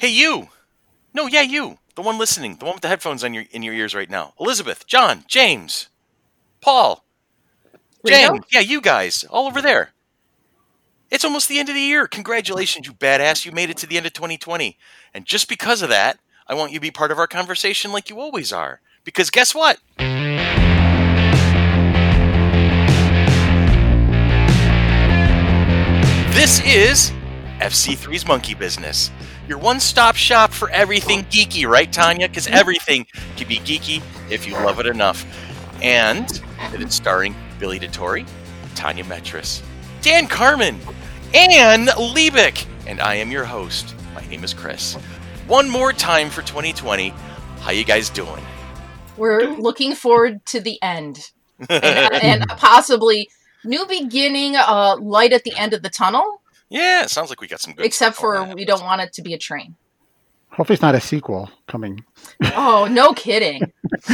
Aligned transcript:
Hey, 0.00 0.08
you. 0.08 0.48
No, 1.12 1.26
yeah, 1.26 1.42
you. 1.42 1.76
The 1.94 2.00
one 2.00 2.16
listening, 2.16 2.56
the 2.56 2.64
one 2.64 2.72
with 2.72 2.80
the 2.80 2.88
headphones 2.88 3.22
on 3.22 3.34
your 3.34 3.44
in 3.50 3.62
your 3.62 3.74
ears 3.74 3.94
right 3.94 4.08
now. 4.08 4.32
Elizabeth, 4.40 4.86
John, 4.86 5.24
James, 5.28 5.90
Paul? 6.62 7.04
James. 8.06 8.40
Yeah, 8.50 8.60
you 8.60 8.80
guys, 8.80 9.24
all 9.24 9.46
over 9.46 9.60
there. 9.60 9.90
It's 11.10 11.22
almost 11.22 11.50
the 11.50 11.58
end 11.58 11.68
of 11.68 11.74
the 11.74 11.82
year. 11.82 12.06
Congratulations, 12.06 12.86
you 12.86 12.94
badass. 12.94 13.44
You 13.44 13.52
made 13.52 13.68
it 13.68 13.76
to 13.76 13.86
the 13.86 13.98
end 13.98 14.06
of 14.06 14.14
2020. 14.14 14.78
And 15.12 15.26
just 15.26 15.50
because 15.50 15.82
of 15.82 15.90
that, 15.90 16.18
I 16.46 16.54
want 16.54 16.72
you 16.72 16.78
to 16.78 16.80
be 16.80 16.90
part 16.90 17.10
of 17.10 17.18
our 17.18 17.26
conversation 17.26 17.92
like 17.92 18.08
you 18.08 18.18
always 18.18 18.54
are. 18.54 18.80
Because 19.04 19.28
guess 19.28 19.54
what? 19.54 19.80
This 26.32 26.62
is 26.64 27.12
FC3's 27.58 28.26
Monkey 28.26 28.54
Business. 28.54 29.10
Your 29.50 29.58
one 29.58 29.80
stop 29.80 30.14
shop 30.14 30.52
for 30.52 30.70
everything 30.70 31.24
geeky, 31.24 31.66
right, 31.66 31.92
Tanya? 31.92 32.28
Because 32.28 32.46
everything 32.46 33.04
can 33.36 33.48
be 33.48 33.56
geeky 33.56 34.00
if 34.30 34.46
you 34.46 34.52
love 34.52 34.78
it 34.78 34.86
enough. 34.86 35.26
And 35.82 36.40
it 36.72 36.80
is 36.80 36.94
starring 36.94 37.34
Billy 37.58 37.80
DeTore, 37.80 38.24
Tanya 38.76 39.02
Metris, 39.02 39.60
Dan 40.02 40.28
Carmen, 40.28 40.78
Anne 41.34 41.86
Liebig. 41.86 42.64
And 42.86 43.00
I 43.00 43.16
am 43.16 43.32
your 43.32 43.44
host. 43.44 43.92
My 44.14 44.24
name 44.28 44.44
is 44.44 44.54
Chris. 44.54 44.94
One 45.48 45.68
more 45.68 45.92
time 45.92 46.30
for 46.30 46.42
2020. 46.42 47.08
How 47.62 47.72
you 47.72 47.82
guys 47.82 48.08
doing? 48.08 48.44
We're 49.16 49.48
looking 49.56 49.96
forward 49.96 50.46
to 50.46 50.60
the 50.60 50.80
end 50.80 51.32
and, 51.68 52.22
and 52.22 52.48
possibly 52.50 53.28
new 53.64 53.84
beginning, 53.86 54.54
uh, 54.54 54.96
light 55.00 55.32
at 55.32 55.42
the 55.42 55.56
end 55.56 55.74
of 55.74 55.82
the 55.82 55.90
tunnel. 55.90 56.40
Yeah, 56.70 57.02
it 57.04 57.10
sounds 57.10 57.28
like 57.30 57.40
we 57.40 57.46
got 57.48 57.60
some 57.60 57.74
good. 57.74 57.84
Except 57.84 58.14
stuff 58.16 58.20
for 58.22 58.36
on. 58.36 58.54
we 58.54 58.64
don't 58.64 58.82
want 58.82 59.02
it 59.02 59.12
to 59.14 59.22
be 59.22 59.34
a 59.34 59.38
train. 59.38 59.76
Hopefully, 60.52 60.74
it's 60.74 60.82
not 60.82 60.94
a 60.96 61.00
sequel 61.00 61.48
coming. 61.68 62.02
Oh, 62.56 62.88
no 62.90 63.12
kidding. 63.12 63.60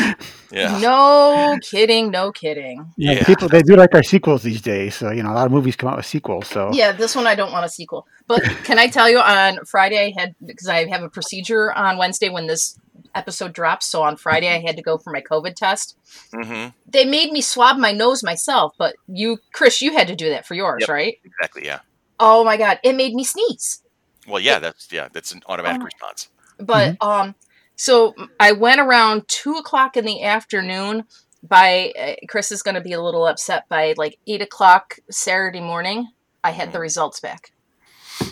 Yeah. 0.53 0.79
No 0.81 1.59
kidding. 1.61 2.11
No 2.11 2.31
kidding. 2.33 2.91
You 2.97 3.09
know, 3.09 3.13
Yeah. 3.15 3.25
people 3.25 3.49
they 3.49 3.63
do 3.63 3.75
like 3.77 3.95
our 3.95 4.03
sequels 4.03 4.43
these 4.43 4.63
days. 4.63 4.95
So 4.95 5.11
you 5.11 5.23
know, 5.23 5.33
a 5.33 5.35
lot 5.35 5.45
of 5.47 5.53
movies 5.53 5.77
come 5.77 5.91
out 5.91 5.97
with 5.97 6.07
sequels. 6.07 6.47
So 6.47 6.71
Yeah, 6.73 6.93
this 6.93 7.15
one 7.17 7.27
I 7.27 7.35
don't 7.35 7.53
want 7.53 7.67
a 7.67 7.69
sequel. 7.69 8.07
But 8.27 8.43
can 8.65 8.79
I 8.79 8.87
tell 8.87 9.11
you 9.11 9.19
on 9.19 9.65
Friday 9.67 9.99
I 9.99 10.19
had 10.19 10.35
because 10.45 10.69
I 10.69 10.87
have 10.87 11.03
a 11.03 11.11
procedure 11.11 11.73
on 11.73 11.99
Wednesday 11.99 12.29
when 12.31 12.47
this 12.47 12.79
episode 13.15 13.53
drops. 13.53 13.87
So 13.87 14.03
on 14.03 14.17
Friday 14.17 14.49
I 14.49 14.61
had 14.61 14.77
to 14.77 14.83
go 14.83 14.97
for 14.99 15.13
my 15.13 15.21
COVID 15.21 15.57
test. 15.57 15.97
hmm 16.33 16.67
They 16.89 17.05
made 17.05 17.33
me 17.33 17.41
swab 17.43 17.77
my 17.77 17.93
nose 17.93 18.23
myself, 18.23 18.73
but 18.79 18.95
you, 19.09 19.39
Chris, 19.53 19.83
you 19.83 19.93
had 19.93 20.07
to 20.09 20.17
do 20.17 20.31
that 20.31 20.47
for 20.47 20.55
yours, 20.55 20.83
Yep. 20.83 20.89
right? 20.89 21.19
Exactly. 21.25 21.67
Yeah. 21.67 21.81
Oh 22.19 22.45
my 22.45 22.57
god, 22.57 22.79
it 22.83 22.95
made 22.95 23.15
me 23.15 23.25
sneeze. 23.25 23.83
Well, 24.27 24.41
yeah. 24.41 24.59
That's 24.59 24.89
yeah. 24.93 25.09
That's 25.13 25.33
an 25.33 25.43
automatic 25.47 25.83
Oh. 25.83 25.85
response. 25.85 26.29
But 26.59 26.97
um, 27.03 27.35
so 27.77 28.15
I 28.41 28.53
went 28.53 28.81
around 28.81 29.29
two 29.29 29.55
o'clock 29.55 29.97
in 29.97 30.05
the 30.05 30.23
afternoon. 30.23 31.05
By 31.43 31.93
uh, 31.99 32.27
Chris 32.29 32.51
is 32.51 32.63
going 32.63 32.75
to 32.75 32.81
be 32.81 32.93
a 32.93 33.01
little 33.01 33.27
upset. 33.27 33.69
By 33.69 33.95
like 33.97 34.19
eight 34.27 34.43
o'clock 34.43 34.99
Saturday 35.11 35.61
morning, 35.61 36.09
I 36.43 36.51
had 36.51 36.73
the 36.73 36.81
results 36.81 37.21
back. 37.21 37.53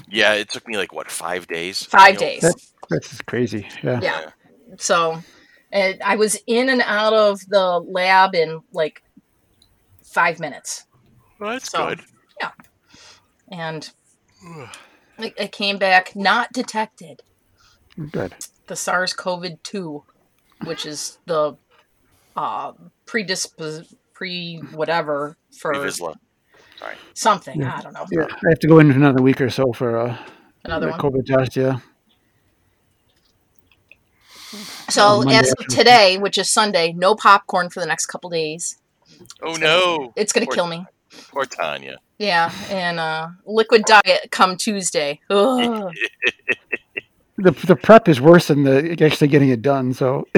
Yeah, 0.09 0.33
it 0.33 0.49
took 0.51 0.67
me 0.67 0.77
like 0.77 0.93
what 0.93 1.11
five 1.11 1.47
days. 1.47 1.85
Five 1.85 2.17
days. 2.19 2.41
That- 2.43 2.61
that's 2.91 3.23
crazy. 3.23 3.67
Yeah. 3.83 4.01
Yeah. 4.03 4.31
So, 4.77 5.23
and 5.73 6.03
I 6.03 6.17
was 6.17 6.39
in 6.47 6.69
and 6.69 6.83
out 6.83 7.15
of 7.15 7.41
the 7.49 7.79
lab 7.81 8.35
in 8.35 8.61
like 8.73 9.03
five 10.03 10.39
minutes, 10.39 10.85
Well, 11.39 11.53
that's 11.53 11.71
So- 11.71 11.89
good. 11.89 12.01
And 13.55 13.91
it, 15.19 15.35
it 15.39 15.53
came 15.53 15.79
back 15.79 16.15
not 16.17 16.53
detected. 16.53 17.23
Good. 18.11 18.35
the 18.67 18.75
SARS-CoV-2, 18.75 20.03
which 20.65 20.85
is 20.85 21.19
the 21.27 21.57
uh, 22.37 22.73
predispos 23.07 23.95
pre 24.13 24.57
whatever 24.73 25.37
for 25.57 25.73
Revisla. 25.73 26.17
Sorry. 26.79 26.97
something. 27.15 27.61
Yeah. 27.61 27.77
I 27.79 27.83
don't 27.83 27.93
know. 27.93 28.07
Yeah, 28.11 28.27
I 28.29 28.49
have 28.49 28.59
to 28.59 28.67
go 28.67 28.81
in 28.81 28.91
another 28.91 29.23
week 29.23 29.41
or 29.41 29.49
so 29.49 29.73
for 29.73 29.97
uh, 29.97 30.19
Another 30.65 30.91
one. 30.91 30.99
COVID 30.99 31.27
test. 31.27 31.57
Yeah. 31.57 31.79
So 34.89 35.19
Monday 35.19 35.37
as 35.37 35.53
of 35.53 35.67
today, 35.67 36.17
which 36.17 36.39
is 36.39 36.49
Sunday, 36.49 36.93
no 36.93 37.15
popcorn 37.15 37.71
for 37.71 37.81
the 37.81 37.87
next 37.87 38.07
couple 38.07 38.31
days. 38.31 38.79
Oh 39.43 39.55
no. 39.55 40.13
It's 40.17 40.33
gonna 40.33 40.47
kill 40.47 40.67
me. 40.67 40.87
Poor 41.31 41.45
Tanya. 41.45 41.99
Yeah, 42.19 42.53
and 42.71 43.01
uh, 43.01 43.29
liquid 43.45 43.85
diet 43.85 44.31
come 44.31 44.57
Tuesday. 44.57 45.21
The 47.37 47.51
the 47.51 47.75
prep 47.75 48.09
is 48.09 48.21
worse 48.21 48.47
than 48.47 48.63
the 48.63 48.97
actually 49.05 49.27
getting 49.27 49.49
it 49.49 49.61
done. 49.61 49.93
So 49.93 50.29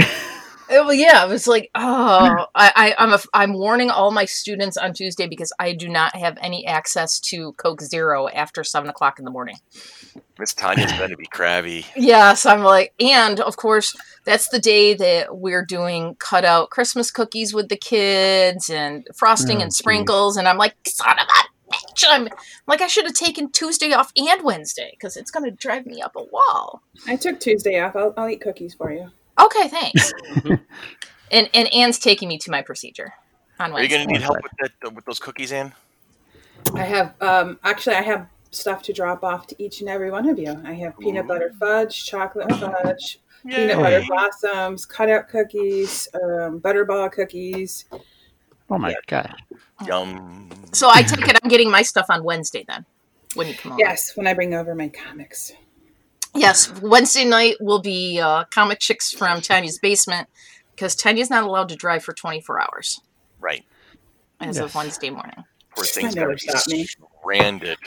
Uh, 0.77 0.83
it 0.83 0.87
was- 0.87 0.97
yeah, 0.99 1.25
it 1.25 1.29
was 1.29 1.47
like, 1.47 1.71
oh, 1.75 2.47
I, 2.55 2.73
I, 2.77 2.95
I'm 2.99 3.13
a, 3.13 3.19
I'm 3.33 3.53
warning 3.55 3.91
all 3.91 4.11
my 4.11 4.25
students 4.25 4.77
on 4.77 4.93
Tuesday 4.93 5.27
because 5.27 5.53
I 5.59 5.73
do 5.73 5.89
not 5.89 6.15
have 6.17 6.37
any 6.41 6.67
access 6.67 7.19
to 7.21 7.53
Coke 7.53 7.83
Zero 7.83 8.29
after 8.29 8.63
seven 8.65 8.89
o'clock 8.91 9.19
in 9.19 9.25
the 9.25 9.31
morning. 9.31 9.57
Miss 10.39 10.53
Tanya's 10.55 10.93
going 10.99 11.11
to 11.11 11.17
be 11.17 11.27
crabby. 11.27 11.87
Yes, 11.97 12.47
I'm 12.47 12.63
like, 12.63 12.93
and 13.01 13.41
of 13.41 13.57
course, 13.57 13.95
that's 14.25 14.49
the 14.49 14.59
day 14.59 14.95
that 14.95 15.37
we're 15.39 15.65
doing 15.65 16.17
cutout 16.19 16.71
Christmas 16.71 17.11
cookies 17.11 17.55
with 17.55 17.69
the 17.69 17.77
kids 17.77 18.69
and 18.71 19.07
frosting 19.17 19.59
Oh, 19.59 19.63
and 19.63 19.71
geez. 19.71 19.77
sprinkles. 19.79 20.37
And 20.37 20.47
I'm 20.49 20.59
like, 20.59 20.75
son 20.87 21.19
of 21.19 21.27
a 21.27 21.73
bitch. 21.73 22.05
I'm 22.09 22.29
like, 22.67 22.81
I 22.81 22.87
should 22.87 23.05
have 23.07 23.15
taken 23.15 23.51
Tuesday 23.51 23.93
off 23.93 24.13
and 24.17 24.43
Wednesday 24.45 24.91
because 24.93 25.17
it's 25.17 25.31
going 25.31 25.45
to 25.45 25.51
drive 25.51 25.87
me 25.87 26.01
up 26.03 26.15
a 26.17 26.23
wall. 26.25 26.83
I 27.07 27.17
took 27.17 27.41
Tuesday 27.41 27.81
off. 27.81 27.97
I'll, 27.97 28.13
I'll 28.17 28.29
eat 28.29 28.41
cookies 28.41 28.75
for 28.75 28.93
you. 28.93 29.11
Okay, 29.39 29.69
thanks. 29.69 30.13
and 31.31 31.51
and 31.53 31.73
Anne's 31.73 31.99
taking 31.99 32.29
me 32.29 32.39
to 32.39 32.51
my 32.51 32.63
procedure 32.63 33.13
on 33.59 33.73
Are 33.73 33.83
you 33.83 33.89
going 33.89 34.07
to 34.07 34.13
need 34.13 34.23
help 34.23 34.39
with 34.43 34.53
that 34.61 34.95
with 34.95 35.05
those 35.05 35.19
cookies, 35.19 35.53
Anne? 35.53 35.73
I 36.75 36.85
have 36.85 37.15
um 37.21 37.59
actually 37.63 37.97
I 37.97 38.03
have 38.03 38.29
stuff 38.51 38.83
to 38.83 38.93
drop 38.93 39.23
off 39.23 39.47
to 39.49 39.63
each 39.63 39.81
and 39.81 39.89
every 39.89 40.11
one 40.11 40.29
of 40.29 40.39
you. 40.39 40.61
I 40.65 40.73
have 40.75 40.99
peanut 40.99 41.27
butter 41.27 41.53
fudge, 41.59 42.07
chocolate 42.07 42.51
fudge, 42.55 43.21
peanut 43.45 43.77
butter 43.77 44.01
Yay. 44.01 44.07
blossoms, 44.07 44.87
cutout 44.87 45.29
cookies, 45.29 46.09
um, 46.15 46.61
butterball 46.61 47.11
cookies. 47.13 47.85
oh 48.71 48.79
my 48.79 48.95
god. 49.07 49.35
Yum. 49.87 50.51
So 50.73 50.89
I 50.89 51.03
take 51.03 51.29
it 51.29 51.39
I'm 51.43 51.51
getting 51.51 51.71
my 51.71 51.83
stuff 51.83 52.07
on 52.09 52.25
Wednesday 52.25 52.65
then 52.67 52.87
when 53.35 53.47
you 53.47 53.55
come 53.55 53.73
over. 53.73 53.81
Yes, 53.81 54.17
when 54.17 54.27
I 54.27 54.35
bring 54.35 54.55
over 54.55 54.75
my 54.75 54.89
comics. 54.89 55.53
Yes, 56.37 56.73
Wednesday 56.81 57.25
night 57.25 57.57
will 57.61 57.81
be 57.81 58.21
uh, 58.21 58.45
Comic 58.45 58.79
Chicks 58.81 59.13
from 59.13 59.41
Tanya's 59.41 59.79
basement 59.79 60.29
because 60.75 60.95
Tanya's 60.95 61.31
not 61.31 61.45
allowed 61.45 61.69
to 61.71 61.77
drive 61.77 62.05
for 62.05 62.13
24 62.13 62.61
hours 62.61 63.01
Right. 63.41 63.65
as 64.41 64.59
of 64.59 64.67
Yes. 64.67 64.75
Wednesday 64.75 65.11
morning. 65.11 65.45
Poor 65.75 65.85
thing's 65.85 66.15
never 66.17 66.29
going 66.29 66.39
to 66.39 66.47
be 66.47 66.51
stopped 66.51 66.69
me. 66.69 66.87
stranded. 67.23 67.79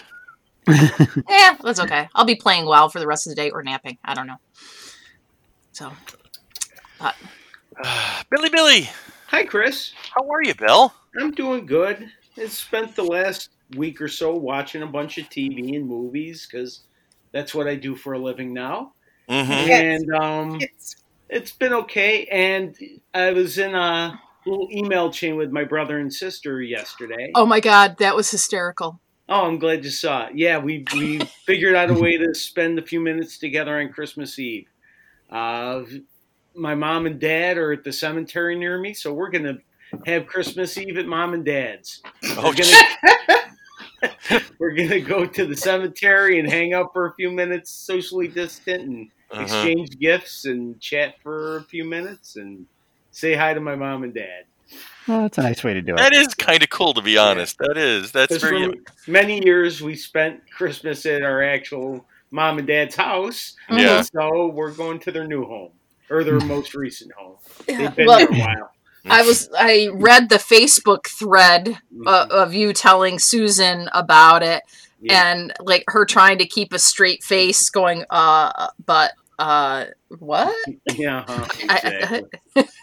Yeah, 0.68 1.56
that's 1.64 1.80
okay. 1.80 2.10
I'll 2.16 2.26
be 2.26 2.36
playing 2.36 2.66
WoW 2.66 2.88
for 2.88 3.00
the 3.00 3.08
rest 3.08 3.28
of 3.28 3.32
the 3.32 3.36
day 3.36 3.50
or 3.52 3.64
napping. 3.64 3.98
I 4.04 4.14
don't 4.14 4.28
know. 4.28 4.38
So, 5.72 5.92
but 7.00 7.16
Billy, 8.30 8.50
Billy, 8.50 8.90
Hi, 9.28 9.44
Chris. 9.46 9.94
how 10.16 10.28
are 10.30 10.44
you, 10.44 10.54
Bill? 10.56 10.94
I'm 11.20 11.32
doing 11.32 11.66
good. 11.66 12.10
I 12.38 12.46
spent 12.48 12.96
the 12.96 13.04
last 13.04 13.50
week 13.76 14.02
or 14.02 14.08
so 14.08 14.36
watching 14.36 14.82
a 14.82 14.88
bunch 14.88 15.18
of 15.18 15.26
TV 15.30 15.76
and 15.76 15.88
movies 15.88 16.48
because 16.50 16.82
that's 17.32 17.54
what 17.54 17.68
I 17.68 17.76
do 17.76 17.96
for 17.96 18.14
a 18.14 18.20
living 18.20 18.54
now. 18.54 18.94
Mm-hmm. 19.30 19.52
And 19.52 20.16
um, 20.16 20.58
It's 20.62 20.96
it's 21.30 21.52
been 21.52 21.74
okay. 21.74 22.26
And 22.26 22.76
I 23.14 23.32
was 23.32 23.58
in 23.58 23.76
a 23.76 24.20
little 24.46 24.68
email 24.72 25.12
chain 25.12 25.36
with 25.36 25.52
my 25.52 25.64
brother 25.64 26.00
and 26.00 26.14
sister 26.14 26.62
yesterday. 26.62 27.32
oh 27.36 27.46
my 27.46 27.60
god, 27.60 27.98
that 28.00 28.16
was 28.16 28.32
hysterical. 28.32 29.00
Oh, 29.28 29.46
I'm 29.46 29.60
glad 29.60 29.84
you 29.86 29.92
saw 29.92 30.26
it. 30.26 30.36
Yeah, 30.36 30.58
we 30.58 30.86
we 30.94 31.20
figured 31.46 31.76
out 31.76 31.92
a 31.92 31.94
way 31.94 32.18
to 32.18 32.34
spend 32.34 32.80
a 32.80 32.82
few 32.82 33.00
minutes 33.00 33.38
together 33.38 33.80
on 33.80 33.90
Christmas 33.90 34.40
Eve. 34.40 34.68
Uh, 35.30 35.84
my 36.56 36.74
mom 36.74 37.06
and 37.06 37.20
dad 37.20 37.58
are 37.58 37.72
at 37.72 37.84
the 37.84 37.94
cemetery 37.94 38.58
near 38.58 38.80
me, 38.80 38.96
so 38.96 39.14
we're 39.14 39.30
gonna 39.30 39.60
have 40.08 40.26
Christmas 40.26 40.78
Eve 40.78 40.98
at 40.98 41.06
mom 41.06 41.34
and 41.34 41.46
dad's. 41.46 42.02
Oh, 42.24 42.44
We're 42.44 42.56
gonna, 42.56 43.38
we're 44.60 44.74
gonna 44.74 45.00
go 45.00 45.26
to 45.26 45.46
the 45.46 45.56
cemetery 45.56 46.40
and 46.40 46.50
hang 46.50 46.74
out 46.74 46.94
for 46.94 47.08
a 47.08 47.14
few 47.16 47.32
minutes, 47.32 47.72
socially 47.72 48.28
distant, 48.28 48.84
and 48.84 49.12
uh-huh. 49.32 49.42
exchange 49.42 50.00
gifts 50.00 50.46
and 50.46 50.80
chat 50.80 51.16
for 51.22 51.58
a 51.58 51.64
few 51.64 51.84
minutes 51.84 52.36
and 52.36 52.66
say 53.12 53.34
hi 53.34 53.54
to 53.54 53.60
my 53.60 53.76
mom 53.76 54.04
and 54.04 54.14
dad. 54.14 54.46
Well, 55.08 55.22
that's 55.22 55.38
a 55.40 55.42
nice 55.42 55.64
way 55.64 55.74
to 55.74 55.82
do 55.82 55.94
it. 55.94 55.98
That 55.98 56.14
is 56.14 56.36
kind 56.36 56.62
of 56.62 56.70
cool, 56.70 56.94
to 56.94 57.02
be 57.02 57.18
honest. 57.18 57.58
That 57.58 57.78
is. 57.78 58.12
That's 58.12 58.32
That's 58.32 58.44
very. 58.44 58.68
for 58.68 59.12
many 59.12 59.44
years 59.44 59.82
we 59.82 59.96
spent 59.96 60.42
Christmas 60.52 61.06
at 61.06 61.24
our 61.24 61.42
actual 61.44 62.06
mom 62.32 62.60
and 62.60 62.68
dad's 62.68 62.96
house. 62.96 63.56
Yeah. 63.72 64.02
So 64.02 64.48
we're 64.48 64.72
going 64.72 65.00
to 65.00 65.12
their 65.12 65.28
new 65.28 65.46
home 65.46 65.72
or 66.10 66.24
their 66.24 66.40
most 66.46 66.76
recent 66.76 67.12
home. 67.14 67.38
They've 67.66 67.96
been 67.96 68.06
Well, 68.06 68.20
there 68.20 68.28
a 68.28 68.40
while. 68.40 68.72
I 69.06 69.22
was 69.24 69.50
I 69.58 69.90
read 69.94 70.30
the 70.30 70.36
Facebook 70.36 71.08
thread 71.08 71.78
uh, 72.06 72.28
of 72.30 72.54
you 72.54 72.74
telling 72.74 73.20
Susan 73.20 73.90
about 73.94 74.44
it, 74.44 74.64
Yeah. 75.02 75.32
and 75.32 75.54
like 75.62 75.84
her 75.88 76.06
trying 76.06 76.38
to 76.40 76.46
keep 76.48 76.74
a 76.74 76.80
straight 76.80 77.24
face, 77.24 77.70
going, 77.70 78.06
uh, 78.10 78.68
but 78.86 79.14
uh, 79.38 79.86
what? 80.20 80.54
yeah, 80.96 81.20
uh-huh, 81.28 81.46
I- 81.70 81.76
exactly. 81.78 82.24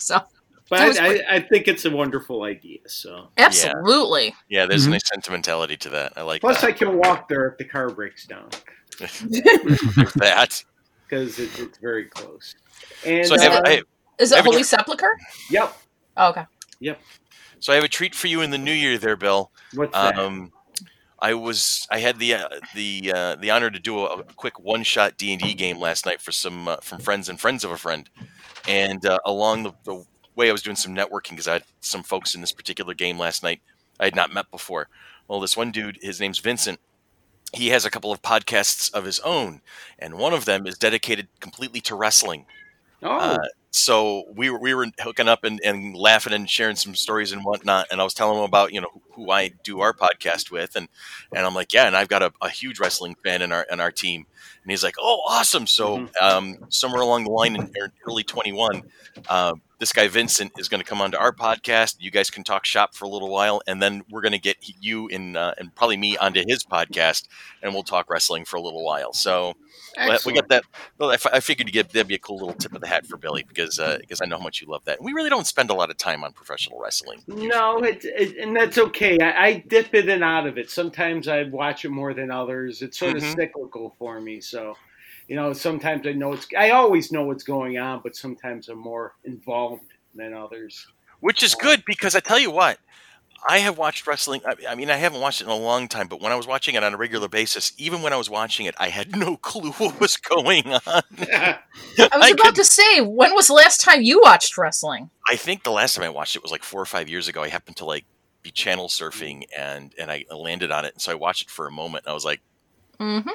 So 0.00 0.20
but 0.70 0.98
I, 1.00 1.14
I, 1.14 1.20
I 1.36 1.40
think 1.40 1.66
it's 1.66 1.84
a 1.86 1.90
wonderful 1.90 2.42
idea. 2.42 2.78
So 2.86 3.28
absolutely, 3.36 4.34
Yeah, 4.48 4.66
there's 4.66 4.84
Mhm. 4.84 4.88
a 4.88 4.90
nice 4.90 5.08
sentimentality 5.12 5.76
to 5.78 5.88
that. 5.90 6.12
I 6.16 6.22
like 6.22 6.40
plus, 6.40 6.60
that. 6.60 6.68
I 6.68 6.72
can 6.72 6.96
walk 6.98 7.28
there 7.28 7.46
if 7.48 7.58
the 7.58 7.64
car 7.64 7.90
breaks 7.90 8.26
down 8.26 8.48
that. 9.00 10.62
because 11.08 11.38
it, 11.38 11.50
it's 11.58 11.78
very 11.78 12.04
close. 12.06 12.54
And 13.04 13.26
So 13.26 13.34
I 13.36 13.42
have, 13.42 13.52
uh, 13.54 13.62
I, 13.64 13.82
is 14.18 14.32
it 14.32 14.38
Every- 14.38 14.50
Holy 14.52 14.62
Sepulcher? 14.62 15.10
yep. 15.50 15.76
Oh, 16.16 16.30
okay. 16.30 16.44
Yep. 16.80 17.00
So 17.60 17.72
I 17.72 17.76
have 17.76 17.84
a 17.84 17.88
treat 17.88 18.14
for 18.14 18.26
you 18.28 18.40
in 18.40 18.50
the 18.50 18.58
new 18.58 18.72
year, 18.72 18.98
there, 18.98 19.16
Bill. 19.16 19.50
What's 19.74 19.92
that? 19.92 20.18
Um, 20.18 20.52
I 21.20 21.34
was 21.34 21.86
I 21.90 21.98
had 21.98 22.18
the 22.18 22.34
uh, 22.34 22.48
the 22.74 23.12
uh, 23.14 23.36
the 23.36 23.50
honor 23.50 23.70
to 23.70 23.78
do 23.78 23.98
a, 24.00 24.18
a 24.18 24.22
quick 24.22 24.60
one 24.60 24.84
shot 24.84 25.16
D 25.16 25.32
and 25.32 25.42
D 25.42 25.54
game 25.54 25.78
last 25.78 26.06
night 26.06 26.20
for 26.20 26.30
some 26.30 26.68
uh, 26.68 26.76
from 26.76 27.00
friends 27.00 27.28
and 27.28 27.40
friends 27.40 27.64
of 27.64 27.72
a 27.72 27.76
friend, 27.76 28.08
and 28.68 29.04
uh, 29.04 29.18
along 29.24 29.64
the, 29.64 29.72
the 29.84 30.04
way 30.36 30.48
I 30.48 30.52
was 30.52 30.62
doing 30.62 30.76
some 30.76 30.94
networking 30.94 31.30
because 31.30 31.48
I 31.48 31.54
had 31.54 31.64
some 31.80 32.04
folks 32.04 32.36
in 32.36 32.40
this 32.40 32.52
particular 32.52 32.94
game 32.94 33.18
last 33.18 33.42
night 33.42 33.60
I 33.98 34.04
had 34.04 34.14
not 34.14 34.32
met 34.32 34.48
before. 34.52 34.88
Well, 35.26 35.40
this 35.40 35.56
one 35.56 35.72
dude, 35.72 35.98
his 36.00 36.20
name's 36.20 36.38
Vincent. 36.38 36.78
He 37.52 37.68
has 37.68 37.84
a 37.84 37.90
couple 37.90 38.12
of 38.12 38.22
podcasts 38.22 38.92
of 38.94 39.04
his 39.04 39.18
own, 39.20 39.60
and 39.98 40.18
one 40.18 40.32
of 40.34 40.44
them 40.44 40.66
is 40.66 40.78
dedicated 40.78 41.26
completely 41.40 41.80
to 41.82 41.96
wrestling. 41.96 42.46
oh, 43.02 43.08
uh, 43.18 43.38
So 43.70 44.24
we 44.34 44.48
were 44.50 44.58
we 44.58 44.74
were 44.74 44.86
hooking 45.00 45.28
up 45.28 45.44
and, 45.44 45.60
and 45.62 45.94
laughing 45.94 46.32
and 46.32 46.48
sharing 46.48 46.76
some 46.76 46.94
stories 46.94 47.32
and 47.32 47.42
whatnot. 47.44 47.86
And 47.90 48.00
I 48.00 48.04
was 48.04 48.14
telling 48.14 48.38
him 48.38 48.44
about 48.44 48.72
you 48.72 48.80
know 48.80 49.02
who 49.12 49.30
I 49.30 49.48
do 49.62 49.80
our 49.80 49.92
podcast 49.92 50.50
with, 50.50 50.74
and 50.74 50.88
and 51.34 51.44
I'm 51.46 51.54
like, 51.54 51.72
yeah, 51.74 51.86
and 51.86 51.96
I've 51.96 52.08
got 52.08 52.22
a, 52.22 52.32
a 52.40 52.48
huge 52.48 52.80
wrestling 52.80 53.14
fan 53.24 53.42
in 53.42 53.52
our 53.52 53.66
in 53.70 53.78
our 53.80 53.92
team. 53.92 54.26
And 54.62 54.70
he's 54.70 54.82
like, 54.82 54.96
oh, 55.00 55.22
awesome. 55.28 55.66
So 55.66 56.08
um, 56.20 56.56
somewhere 56.68 57.02
along 57.02 57.24
the 57.24 57.30
line 57.30 57.56
in 57.56 57.70
early 58.06 58.22
21, 58.24 58.82
uh, 59.28 59.54
this 59.78 59.92
guy 59.92 60.08
Vincent 60.08 60.52
is 60.58 60.68
going 60.68 60.82
to 60.82 60.88
come 60.88 61.00
onto 61.00 61.16
our 61.16 61.32
podcast. 61.32 61.96
You 62.00 62.10
guys 62.10 62.30
can 62.30 62.44
talk 62.44 62.64
shop 62.64 62.94
for 62.94 63.04
a 63.04 63.08
little 63.08 63.30
while, 63.30 63.62
and 63.66 63.80
then 63.80 64.02
we're 64.10 64.20
going 64.20 64.32
to 64.32 64.38
get 64.38 64.56
you 64.80 65.08
and 65.08 65.36
uh, 65.36 65.54
and 65.58 65.74
probably 65.74 65.96
me 65.96 66.16
onto 66.16 66.42
his 66.46 66.64
podcast, 66.64 67.28
and 67.62 67.72
we'll 67.72 67.82
talk 67.82 68.10
wrestling 68.10 68.44
for 68.44 68.56
a 68.56 68.60
little 68.60 68.84
while. 68.84 69.12
So 69.12 69.54
well, 69.96 70.18
we 70.26 70.32
got 70.32 70.48
that. 70.48 70.64
Well, 70.98 71.10
I, 71.10 71.40
figured 71.40 71.66
to 71.66 71.72
get 71.72 71.90
that'd 71.90 72.08
be 72.08 72.14
a 72.14 72.18
cool 72.18 72.38
little 72.38 72.54
tip 72.54 72.74
of 72.74 72.80
the 72.80 72.86
hat 72.86 73.06
for 73.06 73.16
Billy 73.16 73.44
because 73.46 73.78
uh, 73.78 73.98
because 74.00 74.20
I 74.20 74.26
know 74.26 74.38
how 74.38 74.42
much 74.42 74.60
you 74.60 74.66
love 74.66 74.84
that. 74.84 74.98
And 74.98 75.06
we 75.06 75.12
really 75.12 75.30
don't 75.30 75.46
spend 75.46 75.70
a 75.70 75.74
lot 75.74 75.90
of 75.90 75.96
time 75.96 76.24
on 76.24 76.32
professional 76.32 76.80
wrestling. 76.80 77.22
No, 77.26 77.78
it, 77.78 78.04
it, 78.04 78.36
and 78.36 78.54
that's 78.54 78.78
okay. 78.78 79.18
I, 79.20 79.46
I 79.46 79.64
dip 79.66 79.94
in 79.94 80.08
and 80.08 80.24
out 80.24 80.46
of 80.46 80.58
it. 80.58 80.70
Sometimes 80.70 81.28
I 81.28 81.44
watch 81.44 81.84
it 81.84 81.90
more 81.90 82.14
than 82.14 82.30
others. 82.30 82.82
It's 82.82 82.98
sort 82.98 83.16
of 83.16 83.22
Mhm. 83.22 83.34
cyclical 83.36 83.94
for 83.98 84.20
me. 84.20 84.40
So, 84.40 84.76
you 85.28 85.36
know, 85.36 85.52
sometimes 85.52 86.06
I 86.06 86.12
know 86.12 86.32
it's. 86.32 86.46
I 86.58 86.70
always 86.70 87.12
know 87.12 87.22
what's 87.24 87.44
going 87.44 87.78
on, 87.78 88.00
but 88.02 88.16
sometimes 88.16 88.68
I'm 88.68 88.78
more 88.78 89.14
involved 89.24 89.84
than 90.14 90.34
others. 90.34 90.86
which 91.20 91.42
is 91.42 91.54
good 91.54 91.84
because 91.86 92.14
I 92.16 92.20
tell 92.20 92.38
you 92.38 92.50
what, 92.50 92.78
I 93.48 93.58
have 93.58 93.78
watched 93.78 94.06
wrestling. 94.06 94.40
I, 94.46 94.54
I 94.70 94.74
mean, 94.74 94.90
I 94.90 94.96
haven't 94.96 95.20
watched 95.20 95.40
it 95.40 95.44
in 95.44 95.50
a 95.50 95.56
long 95.56 95.86
time, 95.86 96.08
but 96.08 96.20
when 96.20 96.32
I 96.32 96.34
was 96.34 96.46
watching 96.46 96.74
it 96.74 96.82
on 96.82 96.92
a 96.92 96.96
regular 96.96 97.28
basis, 97.28 97.72
even 97.78 98.02
when 98.02 98.12
I 98.12 98.16
was 98.16 98.28
watching 98.28 98.66
it, 98.66 98.74
I 98.78 98.88
had 98.88 99.14
no 99.24 99.36
clue 99.36 99.70
what 99.72 100.00
was 100.00 100.16
going 100.16 100.66
on. 100.66 100.80
I 101.20 101.58
was 101.98 102.08
I 102.12 102.30
about 102.30 102.38
could- 102.46 102.54
to 102.56 102.64
say, 102.64 103.00
when 103.02 103.34
was 103.34 103.46
the 103.46 103.52
last 103.54 103.80
time 103.80 104.02
you 104.02 104.20
watched 104.22 104.56
wrestling? 104.58 105.10
I 105.28 105.36
think 105.36 105.62
the 105.62 105.70
last 105.70 105.94
time 105.94 106.04
I 106.04 106.08
watched 106.08 106.34
it 106.36 106.42
was 106.42 106.50
like 106.50 106.64
four 106.64 106.80
or 106.80 106.86
five 106.86 107.08
years 107.08 107.28
ago. 107.28 107.42
I 107.42 107.48
happened 107.48 107.76
to 107.76 107.84
like 107.84 108.04
be 108.42 108.50
channel 108.50 108.88
surfing 108.88 109.44
and 109.56 109.92
and 109.98 110.10
I 110.10 110.24
landed 110.34 110.70
on 110.72 110.84
it, 110.84 110.94
and 110.94 111.02
so 111.02 111.12
I 111.12 111.16
watched 111.16 111.42
it 111.42 111.50
for 111.50 111.66
a 111.68 111.72
moment, 111.72 112.06
and 112.06 112.10
I 112.10 112.14
was 112.14 112.24
like, 112.24 112.40
Mm-hmm. 112.98 113.30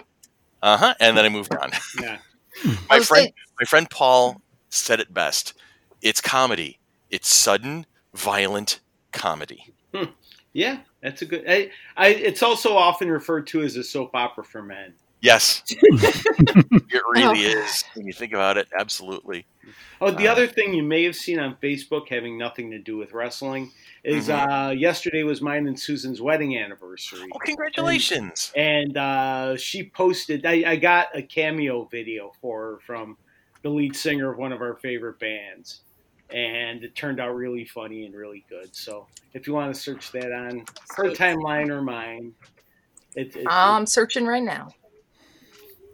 Uh 0.63 0.77
huh, 0.77 0.94
and 1.00 1.15
then 1.15 1.25
I 1.25 1.30
moved 1.30 1.54
on. 1.56 1.71
yeah. 2.01 2.18
My 2.89 3.00
friend, 3.00 3.06
saying- 3.06 3.33
my 3.60 3.65
friend 3.65 3.89
Paul 3.89 4.42
said 4.69 5.00
it 5.00 5.13
best. 5.13 5.54
It's 6.01 6.21
comedy. 6.21 6.80
It's 7.12 7.27
sudden, 7.33 7.86
violent 8.13 8.80
comedy. 9.12 9.74
Yeah, 10.54 10.77
that's 11.01 11.21
a 11.24 11.25
good. 11.25 11.45
I, 11.48 11.71
I, 11.98 12.10
it's 12.10 12.44
also 12.44 12.75
often 12.77 13.10
referred 13.10 13.48
to 13.48 13.62
as 13.63 13.75
a 13.75 13.83
soap 13.83 14.12
opera 14.15 14.44
for 14.44 14.62
men. 14.62 14.94
Yes, 15.21 15.63
it 15.69 17.01
really 17.13 17.45
Oh. 17.45 17.50
is. 17.63 17.83
When 17.95 18.06
you 18.06 18.13
think 18.13 18.33
about 18.33 18.57
it, 18.57 18.68
absolutely. 18.77 19.45
Oh, 20.01 20.12
the 20.12 20.27
Uh, 20.27 20.31
other 20.31 20.48
thing 20.48 20.74
you 20.74 20.83
may 20.83 21.04
have 21.04 21.15
seen 21.15 21.39
on 21.39 21.56
Facebook, 21.57 22.10
having 22.10 22.38
nothing 22.38 22.71
to 22.71 22.80
do 22.80 22.98
with 22.98 23.13
wrestling, 23.13 23.71
is 24.04 24.27
Mhm. 24.27 24.69
uh, 24.69 24.71
yesterday 24.71 25.24
was 25.24 25.42
mine 25.42 25.68
and 25.68 25.80
Susan's 25.80 26.21
wedding 26.21 26.57
anniversary. 26.57 27.30
Oh, 27.33 27.39
congratulations! 27.39 28.51
and 28.56 28.98
uh, 28.98 29.56
she 29.57 29.89
posted. 29.89 30.45
I, 30.45 30.63
I 30.71 30.75
got 30.75 31.15
a 31.15 31.21
cameo 31.21 31.86
video 31.86 32.33
for 32.42 32.62
her 32.74 32.80
from 32.86 33.18
the 33.62 33.69
lead 33.69 33.95
singer 33.95 34.30
of 34.31 34.38
one 34.38 34.51
of 34.51 34.62
our 34.62 34.75
favorite 34.75 35.19
bands, 35.19 35.81
and 36.30 36.83
it 36.83 36.95
turned 36.95 37.19
out 37.21 37.33
really 37.36 37.63
funny 37.63 38.06
and 38.06 38.13
really 38.13 38.44
good. 38.50 38.75
So 38.75 39.07
if 39.33 39.48
you 39.48 39.54
want 39.54 39.74
to 39.74 39.80
search 39.80 40.12
that 40.12 40.31
on 40.33 40.66
her 40.98 41.12
timeline 41.12 41.69
or 41.69 41.81
mine, 41.81 42.33
it, 43.16 43.36
it, 43.38 43.48
I'm 43.50 43.86
searching 43.86 44.25
right 44.25 44.44
now. 44.44 44.69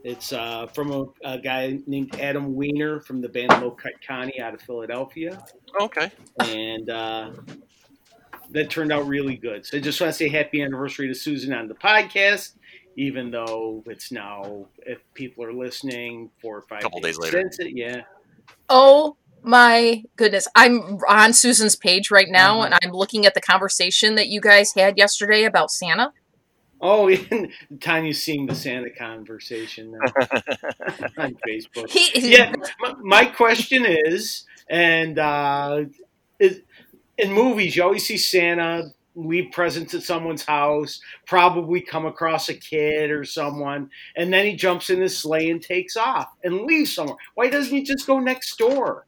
It's 0.03 0.31
uh, 0.33 0.67
from 0.67 0.91
a, 0.91 1.05
a 1.23 1.37
guy 1.39 1.79
named 1.87 2.15
Adam 2.19 2.55
Weiner 2.55 2.99
from 3.01 3.21
the 3.21 3.29
band 3.29 3.49
Low 3.61 3.71
Cut 3.71 3.93
Connie 4.05 4.39
out 4.39 4.53
of 4.53 4.61
Philadelphia, 4.61 5.43
Okay, 5.81 6.11
and 6.39 6.89
uh, 6.89 7.31
that 8.51 8.69
turned 8.69 8.91
out 8.91 9.05
really 9.07 9.35
good. 9.35 9.65
So 9.65 9.77
I 9.77 9.81
just 9.81 9.99
want 10.01 10.11
to 10.13 10.17
say 10.17 10.29
happy 10.29 10.61
anniversary 10.61 11.07
to 11.07 11.13
Susan 11.15 11.53
on 11.53 11.67
the 11.67 11.75
podcast, 11.75 12.53
even 12.95 13.29
though 13.31 13.83
it's 13.87 14.11
now, 14.11 14.65
if 14.85 14.99
people 15.13 15.43
are 15.43 15.53
listening, 15.53 16.29
four 16.41 16.57
or 16.57 16.61
five 16.63 16.81
Couple 16.81 16.99
days 17.01 17.17
later. 17.19 17.39
since 17.41 17.59
it, 17.59 17.75
yeah. 17.75 18.01
Oh 18.69 19.17
my 19.41 20.03
goodness. 20.15 20.47
I'm 20.55 20.97
on 21.07 21.31
Susan's 21.33 21.75
page 21.75 22.11
right 22.11 22.27
now 22.29 22.59
Mhm. 22.61 22.65
and 22.65 22.75
I'm 22.83 22.91
looking 22.91 23.25
at 23.25 23.35
the 23.35 23.41
conversation 23.41 24.15
that 24.15 24.27
you 24.27 24.41
guys 24.41 24.73
had 24.73 24.97
yesterday 24.97 25.43
about 25.45 25.71
Santa. 25.71 26.11
Oh, 26.81 27.09
and 27.31 27.51
Tanya's 27.79 28.21
seeing 28.21 28.45
the 28.45 28.55
Santa 28.55 28.89
conversation 28.89 29.95
on 31.17 31.35
Facebook. 31.47 31.89
He, 31.89 32.31
yeah, 32.31 32.53
my, 32.79 32.95
my 33.01 33.25
question 33.25 33.85
is, 33.85 34.45
and 34.69 35.19
uh, 35.19 35.85
is, 36.39 36.61
in 37.17 37.33
movies, 37.33 37.75
you 37.75 37.83
always 37.83 38.05
see 38.05 38.17
Santa 38.17 38.93
leave 39.15 39.51
presents 39.51 39.93
at 39.93 40.03
someone's 40.03 40.45
house, 40.45 41.01
probably 41.25 41.81
come 41.81 42.05
across 42.05 42.47
a 42.47 42.53
kid 42.53 43.11
or 43.11 43.25
someone, 43.25 43.89
and 44.15 44.31
then 44.31 44.45
he 44.45 44.55
jumps 44.55 44.89
in 44.89 45.01
his 45.01 45.17
sleigh 45.17 45.49
and 45.49 45.61
takes 45.61 45.97
off 45.97 46.29
and 46.43 46.61
leaves 46.61 46.93
somewhere. 46.93 47.17
Why 47.35 47.49
doesn't 47.49 47.75
he 47.75 47.83
just 47.83 48.07
go 48.07 48.19
next 48.19 48.57
door? 48.57 49.05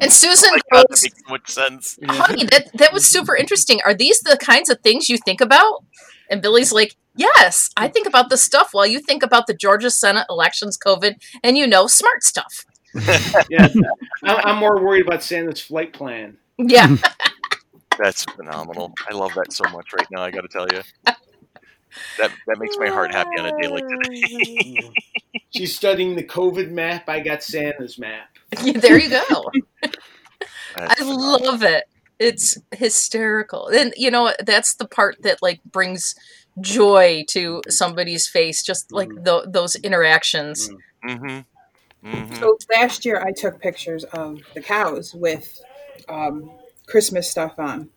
And 0.00 0.12
Susan 0.12 0.50
Oh 0.52 0.58
God, 0.72 0.86
goes, 0.88 1.02
makes 1.02 1.18
so 1.24 1.30
much 1.30 1.48
sense. 1.50 1.98
honey, 2.04 2.44
that, 2.46 2.70
that 2.74 2.92
was 2.92 3.06
super 3.06 3.34
interesting. 3.36 3.80
Are 3.84 3.94
these 3.94 4.20
the 4.20 4.36
kinds 4.40 4.70
of 4.70 4.80
things 4.80 5.08
you 5.08 5.18
think 5.18 5.40
about? 5.40 5.84
And 6.30 6.42
Billy's 6.42 6.72
like, 6.72 6.94
yes, 7.16 7.70
I 7.76 7.88
think 7.88 8.06
about 8.06 8.28
this 8.30 8.42
stuff 8.42 8.68
while 8.72 8.86
you 8.86 9.00
think 9.00 9.22
about 9.22 9.46
the 9.46 9.54
Georgia 9.54 9.90
Senate 9.90 10.26
elections, 10.28 10.76
COVID, 10.78 11.14
and 11.42 11.56
you 11.56 11.66
know, 11.66 11.86
smart 11.86 12.22
stuff. 12.22 12.64
Yeah, 13.50 13.68
I- 14.24 14.42
I'm 14.44 14.56
more 14.58 14.82
worried 14.82 15.06
about 15.06 15.22
Santa's 15.22 15.60
flight 15.60 15.92
plan. 15.92 16.36
Yeah. 16.58 16.96
That's 17.98 18.24
phenomenal. 18.24 18.92
I 19.10 19.14
love 19.14 19.34
that 19.34 19.52
so 19.52 19.64
much 19.70 19.92
right 19.96 20.06
now. 20.10 20.22
I 20.22 20.30
got 20.30 20.42
to 20.42 20.48
tell 20.48 20.66
you, 20.72 20.82
that 21.04 22.30
that 22.46 22.58
makes 22.58 22.76
my 22.78 22.88
heart 22.88 23.12
happy 23.12 23.38
on 23.38 23.46
a 23.46 23.60
day 23.60 23.68
like 23.68 23.84
today. 23.88 24.90
She's 25.50 25.74
studying 25.74 26.16
the 26.16 26.24
COVID 26.24 26.70
map. 26.70 27.08
I 27.08 27.20
got 27.20 27.42
Santa's 27.42 27.98
map. 27.98 28.28
there 28.50 28.98
you 28.98 29.10
go. 29.10 29.50
I 30.76 31.02
love 31.02 31.62
it. 31.62 31.84
It's 32.18 32.58
hysterical. 32.72 33.68
And 33.68 33.92
you 33.96 34.10
know, 34.10 34.32
that's 34.44 34.74
the 34.74 34.86
part 34.86 35.16
that 35.22 35.40
like 35.42 35.60
brings 35.64 36.14
joy 36.60 37.24
to 37.30 37.62
somebody's 37.68 38.26
face 38.26 38.62
just 38.62 38.90
like 38.92 39.08
Mm. 39.08 39.24
tho- 39.24 39.46
those 39.46 39.76
interactions. 39.76 40.68
Mm. 40.68 40.76
Mm-hmm. 42.02 42.08
Mm-hmm. 42.08 42.34
So 42.36 42.58
last 42.74 43.04
year 43.04 43.20
I 43.20 43.32
took 43.32 43.60
pictures 43.60 44.04
of 44.04 44.40
the 44.54 44.60
cows 44.60 45.14
with 45.14 45.60
um, 46.08 46.50
Christmas 46.86 47.30
stuff 47.30 47.58
on. 47.58 47.90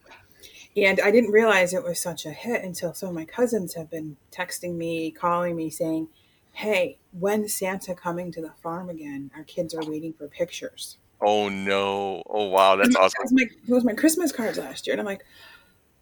And 0.75 0.99
I 1.01 1.11
didn't 1.11 1.31
realize 1.31 1.73
it 1.73 1.83
was 1.83 2.01
such 2.01 2.25
a 2.25 2.31
hit 2.31 2.63
until 2.63 2.93
some 2.93 3.09
of 3.09 3.15
my 3.15 3.25
cousins 3.25 3.73
have 3.73 3.89
been 3.89 4.17
texting 4.31 4.75
me, 4.75 5.11
calling 5.11 5.55
me, 5.55 5.69
saying, 5.69 6.07
Hey, 6.51 6.99
when's 7.11 7.53
Santa 7.53 7.95
coming 7.95 8.31
to 8.33 8.41
the 8.41 8.51
farm 8.61 8.89
again? 8.89 9.31
Our 9.35 9.43
kids 9.43 9.73
are 9.73 9.83
waiting 9.85 10.13
for 10.13 10.27
pictures. 10.27 10.97
Oh 11.21 11.49
no! 11.49 12.23
Oh 12.27 12.47
wow, 12.47 12.75
that's 12.75 12.87
And 12.87 12.97
awesome. 12.97 13.13
That 13.19 13.23
was, 13.23 13.33
my, 13.33 13.45
that 13.67 13.75
was 13.75 13.83
my 13.83 13.93
Christmas 13.93 14.31
cards 14.31 14.57
last 14.57 14.87
year. 14.87 14.93
And 14.93 14.99
I'm 14.99 15.05
like, 15.05 15.23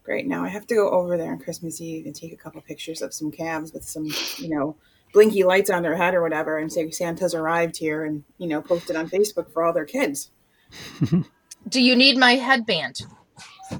Great, 0.02 0.26
now 0.26 0.42
I 0.42 0.48
have 0.48 0.66
to 0.66 0.74
go 0.74 0.90
over 0.90 1.16
there 1.16 1.30
on 1.30 1.38
Christmas 1.38 1.80
Eve 1.80 2.06
and 2.06 2.14
take 2.14 2.32
a 2.32 2.36
couple 2.36 2.60
pictures 2.62 3.02
of 3.02 3.12
some 3.12 3.30
calves 3.30 3.72
with 3.72 3.84
some, 3.84 4.06
you 4.38 4.48
know, 4.48 4.76
blinky 5.12 5.44
lights 5.44 5.70
on 5.70 5.82
their 5.82 5.96
head 5.96 6.14
or 6.14 6.22
whatever 6.22 6.58
and 6.58 6.72
say 6.72 6.90
Santa's 6.90 7.34
arrived 7.34 7.76
here 7.76 8.04
and, 8.04 8.24
you 8.38 8.48
know, 8.48 8.62
post 8.62 8.88
it 8.88 8.96
on 8.96 9.10
Facebook 9.10 9.52
for 9.52 9.62
all 9.62 9.72
their 9.72 9.84
kids. 9.84 10.30
Do 11.68 11.82
you 11.82 11.94
need 11.94 12.16
my 12.16 12.36
headband? 12.36 13.02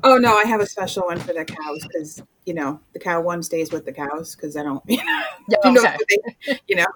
Oh 0.05 0.17
no, 0.19 0.37
I 0.37 0.45
have 0.45 0.61
a 0.61 0.67
special 0.67 1.07
one 1.07 1.19
for 1.19 1.33
the 1.33 1.45
cows 1.45 1.81
because 1.87 2.23
you 2.47 2.55
know 2.55 2.79
the 2.93 3.01
cow 3.01 3.21
one 3.21 3.43
stays 3.43 3.73
with 3.73 3.85
the 3.85 3.93
cows 3.93 4.37
because 4.37 4.57
I 4.57 4.63
don't. 4.63 4.83
You 4.89 4.99
know, 5.75 5.83
Yeah, 5.83 5.97
okay. 5.97 6.17
they, 6.47 6.61
you 6.69 6.77
know 6.77 6.87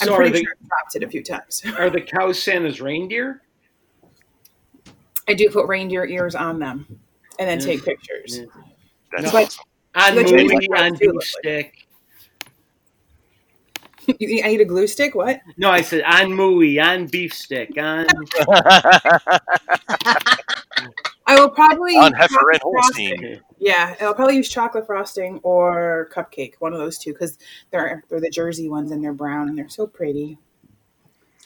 I'm 0.00 0.08
So 0.08 0.14
are 0.14 0.16
pretty 0.16 0.40
the, 0.40 0.44
sure 0.44 0.54
I've 0.60 0.68
dropped 0.68 0.96
it 0.96 1.02
a 1.04 1.08
few 1.08 1.22
times. 1.22 1.62
are 1.78 1.88
the 1.90 2.00
cows 2.00 2.42
Santa's 2.42 2.80
reindeer? 2.80 3.42
I 5.28 5.34
do 5.34 5.48
put 5.50 5.68
reindeer 5.68 6.04
ears 6.04 6.34
on 6.34 6.58
them 6.58 6.84
and 7.38 7.48
then 7.48 7.60
Yeah. 7.60 7.66
take 7.66 7.84
pictures. 7.84 8.40
Yeah. 8.40 8.46
That's 9.16 9.32
No. 9.32 9.40
awesome. 9.40 9.64
On 9.94 10.14
Legit, 10.16 10.32
movie, 10.32 10.66
like 10.68 10.80
on 10.80 10.90
that 10.92 10.98
too, 10.98 11.12
beef 11.12 11.22
stick. 11.22 11.86
You- 14.18 14.42
I 14.42 14.48
need 14.48 14.60
a 14.60 14.64
glue 14.64 14.88
stick. 14.88 15.14
What? 15.14 15.40
No, 15.56 15.70
I 15.70 15.82
said 15.82 16.02
on 16.02 16.30
mooey, 16.30 16.82
on 16.84 17.06
beef 17.06 17.32
stick, 17.32 17.78
on 17.78 18.06
I 21.32 21.40
will 21.40 21.50
probably 21.50 21.96
On 21.96 22.12
heifer 22.12 22.50
and. 22.52 22.60
Holstein. 22.62 23.40
Yeah, 23.58 23.94
I'll 24.00 24.14
probably 24.14 24.36
use 24.36 24.48
chocolate 24.48 24.86
frosting 24.86 25.40
or 25.42 26.10
cupcake, 26.14 26.54
one 26.58 26.72
of 26.72 26.78
those 26.78 26.98
two, 26.98 27.12
because 27.12 27.38
they're 27.70 28.02
they're 28.08 28.20
the 28.20 28.30
Jersey 28.30 28.68
ones 28.68 28.90
and 28.90 29.02
they're 29.02 29.12
brown 29.12 29.48
and 29.48 29.56
they're 29.56 29.68
so 29.68 29.86
pretty. 29.86 30.38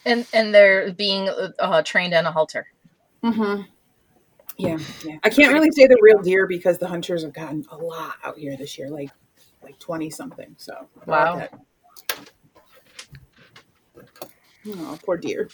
And 0.05 0.27
and 0.33 0.53
they're 0.53 0.91
being 0.93 1.29
uh, 1.59 1.81
trained 1.83 2.13
on 2.13 2.25
a 2.25 2.31
halter. 2.31 2.67
Mm-hmm. 3.23 3.63
Yeah, 4.57 4.77
yeah. 5.05 5.17
I 5.23 5.29
can't 5.29 5.53
really 5.53 5.71
say 5.71 5.85
the 5.87 5.99
real 6.01 6.19
deer 6.19 6.47
because 6.47 6.79
the 6.79 6.87
hunters 6.87 7.23
have 7.23 7.33
gotten 7.33 7.65
a 7.69 7.77
lot 7.77 8.15
out 8.23 8.37
here 8.37 8.57
this 8.57 8.77
year, 8.77 8.89
like 8.89 9.11
like 9.61 9.77
twenty 9.79 10.09
something. 10.09 10.55
So 10.57 10.87
Wow. 11.05 11.35
Okay. 11.35 11.47
Oh, 14.69 14.99
poor 15.05 15.17
deer. 15.17 15.49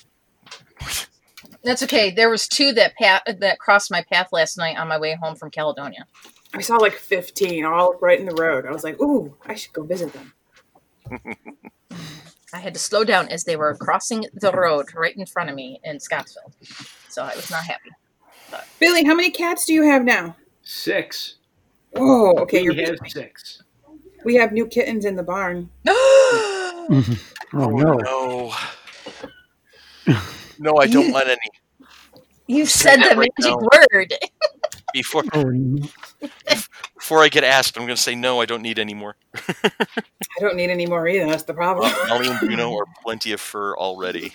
That's 1.63 1.83
okay. 1.83 2.11
There 2.11 2.29
was 2.29 2.47
two 2.47 2.73
that 2.73 2.95
pat 2.95 3.23
that 3.39 3.59
crossed 3.59 3.89
my 3.89 4.03
path 4.11 4.29
last 4.31 4.57
night 4.57 4.77
on 4.77 4.87
my 4.87 4.99
way 4.99 5.15
home 5.15 5.35
from 5.35 5.49
Caledonia. 5.49 6.05
I 6.53 6.61
saw 6.61 6.75
like 6.75 6.93
fifteen, 6.93 7.65
all 7.65 7.95
right 8.01 8.19
in 8.19 8.25
the 8.25 8.35
road. 8.35 8.65
I 8.65 8.71
was 8.71 8.83
like, 8.83 8.99
ooh, 9.01 9.35
I 9.45 9.55
should 9.55 9.73
go 9.73 9.83
visit 9.83 10.11
them. 10.13 10.33
I 12.53 12.59
had 12.59 12.73
to 12.73 12.79
slow 12.79 13.03
down 13.03 13.29
as 13.29 13.45
they 13.45 13.55
were 13.55 13.75
crossing 13.75 14.25
the 14.33 14.51
road 14.51 14.93
right 14.93 15.15
in 15.15 15.25
front 15.25 15.49
of 15.49 15.55
me 15.55 15.79
in 15.83 15.99
Scottsville. 15.99 16.53
So 17.09 17.23
I 17.23 17.35
was 17.35 17.49
not 17.49 17.63
happy. 17.63 17.89
Billy, 18.79 19.03
how 19.03 19.15
many 19.15 19.31
cats 19.31 19.65
do 19.65 19.73
you 19.73 19.83
have 19.83 20.03
now? 20.03 20.35
six. 20.63 21.35
Oh, 21.95 22.37
okay. 22.39 22.61
You're, 22.63 22.73
we 22.73 22.83
have 22.83 22.97
six. 23.07 23.63
we 24.23 24.35
have 24.35 24.51
new 24.51 24.65
kittens 24.65 25.05
in 25.05 25.15
the 25.15 25.23
barn. 25.23 25.69
Oh 27.55 27.69
no. 27.69 27.99
Oh, 28.07 28.71
no. 30.07 30.19
No, 30.63 30.77
I 30.77 30.87
don't 30.87 31.11
want 31.11 31.27
any. 31.27 31.37
you 32.47 32.65
said 32.65 32.97
the 32.97 33.15
Right 33.17 33.29
magic 33.37 33.59
now. 33.61 33.67
word. 33.91 34.13
Before 34.93 35.23
Oh, 35.33 35.43
no. 35.43 35.87
before 36.95 37.19
I 37.23 37.27
get 37.27 37.43
asked, 37.43 37.77
I'm 37.77 37.83
going 37.85 37.95
to 37.95 38.01
say 38.01 38.15
no. 38.15 38.39
I 38.39 38.45
don't 38.45 38.61
need 38.61 38.79
any 38.79 38.93
more. 38.93 39.15
I 39.35 40.39
don't 40.39 40.55
need 40.55 40.69
any 40.69 40.85
more 40.85 41.07
either. 41.07 41.25
That's 41.25 41.43
the 41.43 41.53
problem. 41.53 41.91
Molly 42.07 42.27
and 42.29 42.39
Bruno 42.39 42.75
are 42.77 42.85
plenty 43.03 43.31
of 43.33 43.41
fur 43.41 43.75
already. 43.75 44.33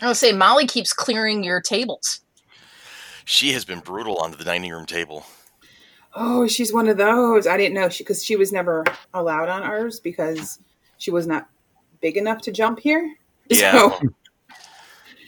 I 0.00 0.06
would 0.06 0.16
say 0.16 0.32
Molly 0.32 0.66
keeps 0.66 0.92
clearing 0.92 1.42
your 1.44 1.60
tables. 1.60 2.20
She 3.24 3.52
has 3.52 3.64
been 3.64 3.80
brutal 3.80 4.16
on 4.18 4.30
the 4.30 4.42
dining 4.44 4.70
room 4.70 4.86
table. 4.86 5.26
Oh, 6.14 6.46
she's 6.46 6.72
one 6.72 6.88
of 6.88 6.96
those. 6.96 7.46
I 7.46 7.56
didn't 7.56 7.74
know 7.74 7.88
she 7.90 8.04
because 8.04 8.24
she 8.24 8.36
was 8.36 8.52
never 8.52 8.84
allowed 9.12 9.48
on 9.50 9.62
ours 9.62 10.00
because 10.00 10.60
she 10.96 11.10
was 11.10 11.26
not 11.26 11.48
big 12.00 12.16
enough 12.16 12.40
to 12.42 12.52
jump 12.52 12.78
here. 12.80 13.14
Yeah. 13.50 13.72
So, 13.72 14.00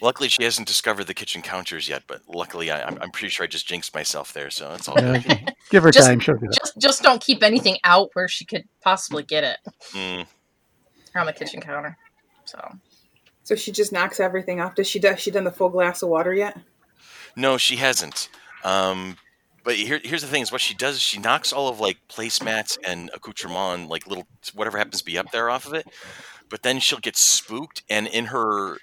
Luckily, 0.03 0.29
she 0.29 0.43
hasn't 0.45 0.67
discovered 0.67 1.05
the 1.05 1.15
kitchen 1.15 1.43
counters 1.43 1.89
yet, 1.89 2.05
but 2.07 2.23
luckily, 2.29 2.71
I, 2.71 2.83
I'm, 2.83 2.99
I'm 3.03 3.11
pretty 3.11 3.29
sure 3.29 3.45
I 3.45 3.47
just 3.47 3.67
jinxed 3.67 3.95
myself 3.95 4.33
there, 4.33 4.51
so 4.51 4.73
it's 4.75 4.89
all 4.89 4.97
Yeah, 4.99 5.19
good. 5.19 5.55
give 5.71 5.83
her 5.83 5.91
Just- 5.91 6.09
time. 6.09 6.21
She'll 6.21 6.37
do. 6.37 6.49
Just 6.49 6.79
just 6.79 7.03
don't 7.03 7.21
keep 7.21 7.43
anything 7.43 7.77
out 7.85 8.11
where 8.15 8.29
she 8.29 8.45
could 8.45 8.65
possibly 8.83 9.23
get 9.23 9.45
it 9.45 9.59
Mm. 9.93 10.27
on 11.15 11.27
the 11.27 11.33
kitchen 11.33 11.61
counter. 11.61 11.97
So 12.47 12.59
so 13.43 13.55
she 13.55 13.73
just 13.73 13.93
knocks 13.93 14.21
everything 14.21 14.61
off. 14.61 14.75
Does 14.75 14.87
she 14.89 14.99
do, 14.99 15.17
she 15.17 15.31
done 15.31 15.45
the 15.45 15.51
full 15.51 15.69
glass 15.71 16.03
of 16.03 16.09
water 16.09 16.33
yet? 16.33 16.57
No, 17.37 17.59
she 17.59 17.77
hasn't. 17.77 18.29
Um, 18.65 19.17
but 19.65 19.75
here, 19.77 20.01
here's 20.03 20.23
the 20.23 20.29
thing: 20.29 20.43
is 20.43 20.51
what 20.53 20.61
she 20.61 20.75
does 20.75 20.97
is 20.97 21.03
she 21.03 21.19
knocks 21.19 21.53
all 21.53 21.69
of 21.69 21.79
like 21.81 21.99
placemats 22.09 22.79
and 22.85 23.11
accoutrement, 23.15 23.89
like 23.89 24.07
little 24.07 24.27
whatever 24.55 24.79
happens 24.79 24.99
to 25.01 25.05
be 25.05 25.19
up 25.19 25.31
there, 25.33 25.51
off 25.51 25.67
of 25.67 25.75
it. 25.75 25.87
But 26.49 26.63
then 26.63 26.81
she'll 26.81 26.99
get 26.99 27.17
spooked, 27.17 27.83
and 27.91 28.07
in 28.07 28.27
her 28.27 28.79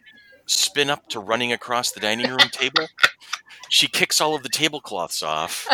spin 0.48 0.90
up 0.90 1.08
to 1.10 1.20
running 1.20 1.54
across 1.54 1.92
the 1.92 2.00
dining 2.00 2.30
room 2.30 2.50
table, 2.52 2.88
she 3.70 3.88
kicks 3.88 4.20
all 4.20 4.36
of 4.36 4.44
the 4.44 4.50
tablecloths 4.50 5.22
off, 5.22 5.68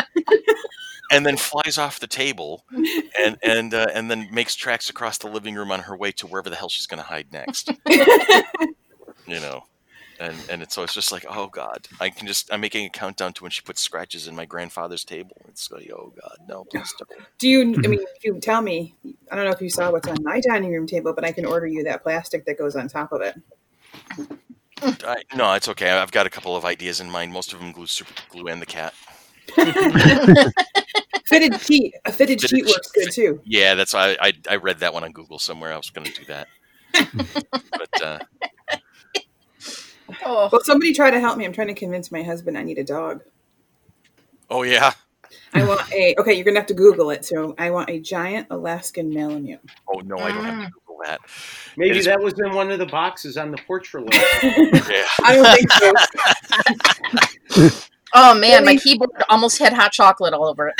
and 1.10 1.24
then 1.24 1.36
flies 1.36 1.78
off 1.78 2.00
the 2.00 2.06
table, 2.06 2.64
and 3.18 3.38
and 3.42 3.72
uh, 3.74 3.86
and 3.94 4.10
then 4.10 4.28
makes 4.30 4.54
tracks 4.54 4.90
across 4.90 5.18
the 5.18 5.28
living 5.28 5.54
room 5.54 5.72
on 5.72 5.80
her 5.80 5.96
way 5.96 6.12
to 6.12 6.26
wherever 6.26 6.50
the 6.50 6.56
hell 6.56 6.68
she's 6.68 6.86
going 6.86 7.02
to 7.02 7.08
hide 7.08 7.32
next. 7.32 7.70
you 9.26 9.40
know 9.40 9.64
and 10.20 10.36
and 10.48 10.62
it's, 10.62 10.74
so 10.74 10.82
it's 10.82 10.94
just 10.94 11.10
like 11.10 11.24
oh 11.28 11.48
god 11.48 11.88
i 12.00 12.08
can 12.08 12.26
just 12.26 12.52
i'm 12.52 12.60
making 12.60 12.86
a 12.86 12.88
countdown 12.88 13.32
to 13.32 13.42
when 13.42 13.50
she 13.50 13.62
puts 13.62 13.80
scratches 13.80 14.28
in 14.28 14.36
my 14.36 14.44
grandfather's 14.44 15.04
table 15.04 15.36
it's 15.48 15.70
like 15.72 15.90
oh 15.90 16.12
god 16.20 16.36
no 16.48 16.64
please 16.64 16.94
don't 16.98 17.10
Do 17.38 17.48
you? 17.48 17.60
I 17.62 17.88
mean, 17.88 18.00
if 18.16 18.24
you 18.24 18.38
tell 18.40 18.62
me, 18.62 18.94
I 19.30 19.36
don't 19.36 19.44
know 19.44 19.50
if 19.50 19.60
you 19.60 19.68
saw 19.68 19.90
what's 19.90 20.08
on 20.08 20.22
my 20.22 20.40
dining 20.40 20.72
room 20.72 20.86
table, 20.86 21.12
but 21.12 21.24
I 21.24 21.32
can 21.32 21.44
order 21.44 21.66
you 21.66 21.84
that 21.84 22.02
plastic 22.02 22.44
that 22.46 22.58
goes 22.58 22.76
on 22.76 22.88
top 22.88 23.12
of 23.12 23.20
it. 23.20 23.40
I, 24.84 25.22
no 25.34 25.52
it's 25.54 25.68
okay 25.68 25.90
i've 25.90 26.12
got 26.12 26.26
a 26.26 26.30
couple 26.30 26.56
of 26.56 26.64
ideas 26.64 27.00
in 27.00 27.10
mind 27.10 27.32
most 27.32 27.52
of 27.52 27.58
them 27.60 27.72
glue 27.72 27.86
super 27.86 28.12
glue 28.30 28.46
and 28.48 28.60
the 28.62 28.66
cat 28.66 28.92
Fitted 31.26 31.60
sheet, 31.60 31.94
a 32.04 32.12
fitted 32.12 32.40
Fitted 32.40 32.50
sheet 32.58 32.66
works 32.66 32.90
good 32.92 33.10
too. 33.12 33.40
yeah 33.44 33.74
that's 33.74 33.94
why 33.94 34.16
i 34.20 34.32
i 34.50 34.56
read 34.56 34.78
that 34.80 34.92
one 34.92 35.04
on 35.04 35.12
google 35.12 35.38
somewhere 35.38 35.72
i 35.72 35.76
was 35.76 35.90
going 35.90 36.06
to 36.06 36.12
do 36.12 36.24
that 36.26 36.48
but 37.72 38.02
uh 38.02 38.18
oh, 40.24 40.48
Well, 40.52 40.60
somebody 40.64 40.92
try 40.92 41.10
to 41.10 41.18
help 41.18 41.36
me. 41.36 41.44
I'm 41.44 41.52
trying 41.52 41.66
to 41.68 41.74
convince 41.74 42.12
my 42.12 42.22
husband 42.22 42.56
I 42.56 42.62
need 42.62 42.78
a 42.78 42.84
dog. 42.84 43.22
oh 44.50 44.62
yeah 44.62 44.92
I 45.52 45.64
want 45.66 45.92
a. 45.92 46.14
Okay, 46.18 46.34
you're 46.34 46.44
gonna 46.44 46.58
have 46.60 46.66
to 46.68 46.74
Google 46.74 47.10
it. 47.10 47.24
So 47.24 47.54
I 47.58 47.70
want 47.70 47.88
a 47.90 47.98
giant 48.00 48.48
Alaskan 48.50 49.12
Malamute. 49.12 49.60
oh 49.88 50.00
no 50.00 50.16
i 50.18 50.30
don't 50.30 50.44
have 50.44 50.64
to 50.66 50.70
google 50.70 50.83
that 51.04 51.20
Maybe 51.76 51.90
It 51.90 51.96
is- 51.98 52.04
that 52.06 52.20
was 52.20 52.34
in 52.38 52.54
one 52.54 52.70
of 52.70 52.78
the 52.78 52.86
boxes 52.86 53.36
on 53.36 53.50
the 53.50 53.58
porch 53.58 53.88
for 53.88 54.00
later. 54.00 54.24
yeah 54.42 55.04
I 55.24 55.34
don't 55.36 55.46
think 55.56 55.70
so. 57.72 57.86
oh 58.14 58.34
man, 58.38 58.64
my 58.64 58.76
keyboard 58.76 59.10
almost 59.28 59.58
had 59.58 59.72
hot 59.72 59.92
chocolate 59.92 60.32
all 60.34 60.46
over 60.46 60.68
it. 60.68 60.76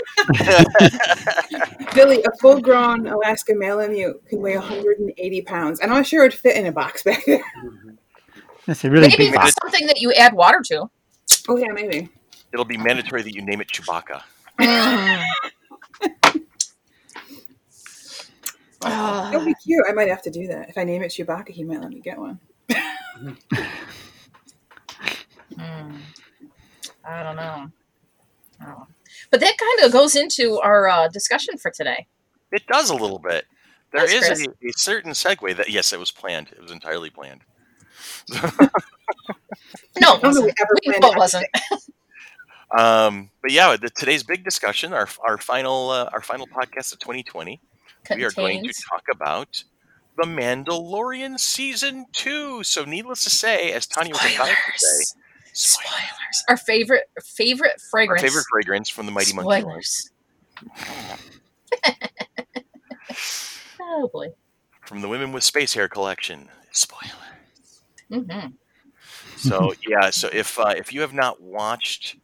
Billy, 1.95 2.23
a 2.23 2.31
full-grown 2.41 3.07
Alaskan 3.07 3.59
Malamute 3.59 4.25
can 4.29 4.41
weigh 4.41 4.57
180 4.57 5.43
pounds. 5.43 5.81
I'm 5.83 5.91
not 5.91 6.07
sure 6.07 6.25
it'd 6.25 6.39
fit 6.39 6.57
in 6.57 6.67
a 6.67 6.73
box 6.73 7.03
back 7.03 7.25
there. 7.27 7.43
That's 8.67 8.85
a 8.85 8.91
really 8.91 9.09
Maybe 9.09 9.25
big 9.25 9.33
for 9.35 9.41
box. 9.41 9.55
something 9.63 9.87
that 9.87 10.01
you 10.01 10.13
add 10.15 10.33
water 10.33 10.61
to. 10.67 10.89
Oh 11.49 11.57
yeah, 11.57 11.73
maybe. 11.73 12.09
it'll 12.53 12.65
be 12.65 12.77
mandatory 12.79 13.23
that 13.23 13.35
you 13.35 13.43
name 13.43 13.61
it 13.61 13.69
chewbacca 13.69 14.23
mm. 14.61 15.25
Ah. 18.85 19.31
It'll 19.33 19.45
be 19.45 19.55
cute. 19.63 19.85
I 19.89 19.93
might 19.93 20.09
have 20.09 20.23
to 20.23 20.31
do 20.31 20.47
that. 20.49 20.69
If 20.69 20.79
I 20.79 20.85
name 20.85 21.03
it 21.03 21.11
Chewbacca, 21.11 21.51
he 21.51 21.65
might 21.65 21.81
let 21.81 21.91
me 21.91 22.01
get 22.01 22.19
one. 22.19 22.39
Hmm. 25.57 25.97
I 27.07 27.23
don't 27.23 27.37
know. 27.37 27.71
I. 28.61 28.87
But 29.31 29.41
that 29.41 29.57
kind 29.57 29.87
of 29.87 29.93
goes 29.93 30.17
into 30.17 30.59
our 30.61 30.89
uh, 30.89 31.09
discussion 31.09 31.57
for 31.59 31.71
today. 31.71 32.07
it 32.51 32.67
does 32.67 32.91
a 32.91 32.95
little 32.95 33.19
bit 33.21 33.45
there 33.93 34.07
Thanks, 34.09 34.41
is 34.41 34.47
a, 34.47 34.51
a 34.51 34.73
certain 34.77 35.13
segue 35.13 35.57
that 35.57 35.71
yes 35.71 35.93
it 35.93 36.01
was 36.01 36.11
planned 36.11 36.49
it 36.53 36.61
was 36.61 36.73
entirely 36.73 37.11
planned 37.11 37.43
No, 40.01 40.17
it 40.17 40.23
wasn't. 40.23 40.47
we 40.47 40.53
ever 40.61 40.75
We 40.87 40.93
planned 40.93 41.15
it 41.15 41.19
wasn't. 41.19 41.47
Um, 42.77 43.31
but 43.43 43.53
yeah, 43.53 43.77
the, 43.77 43.89
today's 43.91 44.25
big 44.25 44.43
discussion, 44.43 44.93
our 44.93 45.09
our 45.27 45.39
final 45.39 45.91
uh, 45.91 46.11
our 46.13 46.21
final 46.23 46.47
podcast 46.49 46.93
of 46.93 46.99
2020, 46.99 47.61
we 48.11 48.25
are 48.25 48.31
going 48.31 48.65
to 48.65 48.73
talk 48.89 49.03
about 49.13 49.65
the 50.17 50.25
Mandalorian 50.25 51.39
season 51.39 52.07
two. 52.13 52.63
So, 52.63 52.85
needless 52.85 53.25
to 53.25 53.31
say, 53.31 53.73
as 53.73 53.87
Tanya 53.87 54.13
was 54.13 54.35
about 54.35 54.47
to 54.49 54.55
say, 54.77 55.05
spoilers. 55.53 55.55
Spoilers. 55.55 56.45
Our 56.49 56.57
favorite 56.57 57.05
favorite 57.23 57.73
our 57.73 57.79
fragrance. 57.91 58.23
favorite 58.23 58.45
fragrance 58.51 58.89
from 58.89 59.07
the 59.07 59.13
Mighty 59.13 59.35
Monkey. 59.35 59.61
Spoilers. 59.61 60.11
oh 63.81 64.09
boy. 64.13 64.29
from 64.87 65.01
the 65.01 65.09
Women 65.09 65.33
with 65.33 65.45
Space 65.45 65.75
Hair 65.75 65.89
collection. 65.89 66.49
Spoiler. 66.73 67.13
hmm 68.11 68.47
So 69.37 69.75
yeah, 69.87 70.11
so 70.11 70.29
if 70.33 70.59
uh, 70.59 70.75
if 70.77 70.93
you 70.93 71.01
have 71.03 71.13
not 71.13 71.41
watched 71.41 72.17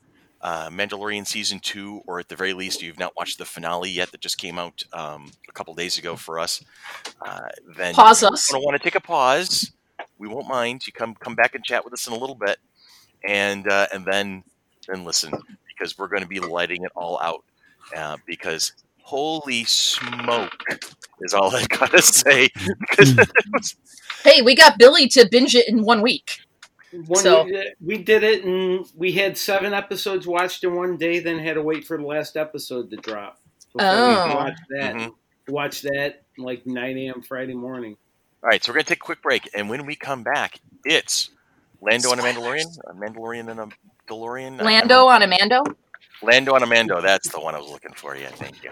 uh, 0.42 0.68
Mandalorian 0.70 1.26
season 1.26 1.60
two, 1.60 2.02
or 2.06 2.18
at 2.20 2.28
the 2.28 2.36
very 2.36 2.52
least 2.54 2.82
you've 2.82 2.98
not 2.98 3.14
watched 3.16 3.38
the 3.38 3.44
finale 3.44 3.90
yet 3.90 4.10
that 4.12 4.20
just 4.20 4.38
came 4.38 4.58
out 4.58 4.82
um, 4.92 5.30
a 5.48 5.52
couple 5.52 5.74
days 5.74 5.98
ago 5.98 6.16
for 6.16 6.38
us, 6.38 6.62
uh, 7.24 7.48
then 7.76 7.94
Pause 7.94 8.22
you're 8.22 8.32
us. 8.32 8.50
going 8.50 8.60
to 8.62 8.64
want 8.64 8.76
to 8.80 8.82
take 8.84 8.94
a 8.96 9.00
pause. 9.00 9.72
We 10.18 10.28
won't 10.28 10.48
mind. 10.48 10.86
You 10.86 10.92
come 10.92 11.14
come 11.14 11.34
back 11.34 11.54
and 11.54 11.64
chat 11.64 11.84
with 11.84 11.92
us 11.94 12.06
in 12.06 12.12
a 12.12 12.18
little 12.18 12.36
bit, 12.36 12.58
and 13.26 13.68
uh, 13.70 13.86
and 13.92 14.04
then 14.06 14.44
then 14.88 15.04
listen 15.04 15.42
because 15.68 15.98
we're 15.98 16.08
going 16.08 16.22
to 16.22 16.28
be 16.28 16.40
letting 16.40 16.84
it 16.84 16.92
all 16.96 17.18
out. 17.22 17.44
uh, 17.96 18.16
because 18.26 18.72
holy 19.02 19.64
smoke 19.64 20.64
is 21.20 21.34
all 21.34 21.54
I 21.54 21.64
gotta 21.66 22.02
say. 22.02 22.48
Because 22.80 23.14
Hey, 24.24 24.42
we 24.42 24.54
got 24.54 24.78
Billy 24.78 25.08
to 25.08 25.28
binge 25.30 25.54
it 25.54 25.68
in 25.68 25.82
one 25.84 26.02
week. 26.02 26.40
One, 26.92 27.22
So- 27.22 27.44
we, 27.44 27.72
we 27.80 27.98
did 27.98 28.22
it, 28.24 28.44
and 28.44 28.84
we 28.96 29.12
had 29.12 29.36
seven 29.38 29.72
episodes 29.72 30.26
watched 30.26 30.64
in 30.64 30.74
one 30.74 30.96
day. 30.96 31.20
Then 31.20 31.38
had 31.38 31.54
to 31.54 31.62
wait 31.62 31.84
for 31.86 31.96
the 31.96 32.04
last 32.04 32.36
episode 32.36 32.90
to 32.90 32.96
drop. 32.96 33.38
Oh. 33.78 34.34
watch 34.34 34.58
that. 34.70 34.94
Mhm. 34.94 35.14
Watch 35.48 35.82
that 35.82 36.22
like 36.38 36.66
9 36.66 36.98
a.m. 36.98 37.22
Friday 37.22 37.54
morning. 37.54 37.96
all 38.42 38.48
right, 38.50 38.62
so 38.64 38.72
we're 38.72 38.76
gonna 38.76 38.84
take 38.84 38.98
a 38.98 39.00
quick 39.04 39.20
break, 39.22 39.48
and 39.54 39.68
when 39.68 39.84
we 39.86 39.94
come 39.94 40.22
back, 40.22 40.58
it's 40.84 41.30
Lando 41.80 42.10
on 42.10 42.18
a 42.18 42.22
Mandalorian, 42.22 42.66
a 42.88 42.94
Mandalorian 42.94 43.50
and 43.50 43.60
a 43.60 43.68
DeLorean. 44.08 44.60
I- 44.60 44.64
Lando 44.64 45.06
on 45.06 45.20
Amando. 45.22 45.62
Lando 46.22 46.54
on 46.54 46.62
a 46.62 46.66
Amando. 46.66 47.00
That's 47.02 47.28
the 47.30 47.38
one 47.40 47.54
I 47.54 47.58
was 47.58 47.70
looking 47.70 47.92
for. 47.94 48.16
Yeah, 48.16 48.28
thank 48.30 48.62
you. 48.64 48.70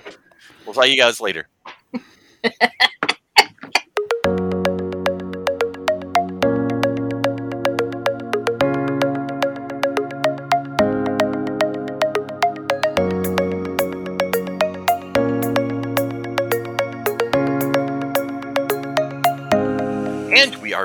We'll 0.64 0.74
tell 0.74 0.86
you 0.86 0.96
guys 1.00 1.20
later. 1.20 1.48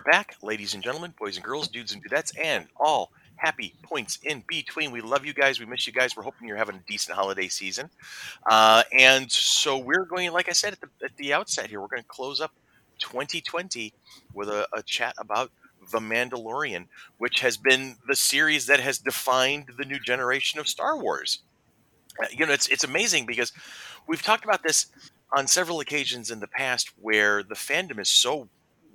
back, 0.03 0.35
ladies 0.41 0.73
and 0.73 0.83
gentlemen, 0.83 1.13
boys 1.19 1.35
and 1.37 1.45
girls, 1.45 1.67
dudes 1.67 1.93
and 1.93 2.03
dudettes, 2.03 2.31
and 2.39 2.67
all 2.79 3.11
happy 3.35 3.73
points 3.81 4.19
in 4.23 4.43
between. 4.47 4.91
We 4.91 5.01
love 5.01 5.25
you 5.25 5.33
guys. 5.33 5.59
We 5.59 5.65
miss 5.65 5.87
you 5.87 5.93
guys. 5.93 6.15
We're 6.15 6.23
hoping 6.23 6.47
you're 6.47 6.57
having 6.57 6.75
a 6.75 6.83
decent 6.87 7.15
holiday 7.15 7.47
season. 7.47 7.89
Uh, 8.49 8.83
and 8.97 9.31
so 9.31 9.77
we're 9.77 10.05
going, 10.05 10.31
like 10.31 10.49
I 10.49 10.53
said 10.53 10.73
at 10.73 10.81
the, 10.81 10.89
at 11.03 11.15
the 11.17 11.33
outset 11.33 11.69
here, 11.69 11.81
we're 11.81 11.87
going 11.87 12.03
to 12.03 12.07
close 12.07 12.39
up 12.39 12.51
2020 12.99 13.93
with 14.33 14.49
a, 14.49 14.67
a 14.73 14.83
chat 14.83 15.13
about 15.17 15.51
The 15.91 15.99
Mandalorian, 15.99 16.87
which 17.17 17.39
has 17.41 17.57
been 17.57 17.97
the 18.07 18.15
series 18.15 18.67
that 18.67 18.79
has 18.79 18.99
defined 18.99 19.69
the 19.77 19.85
new 19.85 19.99
generation 19.99 20.59
of 20.59 20.67
Star 20.67 20.97
Wars. 20.97 21.39
Uh, 22.21 22.27
you 22.31 22.45
know, 22.45 22.53
it's 22.53 22.67
it's 22.67 22.83
amazing 22.83 23.25
because 23.25 23.51
we've 24.07 24.21
talked 24.21 24.45
about 24.45 24.61
this 24.61 24.85
on 25.35 25.47
several 25.47 25.79
occasions 25.79 26.29
in 26.29 26.39
the 26.39 26.47
past 26.47 26.91
where 27.01 27.41
the 27.41 27.55
fandom 27.55 27.99
is 27.99 28.07
so 28.09 28.47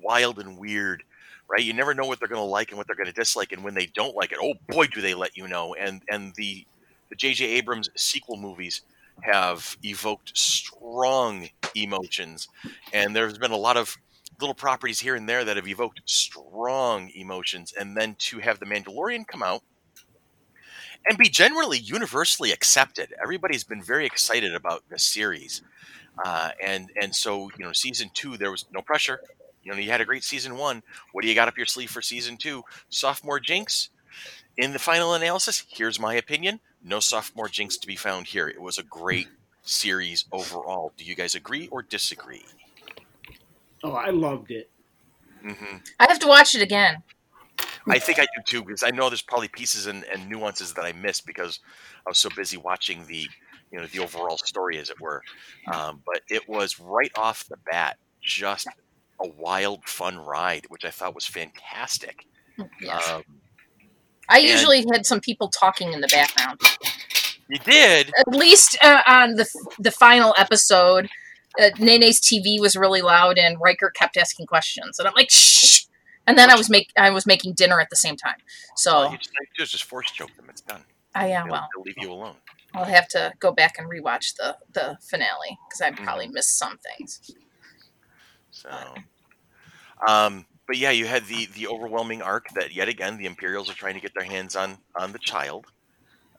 wild 0.03 0.39
and 0.39 0.59
weird 0.59 1.03
right? 1.51 1.65
You 1.65 1.73
never 1.73 1.95
know 1.95 2.05
what 2.05 2.19
they're 2.19 2.29
going 2.29 2.41
to 2.43 2.45
like 2.45 2.69
and 2.71 2.77
what 2.77 2.87
they're 2.87 2.95
going 2.97 3.07
to 3.07 3.13
dislike 3.13 3.53
and 3.53 3.65
when 3.65 3.73
they 3.73 3.87
don't 3.87 4.15
like 4.15 4.33
it 4.33 4.39
oh 4.43 4.55
boy 4.69 4.87
do 4.87 5.01
they 5.01 5.15
let 5.15 5.37
you 5.37 5.49
know. 5.49 5.75
And 5.75 6.03
and 6.11 6.35
the 6.37 6.67
the 7.11 7.17
jj 7.17 7.41
abrams 7.43 7.89
sequel 7.97 8.37
movies 8.37 8.83
have 9.23 9.77
evoked 9.83 10.37
strong 10.37 11.49
emotions 11.75 12.49
and 12.93 13.17
there's 13.17 13.39
been 13.39 13.51
a 13.51 13.57
lot 13.57 13.77
of 13.77 13.97
little 14.41 14.55
properties 14.55 15.01
here 15.01 15.15
and 15.15 15.29
there 15.29 15.45
that 15.45 15.57
have 15.57 15.67
evoked 15.69 16.01
strong 16.05 17.11
emotions. 17.15 17.73
And 17.79 17.97
then 17.97 18.15
to 18.21 18.39
have 18.39 18.61
the 18.61 18.67
mandalorian 18.67 19.27
come 19.27 19.43
out 19.43 19.63
and 21.09 21.17
be 21.19 21.29
generally 21.29 21.79
universally 21.79 22.53
accepted. 22.53 23.15
Everybody's 23.23 23.65
been 23.65 23.83
very 23.83 24.07
excited 24.07 24.55
about 24.55 24.83
the 24.91 24.99
series. 24.99 25.63
Uh, 26.25 26.51
and 26.65 26.91
and 27.01 27.15
so 27.15 27.51
you 27.59 27.65
know 27.65 27.73
season 27.73 28.11
two 28.15 28.37
there 28.37 28.51
was 28.51 28.67
no 28.73 28.83
pressure 28.83 29.21
you 29.69 29.75
know, 29.75 29.81
you 29.81 29.91
had 29.91 30.01
a 30.01 30.07
great 30.07 30.25
season 30.25 30.57
one. 30.57 30.83
What 31.13 31.21
do 31.23 31.29
you 31.29 31.35
got 31.35 31.47
up 31.47 31.59
your 31.59 31.67
sleeve 31.67 31.91
for 31.91 32.01
season 32.01 32.39
two? 32.39 32.63
Sophomore 32.89 33.39
jinx. 33.39 33.91
In 34.57 34.73
the 34.73 34.79
final 34.79 35.13
analysis, 35.13 35.65
here's 35.69 36.01
my 36.01 36.15
opinion. 36.15 36.61
No 36.83 37.01
sophomore 37.01 37.49
jinx 37.49 37.77
to 37.77 37.87
be 37.87 37.95
found 37.95 38.29
here. 38.29 38.49
It 38.49 38.63
was 38.63 38.79
a 38.79 38.83
great 38.83 39.29
series 39.63 40.25
overall. 40.33 40.93
Do 40.97 41.05
you 41.05 41.15
guys 41.15 41.35
agree 41.35 41.69
or 41.69 41.83
disagree? 41.83 42.47
Oh, 43.85 43.93
I 43.93 44.09
loved 44.09 44.51
it. 44.51 44.71
hmm 45.43 45.77
I 46.01 46.07
have 46.09 46.19
to 46.21 46.27
watch 46.27 46.55
it 46.55 46.63
again. 46.63 47.03
I 47.91 47.99
think 47.99 48.19
I 48.19 48.23
do 48.23 48.43
too, 48.47 48.65
because 48.65 48.83
I 48.83 48.91
know 48.91 49.11
there's 49.11 49.23
probably 49.23 49.49
pieces 49.49 49.87
and, 49.87 50.05
and 50.05 50.29
nuances 50.29 50.73
that 50.75 50.85
I 50.85 50.93
missed 50.93 51.27
because 51.27 51.61
I 52.07 52.11
was 52.11 52.19
so 52.19 52.31
busy 52.35 52.57
watching 52.57 53.07
the, 53.07 53.29
you 53.71 53.79
know, 53.79 53.87
the 53.87 53.99
overall 53.99 54.39
story, 54.39 54.79
as 54.79 54.89
it 54.89 55.01
were. 55.01 55.23
Um, 55.71 56.03
but 56.07 56.23
it 56.31 56.49
was 56.49 56.81
right 56.81 57.13
off 57.17 57.47
the 57.49 57.59
bat 57.71 57.99
just 58.23 58.67
a 59.23 59.29
wild, 59.29 59.85
fun 59.87 60.19
ride, 60.19 60.67
which 60.69 60.85
I 60.85 60.91
thought 60.91 61.15
was 61.15 61.27
fantastic. 61.27 62.27
Yes. 62.81 63.09
Um, 63.09 63.23
I 64.29 64.39
usually 64.39 64.85
had 64.93 65.07
some 65.07 65.21
people 65.21 65.49
talking 65.49 65.93
in 65.93 66.01
the 66.01 66.09
background. 66.09 66.61
you 67.49 67.59
did. 67.59 68.13
At 68.19 68.35
least 68.35 68.77
uh, 68.83 69.03
on 69.07 69.35
the 69.37 69.49
the 69.79 69.91
final 69.91 70.35
episode, 70.37 71.09
uh, 71.61 71.71
Nene's 71.79 72.21
TV 72.21 72.61
was 72.61 72.77
really 72.77 73.01
loud, 73.01 73.39
and 73.39 73.57
Riker 73.61 73.91
kept 73.91 74.17
asking 74.17 74.47
questions, 74.47 74.99
and 74.99 75.09
I'm 75.09 75.15
like, 75.15 75.31
shh. 75.31 75.85
And 76.27 76.37
then 76.37 76.51
I 76.51 76.57
was 76.57 76.69
make 76.69 76.93
I 76.97 77.09
was 77.11 77.25
making 77.27 77.55
dinner 77.55 77.81
at 77.81 77.89
the 77.91 77.97
same 77.97 78.17
time. 78.17 78.37
So 78.77 79.11
you 79.11 79.17
just, 79.17 79.31
you 79.59 79.65
just 79.65 79.85
force 79.85 80.11
choke 80.11 80.35
them. 80.37 80.47
It's 80.51 80.61
done. 80.61 80.83
I 81.15 81.29
yeah, 81.31 81.43
They'll, 81.45 81.53
well, 81.53 81.69
they'll 81.75 81.85
leave 81.85 81.95
you 81.99 82.13
alone. 82.13 82.37
I'll 82.75 82.85
have 82.85 83.09
to 83.09 83.33
go 83.41 83.51
back 83.51 83.77
and 83.79 83.89
rewatch 83.91 84.37
the 84.37 84.57
the 84.75 84.99
finale 85.09 85.59
because 85.71 85.81
I 85.81 85.91
probably 85.93 86.27
Mm-hmm. 86.27 86.35
missed 86.35 86.59
some 86.59 86.77
things. 86.79 87.35
So, 88.51 88.71
um, 90.07 90.47
but 90.67 90.77
yeah, 90.77 90.91
you 90.91 91.07
had 91.07 91.27
the 91.27 91.47
the 91.47 91.67
overwhelming 91.67 92.23
arc 92.23 92.47
that 92.55 92.75
yet 92.75 92.89
again 92.89 93.17
the 93.17 93.27
Imperials 93.27 93.71
are 93.71 93.75
trying 93.75 93.95
to 93.95 94.01
get 94.01 94.13
their 94.15 94.25
hands 94.29 94.57
on 94.57 94.79
on 94.99 95.13
the 95.13 95.19
child, 95.19 95.67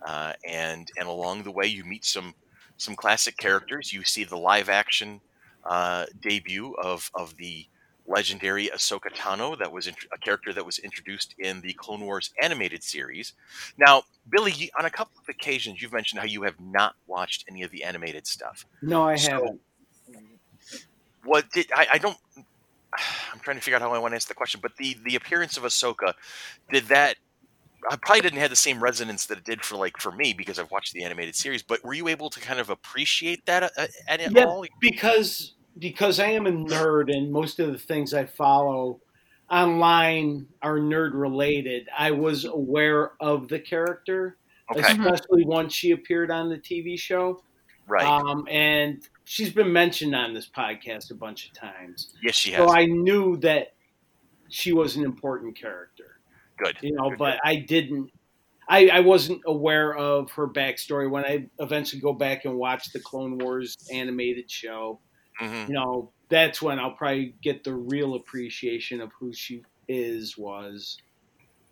uh, 0.05 0.33
and 0.47 0.87
and 0.97 1.07
along 1.07 1.43
the 1.43 1.51
way 1.51 1.65
you 1.65 1.83
meet 1.83 2.05
some 2.05 2.33
some 2.77 2.95
classic 2.95 3.37
characters. 3.37 3.91
You 3.91 4.03
see 4.03 4.23
the 4.23 4.37
live 4.37 4.69
action 4.69 5.21
uh, 5.65 6.05
debut 6.21 6.73
of 6.81 7.09
of 7.13 7.35
the 7.37 7.65
legendary 8.09 8.67
Ahsoka 8.69 9.13
Tano, 9.13 9.57
that 9.59 9.71
was 9.71 9.87
int- 9.87 10.07
a 10.11 10.17
character 10.17 10.51
that 10.51 10.65
was 10.65 10.79
introduced 10.79 11.35
in 11.37 11.61
the 11.61 11.73
Clone 11.73 12.01
Wars 12.01 12.33
animated 12.41 12.83
series. 12.83 13.33
Now, 13.77 14.03
Billy, 14.29 14.71
on 14.77 14.85
a 14.85 14.89
couple 14.89 15.13
of 15.21 15.29
occasions, 15.29 15.81
you've 15.81 15.93
mentioned 15.93 16.19
how 16.19 16.25
you 16.25 16.41
have 16.41 16.59
not 16.59 16.95
watched 17.05 17.45
any 17.47 17.61
of 17.61 17.69
the 17.71 17.83
animated 17.83 18.25
stuff. 18.25 18.65
No, 18.81 19.07
I 19.07 19.15
So, 19.15 19.31
haven't. 19.31 19.61
What 21.23 21.49
did 21.51 21.67
I, 21.75 21.87
I 21.93 21.97
don't 21.97 22.17
I'm 23.33 23.39
trying 23.41 23.57
to 23.57 23.61
figure 23.61 23.75
out 23.75 23.81
how 23.81 23.93
I 23.93 23.99
want 23.99 24.11
to 24.11 24.15
answer 24.15 24.29
the 24.29 24.35
question, 24.35 24.59
but 24.61 24.71
the 24.77 24.97
the 25.05 25.15
appearance 25.15 25.57
of 25.57 25.63
Ahsoka, 25.63 26.13
did 26.71 26.85
that 26.85 27.17
I 27.89 27.95
probably 27.95 28.21
didn't 28.21 28.39
have 28.39 28.49
the 28.49 28.55
same 28.55 28.81
resonance 28.83 29.25
that 29.27 29.37
it 29.37 29.45
did 29.45 29.63
for 29.63 29.75
like 29.77 29.97
for 29.99 30.11
me 30.11 30.33
because 30.33 30.59
I've 30.59 30.71
watched 30.71 30.93
the 30.93 31.03
animated 31.03 31.35
series, 31.35 31.63
but 31.63 31.83
were 31.83 31.93
you 31.93 32.07
able 32.07 32.29
to 32.29 32.39
kind 32.39 32.59
of 32.59 32.69
appreciate 32.69 33.45
that 33.45 33.63
uh, 33.63 33.87
at, 34.07 34.19
at 34.19 34.31
Yeah. 34.31 34.45
all? 34.45 34.65
because 34.81 35.55
because 35.77 36.19
I 36.19 36.27
am 36.27 36.45
a 36.45 36.51
nerd 36.51 37.11
and 37.15 37.31
most 37.31 37.59
of 37.59 37.71
the 37.71 37.77
things 37.77 38.13
I 38.13 38.25
follow 38.25 38.99
online 39.49 40.47
are 40.61 40.77
nerd 40.77 41.11
related. 41.13 41.87
I 41.97 42.11
was 42.11 42.45
aware 42.45 43.13
of 43.21 43.47
the 43.47 43.59
character, 43.59 44.37
Okay, 44.71 44.81
especially 44.81 45.45
once 45.45 45.73
she 45.73 45.91
appeared 45.91 46.31
on 46.31 46.49
the 46.49 46.57
TV 46.57 46.99
show. 46.99 47.41
right. 47.87 48.05
Um, 48.05 48.45
and 48.49 49.01
she's 49.29 49.51
been 49.53 49.71
mentioned 49.71 50.15
on 50.15 50.33
this 50.33 50.49
podcast 50.49 51.11
a 51.11 51.13
bunch 51.13 51.45
of 51.47 51.53
times. 51.53 52.15
yes, 52.23 52.33
she 52.33 52.51
has. 52.51 52.67
So 52.67 52.73
I 52.75 52.85
knew 52.85 53.37
that 53.37 53.73
she 54.49 54.73
was 54.73 54.95
an 54.95 55.05
important 55.05 55.55
character. 55.55 56.19
Good. 56.57 56.77
You 56.81 56.93
know, 56.93 57.09
Good, 57.11 57.19
but 57.19 57.31
good. 57.33 57.41
I 57.49 57.55
didn't 57.57 58.11
I, 58.67 58.87
I 58.89 58.99
wasn't 58.99 59.41
aware 59.47 59.95
of 59.95 60.31
her 60.31 60.47
backstory 60.47 61.09
when 61.09 61.25
I 61.25 61.47
eventually 61.59 62.01
go 62.01 62.13
back 62.13 62.45
and 62.45 62.55
watch 62.55 62.91
the 62.91 62.99
Clone 62.99 63.37
Wars 63.37 63.75
animated 63.91 64.49
show 64.49 64.99
Mhm. 65.41 65.67
you 65.69 65.73
know, 65.73 66.11
that's 66.27 66.61
when 66.61 66.79
I'll 66.79 66.91
probably 66.91 67.33
get 67.41 67.63
the 67.63 67.73
real 67.73 68.15
appreciation 68.15 68.99
of 68.99 69.11
who 69.19 69.31
she 69.33 69.61
is, 69.87 70.37
was, 70.37 70.97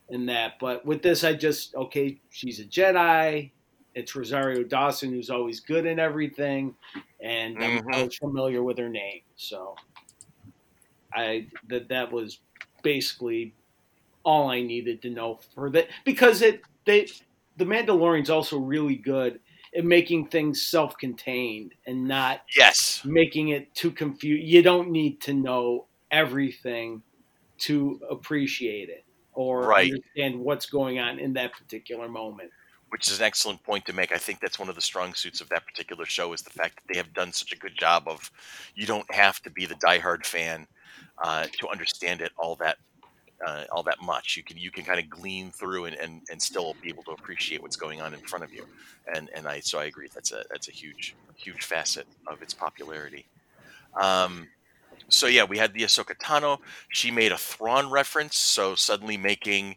and 0.10 0.30
that. 0.30 0.54
But 0.60 0.86
with 0.86 1.02
this, 1.02 1.24
I 1.26 1.34
just, 1.34 1.76
okay, 1.76 2.22
she's 2.30 2.60
a 2.62 2.65
Jedi. 2.65 3.52
It's 3.97 4.15
Rosario 4.15 4.63
Dawson, 4.63 5.12
who's 5.12 5.31
always 5.31 5.60
good 5.62 5.86
in 5.88 5.99
everything, 5.99 6.75
and 7.21 7.63
I'm 7.63 7.79
Mhm. 7.81 7.93
always 7.93 8.15
familiar 8.17 8.63
with 8.63 8.77
her 8.77 8.89
name. 8.89 9.23
So 9.36 9.75
I 11.13 11.49
that 11.67 11.89
that 11.89 12.12
was 12.12 12.41
basically 12.83 13.55
all 14.23 14.49
I 14.49 14.62
needed 14.62 15.01
to 15.03 15.10
know 15.10 15.38
for 15.55 15.69
that 15.71 15.89
because 16.05 16.41
it 16.41 16.62
they 16.86 17.07
the 17.57 17.65
Mandalorian's 17.65 18.29
also 18.29 18.60
really 18.60 18.97
good 18.97 19.41
at 19.75 19.86
making 19.86 20.29
things 20.29 20.63
self-contained 20.69 21.75
and 21.88 22.07
not 22.07 22.41
Yes. 22.55 23.03
making 23.03 23.49
it 23.49 23.73
too 23.75 23.91
confused. 23.91 24.43
You 24.47 24.62
don't 24.63 24.91
need 24.91 25.21
to 25.23 25.33
know 25.33 25.88
everything 26.12 27.03
to 27.60 28.01
appreciate 28.10 28.89
it 28.89 29.05
or 29.33 29.75
Right. 29.75 29.93
understand 29.93 30.39
what's 30.39 30.67
going 30.67 30.99
on 30.99 31.19
in 31.19 31.33
that 31.33 31.53
particular 31.53 32.10
moment. 32.10 32.51
Which 32.89 33.08
is 33.10 33.19
an 33.19 33.26
excellent 33.26 33.62
point 33.63 33.86
to 33.86 33.93
make. 33.93 34.12
I 34.12 34.17
think 34.17 34.39
that's 34.39 34.60
one 34.60 34.69
of 34.69 34.76
the 34.76 34.82
strong 34.82 35.13
suits 35.13 35.41
of 35.41 35.50
that 35.50 35.65
particular 35.65 36.06
show 36.06 36.34
is 36.34 36.41
the 36.41 36.50
fact 36.50 36.76
that 36.76 36.93
they 36.93 36.97
have 36.97 37.13
done 37.13 37.34
such 37.34 37.52
a 37.52 37.58
good 37.58 37.78
job 37.78 38.04
of 38.08 38.32
you 38.76 38.86
don't 38.86 39.12
have 39.13 39.41
to 39.43 39.50
be 39.50 39.65
the 39.65 39.76
diehard 39.76 40.26
fan 40.26 40.67
uh, 41.23 41.45
to 41.60 41.67
understand 41.67 42.21
it 42.21 42.32
all 42.38 42.56
that 42.56 42.78
uh, 43.45 43.65
all 43.71 43.84
that 43.84 44.02
much. 44.02 44.36
You 44.36 44.43
can 44.43 44.58
you 44.58 44.71
can 44.71 44.84
kind 44.84 45.00
of 45.00 45.10
glean 45.10 45.52
through 45.52 45.86
and, 45.86 45.95
and, 45.95 46.21
and 46.32 46.41
still 46.41 46.76
be 46.82 46.89
able 46.89 47.04
to 47.04 47.12
appreciate 47.12 47.62
what's 47.62 47.76
going 47.76 48.02
on 48.02 48.13
in 48.13 48.19
front 48.21 48.43
of 48.43 48.54
you. 48.54 48.65
And 49.13 49.30
and 49.36 49.47
I 49.47 49.60
so 49.60 49.80
I 49.80 49.86
agree 49.86 50.08
that's 50.13 50.32
a 50.32 50.43
that's 50.50 50.67
a 50.67 50.71
huge 50.71 51.15
huge 51.36 51.63
facet 51.63 52.08
of 52.26 52.41
its 52.41 52.54
popularity. 52.54 53.26
Um, 54.00 54.47
so 55.10 55.28
yeah, 55.28 55.43
we 55.43 55.58
had 55.58 55.73
the 55.73 55.84
Ahsoka 55.84 56.17
Tano. 56.17 56.60
She 56.89 57.12
made 57.12 57.32
a 57.32 57.38
Thrawn 57.38 57.89
reference, 57.89 58.38
so 58.38 58.76
suddenly 58.76 59.17
making 59.17 59.76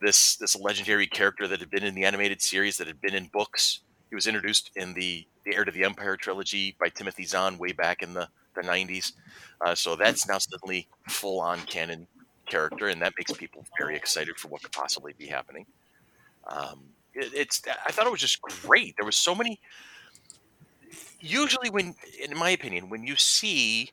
this 0.00 0.36
this 0.36 0.56
legendary 0.56 1.06
character 1.06 1.48
that 1.48 1.60
had 1.60 1.70
been 1.70 1.84
in 1.84 1.94
the 1.94 2.04
animated 2.04 2.42
series, 2.42 2.78
that 2.78 2.86
had 2.86 3.00
been 3.00 3.14
in 3.14 3.28
books. 3.32 3.80
He 4.08 4.14
was 4.14 4.26
introduced 4.26 4.70
in 4.76 4.94
the 4.94 5.26
the 5.44 5.54
Heir 5.54 5.64
to 5.64 5.70
the 5.70 5.84
Empire 5.84 6.16
trilogy 6.16 6.76
by 6.78 6.88
Timothy 6.88 7.24
Zahn 7.24 7.58
way 7.58 7.72
back 7.72 8.02
in 8.02 8.14
the 8.14 8.28
the 8.54 8.62
90s. 8.62 9.12
Uh, 9.60 9.74
so 9.74 9.96
that's 9.96 10.26
now 10.26 10.38
suddenly 10.38 10.88
full 11.08 11.40
on 11.40 11.60
canon 11.60 12.06
character, 12.46 12.88
and 12.88 13.00
that 13.02 13.14
makes 13.18 13.32
people 13.32 13.64
very 13.78 13.96
excited 13.96 14.38
for 14.38 14.48
what 14.48 14.62
could 14.62 14.72
possibly 14.72 15.12
be 15.18 15.26
happening. 15.26 15.66
Um, 16.46 16.84
it, 17.14 17.32
it's 17.34 17.62
I 17.86 17.92
thought 17.92 18.06
it 18.06 18.12
was 18.12 18.20
just 18.20 18.40
great. 18.40 18.96
There 18.96 19.06
was 19.06 19.16
so 19.16 19.34
many. 19.34 19.60
Usually, 21.20 21.70
when 21.70 21.94
in 22.22 22.36
my 22.36 22.50
opinion, 22.50 22.88
when 22.88 23.06
you 23.06 23.16
see 23.16 23.90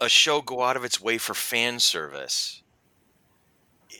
a 0.00 0.08
show 0.08 0.42
go 0.42 0.62
out 0.62 0.76
of 0.76 0.84
its 0.84 1.00
way 1.00 1.18
for 1.18 1.34
fan 1.34 1.78
service, 1.78 2.62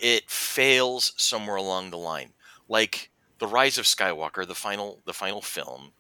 it 0.01 0.31
fails 0.31 1.13
somewhere 1.17 1.57
along 1.57 1.91
the 1.91 1.99
line. 1.99 2.33
Like 2.69 3.11
the 3.39 3.47
Rise 3.47 3.79
of 3.79 3.85
Skywalker, 3.85 4.47
the 4.47 4.55
final 4.55 5.01
the 5.05 5.13
final 5.13 5.43
film, 5.43 5.93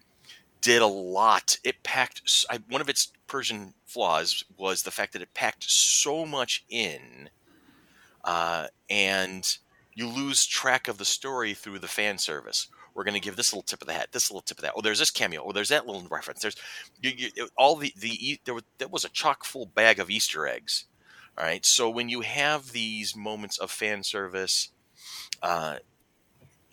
did 0.60 0.82
a 0.82 0.86
lot. 0.86 1.58
It 1.64 1.82
packed 1.82 2.46
I, 2.50 2.58
one 2.68 2.80
of 2.80 2.88
its 2.88 3.12
Persian 3.26 3.74
flaws 3.84 4.44
was 4.56 4.82
the 4.82 4.90
fact 4.90 5.12
that 5.12 5.22
it 5.22 5.34
packed 5.34 5.64
so 5.70 6.26
much 6.26 6.64
in, 6.68 7.30
uh, 8.24 8.66
and 8.90 9.58
you 9.94 10.08
lose 10.08 10.46
track 10.46 10.88
of 10.88 10.98
the 10.98 11.04
story 11.04 11.54
through 11.54 11.78
the 11.78 11.88
fan 11.88 12.18
service. 12.18 12.68
We're 12.94 13.04
going 13.04 13.14
to 13.14 13.20
give 13.20 13.36
this 13.36 13.52
little 13.52 13.62
tip 13.62 13.82
of 13.82 13.88
the 13.88 13.92
hat, 13.92 14.08
this 14.12 14.30
little 14.30 14.40
tip 14.40 14.58
of 14.58 14.62
that. 14.62 14.72
Oh, 14.74 14.80
there's 14.80 14.98
this 14.98 15.10
cameo. 15.10 15.44
Oh, 15.44 15.52
there's 15.52 15.68
that 15.68 15.86
little 15.86 16.06
reference. 16.10 16.40
There's 16.40 16.56
you, 17.02 17.12
you, 17.14 17.48
all 17.56 17.76
the 17.76 17.92
the 17.96 18.40
there 18.44 18.54
was, 18.54 18.64
there 18.78 18.88
was 18.88 19.04
a 19.04 19.10
chock 19.10 19.44
full 19.44 19.66
bag 19.66 19.98
of 20.00 20.08
Easter 20.08 20.46
eggs. 20.46 20.86
All 21.38 21.44
right, 21.44 21.64
so 21.66 21.90
when 21.90 22.08
you 22.08 22.22
have 22.22 22.72
these 22.72 23.14
moments 23.14 23.58
of 23.58 23.70
fan 23.70 24.02
service, 24.02 24.70
uh, 25.42 25.76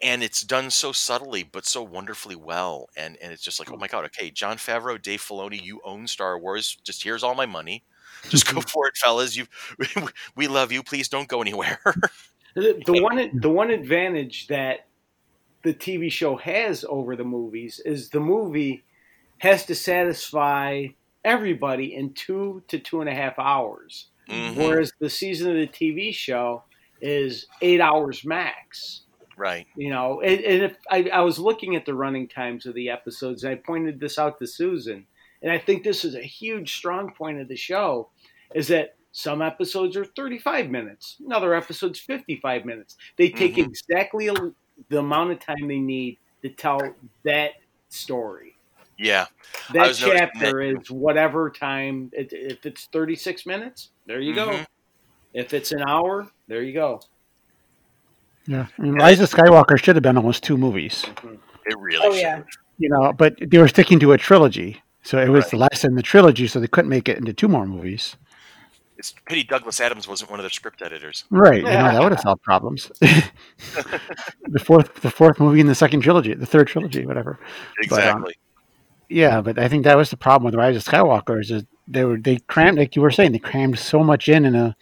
and 0.03 0.21
it's 0.21 0.41
done 0.41 0.69
so 0.69 0.91
subtly 0.91 1.43
but 1.43 1.65
so 1.65 1.81
wonderfully 1.81 2.35
well 2.35 2.89
and 2.97 3.17
and 3.21 3.31
it's 3.31 3.41
just 3.41 3.57
like 3.57 3.71
oh 3.71 3.77
my 3.77 3.87
god 3.87 4.03
okay 4.03 4.29
jon 4.29 4.57
favreau 4.57 5.01
dave 5.01 5.21
filoni 5.21 5.61
you 5.61 5.79
own 5.83 6.05
star 6.05 6.37
wars. 6.37 6.77
Just 6.83 7.03
here's 7.03 7.23
all 7.23 7.33
my 7.33 7.45
money. 7.45 7.83
Just 8.29 8.53
go 8.53 8.61
for 8.61 8.87
it 8.87 8.97
fellas. 8.97 9.35
You 9.35 9.45
we 10.35 10.47
love 10.47 10.71
you. 10.71 10.83
Please 10.83 11.07
don't 11.07 11.27
go 11.27 11.41
anywhere. 11.41 11.79
The, 12.55 12.79
the 12.85 13.01
one 13.01 13.39
the 13.39 13.49
one 13.49 13.71
advantage 13.71 14.45
that 14.45 14.85
the 15.63 15.73
tv 15.73 16.11
show 16.11 16.37
has 16.37 16.85
over 16.87 17.15
the 17.15 17.23
movies 17.23 17.81
is 17.83 18.09
the 18.09 18.19
movie 18.19 18.83
has 19.39 19.65
to 19.65 19.73
satisfy 19.73 20.85
everybody 21.25 21.95
in 21.95 22.13
two 22.13 22.61
to 22.67 22.77
two 22.77 23.01
and 23.01 23.09
a 23.09 23.15
half 23.15 23.39
hours 23.39 24.09
Mhm. 24.27 24.55
whereas 24.55 24.91
the 24.99 25.09
season 25.09 25.49
of 25.51 25.57
the 25.57 25.67
tv 25.67 26.13
show 26.13 26.63
is 27.01 27.47
eight 27.61 27.81
hours 27.81 28.23
max 28.25 29.01
right 29.37 29.67
you 29.75 29.89
know 29.89 30.21
and, 30.21 30.39
and 30.41 30.63
if 30.63 30.77
I, 30.89 31.09
I 31.11 31.21
was 31.21 31.39
looking 31.39 31.75
at 31.75 31.85
the 31.85 31.93
running 31.93 32.27
times 32.27 32.65
of 32.65 32.75
the 32.75 32.89
episodes 32.89 33.43
and 33.43 33.51
i 33.53 33.55
pointed 33.55 33.99
this 33.99 34.17
out 34.17 34.39
to 34.39 34.47
susan 34.47 35.05
and 35.41 35.51
i 35.51 35.57
think 35.57 35.83
this 35.83 36.05
is 36.05 36.15
a 36.15 36.21
huge 36.21 36.75
strong 36.75 37.11
point 37.13 37.39
of 37.41 37.47
the 37.47 37.55
show 37.55 38.09
is 38.55 38.67
that 38.69 38.95
some 39.11 39.41
episodes 39.41 39.95
are 39.97 40.05
35 40.05 40.69
minutes 40.69 41.17
another 41.25 41.53
episode's 41.53 41.99
55 41.99 42.65
minutes 42.65 42.95
they 43.17 43.29
take 43.29 43.55
Mhm. 43.55 43.65
exactly 43.67 44.27
a, 44.27 44.33
the 44.89 44.99
amount 44.99 45.31
of 45.31 45.39
time 45.39 45.67
they 45.67 45.79
need 45.79 46.17
to 46.41 46.49
tell 46.49 46.79
that 47.25 47.51
story 47.89 48.52
yeah 48.99 49.25
that 49.73 49.87
was 49.87 50.01
noticing 50.01 50.29
chapter 50.33 50.61
is 50.61 50.89
whatever 50.91 51.49
time 51.49 52.09
it, 52.13 52.31
if 52.31 52.65
it's 52.65 52.85
36 52.91 53.45
minutes 53.45 53.89
there 54.05 54.19
you 54.19 54.33
go 54.35 54.49
Mhm. 54.49 54.65
if 55.33 55.53
it's 55.53 55.71
an 55.71 55.83
hour 55.87 56.27
there 56.47 56.61
you 56.63 56.73
go 56.73 57.01
Yeah, 58.45 58.67
I 58.77 58.81
mean, 58.81 58.95
Rise 58.95 59.21
of 59.21 59.29
Skywalker 59.31 59.81
should 59.81 59.95
have 59.95 60.03
been 60.03 60.17
almost 60.17 60.43
two 60.43 60.57
movies, 60.57 61.05
it 61.65 61.77
really 61.79 62.05
Oh, 62.05 62.11
should 62.11 62.21
yeah. 62.21 62.41
you 62.77 62.89
know, 62.89 63.13
but 63.13 63.35
they 63.39 63.57
were 63.57 63.69
sticking 63.69 63.99
to 64.01 64.11
a 64.11 64.17
trilogy, 64.17 64.81
so 65.01 65.17
it 65.17 65.29
was 65.29 65.45
Right. 65.45 65.51
the 65.51 65.57
last 65.57 65.85
in 65.85 65.95
the 65.95 66.01
trilogy, 66.03 66.47
so 66.47 66.59
they 66.59 66.67
couldn't 66.67 66.89
make 66.89 67.07
it 67.07 67.17
into 67.17 67.31
two 67.33 67.47
more 67.47 67.65
movies. 67.65 68.17
it's 68.97 69.13
pity 69.25 69.43
douglas 69.43 69.79
adams 69.81 70.07
wasn't 70.07 70.29
one 70.29 70.39
of 70.39 70.43
the 70.43 70.49
script 70.49 70.81
editors 70.81 71.23
Right, 71.31 71.57
you 71.57 71.63
know, 71.63 71.91
that 71.91 72.01
would 72.03 72.11
have 72.11 72.21
solved 72.21 72.43
problems. 72.43 72.91
the 73.01 74.59
fourth, 74.63 74.93
the 75.01 75.09
fourth 75.09 75.39
movie 75.39 75.59
in 75.59 75.67
the 75.67 75.73
second 75.75 76.01
trilogy, 76.01 76.33
the 76.35 76.45
third 76.45 76.67
trilogy, 76.67 77.05
whatever. 77.05 77.39
But, 77.89 78.05
um, 78.07 78.23
exactly 78.23 78.35
Yeah, 79.09 79.41
but 79.41 79.59
I 79.59 79.67
think 79.67 79.83
that 79.83 79.97
was 79.97 80.09
the 80.09 80.17
problem 80.17 80.45
with 80.45 80.55
Rise 80.55 80.75
of 80.75 80.83
Skywalker 80.83 81.39
is 81.41 81.49
that 81.49 81.67
they 81.87 82.05
were 82.05 82.17
they 82.17 82.37
crammed, 82.37 82.77
like 82.77 82.95
you 82.95 83.01
were 83.01 83.11
saying, 83.11 83.31
they 83.31 83.39
crammed 83.39 83.77
so 83.77 84.03
much 84.03 84.29
in 84.29 84.45
in 84.45 84.55
a 84.55 84.75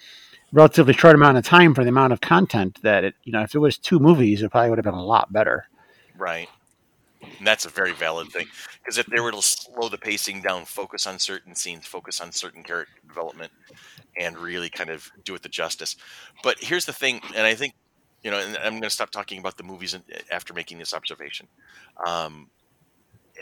relatively 0.51 0.93
short 0.93 1.15
amount 1.15 1.37
of 1.37 1.45
time 1.45 1.73
for 1.73 1.83
the 1.83 1.89
amount 1.89 2.13
of 2.13 2.21
content 2.21 2.79
that 2.83 3.03
it, 3.03 3.15
you 3.23 3.31
know, 3.31 3.41
if 3.41 3.55
it 3.55 3.59
was 3.59 3.77
two 3.77 3.99
movies, 3.99 4.41
it 4.41 4.51
probably 4.51 4.69
would 4.69 4.77
have 4.77 4.85
been 4.85 4.93
a 4.93 5.03
lot 5.03 5.31
better. 5.31 5.65
Right. 6.17 6.47
And 7.37 7.45
that's 7.45 7.65
a 7.65 7.69
very 7.69 7.93
valid 7.93 8.29
thing 8.29 8.47
because 8.79 8.97
if 8.97 9.05
they 9.05 9.19
were 9.19 9.31
to 9.31 9.41
slow 9.41 9.89
the 9.89 9.97
pacing 9.97 10.41
down, 10.41 10.65
focus 10.65 11.05
on 11.05 11.19
certain 11.19 11.55
scenes, 11.55 11.85
focus 11.85 12.19
on 12.19 12.31
certain 12.31 12.63
character 12.63 12.99
development, 13.07 13.51
and 14.17 14.37
really 14.37 14.69
kind 14.69 14.89
of 14.89 15.09
do 15.23 15.35
it 15.35 15.41
the 15.43 15.49
justice. 15.49 15.95
But 16.43 16.57
here's 16.59 16.85
the 16.85 16.93
thing, 16.93 17.21
and 17.35 17.45
I 17.45 17.53
think 17.53 17.73
you 18.23 18.29
know, 18.29 18.37
and 18.37 18.57
I'm 18.57 18.73
going 18.73 18.83
to 18.83 18.89
stop 18.89 19.09
talking 19.09 19.39
about 19.39 19.57
the 19.57 19.63
movies 19.63 19.97
after 20.31 20.53
making 20.53 20.77
this 20.77 20.93
observation. 20.93 21.47
Um, 22.05 22.49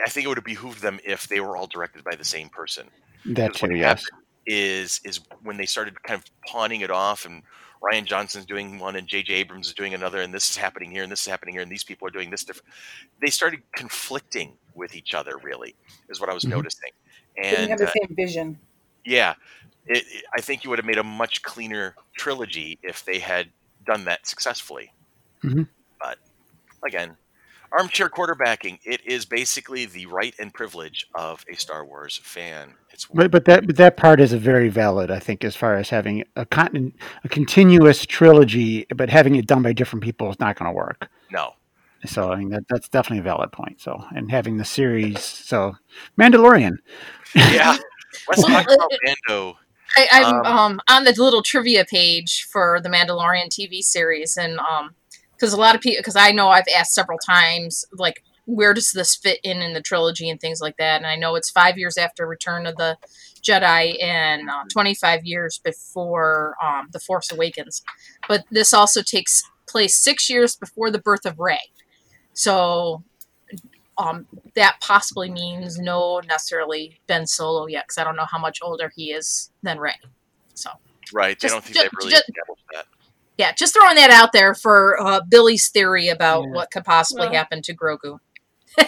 I 0.04 0.08
think 0.10 0.24
it 0.24 0.28
would 0.28 0.38
have 0.38 0.44
behooved 0.44 0.80
them 0.82 0.98
if 1.04 1.26
they 1.28 1.40
were 1.40 1.56
all 1.56 1.66
directed 1.66 2.04
by 2.04 2.14
the 2.16 2.24
same 2.24 2.48
person. 2.48 2.88
That 3.26 3.48
Because 3.48 3.62
what 3.62 3.70
too, 3.70 3.76
yes. 3.76 4.02
happened 4.04 4.24
is 4.46 5.00
is 5.04 5.20
when 5.42 5.56
they 5.56 5.66
started 5.66 6.02
kind 6.02 6.18
of 6.18 6.24
pawning 6.46 6.80
it 6.80 6.90
off 6.90 7.26
and 7.26 7.42
Rian 7.82 8.04
Johnson's 8.04 8.46
doing 8.46 8.78
one 8.78 8.96
and 8.96 9.06
JJ 9.06 9.30
Abrams 9.30 9.68
is 9.68 9.74
doing 9.74 9.92
another 9.94 10.20
and 10.22 10.32
this 10.32 10.48
is 10.50 10.56
happening 10.56 10.90
here 10.90 11.02
and 11.02 11.12
this 11.12 11.20
is 11.20 11.26
happening 11.26 11.54
here 11.54 11.62
and 11.62 11.70
these 11.70 11.84
people 11.84 12.08
are 12.08 12.10
doing 12.10 12.30
this 12.30 12.42
different 12.44 12.66
they 13.20 13.28
started 13.28 13.60
conflicting 13.72 14.52
with 14.74 14.94
each 14.96 15.12
other 15.14 15.36
really 15.42 15.74
is 16.08 16.20
what 16.20 16.30
I 16.30 16.34
was 16.34 16.44
Mhm. 16.44 16.50
noticing 16.50 16.90
Didn't 17.36 17.68
have 17.68 17.78
the 17.78 17.88
uh, 17.88 17.92
same 17.92 18.14
vision. 18.16 18.58
yeah 19.04 19.34
it, 19.86 20.04
it- 20.08 20.24
I 20.34 20.40
think 20.40 20.64
you 20.64 20.70
would 20.70 20.78
have 20.78 20.86
made 20.86 20.98
a 20.98 21.04
much 21.04 21.42
cleaner 21.42 21.94
trilogy 22.16 22.78
if 22.82 23.04
they 23.04 23.18
had 23.18 23.50
done 23.86 24.04
that 24.06 24.26
successfully 24.26 24.90
Mhm. 25.44 25.68
but 26.00 26.18
again 26.84 27.14
armchair 27.72 28.08
quarterbacking 28.08 28.78
it 28.84 29.00
is 29.06 29.24
basically 29.24 29.86
the 29.86 30.06
right 30.06 30.34
and 30.38 30.52
privilege 30.52 31.06
of 31.14 31.44
a 31.50 31.56
Star 31.56 31.84
Wars 31.84 32.20
fan. 32.22 32.74
It's 32.90 33.06
But 33.12 33.30
but 33.30 33.44
that 33.46 33.66
but 33.66 33.76
that 33.76 33.96
part 33.96 34.20
is 34.20 34.32
a 34.32 34.38
very 34.38 34.68
valid, 34.68 35.10
I 35.10 35.18
think, 35.20 35.44
as 35.44 35.56
far 35.56 35.76
as 35.76 35.90
having 35.90 36.24
a 36.36 36.44
con- 36.46 36.92
a 37.24 37.28
continuous 37.28 38.04
trilogy, 38.06 38.86
but 38.94 39.10
having 39.10 39.36
it 39.36 39.46
done 39.46 39.62
by 39.62 39.72
different 39.72 40.02
people 40.04 40.30
is 40.30 40.40
not 40.40 40.56
going 40.58 40.70
to 40.70 40.74
work. 40.76 41.08
no. 41.30 41.54
So 42.06 42.30
I 42.32 42.36
mean 42.36 42.48
that 42.50 42.64
that's 42.68 42.88
definitely 42.88 43.18
a 43.20 43.22
valid 43.22 43.52
point. 43.52 43.80
So 43.80 44.02
and 44.14 44.30
having 44.30 44.56
the 44.56 44.64
series, 44.64 45.22
so 45.22 45.76
Mandalorian, 46.18 46.76
yeah. 47.34 47.76
Let's 48.28 48.42
Well, 48.42 48.48
talk 48.48 48.66
uh, 48.68 48.74
about 48.74 48.90
Mando. 49.28 49.58
I, 49.96 50.08
I'm 50.12 50.46
Um, 50.46 50.46
um, 50.46 50.80
on 50.88 51.04
the 51.04 51.12
little 51.12 51.42
trivia 51.42 51.84
page 51.84 52.44
for 52.50 52.80
the 52.82 52.88
Mandalorian 52.88 53.48
TV 53.48 53.82
series, 53.82 54.36
and 54.36 54.58
um, 54.60 54.94
because 55.40 55.54
a 55.54 55.56
lot 55.56 55.74
of 55.74 55.80
people, 55.80 56.00
because 56.00 56.16
I 56.16 56.32
know 56.32 56.48
I've 56.50 56.68
asked 56.76 56.92
several 56.94 57.18
times, 57.18 57.84
like, 57.94 58.22
where 58.44 58.74
does 58.74 58.92
this 58.92 59.16
fit 59.16 59.38
in 59.42 59.58
in 59.62 59.72
the 59.72 59.80
trilogy 59.80 60.28
and 60.28 60.38
things 60.40 60.60
like 60.60 60.76
that, 60.76 60.96
and 60.98 61.06
I 61.06 61.16
know 61.16 61.34
it's 61.36 61.50
five 61.50 61.78
years 61.78 61.96
after 61.96 62.26
Return 62.26 62.66
of 62.66 62.76
the 62.76 62.98
Jedi 63.42 64.02
and 64.02 64.50
uh, 64.50 64.64
25 64.70 65.24
years 65.24 65.58
before 65.64 66.56
um, 66.62 66.88
the 66.92 67.00
Force 67.00 67.32
Awakens, 67.32 67.82
but 68.28 68.44
this 68.50 68.74
also 68.74 69.00
takes 69.02 69.42
place 69.66 69.96
six 69.96 70.28
years 70.28 70.56
before 70.56 70.90
the 70.90 70.98
birth 71.00 71.24
of 71.24 71.38
Rey, 71.38 71.60
so. 72.34 73.02
Um, 73.98 74.26
that 74.54 74.78
possibly 74.80 75.30
means 75.30 75.78
no 75.78 76.20
necessarily 76.26 76.98
Ben 77.06 77.26
Solo 77.26 77.66
yet, 77.66 77.84
because 77.84 77.98
I 77.98 78.04
don't 78.04 78.16
know 78.16 78.24
how 78.24 78.38
much 78.38 78.60
older 78.62 78.90
he 78.96 79.12
is 79.12 79.50
than 79.62 79.78
Rey. 79.78 79.92
So 80.54 80.70
Right. 81.12 81.38
They 81.38 81.48
Just- 81.48 81.54
don't 81.54 81.62
think 81.62 81.76
ju- 81.76 81.82
they've 81.82 81.90
really 81.98 82.12
ju- 82.12 82.16
established 82.16 82.64
that. 82.72 82.86
Yeah, 83.40 83.52
just 83.52 83.74
throwing 83.74 83.96
that 83.96 84.10
out 84.10 84.32
there 84.32 84.54
for 84.54 85.00
uh, 85.00 85.20
Billy's 85.28 85.70
theory 85.70 86.08
about 86.08 86.44
Yeah. 86.44 86.50
what 86.50 86.70
could 86.70 86.84
possibly 86.84 87.26
Well- 87.26 87.34
happen 87.34 87.62
to 87.62 87.74
Grogu. 87.74 88.18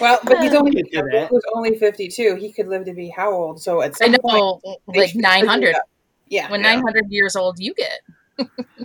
Well, 0.00 0.18
but 0.24 0.40
he's 0.40 0.54
only 0.54 0.70
Get 0.70 0.86
he 0.90 0.98
was 1.30 1.42
only 1.54 1.78
fifty 1.78 2.08
two. 2.08 2.34
He 2.36 2.52
could 2.52 2.68
live 2.68 2.86
to 2.86 2.94
be 2.94 3.10
how 3.10 3.30
old? 3.32 3.60
So 3.60 3.82
at 3.82 3.92
I 4.00 4.06
some 4.06 4.14
point, 4.22 4.34
know, 4.34 4.60
they 4.94 5.00
like 5.00 5.14
nine 5.14 5.46
hundred. 5.46 5.76
Yeah. 6.28 6.50
When 6.50 6.60
Yeah. 6.62 6.74
nine 6.74 6.82
hundred 6.82 7.04
years 7.10 7.36
old 7.36 7.58
you 7.58 7.74
get. 7.74 8.00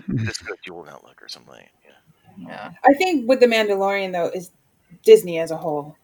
This 0.09 0.37
good 0.39 0.57
dual 0.65 0.85
outlook 0.89 1.21
or 1.21 1.29
something. 1.29 1.65
Yeah. 1.85 2.47
Yeah. 2.49 2.71
I 2.85 2.93
think 2.95 3.29
with 3.29 3.39
the 3.39 3.45
Mandalorian 3.45 4.11
though 4.11 4.27
is 4.27 4.51
Disney 5.03 5.39
as 5.39 5.51
a 5.51 5.57
whole, 5.57 5.95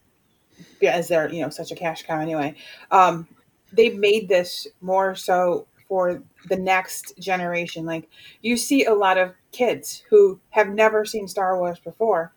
yeah, 0.80 0.92
as 0.94 1.10
they're 1.10 1.30
you 1.30 1.42
know 1.42 1.50
such 1.50 1.74
a 1.74 1.76
cash 1.76 2.04
cow 2.04 2.22
anyway. 2.22 2.56
Um, 2.90 3.28
they've 3.74 3.98
made 3.98 4.30
this 4.30 4.66
more 4.80 5.14
so 5.16 5.68
for 5.92 6.24
the 6.48 6.56
next 6.56 7.20
generation. 7.20 7.86
Like 7.86 8.08
you 8.42 8.56
see 8.56 8.86
a 8.86 8.94
lot 8.94 9.18
of 9.18 9.34
kids 9.52 10.04
who 10.10 10.40
have 10.52 10.70
never 10.70 11.04
seen 11.04 11.28
Star 11.28 11.60
Wars 11.60 11.80
before 11.80 12.32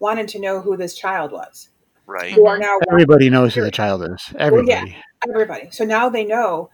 wanted 0.00 0.26
to 0.26 0.40
know 0.40 0.60
who 0.60 0.76
this 0.76 0.96
child 0.96 1.30
was. 1.30 1.68
Right. 2.08 2.32
Who 2.32 2.48
are 2.48 2.58
now 2.58 2.80
Everybody 2.90 3.30
knows 3.30 3.54
who 3.54 3.62
the 3.62 3.70
child 3.70 4.02
is. 4.02 4.34
Everybody. 4.36 4.96
everybody. 5.28 5.68
So 5.70 5.84
now 5.84 6.08
they 6.08 6.24
know. 6.24 6.70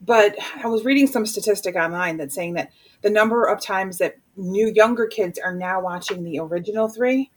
But 0.00 0.34
I 0.64 0.66
was 0.66 0.82
reading 0.86 1.06
some 1.08 1.26
statistic 1.26 1.76
online 1.76 2.16
that's 2.16 2.34
saying 2.34 2.54
that 2.54 2.72
the 3.02 3.10
number 3.10 3.44
of 3.44 3.60
times 3.60 3.98
that 3.98 4.16
new 4.34 4.68
younger 4.68 5.06
kids 5.06 5.38
are 5.38 5.54
now 5.54 5.82
watching 5.82 6.24
the 6.24 6.38
original 6.38 6.88
three 6.88 7.30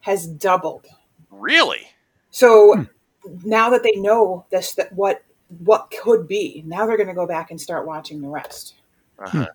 has 0.00 0.26
doubled. 0.26 0.84
Really? 1.30 1.86
So 2.30 2.74
Hmm. 2.74 2.82
now 3.48 3.70
that 3.70 3.82
they 3.82 3.92
know 3.96 4.44
this, 4.50 4.74
that 4.74 4.92
what 4.92 5.22
what 5.48 5.92
could 6.02 6.28
be, 6.28 6.62
now 6.66 6.86
they're 6.86 6.96
going 6.96 7.08
to 7.08 7.14
go 7.14 7.26
back 7.26 7.50
and 7.50 7.60
start 7.60 7.86
watching 7.86 8.20
the 8.20 8.28
rest. 8.28 8.74
Uh-huh. 9.18 9.46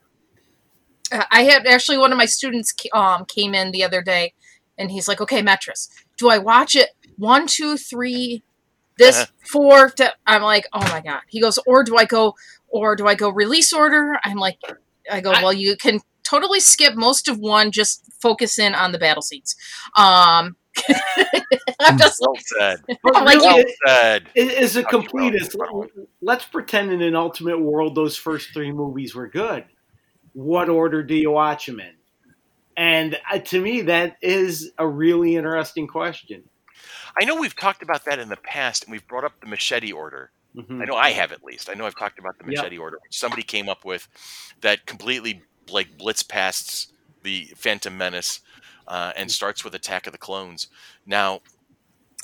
Uh, 1.12 1.23
I 1.32 1.43
had 1.43 1.67
actually 1.67 1.97
one 1.97 2.12
of 2.12 2.17
my 2.17 2.25
students 2.25 2.73
um, 2.93 3.25
came 3.25 3.53
in 3.53 3.71
the 3.71 3.84
other 3.84 4.01
day, 4.01 4.34
and 4.77 4.89
he's 4.91 5.08
like, 5.08 5.21
"Okay, 5.21 5.41
Metris, 5.41 5.89
do 6.17 6.29
I 6.29 6.38
watch 6.39 6.75
it 6.75 6.89
one, 7.17 7.45
two, 7.47 7.77
three, 7.77 8.43
this 8.97 9.17
Uh-huh. 9.17 9.32
four? 9.51 9.89
To, 9.91 10.13
I'm 10.25 10.41
like, 10.41 10.65
"Oh 10.73 10.79
my 10.89 11.01
god!" 11.01 11.21
He 11.27 11.39
goes, 11.39 11.60
"Or 11.67 11.84
do 11.84 11.97
I 11.97 12.06
go, 12.06 12.34
or 12.69 12.95
do 12.95 13.08
I 13.08 13.15
go 13.15 13.29
release 13.29 13.71
order?" 13.71 14.17
I'm 14.23 14.38
like, 14.38 14.58
"I 15.12 15.21
go, 15.21 15.32
I- 15.32 15.43
well, 15.43 15.53
you 15.53 15.77
can 15.77 15.99
totally 16.23 16.60
skip 16.60 16.95
most 16.95 17.27
of 17.27 17.38
one, 17.38 17.71
just 17.71 18.12
focus 18.19 18.58
in 18.58 18.73
on 18.73 18.91
the 18.91 18.99
battle 18.99 19.21
scenes." 19.21 19.56
Um, 19.95 20.56
I'm 21.80 21.98
just 21.98 22.20
Well 22.22 22.36
said. 22.60 22.82
But 23.04 23.16
I'm 23.18 23.26
like, 23.26 23.36
really, 23.38 23.48
Well 23.48 23.58
it- 23.60 23.76
said. 23.88 24.30
it- 24.36 24.76
a 24.76 24.82
Dr. 24.82 24.98
completist, 24.98 25.56
let's 26.22 26.46
pretend 26.46 26.92
in 26.92 27.02
an 27.02 27.16
ultimate 27.16 27.60
world 27.60 27.96
those 27.96 28.18
first 28.18 28.54
three 28.54 28.72
movies 28.72 29.14
were 29.16 29.28
good. 29.28 29.66
What 30.34 30.70
order 30.70 31.04
do 31.04 31.16
you 31.16 31.32
watch 31.32 31.66
them 31.68 31.80
in? 31.80 31.94
And 32.76 33.20
uh, 33.32 33.38
to 33.40 33.62
me, 33.62 33.82
that 33.82 34.18
is 34.22 34.72
a 34.80 34.88
really 34.88 35.36
interesting 35.36 35.88
question. 35.88 36.44
I 37.20 37.26
know 37.26 37.36
we've 37.36 37.56
talked 37.56 37.84
about 37.84 38.06
that 38.06 38.18
in 38.18 38.30
the 38.30 38.38
past, 38.38 38.84
and 38.86 38.92
we've 38.92 39.08
brought 39.08 39.24
up 39.24 39.40
the 39.42 39.46
machete 39.48 39.92
order. 39.92 40.32
Mhm. 40.56 40.82
I 40.82 40.86
know 40.86 40.96
I 40.96 41.12
have 41.12 41.32
at 41.32 41.44
least. 41.44 41.70
I 41.70 41.76
know 41.76 41.86
I've 41.86 41.96
talked 41.98 42.18
about 42.18 42.38
the 42.40 42.46
Yep. 42.46 42.58
machete 42.64 42.78
order, 42.80 42.98
which 43.04 43.18
somebody 43.18 43.44
came 43.44 43.70
up 43.70 43.86
with 43.86 44.08
that 44.62 44.86
completely 44.88 45.44
like 45.70 45.98
blitz 45.98 46.24
past 46.24 46.92
the 47.22 47.46
Phantom 47.56 47.96
Menace 47.98 48.42
uh, 48.88 49.13
and 49.15 49.32
starts 49.32 49.63
with 49.63 49.76
Attack 49.76 50.08
of 50.08 50.12
the 50.12 50.17
Clones. 50.17 50.67
Now, 51.06 51.41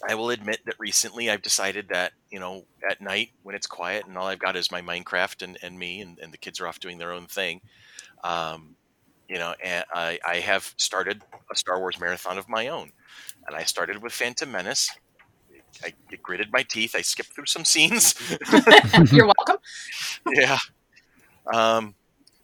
I 0.08 0.15
will 0.15 0.30
admit 0.30 0.62
that 0.65 0.76
recently 0.80 1.30
I've 1.30 1.41
decided 1.41 1.89
that 1.89 2.13
you 2.32 2.39
know 2.39 2.65
at 2.89 3.02
night 3.02 3.32
when 3.43 3.56
it's 3.56 3.67
quiet 3.67 4.06
and 4.06 4.17
all 4.17 4.28
I've 4.28 4.39
got 4.39 4.56
is 4.56 4.72
my 4.72 4.82
Minecraft 4.82 5.41
and, 5.41 5.58
and 5.62 5.78
me 5.78 6.02
and, 6.02 6.17
and 6.19 6.32
the 6.32 6.38
kids 6.38 6.60
are 6.60 6.67
off 6.67 6.80
doing 6.80 6.98
their 6.98 7.12
own 7.12 7.26
thing. 7.28 7.62
Um, 8.24 8.76
you 9.28 9.38
know, 9.38 9.54
and 9.63 9.86
I, 9.93 10.19
I 10.28 10.36
have 10.38 10.74
started 10.78 11.22
a 11.52 11.56
Star 11.56 11.80
Wars 11.80 12.00
marathon 12.00 12.38
of 12.38 12.50
my 12.50 12.67
own, 12.67 12.91
and 13.48 13.56
I 13.56 13.63
started 13.63 14.02
with 14.02 14.12
Phantom 14.12 14.52
Menace. 14.52 14.89
I 15.84 15.93
gritted 16.22 16.52
my 16.52 16.63
teeth. 16.63 16.95
I 16.95 17.02
skipped 17.02 17.34
through 17.34 17.45
some 17.45 17.63
scenes. 17.63 18.15
you're 19.12 19.28
welcome. 19.28 19.58
yeah. 20.34 20.58
Um, 21.54 21.93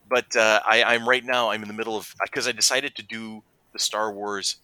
but 0.08 0.36
uh, 0.36 0.62
I, 0.64 0.84
I'm 0.84 1.10
right 1.10 1.26
now. 1.26 1.50
I'm 1.50 1.64
in 1.64 1.68
the 1.68 1.74
middle 1.74 1.98
of 1.98 2.14
because 2.24 2.48
I 2.48 2.52
decided 2.52 2.96
to 2.96 3.04
do 3.04 3.44
the 3.76 3.80
Star 3.80 4.14
Wars 4.14 4.56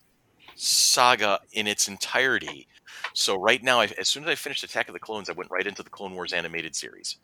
saga 0.56 1.39
in 1.52 1.67
its 1.67 1.88
entirety. 1.88 2.67
So 3.13 3.36
right 3.36 3.62
now, 3.62 3.82
I, 3.82 3.89
as 4.00 4.08
soon 4.08 4.24
as 4.24 4.30
I 4.30 4.36
finished 4.36 4.63
Attack 4.63 4.88
of 4.88 4.93
the 4.93 5.00
Clones, 5.00 5.30
I 5.30 5.34
went 5.34 5.52
right 5.52 5.67
into 5.67 5.84
the 5.84 5.89
Clone 5.89 6.15
Wars 6.15 6.32
animated 6.32 6.76
series. 6.76 7.17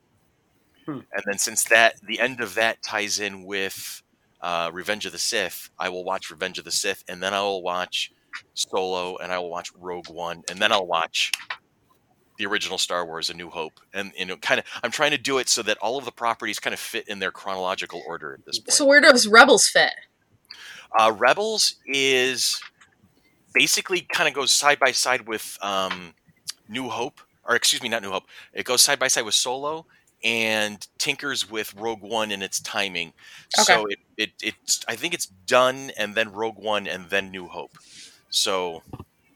Hmm. 0.86 1.00
And 1.13 1.23
then 1.26 1.38
since 1.38 1.63
that 1.65 1.95
the 2.06 2.19
end 2.19 2.41
of 2.41 2.56
that 2.56 2.84
ties 2.84 3.19
in 3.19 3.45
with 3.45 4.04
uh, 4.41 4.69
Revenge 4.73 5.06
of 5.06 5.13
the 5.13 5.17
Sith, 5.17 5.69
I 5.80 5.88
will 5.88 6.04
watch 6.04 6.30
Revenge 6.30 6.60
of 6.60 6.65
the 6.65 6.71
Sith, 6.71 7.04
and 7.08 7.23
then 7.23 7.34
I 7.34 7.41
will 7.41 7.63
watch 7.63 8.12
Solo, 8.54 9.15
and 9.17 9.32
I 9.32 9.39
will 9.39 9.50
watch 9.50 9.71
Rogue 9.80 10.10
One, 10.10 10.43
and 10.50 10.60
then 10.60 10.71
I'll 10.71 10.86
watch 10.86 11.32
the 12.38 12.45
original 12.45 12.78
Star 12.78 13.06
Wars, 13.06 13.30
A 13.30 13.34
New 13.34 13.50
Hope, 13.50 13.80
and 13.93 14.12
you 14.15 14.26
know, 14.26 14.38
kind 14.38 14.60
of, 14.60 14.65
I'm 14.84 14.91
trying 14.91 15.12
to 15.12 15.17
do 15.17 15.39
it 15.39 15.50
so 15.50 15.63
that 15.63 15.78
all 15.80 15.97
of 15.97 16.06
the 16.06 16.12
properties 16.12 16.60
kind 16.60 16.73
of 16.73 16.80
fit 16.80 17.08
in 17.08 17.19
their 17.19 17.32
chronological 17.32 18.04
order 18.06 18.34
at 18.34 18.45
this 18.45 18.60
point. 18.60 18.73
So 18.73 18.86
where 18.86 19.02
does 19.02 19.28
Rebels 19.28 19.67
fit? 19.67 19.93
Uh, 20.97 21.12
Rebels 21.15 21.76
is 21.86 22.60
basically 23.54 24.02
kind 24.02 24.28
of 24.28 24.36
goes 24.36 24.52
side 24.52 24.80
by 24.80 24.91
side 24.91 25.28
with 25.28 25.58
um, 25.62 26.13
New 26.69 26.89
Hope, 26.89 27.21
or 27.47 27.56
excuse 27.56 27.82
me, 27.82 27.89
not 27.89 28.02
New 28.02 28.12
Hope. 28.12 28.26
It 28.54 28.65
goes 28.65 28.82
side 28.82 29.00
by 29.00 29.08
side 29.08 29.23
with 29.26 29.36
Solo 29.36 29.86
and 30.23 30.88
tinkers 30.97 31.50
with 31.50 31.73
Rogue 31.76 32.02
One 32.02 32.32
in 32.32 32.41
its 32.41 32.60
timing. 32.60 33.13
So 33.50 33.86
it, 33.88 34.00
it 34.17 34.32
it's 34.41 34.84
I 34.88 34.95
think 34.95 35.13
it's 35.13 35.28
done 35.28 35.91
and 35.97 36.15
then 36.15 36.32
Rogue 36.32 36.58
One 36.58 36.88
and 36.88 37.10
then 37.10 37.32
New 37.32 37.47
Hope. 37.47 37.71
So 38.30 38.84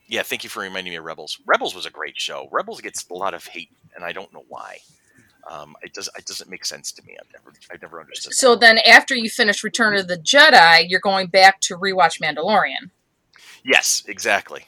yeah, 0.07 0.23
thank 0.23 0.43
you 0.43 0.49
for 0.49 0.61
reminding 0.61 0.91
me 0.91 0.97
of 0.97 1.05
Rebels. 1.05 1.39
Rebels 1.45 1.75
was 1.75 1.85
a 1.85 1.91
great 1.91 2.19
show. 2.19 2.49
Rebels 2.51 2.81
gets 2.81 3.07
a 3.09 3.13
lot 3.13 3.33
of 3.33 3.45
hate, 3.47 3.69
and 3.95 4.03
I 4.03 4.11
don't 4.11 4.33
know 4.33 4.43
why. 4.47 4.79
Um, 5.49 5.75
it 5.81 5.93
does. 5.93 6.09
It 6.17 6.25
doesn't 6.25 6.49
make 6.49 6.65
sense 6.65 6.91
to 6.93 7.03
me. 7.05 7.17
I've 7.19 7.31
never. 7.33 7.53
I've 7.71 7.81
never 7.81 7.99
understood. 7.99 8.33
So 8.33 8.51
that. 8.51 8.59
then, 8.59 8.77
after 8.79 9.15
you 9.15 9.29
finish 9.29 9.63
Return 9.63 9.95
of 9.95 10.07
the 10.07 10.17
Jedi, 10.17 10.85
you're 10.87 10.99
going 10.99 11.27
back 11.27 11.59
to 11.61 11.77
rewatch 11.77 12.21
Mandalorian. 12.21 12.91
yes, 13.63 14.03
exactly. 14.07 14.65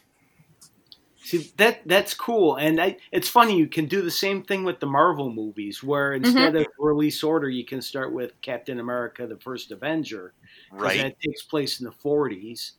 See 1.23 1.51
that 1.55 1.81
that's 1.85 2.13
cool, 2.13 2.57
and 2.57 2.81
I, 2.81 2.97
it's 3.11 3.29
funny. 3.29 3.57
You 3.57 3.67
can 3.67 3.85
do 3.85 4.01
the 4.01 4.11
same 4.11 4.43
thing 4.43 4.65
with 4.65 4.81
the 4.81 4.85
Marvel 4.85 5.31
movies, 5.31 5.81
where 5.81 6.13
instead 6.13 6.55
of 6.55 6.67
release 6.77 7.23
order, 7.23 7.49
you 7.49 7.63
can 7.63 7.81
start 7.81 8.11
with 8.11 8.33
Captain 8.41 8.79
America: 8.79 9.25
The 9.25 9.37
First 9.37 9.71
Avenger, 9.71 10.33
'cause 10.69 10.81
Right. 10.81 10.97
That 10.97 11.15
takes 11.21 11.43
place 11.43 11.79
in 11.79 11.85
the 11.85 11.93
'40s, 11.93 12.73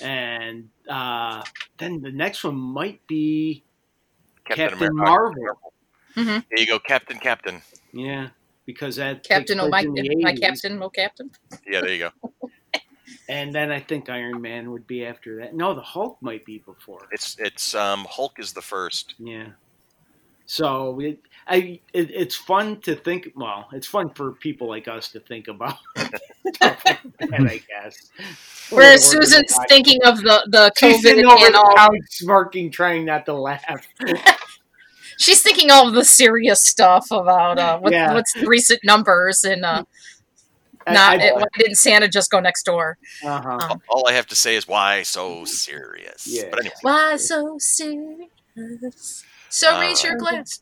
and 0.00 0.70
uh, 0.88 1.44
then 1.78 2.00
the 2.00 2.10
next 2.10 2.42
one 2.42 2.56
might 2.56 3.06
be 3.06 3.62
Captain 4.44 4.96
Marvel. 4.96 5.73
Mhm. 6.16 6.44
There 6.48 6.58
you 6.60 6.66
go, 6.66 6.78
Captain. 6.78 7.18
Captain. 7.18 7.62
yeah, 7.92 8.28
because 8.66 8.96
that 8.96 9.22
Captain, 9.24 9.58
takes 9.58 9.66
oh 9.66 9.68
my, 9.68 9.84
place 9.84 10.08
my 10.22 10.34
captain, 10.34 10.82
oh 10.82 10.90
captain. 10.90 11.30
Yeah, 11.66 11.80
there 11.80 11.92
you 11.92 12.10
go. 12.32 12.50
and 13.28 13.54
then 13.54 13.70
I 13.72 13.80
think 13.80 14.08
Iron 14.08 14.40
Man 14.40 14.70
would 14.70 14.86
be 14.86 15.04
after 15.04 15.38
that. 15.40 15.54
No, 15.54 15.74
the 15.74 15.80
Hulk 15.82 16.18
might 16.20 16.44
be 16.44 16.58
before. 16.58 17.08
It's 17.12 17.36
it's 17.38 17.74
um 17.74 18.06
Hulk 18.08 18.38
is 18.38 18.52
the 18.52 18.62
first. 18.62 19.14
Yeah. 19.18 19.48
So 20.46 21.00
it, 21.00 21.18
I, 21.48 21.80
it, 21.94 22.10
it's 22.10 22.36
fun 22.36 22.78
to 22.82 22.94
think. 22.94 23.32
Well, 23.34 23.66
it's 23.72 23.86
fun 23.86 24.10
for 24.10 24.32
people 24.32 24.68
like 24.68 24.88
us 24.88 25.08
to 25.12 25.20
think 25.20 25.48
about. 25.48 25.78
stuff 26.54 26.82
like 26.84 27.02
that, 27.18 27.40
I 27.40 27.62
guess. 27.66 28.10
Whereas 28.68 29.14
Or- 29.14 29.20
or- 29.20 29.22
Susan's 29.22 29.56
thinking 29.68 30.00
of 30.04 30.18
the 30.18 30.46
the 30.50 30.70
She's 30.76 31.00
sitting 31.00 31.24
COVID 31.24 31.32
over 31.32 31.46
and 31.46 31.54
the 31.54 31.58
all. 31.58 31.74
couch, 31.76 31.94
smirking, 32.10 32.70
trying 32.70 33.06
not 33.06 33.24
to 33.24 33.32
laugh. 33.32 33.64
She's 35.18 35.42
thinking 35.42 35.70
all 35.70 35.86
of 35.88 35.94
the 35.94 36.04
serious 36.04 36.62
stuff 36.62 37.06
about 37.10 37.58
uh, 37.58 37.78
what, 37.78 37.92
Yeah. 37.92 38.14
what's 38.14 38.32
the 38.32 38.46
recent 38.46 38.80
numbers 38.84 39.44
and 39.44 39.64
uh, 39.64 39.84
not 40.86 41.20
I- 41.20 41.32
why 41.32 41.44
didn't 41.58 41.76
Santa 41.76 42.08
just 42.08 42.30
go 42.30 42.40
next 42.40 42.64
door? 42.64 42.98
uh-huh. 43.24 43.58
Um, 43.70 43.80
All 43.88 44.06
I 44.08 44.12
have 44.12 44.26
to 44.28 44.36
say 44.36 44.56
is 44.56 44.66
why 44.68 45.02
so 45.02 45.44
serious. 45.44 46.26
Yeah. 46.26 46.44
But 46.50 46.60
anyway, 46.60 46.74
Why 46.82 47.16
so 47.16 47.56
serious? 47.58 49.24
So 49.48 49.78
raise 49.80 50.02
your 50.02 50.14
Uh, 50.14 50.18
glass. 50.18 50.60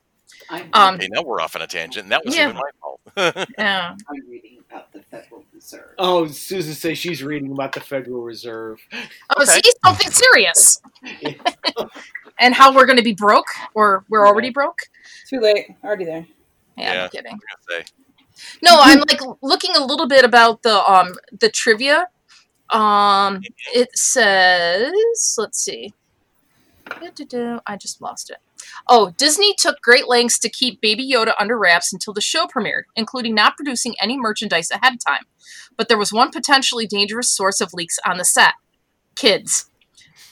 I'm, 0.51 0.69
Um, 0.73 0.95
okay, 0.97 1.09
now 1.11 1.23
we're 1.23 1.41
off 1.41 1.57
on 1.57 1.63
a 1.63 1.67
tangent. 1.67 2.05
and 2.05 2.13
That 2.13 2.25
was 2.25 2.37
Yeah. 2.37 2.51
even 2.51 2.57
my 2.57 2.71
fault. 2.81 3.01
Yeah. 3.59 3.97
I'm 4.09 4.31
reading 4.31 4.59
about 4.71 4.93
the 4.93 5.03
Federal 5.03 5.45
Reserve. 5.53 5.91
Oh, 5.99 6.27
Susan 6.29 6.75
says 6.75 6.99
she's 6.99 7.23
reading 7.23 7.51
about 7.53 7.73
the 7.73 7.81
Federal 7.81 8.23
Reserve. 8.23 8.81
Oh, 8.93 9.43
Okay. 9.43 9.61
see 9.63 9.73
something 9.85 10.11
serious. 10.11 10.81
and 12.39 12.55
how 12.55 12.75
we're 12.75 12.87
going 12.87 12.99
to 12.99 13.05
be 13.05 13.15
broke, 13.15 13.47
or 13.75 14.05
we're 14.09 14.27
already 14.27 14.51
broke. 14.51 14.81
Too 15.29 15.41
late. 15.41 15.69
Already 15.85 16.05
there. 16.05 16.27
Yeah, 16.77 16.93
Yeah. 16.95 17.05
I'm 17.05 17.11
kidding. 17.11 17.33
I 17.33 17.77
was 17.77 17.85
say. 17.87 17.93
No, 18.63 18.79
I'm 18.81 19.01
like 19.09 19.21
looking 19.43 19.77
a 19.77 19.85
little 19.85 20.09
bit 20.09 20.25
about 20.25 20.63
the 20.63 20.83
um 20.91 21.15
the 21.39 21.51
trivia. 21.51 22.09
Um, 22.71 23.43
it 23.75 23.97
says, 23.97 25.35
let's 25.37 25.59
see. 25.59 25.93
I 26.91 27.77
just 27.77 28.01
lost 28.01 28.31
it. 28.31 28.39
Oh, 28.89 29.13
Disney 29.17 29.55
took 29.59 29.81
great 29.83 30.09
lengths 30.09 30.39
to 30.41 30.49
keep 30.49 30.81
Baby 30.81 31.09
Yoda 31.11 31.35
under 31.39 31.59
wraps 31.59 31.93
until 31.93 32.15
the 32.15 32.21
show 32.21 32.47
premiered, 32.47 32.85
including 32.97 33.35
not 33.35 33.57
producing 33.57 33.95
any 34.01 34.19
merchandise 34.19 34.71
ahead 34.71 34.95
of 34.95 35.05
time. 35.05 35.25
But 35.77 35.89
there 35.89 35.99
was 35.99 36.13
one 36.13 36.31
potentially 36.31 36.87
dangerous 36.87 37.29
source 37.29 37.61
of 37.61 37.75
leaks 37.75 37.99
on 38.07 38.19
the 38.19 38.25
set 38.25 38.55
kids. 39.17 39.69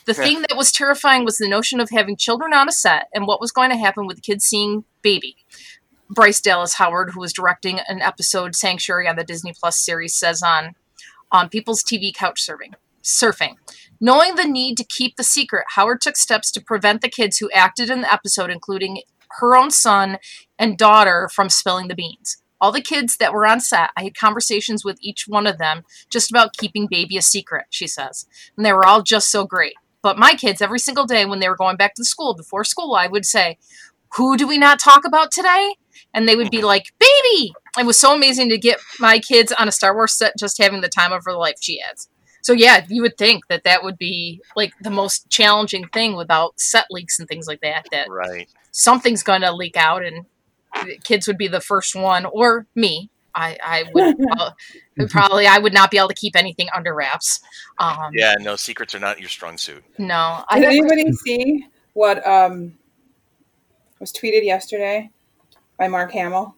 The 0.07 0.13
Yeah. 0.13 0.23
thing 0.25 0.43
that 0.43 0.57
was 0.57 0.73
terrifying 0.73 1.25
was 1.25 1.37
the 1.37 1.49
notion 1.49 1.81
of 1.81 1.91
having 1.91 2.17
children 2.17 2.53
on 2.53 2.69
a 2.69 2.73
set 2.73 3.09
and 3.15 3.27
what 3.27 3.41
was 3.41 3.53
going 3.53 3.71
to 3.71 3.77
happen 3.77 4.07
with 4.07 4.17
the 4.17 4.23
kids 4.23 4.45
seeing 4.45 4.85
Baby. 5.03 5.37
Bryce 6.09 6.41
Dallas 6.41 6.75
Howard, 6.75 7.11
who 7.15 7.21
was 7.21 7.33
directing 7.33 7.79
an 7.81 8.03
episode 8.03 8.57
Sanctuary 8.57 9.07
on 9.07 9.17
the 9.17 9.25
Disney 9.25 9.53
Plus 9.59 9.79
series, 9.79 10.15
says 10.15 10.43
on 10.43 10.75
on 11.33 11.49
People's 11.49 11.85
TV 11.85 12.13
couch 12.13 12.45
surfing. 12.45 12.75
Surfing. 13.05 13.55
Knowing 14.01 14.35
the 14.35 14.45
need 14.45 14.77
to 14.77 14.85
keep 14.85 15.15
the 15.17 15.23
secret, 15.23 15.65
Howard 15.77 16.01
took 16.01 16.17
steps 16.17 16.51
to 16.51 16.61
prevent 16.61 17.03
the 17.03 17.09
kids 17.09 17.39
who 17.39 17.49
acted 17.53 17.89
in 17.89 18.01
the 18.01 18.13
episode, 18.13 18.51
including 18.51 19.03
her 19.39 19.55
own 19.57 19.71
son 19.71 20.19
and 20.59 20.77
daughter, 20.77 21.29
from 21.33 21.49
spilling 21.49 21.87
the 21.89 21.95
beans. 21.95 22.39
all 22.63 22.73
the 22.73 22.83
kids 22.83 23.17
that 23.17 23.33
were 23.33 23.47
on 23.47 23.59
set, 23.59 23.89
I 23.97 24.03
had 24.03 24.15
conversations 24.15 24.85
with 24.85 24.99
each 25.01 25.25
one 25.27 25.47
of 25.47 25.57
them 25.57 25.83
just 26.11 26.31
about 26.31 26.55
keeping 26.59 26.87
baby 26.91 27.17
a 27.17 27.23
secret, 27.23 27.65
she 27.71 27.87
says. 27.87 28.27
And 28.55 28.67
they 28.67 28.73
were 28.75 28.85
all 28.85 29.01
just 29.03 29.31
so 29.31 29.47
great. 29.47 29.77
But 30.03 30.19
my 30.19 30.35
kids, 30.35 30.63
every 30.63 30.79
single 30.79 31.07
day 31.07 31.27
when 31.27 31.41
they 31.41 31.49
were 31.49 31.57
going 31.57 31.77
back 31.77 31.95
to 31.95 32.05
school, 32.05 32.35
before 32.35 32.65
school, 32.65 32.95
I 32.95 33.07
would 33.07 33.27
say, 33.27 33.59
Who 34.17 34.37
do 34.37 34.47
we 34.47 34.59
not 34.59 34.81
talk 34.81 35.05
about 35.05 35.31
today? 35.31 35.75
And 36.15 36.29
they 36.29 36.37
would 36.37 36.51
be 36.51 36.63
like, 36.63 36.87
Baby! 36.99 37.53
It 37.79 37.87
was 37.87 37.99
so 37.99 38.15
amazing 38.15 38.49
to 38.51 38.59
get 38.59 38.81
my 38.99 39.19
kids 39.19 39.53
on 39.53 39.69
a 39.69 39.73
Star 39.73 39.95
Wars 39.95 40.13
set 40.13 40.37
just 40.39 40.61
having 40.61 40.81
the 40.81 40.89
time 40.89 41.13
of 41.13 41.25
her 41.25 41.35
life, 41.35 41.57
she 41.61 41.81
adds. 41.81 42.09
So, 42.43 42.53
yeah, 42.53 42.87
you 42.89 43.03
would 43.03 43.19
think 43.19 43.47
that 43.49 43.65
that 43.65 43.83
would 43.83 43.99
be 43.99 44.41
like 44.57 44.73
the 44.81 44.91
most 44.91 45.29
challenging 45.29 45.87
thing 45.89 46.17
without 46.17 46.59
set 46.59 46.87
leaks 46.91 47.19
and 47.19 47.29
things 47.29 47.47
like 47.47 47.61
that, 47.61 47.87
that 47.93 48.09
Right. 48.09 48.49
something's 48.73 49.23
going 49.23 49.43
to 49.43 49.53
leak 49.53 49.77
out 49.77 50.03
and 50.03 50.25
kids 51.05 51.27
would 51.27 51.37
be 51.37 51.49
the 51.49 51.61
first 51.61 51.95
one 51.95 52.25
or 52.25 52.67
me 52.75 53.11
i 53.35 53.57
i 53.65 53.85
would 53.95 54.17
uh, 54.39 54.51
probably 55.09 55.47
i 55.47 55.59
would 55.59 55.73
not 55.73 55.91
be 55.91 55.99
able 55.99 56.09
to 56.09 56.15
keep 56.15 56.35
anything 56.37 56.69
under 56.75 56.95
wraps 56.95 57.41
um 57.79 58.11
Yeah, 58.13 58.35
no, 58.41 58.57
secrets 58.57 58.95
are 58.95 58.99
not 59.01 59.21
your 59.21 59.29
strong 59.29 59.57
suit. 59.59 59.83
no 59.99 60.45
Did 60.53 60.65
i 60.65 60.67
anybody 60.67 61.13
see 61.13 61.67
what 61.93 62.25
um, 62.27 62.79
was 63.99 64.13
tweeted 64.13 64.45
yesterday 64.45 65.11
by 65.77 65.89
Mark 65.89 66.13
Hamill? 66.13 66.55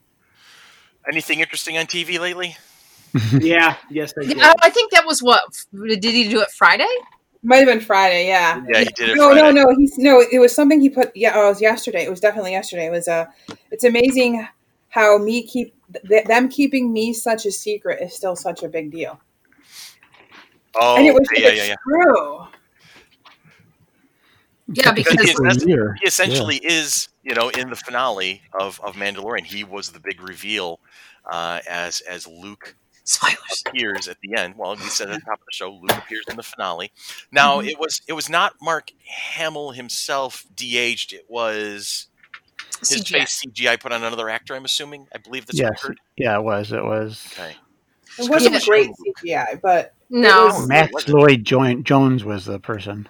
Anything 1.11 1.41
interesting 1.41 1.79
on 1.79 1.87
TV 1.87 2.21
lately? 2.21 2.57
Yeah, 3.41 3.77
yes, 3.91 4.13
I 4.19 4.25
did. 4.27 4.37
yeah, 4.39 4.53
I 4.63 4.71
think 4.71 4.91
that 4.93 5.05
was 5.07 5.23
what 5.23 5.43
did 5.73 6.03
he 6.05 6.29
do 6.29 6.41
it 6.41 6.49
friday 6.51 6.87
Might 7.43 7.57
have 7.57 7.67
been 7.67 7.81
Friday, 7.81 8.29
yeah. 8.29 8.63
Yeah, 8.69 8.79
he 8.81 8.85
did 8.85 9.09
it. 9.11 9.17
No, 9.17 9.31
Friday. 9.31 9.53
no, 9.53 9.65
no. 9.65 9.75
He's 9.77 9.99
no. 9.99 10.25
It 10.31 10.39
was 10.39 10.55
something 10.55 10.81
he 10.81 10.89
put. 10.89 11.11
Yeah, 11.17 11.33
oh, 11.35 11.47
it 11.47 11.49
was 11.49 11.61
yesterday. 11.61 12.05
It 12.05 12.11
was 12.11 12.21
definitely 12.21 12.53
yesterday. 12.53 12.87
It 12.87 12.91
was 12.93 13.09
uh 13.09 13.27
It's 13.73 13.83
amazing 13.83 14.47
how 14.91 15.19
me 15.19 15.43
keep 15.45 15.75
th- 16.09 16.25
them 16.27 16.49
keeping 16.49 16.93
me 16.93 17.13
such 17.13 17.47
a 17.47 17.53
secret 17.53 18.01
is 18.03 18.15
still 18.15 18.37
such 18.37 18.63
a 18.63 18.69
big 18.69 18.91
deal. 18.91 19.21
Oh, 20.75 20.97
and 20.97 21.07
it 21.07 21.13
was 21.15 21.29
yeah, 21.37 21.51
yeah, 21.51 21.65
yeah. 21.65 21.75
true. 21.87 22.47
yeah 24.69 24.93
because 24.93 25.13
Because 25.17 25.33
For 25.33 25.45
a 25.45 25.49
that's- 25.49 25.67
year. 25.67 25.97
He 26.01 26.07
essentially 26.07 26.57
is, 26.57 27.09
you 27.23 27.35
know, 27.35 27.49
in 27.51 27.71
the 27.71 27.77
finale 27.77 28.43
of, 28.59 28.81
of 28.83 28.95
Mandalorian, 28.97 29.45
he 29.45 29.65
was 29.65 29.91
the 29.91 30.01
big 30.01 30.21
reveal 30.23 30.81
uh, 31.31 31.61
as 31.69 32.01
as 32.03 32.27
Luke 32.27 32.75
spoilers 33.05 33.63
appears 33.67 34.09
at 34.09 34.17
the 34.23 34.35
end. 34.41 34.55
Well, 34.57 34.77
we 34.77 34.83
said 34.83 35.11
at 35.11 35.15
the 35.15 35.25
top 35.27 35.41
of 35.41 35.47
the 35.47 35.53
show, 35.53 35.73
Luke 35.73 35.91
appears 35.99 36.25
in 36.31 36.37
the 36.37 36.43
finale. 36.43 36.91
Now, 37.31 37.61
Mhm. 37.61 37.71
it 37.71 37.79
was 37.79 38.01
it 38.09 38.13
was 38.15 38.31
not 38.31 38.55
Mark 38.63 38.91
Hamill 39.05 39.73
himself 39.73 40.47
de-aged. 40.55 41.13
It 41.13 41.27
was 41.29 42.07
his 42.89 43.03
CGI. 43.03 43.19
face 43.19 43.43
CGI 43.47 43.81
put 43.81 43.93
on 43.93 44.03
another 44.03 44.29
actor. 44.29 44.55
I'm 44.55 44.65
assuming. 44.65 45.07
I 45.15 45.19
believe 45.19 45.47
that's 45.47 45.59
what 45.61 45.67
I 45.67 45.71
Yes. 45.75 45.83
heard. 45.83 46.01
Yeah, 46.17 46.39
it 46.39 46.43
was. 46.43 46.73
It 46.73 46.85
was. 46.85 47.27
Okay. 47.33 47.55
It 48.19 48.29
wasn't 48.31 48.55
Yeah. 48.55 48.61
great 48.67 48.91
CGI, 49.23 49.61
but 49.63 49.95
no 50.11 50.47
was- 50.47 50.55
oh, 50.65 50.67
Max? 50.67 51.09
Lloyd 51.09 51.45
jo- 51.45 51.75
Jones 51.83 52.25
was 52.25 52.45
the 52.45 52.59
person. 52.61 53.09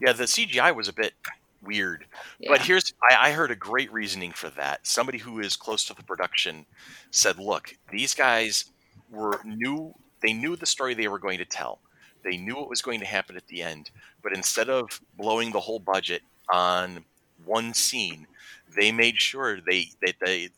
Yeah, 0.00 0.12
the 0.12 0.26
CGI 0.26 0.70
was 0.74 0.88
a 0.88 0.92
bit 0.92 1.14
weird. 1.62 2.06
yeah. 2.38 2.50
But 2.52 2.62
here's 2.62 2.94
I, 3.10 3.28
I 3.28 3.32
heard 3.32 3.50
a 3.50 3.56
great 3.56 3.92
reasoning 3.92 4.32
for 4.32 4.48
that. 4.50 4.86
Somebody 4.86 5.18
who 5.18 5.40
is 5.40 5.56
close 5.56 5.84
to 5.86 5.94
the 5.94 6.02
production 6.02 6.64
said, 7.10 7.38
"Look, 7.38 7.76
these 7.90 8.14
guys 8.14 8.66
were 9.10 9.40
new. 9.44 9.94
they 10.22 10.32
knew 10.34 10.54
the 10.54 10.66
story 10.66 10.92
they 10.94 11.08
were 11.08 11.18
going 11.18 11.38
to 11.38 11.44
tell. 11.46 11.80
They 12.22 12.36
knew 12.36 12.54
what 12.54 12.68
was 12.68 12.82
going 12.82 13.00
to 13.00 13.06
happen 13.06 13.36
at 13.36 13.46
the 13.48 13.62
end. 13.62 13.90
But 14.22 14.34
instead 14.34 14.68
of 14.68 15.00
blowing 15.16 15.50
the 15.50 15.60
whole 15.60 15.78
budget 15.78 16.22
on 16.52 17.04
one 17.46 17.72
scene, 17.72 18.26
they 18.76 18.92
made 18.92 19.20
sure 19.20 19.60
they 19.60 19.86
they 20.02 20.14
they, 20.24 20.48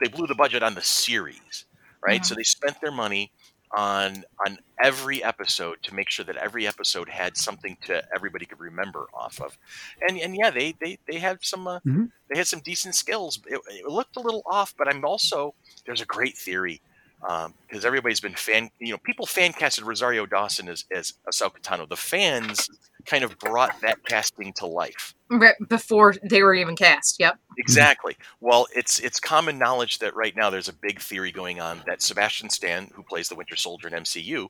they 0.00 0.08
blew 0.08 0.26
the 0.26 0.34
budget 0.34 0.62
on 0.62 0.74
the 0.74 0.82
series, 0.82 1.66
right? 2.04 2.24
Mhm. 2.24 2.24
So 2.24 2.34
they 2.34 2.42
spent 2.42 2.76
their 2.80 2.92
money 2.92 3.32
on 3.76 4.24
on 4.46 4.58
every 4.82 5.22
episode 5.22 5.78
to 5.82 5.94
make 5.94 6.10
sure 6.10 6.24
that 6.24 6.36
every 6.36 6.66
episode 6.66 7.08
had 7.08 7.36
something 7.36 7.76
to 7.82 8.02
everybody 8.14 8.44
could 8.46 8.58
remember 8.60 9.06
off 9.14 9.40
of 9.40 9.56
and 10.00 10.18
and 10.18 10.34
yeah 10.36 10.50
they 10.50 10.74
they 10.80 10.98
they 11.08 11.18
had 11.18 11.38
some 11.42 11.66
uh, 11.68 11.78
Mhm. 11.84 12.10
they 12.30 12.38
had 12.38 12.48
some 12.48 12.60
decent 12.60 12.94
skills 12.94 13.38
it, 13.46 13.60
it 13.68 13.86
looked 13.86 14.16
a 14.16 14.20
little 14.20 14.42
off 14.46 14.74
but 14.76 14.88
i'm 14.88 15.04
also 15.04 15.54
there's 15.86 16.00
a 16.00 16.06
great 16.06 16.36
theory 16.36 16.82
because 17.20 17.84
everybody's 17.84 18.20
been 18.20 18.34
fan 18.34 18.70
you 18.78 18.92
know 18.92 18.98
people 18.98 19.26
fan 19.26 19.52
casted 19.52 19.84
rosario 19.84 20.26
dawson 20.26 20.68
as 20.68 20.84
as 20.90 21.14
Ahsoka 21.30 21.60
Tano. 21.60 21.88
the 21.88 21.96
fans 21.96 22.68
kind 23.06 23.24
of 23.24 23.38
brought 23.38 23.80
that 23.82 24.04
casting 24.06 24.52
to 24.54 24.66
life 24.66 25.14
Right 25.30 25.54
before 25.68 26.14
they 26.22 26.42
were 26.42 26.54
even 26.54 26.76
cast 26.76 27.16
yep 27.20 27.38
Exactly. 27.58 28.16
Well, 28.40 28.66
it's 28.74 28.98
it's 29.00 29.20
common 29.20 29.58
knowledge 29.58 29.98
that 29.98 30.14
right 30.16 30.34
now 30.34 30.48
there's 30.50 30.68
a 30.68 30.72
big 30.72 30.98
theory 31.00 31.30
going 31.30 31.60
on 31.60 31.82
that 31.86 32.00
Sebastian 32.00 32.48
Stan, 32.48 32.90
who 32.94 33.02
plays 33.02 33.28
the 33.28 33.34
Winter 33.34 33.54
Soldier 33.56 33.88
in 33.88 33.94
MCU, 33.94 34.48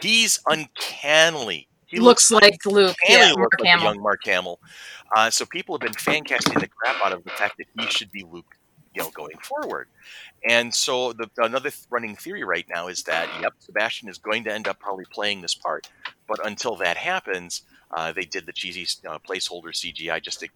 he's 0.00 0.40
uncannily 0.46 1.68
he 1.86 1.96
he 1.96 2.00
looks 2.00 2.30
like 2.30 2.64
luke 2.66 2.96
yeah 3.08 3.32
looks 3.32 3.36
Mark 3.36 3.52
like 3.60 3.68
Hamill. 3.68 3.84
young 3.94 4.02
Mark 4.02 4.20
Hamill. 4.24 4.60
Uh, 5.14 5.30
so 5.30 5.44
people 5.46 5.74
have 5.76 5.80
been 5.82 5.92
fan 5.94 6.24
casting 6.24 6.58
the 6.58 6.68
crap 6.68 6.96
out 7.04 7.12
of 7.12 7.24
the 7.24 7.30
fact 7.30 7.56
that 7.58 7.66
he 7.78 7.86
should 7.90 8.10
be 8.10 8.24
Luke, 8.30 8.56
you 8.94 9.02
know, 9.02 9.10
going 9.10 9.36
forward. 9.42 9.88
And 10.46 10.74
so 10.74 11.12
the 11.12 11.28
another 11.38 11.70
th- 11.70 11.86
running 11.90 12.16
theory 12.16 12.44
right 12.44 12.66
now 12.68 12.88
is 12.88 13.02
that 13.04 13.28
yep, 13.40 13.54
Sebastian 13.58 14.08
is 14.08 14.18
going 14.18 14.44
to 14.44 14.52
end 14.52 14.68
up 14.68 14.78
probably 14.78 15.06
playing 15.10 15.40
this 15.40 15.54
part, 15.54 15.88
but 16.28 16.44
until 16.46 16.76
that 16.76 16.96
happens, 16.98 17.62
uh, 17.92 18.12
they 18.12 18.24
did 18.24 18.44
the 18.44 18.52
cheesy 18.52 18.86
uh, 19.08 19.18
placeholder 19.18 19.68
CGI 19.68 20.22
just 20.22 20.40
to 20.40 20.48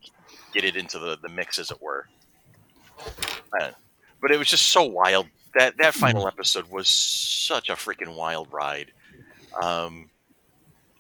get 0.53 0.65
it 0.65 0.77
into 0.77 0.99
the, 0.99 1.17
the 1.23 1.29
mix, 1.29 1.59
as 1.59 1.71
it 1.71 1.81
were. 1.81 2.07
Uh, 3.61 3.71
but 4.21 4.31
it 4.31 4.39
was 4.39 4.49
just 4.49 4.67
so 4.67 4.83
wild. 4.85 5.27
That 5.55 5.79
that 5.79 5.95
final 5.95 6.27
episode 6.27 6.71
was 6.71 6.89
such 6.89 7.71
a 7.71 7.73
freaking 7.73 8.15
wild 8.15 8.49
ride. 8.53 8.93
Um, 9.63 10.11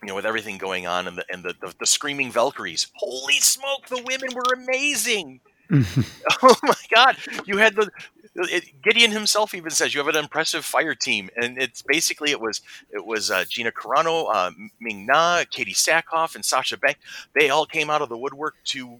you 0.02 0.08
know, 0.08 0.14
with 0.14 0.24
everything 0.24 0.56
going 0.56 0.86
on 0.86 1.08
and 1.08 1.18
the 1.18 1.24
and 1.30 1.42
the, 1.42 1.54
the, 1.60 1.74
the 1.80 1.86
screaming 1.86 2.32
Valkyries. 2.32 2.90
Holy 2.94 3.34
smoke, 3.34 3.86
the 3.88 4.02
women 4.02 4.30
were 4.34 4.54
amazing. 4.54 5.40
Oh 6.42 6.54
my 6.62 6.74
god, 6.94 7.16
you 7.46 7.58
had 7.58 7.74
the 7.74 7.90
it, 8.34 8.64
Gideon 8.82 9.10
himself 9.10 9.54
even 9.54 9.70
says 9.70 9.94
you 9.94 10.00
have 10.00 10.08
an 10.08 10.16
impressive 10.16 10.64
fire 10.64 10.94
team, 10.94 11.30
and 11.36 11.60
it's 11.60 11.82
basically 11.82 12.30
it 12.30 12.40
was 12.40 12.60
it 12.90 13.04
was 13.04 13.30
uh, 13.30 13.44
Gina 13.48 13.70
Carano, 13.72 14.26
uh, 14.32 14.50
Ming 14.80 15.06
Na, 15.06 15.44
Katee 15.44 15.74
Sackhoff, 15.74 16.34
and 16.34 16.44
Sasha 16.44 16.76
Bank. 16.76 16.98
They 17.34 17.50
all 17.50 17.66
came 17.66 17.90
out 17.90 18.02
of 18.02 18.08
the 18.08 18.16
woodwork 18.18 18.54
to, 18.66 18.98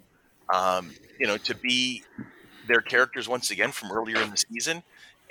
um, 0.52 0.90
you 1.18 1.26
know, 1.26 1.36
to 1.38 1.54
be 1.54 2.02
their 2.66 2.80
characters 2.80 3.28
once 3.28 3.50
again 3.50 3.72
from 3.72 3.90
earlier 3.92 4.20
in 4.20 4.30
the 4.30 4.36
season, 4.36 4.82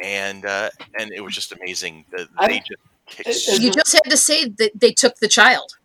and 0.03 0.45
uh, 0.45 0.69
and 0.99 1.11
it 1.11 1.21
was 1.21 1.33
just 1.35 1.51
amazing. 1.51 2.05
The, 2.11 2.27
I- 2.37 2.47
they 2.47 2.59
just 2.59 2.71
kicked. 3.07 3.61
You 3.63 3.71
just 3.71 3.93
had 3.93 4.09
to 4.09 4.17
say 4.17 4.45
that 4.45 4.71
they 4.75 4.91
took 4.91 5.15
the 5.17 5.27
child 5.27 5.77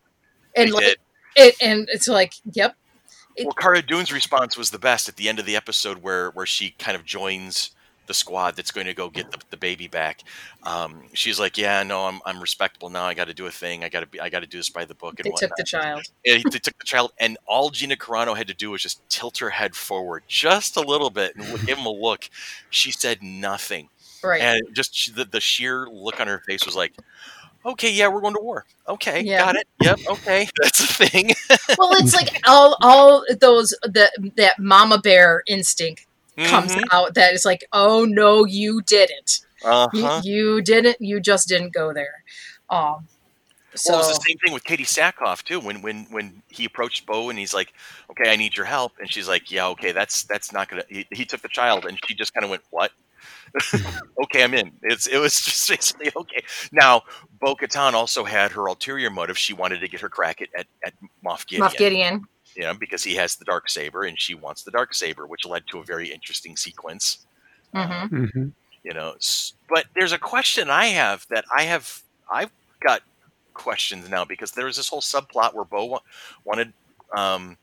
and 0.56 0.68
they 0.68 0.72
like 0.72 0.84
did. 0.84 0.96
it 1.36 1.54
and 1.62 1.88
it's 1.92 2.08
like 2.08 2.34
yep 2.52 2.76
it- 3.36 3.46
Well, 3.46 3.54
Cara 3.54 3.80
Dune's 3.80 4.12
response 4.12 4.56
was 4.56 4.70
the 4.70 4.78
best 4.78 5.08
at 5.08 5.16
the 5.16 5.28
end 5.28 5.38
of 5.38 5.46
the 5.46 5.56
episode, 5.56 6.02
where 6.02 6.30
where 6.30 6.46
she 6.46 6.70
kind 6.78 6.96
of 6.96 7.04
joins 7.04 7.70
the 8.06 8.14
squad 8.14 8.56
that's 8.56 8.70
going 8.70 8.86
to 8.86 8.94
go 8.94 9.08
get 9.10 9.30
the, 9.30 9.38
the 9.50 9.56
baby 9.56 9.88
back. 9.88 10.22
Um, 10.64 11.02
she's 11.14 11.38
like, 11.38 11.56
"Yeah, 11.58 11.82
no, 11.82 12.06
I'm 12.06 12.20
I'm 12.26 12.40
respectable 12.40 12.90
now. 12.90 13.04
I 13.04 13.14
got 13.14 13.26
to 13.28 13.34
do 13.34 13.46
a 13.46 13.50
thing. 13.50 13.84
I 13.84 13.88
got 13.88 14.00
to 14.00 14.06
be. 14.06 14.20
I 14.20 14.28
got 14.28 14.40
to 14.40 14.46
do 14.46 14.58
this 14.58 14.68
by 14.70 14.84
the 14.84 14.94
book 14.94 15.14
and 15.18 15.26
they 15.26 15.30
whatnot." 15.30 15.50
took 15.50 15.56
the 15.56 15.64
child 15.64 16.02
Yeah, 16.24 16.34
they 16.50 16.58
took 16.58 16.78
the 16.78 16.84
child, 16.84 17.12
and 17.18 17.38
all 17.46 17.70
Gina 17.70 17.96
Carano 17.96 18.36
had 18.36 18.46
to 18.48 18.54
do 18.54 18.70
was 18.70 18.82
just 18.82 19.08
tilt 19.08 19.38
her 19.38 19.50
head 19.50 19.74
forward 19.74 20.24
just 20.28 20.76
a 20.76 20.80
little 20.80 21.10
bit 21.10 21.36
and 21.36 21.46
give 21.66 21.78
him 21.78 21.86
a 21.86 21.92
look. 21.92 22.28
She 22.70 22.90
said 22.90 23.22
nothing, 23.22 23.88
right 24.22 24.40
and 24.40 24.60
just 24.72 25.14
the, 25.14 25.24
the 25.24 25.40
sheer 25.40 25.86
look 25.90 26.20
on 26.20 26.26
her 26.28 26.40
face 26.40 26.64
was 26.66 26.76
like. 26.76 26.92
Okay, 27.64 27.92
yeah, 27.92 28.08
we're 28.08 28.20
going 28.20 28.34
to 28.34 28.40
war. 28.42 28.64
Okay, 28.88 29.20
Yeah. 29.22 29.38
got 29.38 29.54
it. 29.54 29.68
Yep, 29.80 30.00
okay, 30.10 30.48
that's 30.62 30.80
a 30.80 30.86
thing. 30.86 31.32
well 31.78 31.92
it's 31.92 32.12
like 32.20 32.40
all 32.44 32.76
all 32.82 33.24
those 33.38 33.68
the 33.84 34.10
that 34.36 34.58
mama 34.58 34.98
bear 34.98 35.44
instinct 35.46 36.06
comes 36.44 36.74
Mhm. 36.74 36.82
out 36.92 37.14
that 37.14 37.32
is 37.34 37.44
like 37.44 37.64
oh 37.72 38.04
no 38.04 38.44
you 38.44 38.80
didn't 38.82 39.40
Uh-huh. 39.64 40.20
you, 40.24 40.32
you 40.56 40.62
didn't 40.62 40.96
you 41.00 41.20
just 41.20 41.48
didn't 41.48 41.72
go 41.72 41.92
there 41.92 42.22
um 42.70 43.06
so 43.74 43.92
Well, 43.94 44.00
it's 44.00 44.18
the 44.18 44.24
same 44.28 44.36
thing 44.44 44.52
with 44.52 44.64
Katee 44.64 44.84
Sackhoff 44.84 45.42
too. 45.44 45.58
When 45.58 45.80
when 45.80 46.04
when 46.10 46.42
he 46.48 46.66
approached 46.66 47.06
Bo 47.06 47.30
and 47.30 47.38
he's 47.38 47.54
like, 47.54 47.72
"Okay, 48.10 48.30
I 48.30 48.36
need 48.36 48.54
your 48.54 48.66
help," 48.66 48.92
and 48.98 49.10
she's 49.10 49.26
like, 49.28 49.50
"Yeah, 49.50 49.68
okay, 49.68 49.92
that's 49.92 50.24
that's 50.24 50.52
not 50.52 50.68
gonna." 50.68 50.84
He, 50.90 51.06
he 51.10 51.24
took 51.24 51.40
the 51.40 51.48
child, 51.48 51.86
and 51.86 51.98
she 52.06 52.14
just 52.14 52.34
kind 52.34 52.44
of 52.44 52.50
went, 52.50 52.62
"What?" 52.68 52.90
okay, 54.24 54.42
I'm 54.44 54.54
in. 54.54 54.72
It's 54.82 55.06
it 55.06 55.18
was 55.18 55.40
just 55.44 55.68
basically 55.68 56.10
okay. 56.14 56.42
Now, 56.70 57.02
Bo 57.40 57.54
Katan 57.54 57.94
also 57.94 58.24
had 58.24 58.52
her 58.52 58.66
ulterior 58.66 59.10
motive. 59.10 59.38
She 59.38 59.54
wanted 59.54 59.80
to 59.80 59.88
get 59.88 60.00
her 60.00 60.08
crack 60.10 60.42
at 60.42 60.48
at, 60.56 60.66
at 60.84 60.92
Moff 61.24 61.46
Gideon, 61.46 61.66
Moff 61.68 61.76
Gideon 61.76 62.24
you 62.56 62.62
know, 62.62 62.74
because 62.74 63.02
he 63.04 63.14
has 63.16 63.36
the 63.36 63.44
dark 63.44 63.68
saber 63.68 64.02
and 64.04 64.20
she 64.20 64.34
wants 64.34 64.62
the 64.62 64.70
dark 64.70 64.94
saber, 64.94 65.26
which 65.26 65.44
led 65.46 65.64
to 65.70 65.78
a 65.78 65.84
very 65.84 66.10
interesting 66.12 66.56
sequence 66.56 67.24
hmm 67.74 68.06
hmm 68.06 68.48
you 68.84 68.92
know 68.92 69.14
but 69.70 69.86
there's 69.94 70.12
a 70.12 70.18
question 70.18 70.68
i 70.68 70.86
have 70.86 71.24
that 71.30 71.44
i 71.56 71.62
have 71.62 72.02
i've 72.30 72.50
got 72.84 73.00
questions 73.54 74.10
now 74.10 74.24
because 74.24 74.50
there 74.52 74.66
was 74.66 74.76
this 74.76 74.88
whole 74.88 75.00
subplot 75.00 75.54
where 75.54 75.64
bo 75.64 75.84
wa- 75.86 76.00
wanted 76.44 76.72
um, 77.16 77.56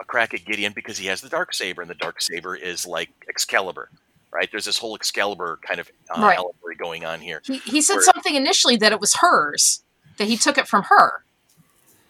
a 0.00 0.04
crack 0.04 0.32
at 0.34 0.44
gideon 0.46 0.72
because 0.74 0.96
he 0.98 1.06
has 1.06 1.20
the 1.20 1.28
dark 1.28 1.52
saber 1.54 1.82
and 1.82 1.90
the 1.90 1.94
dark 1.94 2.20
saber 2.22 2.56
is 2.56 2.86
like 2.86 3.10
excalibur 3.28 3.88
right? 4.34 4.48
There's 4.50 4.64
this 4.64 4.78
whole 4.78 4.94
Excalibur 4.96 5.58
kind 5.62 5.78
of 5.78 5.90
uh, 6.10 6.22
Right. 6.22 6.38
allegory 6.38 6.74
going 6.76 7.04
on 7.04 7.20
here, 7.20 7.42
He, 7.44 7.58
he 7.58 7.82
said 7.82 7.96
Where- 7.96 8.04
something 8.04 8.34
initially 8.34 8.76
that 8.76 8.90
it 8.90 8.98
was 8.98 9.16
hers, 9.20 9.84
that 10.16 10.26
he 10.26 10.38
took 10.38 10.56
it 10.56 10.66
from 10.66 10.84
her. 10.84 11.22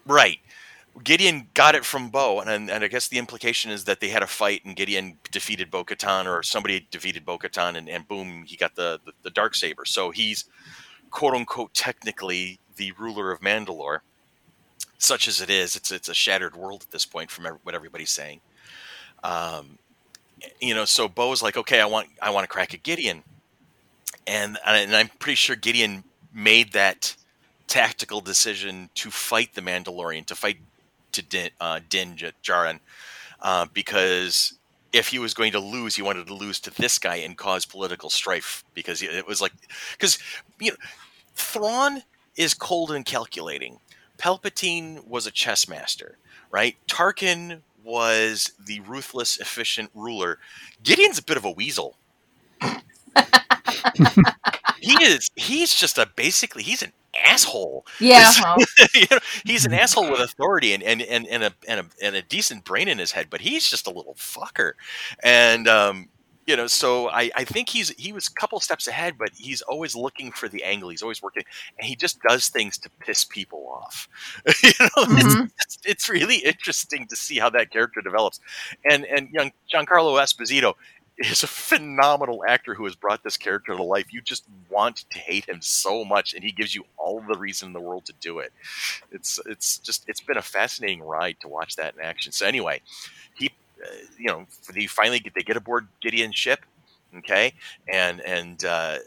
right? 0.07 0.39
Gideon 1.03 1.49
got 1.55 1.75
it 1.75 1.85
from 1.85 2.11
Bo, 2.11 2.41
and, 2.41 2.71
and 2.71 2.85
I 2.85 2.89
guess 2.89 3.09
the 3.09 3.19
implication 3.19 3.71
is 3.71 3.85
that 3.85 4.01
they 4.01 4.09
had 4.09 4.23
a 4.23 4.27
fight, 4.27 4.65
and 4.65 4.77
Gideon 4.77 5.19
defeated 5.31 5.71
Bo-Katan, 5.71 6.27
or 6.27 6.43
somebody 6.43 6.87
defeated 6.91 7.25
Bo-Katan, 7.25 7.77
and, 7.77 7.89
and 7.89 8.07
boom, 8.07 8.45
he 8.47 8.57
got 8.57 8.75
the, 8.75 9.01
the 9.05 9.13
the 9.23 9.31
dark 9.31 9.55
saber. 9.55 9.85
So 9.85 10.11
he's 10.11 10.45
quote 11.11 11.35
unquote 11.35 11.73
technically 11.73 12.59
the 12.77 12.93
ruler 12.93 13.33
of 13.33 13.41
Mandalore, 13.41 14.01
such 14.99 15.29
as 15.29 15.41
it 15.41 15.49
is. 15.49 15.77
It's 15.77 15.91
it's 15.91 16.09
a 16.09 16.15
shattered 16.15 16.57
world 16.57 16.83
at 16.83 16.91
this 16.91 17.07
point, 17.07 17.31
from 17.31 17.47
what 17.63 17.75
everybody's 17.75 18.11
saying. 18.11 18.41
Um, 19.25 19.79
you 20.61 20.75
know, 20.75 20.85
so 20.85 21.09
Bo's 21.09 21.43
like, 21.43 21.57
okay, 21.57 21.81
I 21.81 21.87
want 21.87 22.09
I 22.21 22.31
want 22.31 22.45
to 22.45 22.49
crack 22.49 22.75
at 22.75 22.83
Gideon, 22.83 23.23
and 24.27 24.59
and 24.67 24.95
I'm 24.95 25.09
pretty 25.19 25.37
sure 25.37 25.57
Gideon 25.57 26.05
made 26.35 26.73
that 26.75 27.17
tactical 27.67 28.21
decision 28.21 28.91
to 28.97 29.11
fight 29.11 29.55
the 29.55 29.63
Mandalorian, 29.63 30.27
to 30.27 30.35
fight 30.35 30.59
to 31.13 31.23
Din, 31.23 31.51
uh, 31.61 31.81
Din 31.89 32.17
Djarin, 32.43 32.81
uh, 33.41 33.67
because 33.73 34.55
if 34.93 35.09
he 35.09 35.19
was 35.19 35.35
going 35.35 35.53
to 35.53 35.61
lose, 35.61 35.97
he 35.97 36.03
wanted 36.03 36.27
to 36.27 36.35
lose 36.35 36.61
to 36.61 36.71
this 36.71 36.99
guy 36.99 37.17
and 37.17 37.37
cause 37.37 37.65
political 37.65 38.11
strife 38.11 38.65
because 38.75 39.03
it 39.03 39.27
was 39.27 39.41
like 39.41 39.53
because 39.93 40.19
you 40.61 40.71
know 40.71 40.77
Thrawn 41.35 42.03
is 42.37 42.55
cold 42.55 42.91
and 42.91 43.05
calculating. 43.05 43.79
Palpatine 44.19 45.07
was 45.07 45.27
a 45.27 45.31
chess 45.31 45.69
master, 45.69 46.17
right? 46.51 46.77
Tarkin 46.89 47.61
was 47.85 48.53
the 48.65 48.81
ruthless, 48.81 49.39
efficient 49.41 49.91
ruler. 49.95 50.39
Gideon's 50.83 51.19
a 51.19 51.25
bit 51.25 51.37
of 51.37 51.45
a 51.45 51.51
weasel. 51.51 51.97
he 54.81 54.93
is. 55.03 55.31
He's 55.37 55.75
just 55.75 55.99
a 55.99 56.07
basically. 56.17 56.63
He's 56.63 56.83
an 56.83 56.93
asshole. 57.17 57.87
Yeah, 58.01 58.31
well, 58.41 58.57
you 58.95 59.07
know, 59.11 59.19
he's 59.45 59.65
an 59.65 59.73
asshole 59.75 60.11
with 60.11 60.21
authority 60.21 60.73
and, 60.75 60.83
and, 60.83 61.03
and, 61.03 61.27
and, 61.27 61.45
a, 61.45 61.53
and, 61.69 61.81
a, 61.81 61.85
and 62.03 62.17
a 62.17 62.23
decent 62.23 62.65
brain 62.65 62.89
in 62.89 62.99
his 62.99 63.13
head, 63.13 63.29
but 63.31 63.41
he's 63.41 63.69
just 63.69 63.87
a 63.87 63.91
little 63.91 64.15
fucker. 64.15 64.73
And, 65.23 65.69
um, 65.69 66.09
you 66.47 66.57
know, 66.57 66.67
so 66.67 67.09
I, 67.09 67.31
I 67.37 67.45
think 67.45 67.69
he's 67.69 67.91
he 67.91 68.13
was 68.13 68.27
a 68.27 68.33
couple 68.35 68.59
steps 68.59 68.89
ahead, 68.89 69.15
but 69.17 69.31
he's 69.33 69.63
always 69.63 69.95
looking 69.95 70.33
for 70.33 70.49
the 70.49 70.65
angle. 70.65 70.89
He's 70.89 71.01
always 71.03 71.23
working, 71.23 71.45
and 71.79 71.87
he 71.87 71.95
just 71.95 72.21
does 72.29 72.49
things 72.49 72.77
to 72.79 72.91
piss 72.99 73.23
people 73.23 73.69
off. 73.69 74.09
you 74.65 74.73
know, 74.81 74.89
it's, 74.97 75.35
Mhm. 75.37 75.51
it's, 75.65 75.79
it's 75.85 76.09
really 76.09 76.39
interesting 76.39 77.07
to 77.07 77.15
see 77.17 77.39
how 77.39 77.49
that 77.51 77.71
character 77.71 78.01
develops. 78.01 78.41
And 78.91 79.05
and 79.05 79.29
young 79.31 79.53
Giancarlo 79.73 80.21
Esposito 80.21 80.75
is 81.19 81.43
a 81.43 81.47
phenomenal 81.47 82.45
actor 82.47 82.75
who 82.75 82.85
has 82.85 82.95
brought 82.95 83.23
this 83.23 83.37
character 83.37 83.75
to 83.75 83.83
life. 83.83 84.13
You 84.13 84.21
just 84.21 84.45
want 84.71 85.05
to 85.11 85.19
hate 85.19 85.49
him 85.49 85.61
so 85.61 86.05
much, 86.05 86.35
and 86.35 86.43
he 86.43 86.53
gives 86.53 86.75
you 86.75 86.85
all 86.97 87.21
the 87.21 87.39
reason 87.39 87.69
in 87.69 87.73
the 87.73 87.81
world 87.81 88.07
to 88.07 88.15
do 88.21 88.39
it. 88.39 88.53
It's 89.11 89.39
it's 89.47 89.79
just 89.79 90.09
it's 90.09 90.21
been 90.21 90.39
a 90.39 90.43
fascinating 90.43 91.03
ride 91.03 91.37
to 91.41 91.49
watch 91.49 91.77
that 91.77 91.95
in 91.95 92.01
action. 92.01 92.33
So 92.33 92.47
anyway, 92.47 92.81
he 93.35 93.51
uh, 93.83 93.89
you 94.19 94.27
know 94.27 94.47
they 94.73 94.87
finally 94.87 95.21
get 95.21 95.35
they 95.35 95.43
get 95.43 95.57
aboard 95.57 95.87
Gideon's 96.01 96.37
ship, 96.37 96.61
okay, 97.19 97.55
and 97.89 98.21
and 98.21 98.65
uh, 98.65 98.99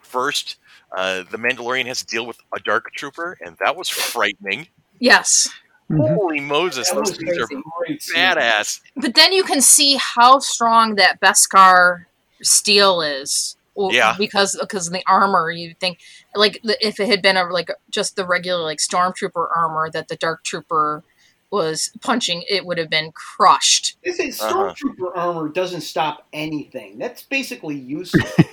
first. 0.00 0.56
Uh, 0.92 1.22
the 1.30 1.38
Mandalorian 1.38 1.86
has 1.86 2.00
to 2.00 2.06
deal 2.06 2.26
with 2.26 2.36
a 2.52 2.58
dark 2.58 2.90
trooper, 2.96 3.38
and 3.40 3.56
that 3.60 3.76
was 3.76 3.88
frightening. 3.88 4.66
yes. 4.98 5.48
Mhm. 5.90 6.14
Holy 6.14 6.40
Moses, 6.40 6.88
That 6.88 6.96
those 6.96 7.08
was 7.10 7.16
things 7.18 7.36
are 7.38 7.46
crazy. 7.46 7.62
Great 7.86 8.00
badass. 8.14 8.80
But 8.96 9.14
then 9.14 9.32
you 9.32 9.42
can 9.42 9.60
see 9.60 9.96
how 9.96 10.38
strong 10.38 10.94
that 10.96 11.20
Beskar 11.20 12.06
steel 12.42 13.00
is. 13.02 13.56
Yeah. 13.76 14.14
Because 14.18 14.56
because 14.60 14.90
the 14.90 15.02
armor, 15.08 15.50
you 15.50 15.74
think 15.80 15.98
like 16.34 16.60
if 16.64 17.00
it 17.00 17.08
had 17.08 17.22
been 17.22 17.36
a 17.36 17.44
like 17.44 17.70
just 17.90 18.14
the 18.16 18.26
regular 18.26 18.62
like 18.62 18.78
stormtrooper 18.78 19.48
armor 19.56 19.90
that 19.90 20.08
the 20.08 20.16
dark 20.16 20.44
trooper 20.44 21.02
was 21.50 21.90
punching, 22.02 22.44
it 22.48 22.64
would 22.66 22.78
have 22.78 22.90
been 22.90 23.10
crushed. 23.12 23.96
This 24.04 24.20
is 24.20 24.40
Uh-huh. 24.40 24.72
stormtrooper 24.74 25.10
armor 25.16 25.48
doesn't 25.48 25.80
stop 25.80 26.26
anything. 26.32 26.98
That's 26.98 27.22
basically 27.22 27.76
useless. 27.76 28.32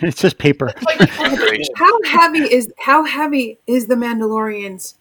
It's 0.00 0.22
just 0.22 0.38
paper. 0.38 0.68
It's 0.74 0.82
like 0.82 1.10
How 1.76 2.00
heavy 2.04 2.42
is 2.44 2.70
how 2.78 3.04
heavy 3.04 3.58
is 3.66 3.86
the 3.86 3.96
Mandalorian's 3.96 4.94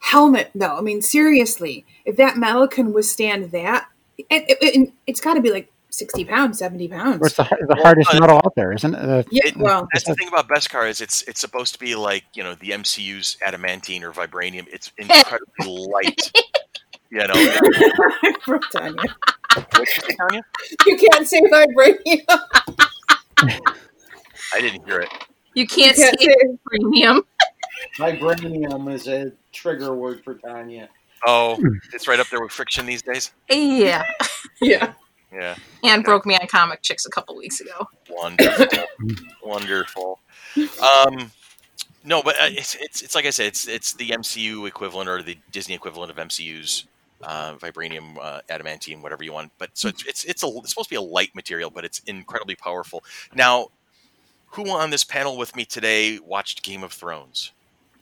helmet 0.00 0.50
though? 0.54 0.76
I 0.76 0.80
mean, 0.80 1.02
seriously, 1.02 1.84
if 2.04 2.16
that 2.16 2.36
metal 2.36 2.66
can 2.68 2.92
withstand 2.92 3.52
that, 3.52 3.86
it, 4.18 4.26
it, 4.30 4.58
it, 4.60 4.92
it's 5.06 5.20
got 5.20 5.34
to 5.34 5.40
be 5.40 5.50
like 5.52 5.70
sixty 5.90 6.24
pounds, 6.24 6.58
seventy 6.58 6.88
pounds. 6.88 7.24
It's 7.26 7.36
the, 7.36 7.44
the 7.44 7.66
Well, 7.68 7.82
hardest 7.82 8.12
metal 8.14 8.36
out 8.36 8.52
there, 8.56 8.72
isn't 8.72 8.94
it? 8.94 8.98
Uh, 9.00 9.22
yeah, 9.30 9.42
It- 9.46 9.56
well, 9.56 9.88
That's 9.92 10.04
the 10.06 10.14
thing 10.14 10.28
about 10.28 10.48
Beskar 10.48 10.88
is 10.88 11.00
it's 11.00 11.22
it's 11.22 11.40
supposed 11.40 11.72
to 11.74 11.78
be 11.80 11.94
like 11.94 12.24
you 12.34 12.42
know 12.42 12.54
the 12.54 12.70
MCU's 12.70 13.36
adamantine 13.44 14.04
or 14.04 14.12
vibranium. 14.12 14.66
It's 14.72 14.92
incredibly 14.98 15.86
light. 15.92 16.32
You 17.12 17.18
know, 17.26 17.34
Tanya, 18.72 19.02
what 19.54 19.78
you 19.78 19.86
say, 19.86 20.16
Tanya? 20.16 20.42
you 20.86 20.96
can't 20.96 21.26
say 21.26 21.40
vibranium. 21.40 22.40
I 24.54 24.60
didn't 24.60 24.84
hear 24.86 25.00
it. 25.00 25.08
You 25.54 25.62
You 25.62 25.66
can't, 25.66 25.96
can't 25.96 26.20
see 26.20 26.26
say 26.26 26.56
premium. 26.66 27.22
Vibranium 28.00 28.92
is 28.92 29.06
a 29.08 29.32
trigger 29.52 29.94
word 29.94 30.24
for 30.24 30.34
Tanya. 30.34 30.88
Oh, 31.26 31.58
it's 31.92 32.08
right 32.08 32.18
up 32.18 32.28
there 32.28 32.40
with 32.40 32.50
friction 32.50 32.86
these 32.86 33.02
days. 33.02 33.32
Yeah. 33.50 34.04
yeah. 34.60 34.94
Yeah, 35.32 35.54
And 35.84 36.02
broke 36.02 36.26
me 36.26 36.34
on 36.36 36.48
comic 36.48 36.82
chicks 36.82 37.06
a 37.06 37.10
couple 37.10 37.36
weeks 37.36 37.60
ago. 37.60 37.88
wonderful, 38.08 38.84
wonderful. 39.44 40.18
Um, 40.82 41.30
no, 42.02 42.20
but 42.20 42.34
uh, 42.40 42.48
it's 42.48 42.74
it's 42.80 43.00
it's 43.02 43.14
like 43.14 43.26
I 43.26 43.30
said, 43.30 43.46
it's 43.46 43.68
it's 43.68 43.92
the 43.92 44.08
MCU 44.08 44.66
equivalent 44.66 45.08
or 45.08 45.22
the 45.22 45.38
Disney 45.52 45.76
equivalent 45.76 46.10
of 46.10 46.16
MCU's 46.16 46.86
uh, 47.22 47.54
vibranium, 47.54 48.16
uh, 48.20 48.40
adamantine, 48.48 49.02
whatever 49.02 49.22
you 49.22 49.32
want. 49.32 49.52
But 49.58 49.70
so 49.74 49.86
it's 49.88 50.04
it's 50.04 50.24
it's, 50.24 50.42
a, 50.42 50.48
it's 50.48 50.70
supposed 50.70 50.88
to 50.88 50.94
be 50.94 50.96
a 50.96 51.00
light 51.00 51.32
material, 51.36 51.70
but 51.70 51.84
it's 51.84 52.00
incredibly 52.00 52.56
powerful. 52.56 53.04
Now, 53.32 53.68
who 54.48 54.68
on 54.70 54.90
this 54.90 55.04
panel 55.04 55.36
with 55.36 55.54
me 55.54 55.64
today 55.64 56.18
watched 56.18 56.64
Game 56.64 56.82
of 56.82 56.92
Thrones? 56.92 57.52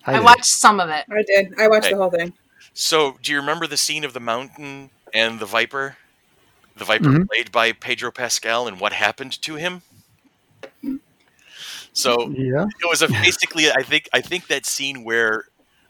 I, 0.07 0.14
did. 0.14 0.24
watched 0.24 0.44
some 0.46 0.80
of 0.80 0.88
it. 0.88 1.05
I 1.11 1.22
did. 1.26 1.59
I 1.59 1.68
watched 1.68 1.86
Okay. 1.86 1.94
the 1.94 2.01
whole 2.01 2.11
thing. 2.11 2.32
So, 2.74 3.16
do 3.22 3.32
you 3.32 3.38
remember 3.38 3.66
the 3.66 3.76
scene 3.76 4.05
of 4.05 4.12
the 4.12 4.20
mountain 4.20 4.90
and 5.12 5.38
the 5.40 5.46
viper? 5.46 5.96
The 6.76 6.84
viper 6.84 7.05
Mhm. 7.09 7.28
played 7.28 7.51
by 7.53 7.72
Pedro 7.72 8.11
Pascal, 8.12 8.68
and 8.68 8.78
what 8.80 8.92
happened 8.92 9.40
to 9.42 9.57
him? 9.57 9.82
So 11.92 12.30
Yeah. 12.30 12.66
it 12.80 12.88
was 12.88 13.03
a 13.03 13.09
basically, 13.24 13.70
I 13.70 13.82
think, 13.82 14.09
I 14.12 14.20
think 14.20 14.46
that 14.46 14.64
scene 14.66 15.03
where 15.05 15.46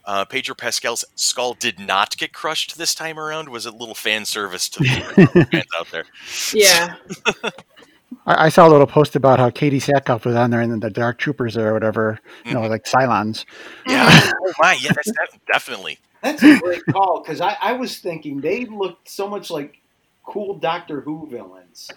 uh, 0.07 0.25
Pedro 0.25 0.55
Pascal's 0.55 1.05
skull 1.17 1.53
did 1.53 1.79
not 1.79 2.17
get 2.17 2.33
crushed 2.33 2.79
this 2.79 2.95
time 2.95 3.19
around 3.19 3.51
was 3.51 3.67
a 3.67 3.71
little 3.71 3.95
fan 3.95 4.25
service 4.25 4.67
to 4.71 4.79
the 4.83 5.49
fans 5.53 5.67
out 5.79 5.91
there. 5.91 6.05
Yeah. 6.55 6.95
I, 8.27 8.47
I 8.47 8.49
saw 8.49 8.67
a 8.67 8.71
little 8.71 8.87
post 8.87 9.17
about 9.17 9.39
how 9.39 9.51
Katee 9.51 9.83
Sackhoff 9.83 10.25
was 10.25 10.35
on 10.37 10.51
there 10.51 10.61
and 10.61 10.71
then 10.73 10.81
the 10.81 10.91
Dark 10.91 11.19
Troopers 11.19 11.57
or 11.57 11.73
whatever, 11.73 12.19
you 12.45 12.53
Mm-hmm. 12.53 12.63
know, 12.63 12.69
like 12.69 12.85
Cylons. 12.85 13.45
Yeah, 13.87 14.09
oh 14.47 14.53
my, 14.61 14.75
yeah, 14.81 14.93
that's 14.95 15.11
def- 15.11 15.41
definitely. 15.53 15.99
That's 16.23 16.43
a 16.43 16.59
great 16.59 16.83
call 16.91 17.21
because 17.23 17.41
I, 17.41 17.57
I 17.61 17.73
was 17.75 17.99
thinking 17.99 18.41
they 18.41 18.65
looked 18.65 19.09
so 19.09 19.29
much 19.29 19.51
like 19.51 19.81
cool 20.25 20.59
Doctor 20.59 21.01
Who 21.03 21.29
villains. 21.31 21.91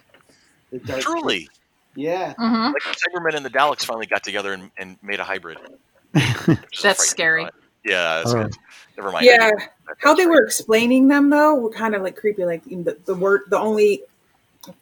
The 0.71 0.79
Dark- 0.79 1.01
Truly, 1.01 1.49
Yeah. 1.95 2.33
hmm 2.37 2.43
like 2.73 2.83
the 2.83 2.95
Cybermen 3.19 3.35
and 3.35 3.45
the 3.45 3.49
Daleks 3.49 3.83
finally 3.83 4.05
got 4.05 4.23
together 4.23 4.53
and, 4.53 4.69
and 4.77 4.97
made 5.01 5.19
a 5.19 5.23
hybrid. 5.23 5.57
which 6.11 6.23
is 6.43 6.79
a 6.79 6.83
That's 6.83 7.07
scary. 7.07 7.45
thought. 7.45 7.53
Yeah, 7.83 8.17
that's 8.17 8.31
Oh. 8.31 8.43
good. 8.43 8.53
Never 8.97 9.11
mind. 9.11 9.25
Yeah. 9.25 9.49
That- 9.57 9.69
How 9.97 10.13
they 10.13 10.27
were 10.27 10.43
explaining 10.43 11.07
them 11.07 11.29
though 11.29 11.55
were 11.55 11.71
kind 11.71 11.95
of 11.95 12.01
like 12.03 12.15
creepy. 12.15 12.45
Like 12.45 12.63
the, 12.65 12.97
the 13.05 13.15
word, 13.15 13.41
the 13.49 13.57
only 13.59 14.03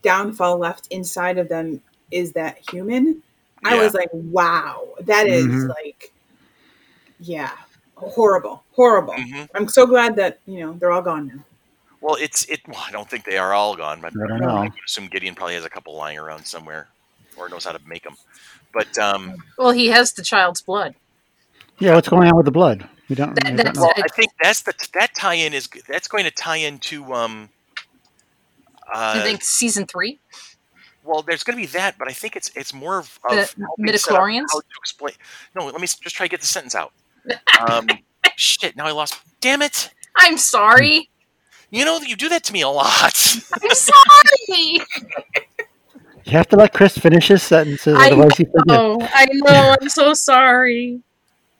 downfall 0.01 0.57
left 0.57 0.87
inside 0.91 1.37
of 1.37 1.49
them 1.49 1.81
is 2.11 2.33
that 2.33 2.57
human. 2.69 3.21
I 3.63 3.75
Yeah. 3.75 3.81
was 3.83 3.93
like, 3.93 4.09
wow, 4.13 4.87
that 5.01 5.27
is 5.27 5.45
Mhm. 5.45 5.69
like, 5.69 6.13
yeah, 7.19 7.51
horrible, 7.95 8.63
horrible. 8.73 9.13
Mhm. 9.13 9.49
I'm 9.53 9.67
so 9.67 9.85
glad 9.85 10.15
that 10.15 10.39
you 10.45 10.59
know 10.59 10.73
they're 10.73 10.91
all 10.91 11.01
gone 11.01 11.27
now. 11.27 11.43
Well, 12.01 12.15
it's 12.15 12.45
it. 12.45 12.61
Well, 12.67 12.81
I 12.87 12.91
don't 12.91 13.09
think 13.09 13.25
they 13.25 13.37
are 13.37 13.53
all 13.53 13.75
gone, 13.75 13.99
but 13.99 14.13
I 14.13 14.27
don't 14.27 14.43
I 14.43 14.45
know. 14.55 14.61
would 14.61 14.71
assume 14.85 15.07
Gideon 15.07 15.35
probably 15.35 15.55
has 15.55 15.65
a 15.65 15.69
couple 15.69 15.95
lying 15.95 16.17
around 16.17 16.45
somewhere, 16.45 16.87
or 17.35 17.49
knows 17.49 17.65
how 17.65 17.73
to 17.73 17.79
make 17.85 18.03
them. 18.03 18.15
But 18.73 18.97
um, 18.97 19.35
Well, 19.57 19.71
he 19.71 19.87
has 19.87 20.13
the 20.13 20.23
child's 20.23 20.61
blood. 20.61 20.95
Yeah, 21.79 21.95
what's 21.95 22.07
going 22.09 22.27
on 22.29 22.35
with 22.37 22.45
the 22.45 22.51
blood? 22.51 22.87
We 23.09 23.15
don't, 23.15 23.33
That- 23.35 23.43
we 23.45 23.49
don't 23.49 23.57
that's- 23.57 23.75
know. 23.75 23.81
well, 23.83 23.93
I 23.97 24.07
think 24.15 24.31
that's 24.41 24.61
the 24.61 24.73
that 24.93 25.15
tie-in 25.15 25.53
is 25.53 25.67
that's 25.87 26.07
going 26.07 26.23
to 26.25 26.31
tie 26.31 26.57
into 26.57 27.13
um. 27.13 27.49
Uh, 28.93 29.13
I 29.17 29.21
think 29.21 29.43
season 29.43 29.85
three. 29.85 30.19
well, 31.03 31.21
there's 31.21 31.43
going 31.43 31.57
to 31.57 31.61
be 31.61 31.67
that, 31.67 31.97
but 31.97 32.07
I 32.09 32.13
think 32.13 32.35
it's 32.35 32.51
it's 32.55 32.73
more 32.73 32.99
of, 32.99 33.19
The 33.29 33.41
of 33.41 33.53
helping 33.53 33.87
set 33.87 34.13
up 34.13 34.19
midichlorians? 34.21 34.45
How 34.51 34.59
to 34.59 34.65
explain? 34.79 35.13
No, 35.55 35.65
let 35.65 35.75
me 35.75 35.87
just 35.87 36.15
try 36.15 36.25
to 36.25 36.29
get 36.29 36.41
the 36.41 36.47
sentence 36.47 36.75
out. 36.75 36.91
Um, 37.69 37.87
shit! 38.37 38.75
Now 38.77 38.85
I 38.85 38.91
lost. 38.91 39.19
Damn 39.41 39.61
it! 39.61 39.91
I'm 40.17 40.37
sorry. 40.37 41.09
You 41.71 41.83
know 41.85 41.99
you 41.99 42.15
do 42.15 42.29
that 42.29 42.43
to 42.45 42.53
me 42.53 42.61
a 42.61 42.69
lot. 42.69 43.13
I'm 43.61 43.69
sorry. 43.75 44.85
You 46.25 46.31
have 46.37 46.47
to 46.49 46.55
let 46.55 46.73
Chris 46.73 46.97
finish 46.97 47.27
his 47.27 47.43
sentences, 47.43 47.95
I 47.97 48.07
otherwise 48.07 48.37
he 48.37 48.45
forgets. 48.45 48.65
Oh, 48.69 48.97
I 49.13 49.27
know. 49.31 49.75
I'm 49.79 49.89
so 49.89 50.13
sorry. 50.13 51.01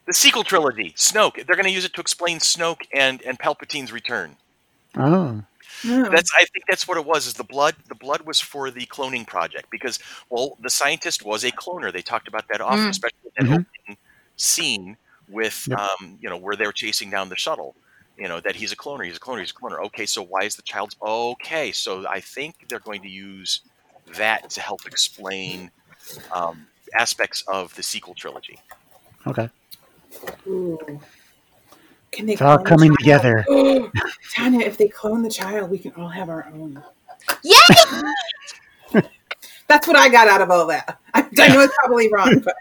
The 0.08 0.14
sequel 0.14 0.44
trilogy, 0.44 0.94
Snoke. 0.98 1.46
They're 1.46 1.56
going 1.56 1.66
to 1.66 1.72
use 1.72 1.86
it 1.86 1.94
to 1.94 2.02
explain 2.02 2.40
Snoke 2.40 2.82
and 2.94 3.22
and 3.24 3.38
Palpatine's 3.38 3.92
return. 3.92 4.38
Oh, 4.98 5.44
That's 6.12 6.30
I 6.36 6.40
think 6.46 6.66
that's 6.68 6.88
what 6.88 6.98
it 6.98 7.06
was. 7.06 7.28
Is 7.28 7.34
the 7.34 7.44
blood? 7.44 7.76
The 7.88 7.96
blood 7.96 8.22
was 8.26 8.40
for 8.40 8.72
the 8.72 8.86
cloning 8.88 9.28
project 9.28 9.68
because 9.72 10.00
well, 10.30 10.58
the 10.62 10.70
scientist 10.70 11.24
was 11.24 11.44
a 11.44 11.52
cloner. 11.52 11.92
They 11.92 12.02
talked 12.02 12.28
about 12.28 12.46
that 12.52 12.62
often, 12.62 12.90
Mm. 12.90 12.92
especially 12.92 13.32
that 13.38 13.46
Mhm. 13.46 13.66
opening 13.86 13.98
scene 14.38 14.98
with 15.28 15.68
Yep. 15.68 15.80
um, 15.80 16.18
you 16.22 16.30
know 16.30 16.38
where 16.38 16.56
they're 16.56 16.72
chasing 16.74 17.10
down 17.10 17.30
the 17.30 17.36
shuttle. 17.38 17.76
You 18.18 18.28
know 18.28 18.40
that 18.42 18.56
he's 18.56 18.72
a 18.72 18.76
cloner. 18.78 19.06
He's 19.06 19.18
a 19.18 19.20
cloner. 19.20 19.40
He's 19.42 19.52
a 19.52 19.54
cloner. 19.54 19.84
Okay, 19.88 20.06
so 20.06 20.24
why 20.24 20.44
is 20.44 20.56
the 20.56 20.64
child's 20.64 20.96
okay? 21.02 21.72
So 21.72 22.08
I 22.08 22.20
think 22.22 22.56
they're 22.70 22.80
going 22.80 23.02
to 23.04 23.10
use 23.10 23.62
that 24.18 24.50
to 24.52 24.62
help 24.62 24.86
explain 24.86 25.72
um, 26.36 26.68
aspects 26.98 27.44
of 27.48 27.74
the 27.76 27.84
sequel 27.84 28.16
trilogy. 28.16 28.60
okay. 29.28 29.50
Ooh. 30.48 31.00
Can 32.12 32.26
they 32.26 32.34
It's 32.34 32.42
all 32.42 32.58
coming 32.58 32.96
together. 32.98 33.46
Tanya, 34.34 34.66
if 34.66 34.78
they 34.78 34.88
clone 34.88 35.22
the 35.22 35.30
child, 35.30 35.70
we 35.70 35.78
can 35.78 35.94
all 35.94 36.08
have 36.10 36.30
our 36.30 36.48
own. 36.54 36.84
Yay! 37.44 37.54
That's 39.68 39.88
what 39.88 39.96
I 39.96 40.10
got 40.10 40.28
out 40.28 40.42
of 40.42 40.50
all 40.50 40.66
that. 40.68 41.00
I, 41.14 41.28
I 41.40 41.48
know 41.50 41.62
it's 41.62 41.76
probably 41.78 42.12
wrong, 42.12 42.40
but 42.40 42.56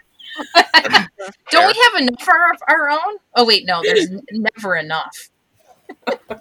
Don't 1.51 1.67
we 1.75 1.81
have 1.91 2.01
enough 2.01 2.21
for 2.21 2.33
our, 2.33 2.51
our 2.67 2.89
own? 2.91 3.17
Oh 3.35 3.45
wait, 3.45 3.65
no. 3.65 3.81
There's 3.83 4.09
n- 4.11 4.21
never 4.31 4.75
enough. 4.75 5.29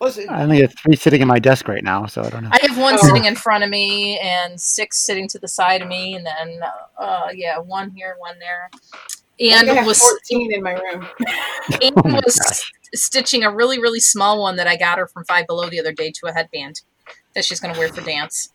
Listen, 0.00 0.28
I 0.28 0.42
only 0.42 0.60
have 0.60 0.74
three 0.76 0.96
sitting 0.96 1.22
in 1.22 1.28
my 1.28 1.38
desk 1.38 1.68
right 1.68 1.82
now, 1.84 2.04
so 2.06 2.22
I 2.22 2.28
don't 2.28 2.42
know. 2.42 2.50
I 2.52 2.58
have 2.66 2.76
one 2.76 2.94
Oh. 2.94 3.06
sitting 3.06 3.24
in 3.24 3.36
front 3.36 3.64
of 3.64 3.70
me 3.70 4.18
and 4.18 4.60
six 4.60 4.98
sitting 4.98 5.28
to 5.28 5.38
the 5.38 5.48
side 5.48 5.80
of 5.80 5.88
me, 5.88 6.14
and 6.16 6.26
then 6.26 6.60
uh, 6.98 7.28
yeah, 7.32 7.58
one 7.58 7.90
here, 7.92 8.16
one 8.18 8.38
there. 8.40 8.70
And 9.40 9.70
I 9.70 9.82
was 9.84 9.98
14 9.98 10.52
in 10.52 10.62
my 10.62 10.74
room. 10.74 11.06
and 11.82 11.94
Oh 11.96 12.08
my 12.08 12.20
was 12.24 12.36
gosh. 12.36 12.72
stitching 12.94 13.42
a 13.44 13.52
really 13.54 13.78
really 13.80 14.00
small 14.00 14.40
one 14.40 14.56
that 14.56 14.66
I 14.66 14.76
got 14.76 14.98
her 14.98 15.06
from 15.06 15.24
Five 15.24 15.46
Below 15.46 15.68
the 15.70 15.80
other 15.80 15.92
day 15.92 16.10
to 16.12 16.26
a 16.28 16.32
headband 16.32 16.82
that 17.34 17.44
she's 17.44 17.60
going 17.60 17.74
to 17.74 17.78
wear 17.78 17.88
for 17.88 18.00
dance. 18.00 18.50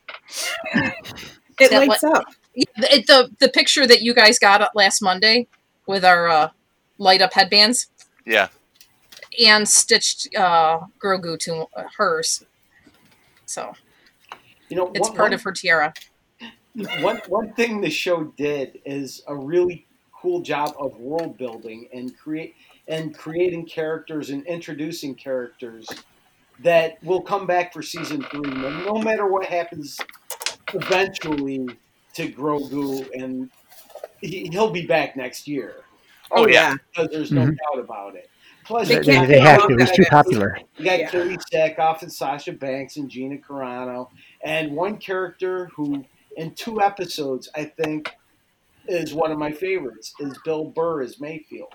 It 1.59 1.71
That 1.71 1.87
lights 1.87 2.03
up. 2.03 2.25
Yeah, 2.55 2.65
The, 2.77 3.03
the 3.07 3.35
the 3.39 3.49
picture 3.49 3.85
that 3.87 4.01
you 4.01 4.13
guys 4.13 4.39
got 4.39 4.75
last 4.75 5.01
Monday 5.01 5.47
with 5.87 6.05
our 6.05 6.27
uh, 6.29 6.49
light 6.97 7.21
up 7.21 7.33
headbands 7.33 7.87
Yeah. 8.25 8.49
and 9.43 9.67
stitched 9.67 10.33
uh, 10.35 10.79
Grogu 11.03 11.37
to 11.39 11.65
hers, 11.97 12.45
so 13.45 13.73
you 14.69 14.77
know, 14.77 14.91
it's 14.95 15.09
one, 15.09 15.17
part 15.17 15.31
one, 15.31 15.33
of 15.33 15.43
her 15.43 15.51
tiara. 15.51 15.93
one 17.01 17.17
one 17.27 17.53
thing 17.53 17.81
the 17.81 17.89
show 17.89 18.25
did 18.37 18.79
is 18.85 19.21
a 19.27 19.35
really 19.35 19.85
cool 20.21 20.41
job 20.41 20.73
of 20.79 20.97
world 20.97 21.37
building 21.37 21.87
and 21.93 22.17
create 22.17 22.55
and 22.87 23.15
creating 23.17 23.65
characters 23.65 24.29
and 24.31 24.45
introducing 24.47 25.15
characters 25.15 25.87
that 26.59 27.01
will 27.03 27.21
come 27.21 27.45
back 27.47 27.71
for 27.71 27.81
season 27.81 28.21
three. 28.31 28.49
No, 28.51 28.69
no 28.83 29.01
matter 29.01 29.27
what 29.27 29.45
happens 29.45 29.97
eventually 30.73 31.67
to 32.15 32.31
Grogu, 32.31 33.07
and 33.13 33.49
he, 34.21 34.49
he'll 34.51 34.71
be 34.71 34.85
back 34.85 35.15
next 35.15 35.47
year 35.47 35.75
Oh, 36.31 36.47
yeah. 36.47 36.75
because 36.91 37.09
there's 37.11 37.31
no 37.31 37.41
Mhm. 37.45 37.57
doubt 37.57 37.83
about 37.83 38.15
it. 38.15 38.29
Plus, 38.65 38.87
They 38.87 38.95
They, 38.95 39.01
they, 39.01 39.13
can't 39.13 39.27
they 39.29 39.39
have 39.39 39.61
to. 39.61 39.67
come 39.67 39.71
It 39.73 39.81
was 39.81 39.89
off 39.89 39.95
too 39.95 40.05
popular. 40.09 40.59
you 40.77 40.85
got 40.85 40.99
Yeah. 40.99 41.09
Katee 41.11 41.37
Sackhoff 41.51 42.01
and 42.01 42.11
Sasha 42.11 42.51
Banks 42.51 42.97
and 42.97 43.09
Gina 43.09 43.37
Carano, 43.37 44.09
and 44.43 44.75
one 44.75 44.97
character 44.97 45.67
who, 45.75 46.05
in 46.37 46.53
two 46.55 46.81
episodes, 46.81 47.49
I 47.55 47.63
think 47.65 48.13
is 48.89 49.13
one 49.13 49.31
of 49.31 49.37
my 49.37 49.51
favorites 49.51 50.13
is 50.19 50.37
Bill 50.43 50.65
Burr 50.65 51.01
as 51.01 51.19
Mayfield. 51.19 51.73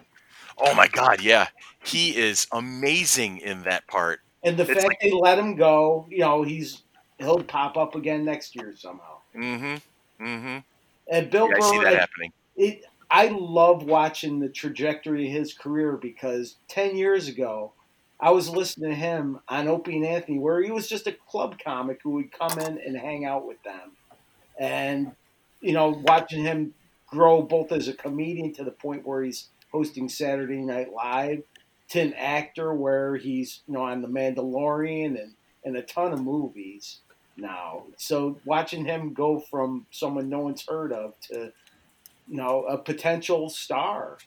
Oh 0.58 0.74
my 0.74 0.86
God, 0.88 1.20
yeah. 1.20 1.48
He 1.84 2.16
is 2.16 2.46
amazing 2.52 3.38
in 3.38 3.62
that 3.62 3.86
part. 3.86 4.20
And 4.42 4.56
the 4.56 4.62
It's 4.64 4.72
fact 4.74 4.84
like- 4.86 5.00
they 5.00 5.10
let 5.12 5.38
him 5.38 5.56
go, 5.56 6.06
you 6.10 6.18
know, 6.18 6.42
he's 6.42 6.82
he'll 7.18 7.42
pop 7.42 7.76
up 7.76 7.94
again 7.94 8.24
next 8.24 8.54
year 8.56 8.74
somehow. 8.76 9.18
Mm-hmm. 9.36 10.24
Mm-hmm. 10.26 10.58
And 11.10 11.30
Bill 11.30 11.48
Yeah, 11.48 11.56
I 11.56 11.60
see 11.70 11.76
Burr, 11.78 11.84
that 11.84 11.92
it- 11.92 11.98
happening. 12.00 12.32
it, 12.56 12.84
I 13.10 13.28
love 13.28 13.84
watching 13.84 14.40
the 14.40 14.48
trajectory 14.48 15.26
of 15.26 15.32
his 15.32 15.54
career 15.54 15.92
because 15.96 16.56
10 16.68 16.96
years 16.96 17.28
ago, 17.28 17.72
I 18.20 18.30
was 18.30 18.48
listening 18.48 18.90
to 18.90 18.96
him 18.96 19.40
on 19.48 19.68
Opie 19.68 19.96
and 19.96 20.06
Anthony, 20.06 20.38
where 20.38 20.62
he 20.62 20.70
was 20.70 20.88
just 20.88 21.06
a 21.06 21.12
club 21.12 21.56
comic 21.62 22.00
who 22.02 22.10
would 22.10 22.32
come 22.32 22.58
in 22.58 22.78
and 22.84 22.96
hang 22.96 23.24
out 23.24 23.46
with 23.46 23.62
them. 23.62 23.92
And, 24.58 25.12
you 25.60 25.72
know, 25.72 26.02
watching 26.06 26.42
him 26.44 26.74
grow 27.14 27.42
both 27.42 27.70
as 27.72 27.86
a 27.88 27.94
comedian 27.94 28.52
to 28.54 28.64
the 28.64 28.70
point 28.72 29.06
where 29.06 29.22
he's 29.22 29.48
hosting 29.70 30.08
Saturday 30.08 30.58
Night 30.58 30.92
Live 30.92 31.42
to 31.90 32.00
an 32.00 32.12
actor 32.14 32.74
where 32.74 33.16
he's, 33.16 33.60
you 33.68 33.74
know, 33.74 33.82
on 33.82 34.02
The 34.02 34.08
Mandalorian 34.08 35.20
and, 35.20 35.34
and 35.64 35.76
a 35.76 35.82
ton 35.82 36.12
of 36.12 36.20
movies 36.20 36.98
now. 37.36 37.84
So 37.96 38.38
watching 38.44 38.84
him 38.84 39.12
go 39.14 39.38
from 39.38 39.86
someone 39.90 40.28
no 40.28 40.40
one's 40.40 40.66
heard 40.66 40.92
of 40.92 41.18
to 41.30 41.52
you 42.28 42.36
know, 42.38 42.64
a 42.64 42.78
potential 42.78 43.50
star. 43.50 44.18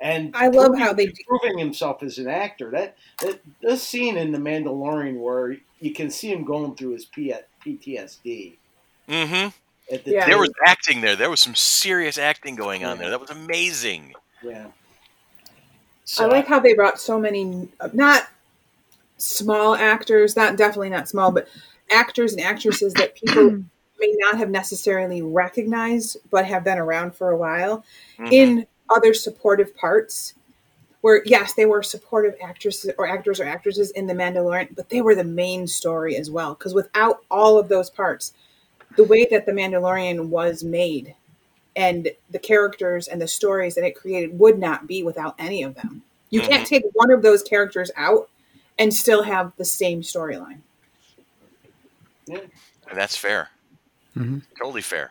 And 0.00 0.34
I 0.34 0.48
love 0.48 0.68
proving- 0.68 0.80
how 0.80 0.92
they 0.92 1.12
proving 1.28 1.58
himself 1.58 2.02
as 2.02 2.18
an 2.18 2.28
actor. 2.28 2.70
That 2.70 2.96
that 3.20 3.40
this 3.62 3.82
scene 3.82 4.16
in 4.16 4.32
The 4.32 4.38
Mandalorian 4.38 5.18
where 5.20 5.56
you 5.80 5.92
can 5.92 6.10
see 6.10 6.32
him 6.32 6.44
going 6.44 6.74
through 6.74 6.92
his 6.92 7.04
P- 7.04 7.32
PTSD 7.64 8.56
Mm-hmm. 9.08 9.48
At 9.92 10.04
the 10.04 10.12
Yeah. 10.12 10.26
There 10.26 10.38
was 10.38 10.50
acting 10.66 11.00
there. 11.00 11.16
There 11.16 11.30
was 11.30 11.40
some 11.40 11.54
serious 11.54 12.18
acting 12.18 12.54
going 12.54 12.84
on 12.84 12.98
there. 12.98 13.10
That 13.10 13.20
was 13.20 13.30
amazing. 13.30 14.14
yeah. 14.42 14.66
I 16.18 16.26
like 16.26 16.46
how 16.46 16.60
they 16.60 16.74
brought 16.74 17.00
so 17.00 17.18
many 17.18 17.68
not 17.94 18.28
small 19.16 19.74
actors, 19.74 20.36
not 20.36 20.56
definitely 20.56 20.90
not 20.90 21.08
small, 21.08 21.32
but 21.32 21.48
actors 21.90 22.32
and 22.32 22.42
actresses 22.42 22.92
that 22.94 23.14
people 23.14 23.50
may 24.00 24.14
not 24.18 24.36
have 24.36 24.50
necessarily 24.50 25.22
recognized 25.22 26.18
but 26.30 26.44
have 26.44 26.62
been 26.64 26.78
around 26.78 27.14
for 27.14 27.30
a 27.30 27.36
while 27.36 27.84
Mhm. 28.18 28.32
in 28.32 28.66
other 28.90 29.14
supportive 29.14 29.74
parts. 29.76 30.34
Where 31.00 31.22
yes, 31.26 31.52
they 31.54 31.66
were 31.66 31.82
supportive 31.82 32.34
actresses 32.42 32.90
or 32.96 33.06
actors 33.06 33.38
or 33.40 33.44
actresses 33.44 33.90
in 33.90 34.06
The 34.06 34.14
Mandalorian, 34.14 34.74
but 34.74 34.88
they 34.88 35.02
were 35.02 35.14
the 35.14 35.22
main 35.24 35.66
story 35.66 36.16
as 36.16 36.30
well. 36.30 36.54
Because 36.54 36.72
without 36.74 37.20
all 37.30 37.58
of 37.58 37.68
those 37.68 37.90
parts, 37.90 38.32
the 38.96 39.04
way 39.04 39.26
that 39.30 39.46
The 39.46 39.52
Mandalorian 39.52 40.28
was 40.28 40.62
made 40.64 41.14
and 41.76 42.10
the 42.30 42.38
characters 42.38 43.08
and 43.08 43.20
the 43.20 43.28
stories 43.28 43.74
that 43.74 43.84
it 43.84 43.96
created 43.96 44.38
would 44.38 44.58
not 44.58 44.86
be 44.86 45.02
without 45.02 45.34
any 45.38 45.62
of 45.62 45.74
them. 45.74 46.02
You 46.30 46.40
can't 46.40 46.66
take 46.66 46.84
one 46.94 47.10
of 47.10 47.22
those 47.22 47.42
characters 47.42 47.90
out 47.96 48.28
and 48.78 48.92
still 48.92 49.22
have 49.22 49.52
the 49.56 49.64
same 49.64 50.02
storyline. 50.02 50.58
and 52.28 52.50
that's 52.92 53.16
fair. 53.16 53.50
Mhm. 54.16 54.42
Totally 54.58 54.82
fair. 54.82 55.10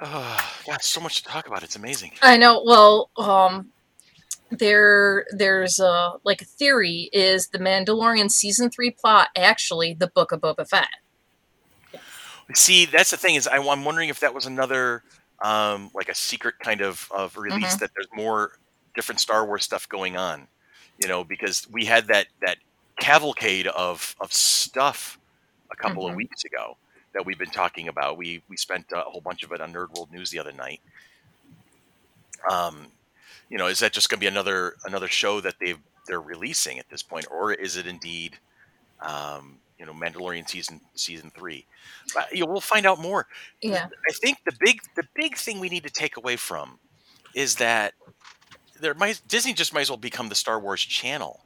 Oh, 0.00 0.50
God, 0.66 0.82
so 0.82 1.00
much 1.00 1.22
to 1.22 1.28
talk 1.28 1.46
about. 1.46 1.62
It's 1.62 1.76
amazing. 1.76 2.12
I 2.22 2.36
know. 2.36 2.62
Well, 2.64 3.10
um, 3.16 3.70
there 4.50 5.24
there's 5.32 5.78
a 5.80 6.14
like 6.24 6.42
a 6.42 6.46
theory 6.46 7.08
is 7.12 7.48
the 7.48 7.58
Mandalorian 7.58 8.30
season 8.30 8.70
three 8.70 8.90
plot 8.90 9.28
actually 9.36 9.94
the 9.94 10.08
Book 10.08 10.32
of 10.32 10.40
Boba 10.40 10.68
Fett. 10.68 10.88
See, 12.54 12.86
that's 12.86 13.10
the 13.10 13.16
thing 13.16 13.34
is, 13.36 13.46
I, 13.48 13.56
am 13.56 13.84
wondering 13.84 14.08
if 14.08 14.20
that 14.20 14.34
was 14.34 14.46
another, 14.46 15.02
um, 15.42 15.90
like 15.94 16.08
a 16.08 16.14
secret 16.14 16.56
kind 16.60 16.80
of 16.80 17.08
of 17.12 17.36
release 17.36 17.76
Mhm. 17.76 17.78
that 17.78 17.90
there's 17.94 18.08
more 18.14 18.58
different 18.94 19.20
Star 19.20 19.44
Wars 19.46 19.64
stuff 19.64 19.88
going 19.88 20.16
on. 20.16 20.48
You 20.98 21.08
know, 21.08 21.24
because 21.24 21.66
we 21.70 21.84
had 21.86 22.06
that 22.08 22.28
that 22.40 22.58
cavalcade 23.00 23.66
of 23.68 24.14
of 24.20 24.32
stuff 24.32 25.18
a 25.70 25.76
couple 25.76 26.06
of 26.06 26.14
Mhm. 26.14 26.16
weeks 26.16 26.44
ago 26.44 26.76
that 27.14 27.24
we've 27.26 27.38
been 27.38 27.50
talking 27.50 27.88
about. 27.88 28.16
We 28.16 28.42
we 28.48 28.56
spent 28.56 28.86
a 28.92 29.02
whole 29.02 29.20
bunch 29.20 29.42
of 29.42 29.52
it 29.52 29.60
on 29.60 29.72
Nerd 29.72 29.90
World 29.96 30.12
News 30.12 30.30
the 30.30 30.38
other 30.38 30.52
night. 30.52 30.80
Um, 32.50 32.92
you 33.48 33.58
know, 33.58 33.66
is 33.66 33.80
that 33.80 33.92
just 33.92 34.08
going 34.10 34.18
to 34.18 34.20
be 34.20 34.26
another 34.28 34.76
another 34.84 35.08
show 35.08 35.40
that 35.40 35.56
they've 35.60 35.80
they're 36.06 36.20
releasing 36.20 36.78
at 36.78 36.88
this 36.90 37.02
point, 37.02 37.26
or 37.30 37.52
is 37.52 37.76
it 37.76 37.86
indeed, 37.86 38.38
um, 39.00 39.61
you 39.82 39.86
know, 39.86 39.92
Mandalorian 39.92 40.48
season 40.48 40.80
season 40.94 41.32
three? 41.36 41.66
But, 42.14 42.32
you 42.32 42.44
know, 42.44 42.52
we'll 42.52 42.60
find 42.60 42.86
out 42.86 43.00
more. 43.00 43.26
Yeah. 43.60 43.88
I 44.08 44.12
think 44.12 44.38
the 44.46 44.52
big 44.60 44.80
the 44.94 45.02
big 45.14 45.36
thing 45.36 45.58
we 45.58 45.68
need 45.68 45.82
to 45.82 45.90
take 45.90 46.16
away 46.16 46.36
from 46.36 46.78
is 47.34 47.56
that 47.56 47.94
there 48.80 48.94
might 48.94 49.20
Disney 49.26 49.52
just 49.52 49.74
might 49.74 49.82
as 49.82 49.90
well 49.90 49.96
become 49.96 50.28
the 50.28 50.36
Star 50.36 50.60
Wars 50.60 50.82
channel. 50.82 51.44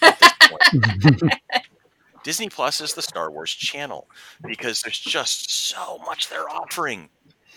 At 0.00 0.18
this 0.18 0.32
point. 0.40 1.32
Disney 2.24 2.48
Plus 2.48 2.80
is 2.80 2.94
the 2.94 3.02
Star 3.02 3.30
Wars 3.30 3.52
channel 3.52 4.08
because 4.44 4.80
there's 4.80 4.98
just 4.98 5.68
so 5.68 5.98
much 5.98 6.28
they're 6.28 6.48
offering. 6.48 7.10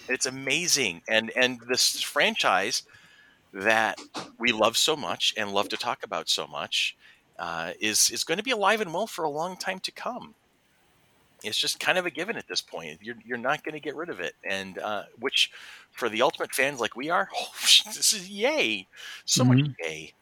It's 0.09 0.25
amazing, 0.25 1.01
and 1.07 1.31
and 1.35 1.61
this 1.69 2.01
franchise 2.01 2.83
that 3.53 3.99
we 4.37 4.51
love 4.51 4.77
so 4.77 4.95
much 4.95 5.33
and 5.37 5.53
love 5.53 5.69
to 5.69 5.77
talk 5.77 6.03
about 6.03 6.29
so 6.29 6.45
much 6.45 6.95
uh, 7.39 7.73
is 7.81 8.11
is 8.11 8.23
going 8.25 8.37
to 8.39 8.43
be 8.43 8.51
alive 8.51 8.81
and 8.81 8.93
well 8.93 9.07
for 9.07 9.25
a 9.25 9.29
long 9.29 9.57
time 9.57 9.79
to 9.81 9.91
come. 9.91 10.35
it's 11.43 11.57
just 11.57 11.79
kind 11.79 11.97
of 11.97 12.05
a 12.05 12.11
given 12.11 12.35
at 12.37 12.47
this 12.47 12.61
point. 12.61 12.99
You're 13.01 13.15
you're 13.25 13.37
not 13.37 13.63
going 13.63 13.73
to 13.73 13.79
get 13.79 13.95
rid 13.95 14.09
of 14.09 14.19
it, 14.19 14.33
and 14.43 14.77
uh, 14.79 15.03
which 15.19 15.51
for 15.91 16.09
the 16.09 16.21
ultimate 16.21 16.53
fans 16.53 16.79
like 16.79 16.95
we 16.95 17.09
are, 17.09 17.29
oh, 17.35 17.47
this 17.61 18.13
is 18.13 18.29
yay, 18.29 18.87
so 19.25 19.45
much 19.45 19.59
Mhm. 19.59 19.75
yay. 19.81 20.13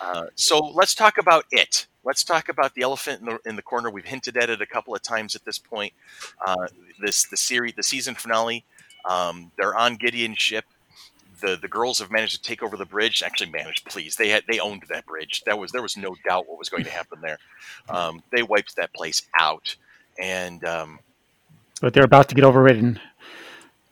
Uh, 0.00 0.26
so 0.36 0.58
let's 0.60 0.94
talk 0.94 1.18
about 1.18 1.44
it. 1.50 1.86
Let's 2.04 2.24
talk 2.24 2.48
about 2.48 2.74
the 2.74 2.82
elephant 2.82 3.20
in 3.20 3.26
the 3.26 3.38
in 3.46 3.56
the 3.56 3.62
corner. 3.62 3.90
We've 3.90 4.04
hinted 4.04 4.36
at 4.36 4.50
it 4.50 4.62
a 4.62 4.66
couple 4.66 4.94
of 4.94 5.02
times 5.02 5.34
at 5.36 5.44
this 5.44 5.58
point. 5.58 5.92
Uh, 6.46 6.66
this 7.00 7.26
the 7.26 7.36
series, 7.36 7.74
the 7.76 7.82
season 7.84 8.14
finale. 8.14 8.64
Um, 9.08 9.52
they're 9.58 9.76
on 9.76 9.96
Gideon's 9.96 10.38
ship. 10.38 10.64
The 11.44 11.56
the 11.56 11.68
girls 11.68 11.98
have 11.98 12.10
managed 12.10 12.36
to 12.36 12.42
take 12.42 12.62
over 12.62 12.76
the 12.76 12.86
bridge. 12.86 13.22
Actually, 13.22 13.50
managed. 13.50 13.84
Please, 13.86 14.16
they 14.16 14.28
had 14.30 14.44
they 14.48 14.58
owned 14.60 14.82
that 14.88 15.04
bridge. 15.06 15.42
That 15.46 15.58
was 15.58 15.72
there 15.72 15.82
was 15.82 15.96
no 15.96 16.16
doubt 16.26 16.48
what 16.48 16.58
was 16.58 16.68
going 16.68 16.84
to 16.84 16.90
happen 16.90 17.18
there. 17.20 17.38
Um, 17.88 18.22
they 18.32 18.42
wiped 18.42 18.76
that 18.76 18.92
place 18.94 19.22
out. 19.38 19.76
And 20.20 20.64
um, 20.64 21.00
But 21.80 21.92
they're 21.92 22.04
about 22.04 22.28
to 22.30 22.34
get 22.34 22.44
overridden. 22.44 23.00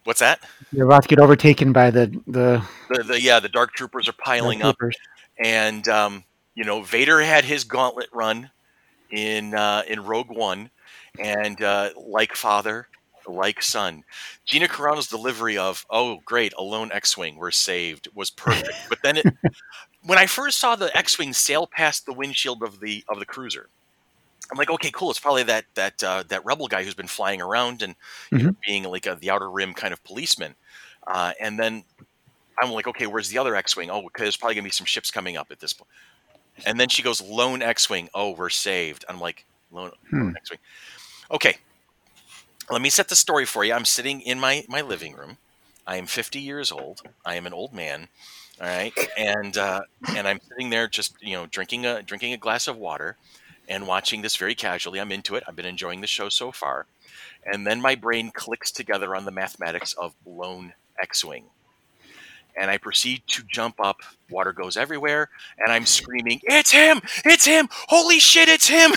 what's 0.05 0.21
that? 0.21 0.41
They're 0.73 0.85
about 0.87 1.03
to 1.03 1.09
get 1.09 1.19
overtaken 1.19 1.73
by 1.73 1.91
the 1.91 2.07
the 2.27 2.63
The, 2.89 3.03
the 3.03 3.21
yeah, 3.21 3.41
the 3.41 3.49
dark 3.49 3.73
troopers 3.75 4.09
are 4.09 4.13
piling 4.13 4.63
up. 4.63 4.77
and 5.45 5.87
um, 5.89 6.25
you 6.55 6.65
know 6.65 6.83
Vader 6.83 7.21
had 7.21 7.45
his 7.45 7.65
gauntlet 7.65 8.09
run 8.13 8.51
in 9.11 9.55
uh, 9.55 9.83
in 9.89 10.05
Rogue 10.05 10.31
One, 10.31 10.71
and 11.19 11.61
uh, 11.61 11.91
like 11.97 12.35
father, 12.35 12.87
like 13.27 13.63
son, 13.63 14.05
Gina 14.45 14.69
Carano's 14.69 15.07
delivery 15.09 15.57
of 15.59 15.85
"Oh, 15.91 16.21
great, 16.25 16.53
a 16.59 16.63
lone 16.63 16.91
X-wing, 16.93 17.37
we're 17.37 17.51
saved" 17.51 18.09
was 18.15 18.31
perfect. 18.31 18.73
but 18.89 18.99
then 19.03 19.19
it, 19.19 19.27
when 20.05 20.19
I 20.19 20.27
first 20.27 20.59
saw 20.59 20.77
the 20.77 20.95
X-wing 20.97 21.33
sail 21.33 21.67
past 21.67 22.07
the 22.07 22.13
windshield 22.13 22.63
of 22.63 22.81
the 22.81 23.05
of 23.09 23.19
the 23.19 23.27
cruiser. 23.27 23.69
I'm 24.51 24.59
like, 24.59 24.71
okay, 24.71 24.91
cool. 24.91 25.11
It's 25.11 25.21
probably 25.21 25.45
that 25.45 25.65
that 25.75 26.03
uh, 26.03 26.25
that 26.29 26.45
rebel 26.45 26.67
guy 26.67 26.85
who's 26.85 26.93
been 26.95 27.07
flying 27.07 27.41
around 27.41 27.81
and 27.81 27.95
you 28.31 28.39
know, 28.39 28.57
being 28.67 28.83
like 28.85 29.07
a, 29.07 29.15
the 29.15 29.31
outer 29.31 29.51
rim 29.51 29.73
kind 29.73 29.95
of 29.95 30.05
policeman. 30.05 30.55
Uh, 31.07 31.33
and 31.41 31.59
then 31.59 31.85
I'm 32.63 32.71
like, 32.71 32.87
okay, 32.87 33.07
where's 33.07 33.31
the 33.31 33.39
other 33.39 33.57
X-wing? 33.57 33.89
Oh, 33.91 33.99
okay, 34.07 34.25
there's 34.25 34.37
probably 34.37 34.57
gonna 34.57 34.65
be 34.65 34.71
some 34.71 34.85
ships 34.85 35.11
coming 35.11 35.39
up 35.39 35.47
at 35.51 35.61
this 35.61 35.73
point. 35.73 35.89
And 36.67 36.79
then 36.79 36.91
she 36.91 37.03
goes, 37.03 37.23
lone 37.23 37.63
X-wing. 37.63 38.11
Oh, 38.13 38.33
we're 38.33 38.51
saved. 38.51 39.07
I'm 39.09 39.21
like, 39.21 39.47
lone, 39.71 39.93
lone 40.13 40.31
Hmm. 40.31 40.37
X-wing. 40.37 40.59
Okay, 41.31 41.57
let 42.71 42.83
me 42.83 42.91
set 42.91 43.09
the 43.09 43.17
story 43.17 43.45
for 43.45 43.65
you. 43.65 43.73
I'm 43.73 43.85
sitting 43.85 44.21
in 44.21 44.41
my 44.41 44.65
my 44.69 44.81
living 44.81 45.15
room. 45.15 45.39
I 45.87 45.97
am 45.97 46.07
50 46.07 46.39
years 46.39 46.71
old. 46.71 47.03
I 47.25 47.35
am 47.35 47.47
an 47.47 47.53
old 47.53 47.73
man. 47.73 48.09
All 48.61 48.67
right, 48.67 48.93
and 49.17 49.57
uh, 49.57 49.83
and 50.17 50.29
I'm 50.29 50.41
sitting 50.49 50.71
there 50.71 50.89
just 50.89 51.15
you 51.21 51.35
know 51.35 51.47
drinking 51.47 51.87
a 51.87 52.03
drinking 52.03 52.33
a 52.33 52.37
glass 52.37 52.69
of 52.69 52.77
water 52.77 53.17
and 53.69 53.87
watching 53.87 54.23
this 54.23 54.37
very 54.37 54.55
casually. 54.55 55.01
I'm 55.01 55.13
into 55.13 55.35
it. 55.37 55.45
I've 55.47 55.57
been 55.57 55.67
enjoying 55.67 56.01
the 56.01 56.07
show 56.07 56.29
so 56.29 56.53
far. 56.53 56.87
And 57.45 57.67
then 57.67 57.81
my 57.81 57.97
brain 57.97 58.31
clicks 58.33 58.71
together 58.71 59.17
on 59.17 59.25
the 59.25 59.33
mathematics 59.33 59.95
of 59.95 60.15
lone 60.25 60.75
X-wing 61.01 61.47
and 62.57 62.71
I 62.71 62.79
proceed 62.79 63.23
to 63.29 63.43
jump 63.45 63.77
up. 63.81 63.99
Water 64.33 64.53
goes 64.53 64.77
everywhere, 64.77 65.29
and 65.59 65.73
I'm 65.73 65.87
screaming, 65.87 66.41
"It's 66.45 66.71
him! 66.73 67.01
It's 67.25 67.45
him! 67.45 67.69
Holy 67.89 68.19
shit, 68.19 68.49
it's 68.49 68.69
him!" 68.69 68.93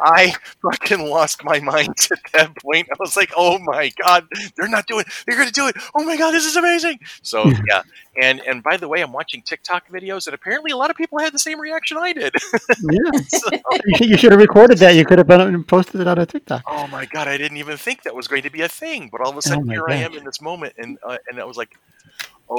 I 0.00 0.34
fucking 0.62 1.08
lost 1.08 1.44
my 1.44 1.60
mind 1.60 1.94
at 2.10 2.18
that 2.32 2.56
point. 2.58 2.88
I 2.90 2.94
was 2.98 3.16
like, 3.16 3.32
"Oh 3.36 3.58
my 3.58 3.92
god, 4.04 4.26
they're 4.56 4.68
not 4.68 4.86
doing! 4.86 5.04
They're 5.26 5.36
gonna 5.36 5.50
do 5.50 5.68
it! 5.68 5.76
Oh 5.94 6.04
my 6.04 6.16
god, 6.16 6.32
this 6.32 6.46
is 6.46 6.56
amazing!" 6.56 7.00
So 7.22 7.50
yeah, 7.68 7.82
and 8.20 8.40
and 8.40 8.62
by 8.62 8.76
the 8.76 8.88
way, 8.88 9.00
I'm 9.02 9.12
watching 9.12 9.42
TikTok 9.42 9.88
videos, 9.88 10.26
and 10.26 10.34
apparently 10.34 10.70
a 10.70 10.76
lot 10.76 10.90
of 10.90 10.96
people 10.96 11.18
had 11.18 11.32
the 11.32 11.38
same 11.38 11.60
reaction 11.60 11.96
I 11.98 12.12
did. 12.12 12.34
Yeah. 12.80 13.00
So- 13.32 13.50
you, 13.86 14.16
should, 14.16 14.32
have 14.32 14.40
recorded 14.40 14.78
that. 14.78 14.94
You 14.94 15.04
could 15.04 15.18
have 15.18 15.26
been, 15.26 15.64
posted 15.64 16.00
it 16.00 16.06
on 16.06 16.18
a 16.18 16.26
TikTok. 16.26 16.62
oh 16.66 16.86
my 16.88 17.06
god, 17.06 17.28
I 17.28 17.36
didn't 17.36 17.56
even 17.56 17.76
think 17.76 18.02
that 18.02 18.14
was 18.14 18.28
going 18.28 18.42
to 18.42 18.50
be 18.50 18.60
a 18.62 18.68
thing. 18.68 19.08
But 19.10 19.20
all 19.20 19.30
of 19.30 19.36
a 19.36 19.42
sudden, 19.42 19.66
my 19.66 19.74
here 19.74 19.84
I 19.88 19.94
am 19.96 20.14
in 20.14 20.24
this 20.24 20.40
moment, 20.40 20.74
and 20.78 20.98
uh, 21.06 21.18
and 21.30 21.40
I 21.40 21.44
was 21.44 21.56
like, 21.56 21.78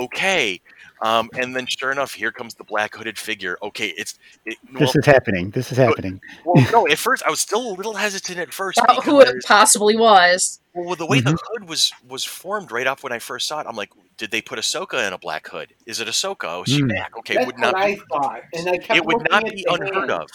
okay. 0.02 0.60
Um, 1.02 1.30
and 1.38 1.54
then, 1.56 1.66
sure 1.68 1.92
enough, 1.92 2.14
here 2.14 2.32
comes 2.32 2.54
the 2.56 2.64
black 2.64 2.96
hooded 2.96 3.18
figure. 3.20 3.58
Okay, 3.62 3.90
it's 3.98 4.18
it, 4.46 4.58
well, 4.72 4.80
This 4.80 4.96
is 4.96 5.06
happening. 5.06 5.50
This 5.50 5.72
is 5.72 5.78
happening. 5.78 6.22
well, 6.46 6.66
no. 6.72 6.88
At 6.88 6.98
first, 6.98 7.24
I 7.26 7.30
was 7.30 7.42
still 7.42 7.72
a 7.72 7.74
little 7.74 7.94
hesitant 7.94 8.40
at 8.40 8.54
first 8.54 8.80
About 8.80 9.04
who 9.04 9.20
it 9.20 9.44
possibly 9.46 9.98
was. 9.98 10.62
well, 10.74 10.96
the 10.96 11.06
way 11.06 11.20
the 11.20 11.32
hood 11.32 11.68
was 11.68 11.92
was 12.08 12.24
formed 12.24 12.72
right 12.72 12.88
off 12.88 13.04
when 13.04 13.12
I 13.12 13.20
first 13.20 13.48
saw 13.48 13.60
it, 13.60 13.68
I'm 13.68 13.76
like, 13.76 13.90
did 14.18 14.32
they 14.32 14.42
put 14.42 14.60
Ahsoka 14.60 15.06
in 15.06 15.12
a 15.12 15.18
black 15.18 15.48
hood? 15.48 15.74
Is 15.86 16.00
it 16.00 16.08
Ahsoka? 16.08 16.46
Oh, 16.46 16.64
is 16.64 16.70
she 16.70 16.82
Hmm. 16.82 16.88
back? 16.88 17.18
Okay, 17.18 17.36
That's 17.36 17.48
would 17.48 17.60
not 17.60 17.74
what 17.74 17.86
be, 17.86 17.92
I 17.92 18.00
thought, 18.10 18.42
and 18.54 18.70
I 18.70 18.78
kept 18.78 18.96
it 18.96 19.06
would 19.06 19.28
not 19.30 19.44
be 19.46 19.66
unheard 19.70 20.10
hands. 20.10 20.12
of, 20.12 20.30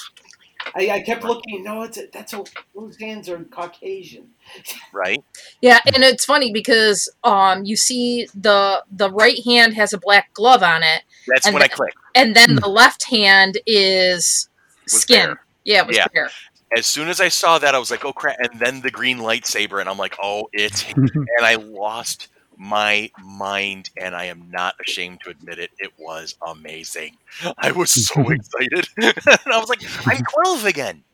I, 0.75 0.91
I 0.91 1.01
kept 1.03 1.25
looking. 1.25 1.65
No, 1.65 1.83
it's 1.83 1.97
a, 1.99 2.03
that's 2.13 2.33
a, 2.33 2.45
those 2.75 2.97
hands 2.99 3.29
are 3.29 3.39
Caucasian. 3.45 4.29
right? 4.93 5.23
Yeah, 5.61 5.79
and 5.95 6.03
it's 6.05 6.25
funny 6.25 6.53
because 6.53 7.09
um 7.25 7.65
you 7.65 7.77
see 7.77 8.29
the 8.35 8.83
the 8.91 9.11
right 9.11 9.39
hand 9.45 9.75
has 9.75 9.93
a 9.93 9.99
black 9.99 10.33
glove 10.35 10.63
on 10.63 10.83
it, 10.83 11.03
That's 11.27 11.47
And 11.47 11.55
when 11.55 11.63
I 11.63 11.67
the- 11.69 11.75
clicked. 11.75 11.97
and 12.15 12.35
then 12.35 12.51
Hmm. 12.51 12.57
the 12.57 12.69
left 12.69 13.05
hand 13.11 13.59
is 13.67 14.49
skin. 14.87 15.27
bare. 15.27 15.41
Yeah, 15.65 15.81
it 15.81 15.87
was 15.87 15.97
Yeah. 15.97 16.07
bare. 16.13 16.31
As 16.77 16.87
soon 16.87 17.09
as 17.09 17.19
I 17.21 17.29
saw 17.29 17.59
that, 17.59 17.75
I 17.75 17.79
was 17.79 17.91
like, 17.91 18.05
oh 18.05 18.13
crap! 18.13 18.37
And 18.41 18.61
then 18.61 18.83
the 18.83 18.91
green 18.91 19.19
lightsaber, 19.19 19.81
and 19.81 19.89
I'm 19.89 19.97
like, 19.97 20.17
oh, 20.23 20.49
it's 20.53 20.85
and 20.97 21.19
I 21.41 21.55
lost 21.55 22.29
my 22.59 23.11
mind, 23.19 23.91
and 23.97 24.15
I 24.17 24.27
am 24.27 24.51
not 24.51 24.75
ashamed 24.81 25.21
to 25.25 25.31
admit 25.31 25.59
it. 25.59 25.71
It 25.79 25.93
was 25.99 26.35
amazing. 26.47 27.19
I 27.59 27.73
was 27.73 27.91
so 27.93 28.29
excited, 28.31 28.89
and 28.99 29.53
I 29.55 29.59
was 29.59 29.69
like, 29.71 29.81
I'm 30.11 30.21
12 30.35 30.65
again. 30.65 31.05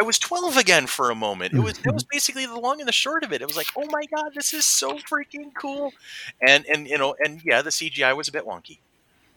I 0.00 0.04
was 0.04 0.18
12 0.18 0.56
again 0.56 0.86
for 0.86 1.10
a 1.10 1.14
moment. 1.14 1.54
It 1.56 1.60
was 1.60 1.78
it 1.84 1.92
was 1.92 2.04
basically 2.10 2.46
the 2.46 2.58
long 2.58 2.80
and 2.80 2.88
the 2.88 2.92
short 2.92 3.24
of 3.24 3.32
it. 3.32 3.42
It 3.42 3.48
was 3.48 3.56
like, 3.56 3.70
oh 3.76 3.86
my 3.86 4.02
god, 4.14 4.32
this 4.34 4.52
is 4.54 4.66
so 4.66 4.98
freaking 5.10 5.50
cool, 5.60 5.94
and 6.46 6.64
and 6.66 6.86
you 6.86 6.98
know, 6.98 7.14
and 7.24 7.40
yeah, 7.44 7.62
the 7.62 7.72
CGI 7.72 8.12
was 8.12 8.28
a 8.28 8.32
bit 8.32 8.44
wonky, 8.44 8.80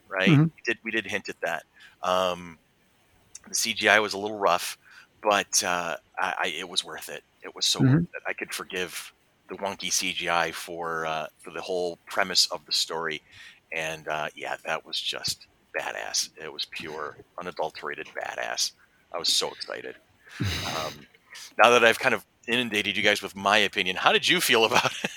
right? 0.09 0.39
Mhm. 0.39 0.51
We 0.55 0.61
did 0.73 0.77
we 0.83 0.91
did 0.91 1.07
hint 1.07 1.29
at 1.29 1.37
that. 1.43 1.63
Um, 2.03 2.59
the 3.49 3.55
CGI 3.55 3.99
was 3.99 4.13
a 4.13 4.19
little 4.19 4.39
rough, 4.39 4.77
but 5.23 5.63
uh, 5.63 5.97
I, 6.19 6.33
I, 6.45 6.47
it 6.59 6.69
was 6.69 6.83
worth 6.83 7.09
it. 7.09 7.23
It 7.43 7.55
was 7.55 7.65
so 7.67 7.79
Mhm. 7.79 8.05
worth 8.05 8.09
it. 8.15 8.23
I 8.27 8.33
could 8.33 8.53
forgive 8.53 9.13
the 9.51 9.57
wonky 9.57 9.91
CGI 9.91 10.53
for 10.53 11.05
uh, 11.05 11.27
for 11.39 11.51
the 11.51 11.61
whole 11.61 11.99
premise 12.09 12.47
of 12.51 12.65
the 12.65 12.71
story, 12.71 13.21
and 13.73 14.07
uh, 14.07 14.29
yeah, 14.35 14.55
that 14.65 14.85
was 14.85 14.99
just 14.99 15.47
badass. 15.77 16.29
It 16.41 16.51
was 16.51 16.65
pure, 16.71 17.17
unadulterated 17.39 18.07
badass. 18.17 18.71
I 19.13 19.19
was 19.19 19.29
so 19.29 19.51
excited. 19.51 19.95
Um, 20.75 21.05
now 21.61 21.71
that 21.71 21.83
I've 21.83 21.99
kind 21.99 22.15
of 22.15 22.25
inundated 22.47 22.95
you 22.97 23.03
guys 23.03 23.21
with 23.21 23.35
my 23.35 23.57
opinion, 23.59 23.97
how 23.97 24.13
did 24.13 24.27
you 24.27 24.41
feel 24.41 24.65
about 24.65 24.91
it? 25.03 25.11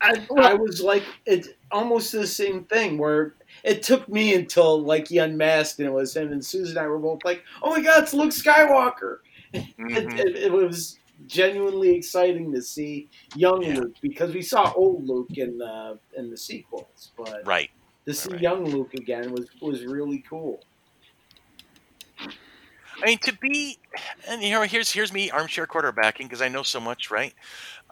I, 0.00 0.12
I 0.38 0.54
was 0.54 0.80
like, 0.80 1.04
it's 1.24 1.48
almost 1.72 2.12
the 2.12 2.26
same 2.26 2.64
thing 2.64 2.98
where 2.98 3.34
it 3.64 3.82
took 3.82 4.08
me 4.08 4.34
until 4.34 4.82
like 4.82 5.08
he 5.08 5.18
unmasked 5.18 5.78
and 5.78 5.88
it 5.88 5.92
was 5.92 6.14
him 6.16 6.32
and 6.32 6.44
Susan 6.44 6.76
and 6.76 6.84
I 6.86 6.88
were 6.88 6.98
both 6.98 7.24
like, 7.24 7.42
oh 7.62 7.70
my 7.70 7.82
god, 7.82 8.04
it's 8.04 8.14
Luke 8.14 8.32
Skywalker. 8.32 9.18
It, 9.78 10.04
Mhm. 10.04 10.18
it, 10.18 10.36
it 10.36 10.52
was 10.52 10.98
genuinely 11.26 11.94
exciting 11.96 12.52
to 12.54 12.62
see 12.62 13.10
young 13.34 13.60
Yeah. 13.60 13.74
Luke 13.74 13.94
because 14.02 14.34
we 14.34 14.42
saw 14.42 14.72
old 14.74 15.06
Luke 15.06 15.32
in 15.36 15.58
the 15.58 16.00
in 16.16 16.30
the 16.30 16.38
sequels, 16.38 17.12
but 17.16 17.42
Right. 17.42 17.70
to 18.08 18.14
see 18.14 18.32
Right. 18.32 18.40
young 18.40 18.66
Luke 18.72 18.94
again 18.94 19.32
was 19.32 19.50
was 19.60 19.84
really 19.86 20.24
cool. 20.28 20.60
I 23.02 23.06
mean, 23.06 23.18
to 23.24 23.36
be, 23.40 23.78
and 24.28 24.42
you 24.42 24.50
know, 24.50 24.62
here's 24.62 24.90
here's 24.90 25.12
me 25.12 25.30
armchair 25.30 25.66
quarterbacking 25.66 26.20
because 26.24 26.42
I 26.42 26.48
know 26.48 26.62
so 26.62 26.80
much, 26.80 27.10
right? 27.10 27.34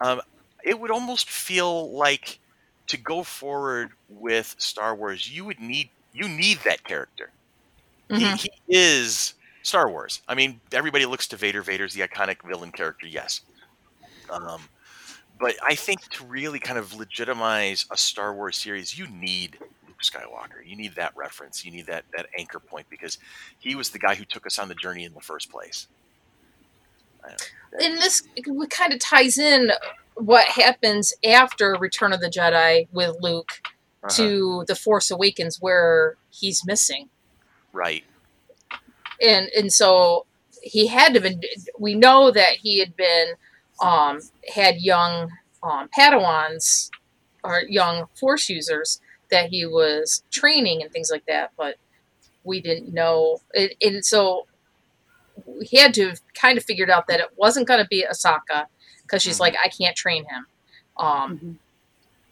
Um, 0.03 0.21
it 0.65 0.79
would 0.79 0.91
almost 0.91 1.29
feel 1.29 1.95
like 1.97 2.39
to 2.87 2.97
go 2.97 3.23
forward 3.23 3.91
with 4.07 4.55
Star 4.59 4.95
Wars, 4.95 5.29
you 5.29 5.45
would 5.45 5.59
need 5.59 5.91
you 6.13 6.27
need 6.29 6.59
that 6.65 6.83
character. 6.85 7.33
Mhm. 8.09 8.35
He, 8.35 8.35
he 8.35 8.49
is 8.69 9.35
Star 9.65 9.89
Wars. 9.89 10.21
I 10.27 10.35
mean, 10.35 10.61
everybody 10.71 11.07
looks 11.07 11.27
to 11.27 11.37
Vader. 11.37 11.63
Vader's 11.63 11.95
the 11.95 12.01
iconic 12.01 12.47
villain 12.47 12.71
character, 12.71 13.07
yes. 13.07 13.41
Um, 14.29 14.61
but 15.39 15.55
I 15.63 15.73
think 15.73 16.01
to 16.11 16.25
really 16.25 16.59
kind 16.59 16.77
of 16.77 16.93
legitimize 16.93 17.87
a 17.89 17.97
Star 17.97 18.33
Wars 18.35 18.57
series, 18.57 18.97
you 18.97 19.07
need 19.07 19.57
Luke 19.87 20.01
Skywalker. 20.03 20.63
You 20.63 20.75
need 20.75 20.93
that 20.95 21.13
reference. 21.15 21.65
You 21.65 21.71
need 21.71 21.87
that 21.87 22.05
that 22.15 22.27
anchor 22.37 22.59
point 22.59 22.85
because 22.91 23.17
he 23.57 23.73
was 23.73 23.89
the 23.89 23.97
guy 23.97 24.13
who 24.13 24.23
took 24.23 24.45
us 24.45 24.59
on 24.59 24.67
the 24.67 24.75
journey 24.75 25.03
in 25.03 25.15
the 25.15 25.21
first 25.21 25.49
place. 25.49 25.87
And 27.81 27.97
this 27.97 28.21
kind 28.69 28.93
of 28.93 28.99
ties 28.99 29.39
in 29.39 29.71
what 30.13 30.45
happens 30.45 31.11
after 31.27 31.75
Return 31.79 32.13
of 32.13 32.21
the 32.21 32.29
Jedi 32.29 32.87
with 32.91 33.17
Luke 33.19 33.61
uh-huh. 34.03 34.15
to 34.15 34.63
The 34.67 34.75
Force 34.75 35.09
Awakens, 35.09 35.59
where 35.59 36.17
he's 36.29 36.63
missing. 36.67 37.09
right. 37.73 38.03
And 39.21 39.49
and 39.57 39.71
so 39.71 40.25
he 40.61 40.87
had 40.87 41.13
to 41.13 41.19
been 41.21 41.41
we 41.79 41.95
know 41.95 42.31
that 42.31 42.57
he 42.61 42.79
had 42.79 42.95
been 42.95 43.29
um 43.81 44.19
had 44.53 44.77
young 44.77 45.29
um 45.63 45.89
padawans 45.97 46.89
or 47.43 47.63
young 47.67 48.05
force 48.19 48.49
users 48.49 48.99
that 49.31 49.49
he 49.49 49.65
was 49.65 50.23
training 50.31 50.81
and 50.81 50.91
things 50.91 51.09
like 51.11 51.23
that 51.27 51.51
but 51.57 51.75
we 52.43 52.61
didn't 52.61 52.93
know. 52.93 53.39
It, 53.53 53.75
and 53.81 54.05
so 54.05 54.47
he 55.61 55.77
had 55.77 55.93
to 55.95 56.09
have 56.09 56.21
kind 56.33 56.57
of 56.57 56.63
figured 56.63 56.89
out 56.89 57.07
that 57.07 57.19
it 57.19 57.29
wasn't 57.37 57.67
going 57.67 57.81
to 57.81 57.87
be 57.87 58.05
Ahsoka 58.09 58.65
because 59.03 59.21
she's 59.21 59.37
Mhm. 59.37 59.41
like, 59.41 59.55
I 59.63 59.69
can't 59.69 59.95
train 59.95 60.25
him. 60.25 60.47
Um, 60.97 61.39
Mhm. 61.39 61.57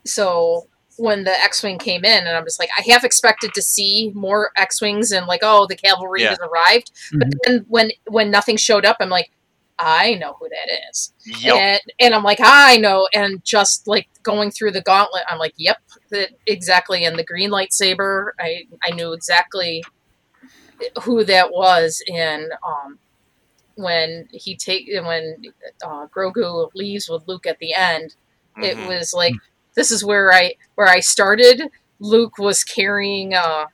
so 0.05 0.67
when 0.98 1.24
the 1.24 1.32
X-wing 1.32 1.80
came 1.80 2.06
in, 2.06 2.26
and 2.28 2.36
I'm 2.38 2.46
just 2.46 2.60
like, 2.60 2.70
I 2.78 2.84
half 2.91 3.04
expected 3.04 3.54
to 3.56 3.62
see 3.62 4.12
more 4.14 4.52
X-wings 4.58 5.12
and 5.12 5.26
like, 5.28 5.41
oh, 5.44 5.66
the 5.68 5.76
cavalry 5.76 6.22
Yeah. 6.24 6.30
has 6.30 6.39
arrived. 6.39 6.91
But 7.14 7.28
Mhm. 7.30 7.39
then 7.46 7.66
when 7.68 7.91
when 8.08 8.32
nothing 8.32 8.58
showed 8.58 8.86
up, 8.86 8.98
I'm 9.00 9.10
like, 9.10 9.30
I 9.80 10.14
know 10.16 10.36
who 10.39 10.48
that 10.50 10.70
is, 10.91 11.14
Yep. 11.26 11.56
and 11.56 11.82
and 12.00 12.14
I'm 12.16 12.24
like, 12.24 12.39
I 12.41 12.78
know, 12.78 13.08
and 13.14 13.44
just 13.44 13.88
like 13.88 14.08
going 14.24 14.52
through 14.52 14.72
the 14.72 14.82
gauntlet, 14.84 15.24
I'm 15.28 15.39
like, 15.39 15.54
yep, 15.58 15.78
that 16.12 16.30
exactly. 16.46 17.04
And 17.06 17.18
the 17.18 17.24
green 17.26 17.50
lightsaber, 17.50 18.30
I 18.39 18.64
I 18.84 18.91
knew 18.91 19.14
exactly 19.14 19.84
who 21.04 21.24
that 21.26 21.52
was, 21.52 22.02
and 22.14 22.52
um, 22.68 23.00
when 23.76 24.28
he 24.32 24.56
take 24.56 24.88
when 25.06 25.38
uh, 25.86 26.08
Grogu 26.16 26.70
leaves 26.76 27.10
with 27.10 27.24
Luke 27.28 27.46
at 27.48 27.58
the 27.60 27.74
end, 27.74 28.16
it 28.62 28.78
Mhm. 28.78 28.86
was 28.86 29.14
like 29.14 29.34
this 29.76 29.91
is 29.91 30.03
where 30.03 30.32
I 30.32 30.55
where 30.76 30.88
I 30.88 30.99
started. 30.99 31.63
Luke 31.99 32.38
was 32.38 32.63
carrying 32.63 33.34
uh, 33.34 33.65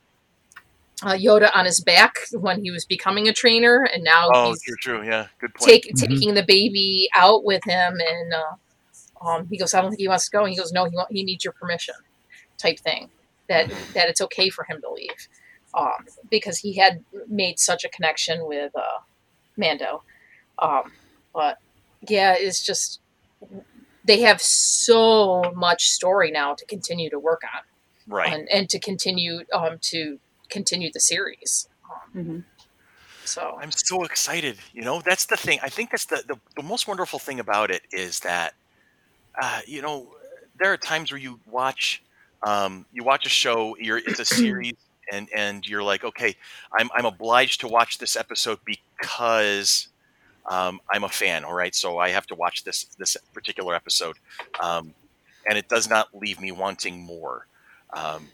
uh, 1.02 1.12
Yoda 1.14 1.50
on 1.54 1.64
his 1.64 1.80
back 1.80 2.14
when 2.32 2.62
he 2.62 2.70
was 2.70 2.84
becoming 2.84 3.28
a 3.28 3.32
trainer, 3.32 3.88
and 3.92 4.04
now 4.04 4.28
Oh, 4.32 4.50
he's 4.50 4.62
true, 4.62 4.76
true. 4.80 5.06
Yeah, 5.06 5.28
good 5.40 5.54
point. 5.54 5.68
take, 5.70 5.86
Mhm. 5.94 5.98
taking 6.08 6.34
the 6.34 6.42
baby 6.44 7.08
out 7.14 7.44
with 7.44 7.64
him. 7.64 7.98
And 8.00 8.34
uh, 8.34 9.26
um, 9.26 9.48
he 9.50 9.58
goes, 9.58 9.74
"I 9.74 9.80
don't 9.80 9.90
think 9.90 10.00
he 10.00 10.08
wants 10.08 10.26
to 10.28 10.36
go." 10.36 10.44
And 10.44 10.50
he 10.50 10.56
goes, 10.56 10.72
"No, 10.72 10.84
he 10.84 10.96
he 11.10 11.24
needs 11.24 11.44
your 11.44 11.54
permission," 11.54 11.94
type 12.58 12.78
thing. 12.80 13.10
That 13.48 13.68
that 13.94 14.08
it's 14.08 14.20
okay 14.20 14.48
for 14.50 14.64
him 14.64 14.80
to 14.82 14.90
leave, 14.92 15.28
um, 15.74 16.06
because 16.30 16.58
he 16.58 16.76
had 16.76 17.04
made 17.28 17.58
such 17.58 17.84
a 17.84 17.88
connection 17.88 18.46
with 18.46 18.70
uh, 18.76 19.00
Mando. 19.56 20.04
Um, 20.58 20.92
but 21.34 21.58
yeah, 22.08 22.34
it's 22.38 22.62
just 22.64 23.00
they 24.10 24.20
have 24.22 24.42
so 24.42 25.52
much 25.54 25.90
story 25.90 26.32
now 26.32 26.52
to 26.54 26.64
continue 26.66 27.08
to 27.10 27.18
work 27.18 27.42
on 27.54 27.62
right. 28.12 28.32
and, 28.32 28.48
and 28.48 28.68
to 28.68 28.78
continue 28.80 29.34
um, 29.52 29.78
to 29.80 30.18
continue 30.48 30.90
the 30.92 30.98
series. 30.98 31.68
Um, 31.88 32.24
Mhm. 32.24 32.44
so 33.24 33.56
I'm 33.62 33.70
so 33.70 34.02
excited. 34.02 34.58
You 34.72 34.82
know, 34.82 35.00
that's 35.00 35.26
the 35.26 35.36
thing. 35.36 35.60
I 35.62 35.68
think 35.68 35.92
that's 35.92 36.06
the, 36.06 36.24
the, 36.26 36.36
the 36.56 36.62
most 36.64 36.88
wonderful 36.88 37.20
thing 37.20 37.38
about 37.38 37.70
it 37.70 37.82
is 37.92 38.18
that, 38.20 38.54
uh, 39.40 39.60
you 39.64 39.80
know, 39.80 40.08
there 40.58 40.72
are 40.72 40.76
times 40.76 41.12
where 41.12 41.20
you 41.20 41.38
watch, 41.46 42.02
um, 42.42 42.86
you 42.92 43.04
watch 43.04 43.26
a 43.26 43.28
show, 43.28 43.76
you're, 43.78 43.98
it's 43.98 44.18
a 44.18 44.24
series 44.24 44.74
and, 45.12 45.28
and 45.34 45.68
you're 45.68 45.84
like, 45.84 46.02
okay, 46.02 46.34
I'm, 46.76 46.90
I'm 46.96 47.06
obliged 47.06 47.60
to 47.60 47.68
watch 47.68 47.98
this 47.98 48.16
episode 48.16 48.58
because, 48.64 49.86
um, 50.50 50.80
I'm 50.90 51.04
a 51.04 51.08
fan. 51.08 51.44
All 51.44 51.54
right. 51.54 51.74
So 51.74 51.96
I 51.98 52.10
have 52.10 52.26
to 52.26 52.34
watch 52.34 52.64
this, 52.64 52.84
this 52.98 53.16
particular 53.32 53.74
episode. 53.74 54.16
Um, 54.62 54.92
and 55.48 55.56
it 55.56 55.68
does 55.68 55.88
not 55.88 56.08
leave 56.14 56.40
me 56.40 56.52
wanting 56.52 57.00
more. 57.00 57.46
Um, 57.94 58.28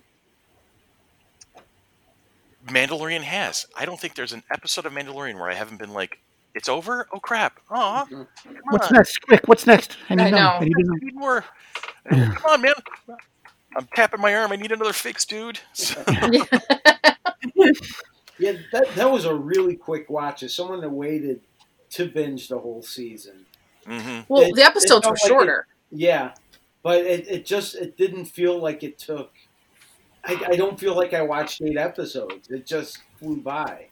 Mandalorian 2.66 3.20
has. 3.22 3.66
I 3.76 3.84
don't 3.84 4.00
think 4.00 4.14
there's 4.16 4.32
an 4.32 4.42
episode 4.50 4.86
of 4.86 4.92
Mandalorian 4.92 5.34
where 5.36 5.48
I 5.50 5.54
haven't 5.54 5.78
been 5.78 5.92
like, 5.92 6.18
"It's 6.54 6.68
over? 6.68 7.06
Oh 7.12 7.20
crap! 7.20 7.60
Aw, 7.70 8.06
What's 8.70 8.88
on. 8.88 8.94
next? 8.94 9.18
Quick, 9.22 9.46
what's 9.46 9.66
next? 9.66 9.96
I 10.10 10.16
need 10.16 10.22
I 10.24 10.30
know. 10.30 10.36
know. 10.36 10.48
I 10.48 10.64
need. 10.64 10.74
I 10.76 10.96
need 11.04 11.14
more. 11.14 11.44
Come 12.10 12.36
on, 12.48 12.62
man! 12.62 12.72
I'm 13.76 13.86
tapping 13.94 14.20
my 14.20 14.34
arm. 14.34 14.50
I 14.50 14.56
need 14.56 14.72
another 14.72 14.92
fix, 14.92 15.24
dude." 15.24 15.60
So- 15.74 16.02
Yeah, 18.38 18.52
that 18.72 18.94
that 18.96 19.10
was 19.10 19.24
a 19.24 19.34
really 19.34 19.76
quick 19.76 20.10
watch. 20.10 20.42
As 20.42 20.52
someone 20.52 20.80
that 20.82 20.90
waited 20.90 21.40
to 21.96 22.06
binge 22.08 22.48
the 22.48 22.58
whole 22.58 22.82
season. 22.82 23.46
Mhm. 23.86 24.24
well, 24.28 24.42
It- 24.42 24.54
the 24.54 24.62
episodes 24.64 25.06
were 25.06 25.14
felt 25.16 25.20
like 25.20 25.24
it- 25.24 25.28
shorter. 25.28 25.66
Yeah, 25.90 26.34
but 26.82 27.04
it, 27.06 27.28
it 27.28 27.46
just 27.46 27.74
it 27.76 27.96
didn't 27.96 28.24
feel 28.26 28.58
like 28.58 28.82
it 28.82 28.98
took. 28.98 29.32
I, 30.24 30.40
I 30.48 30.56
don't 30.56 30.78
feel 30.78 30.96
like 30.96 31.14
I 31.14 31.22
watched 31.22 31.62
eight 31.62 31.76
episodes. 31.76 32.48
It 32.50 32.66
just 32.66 32.98
flew 33.18 33.36
by. 33.36 33.86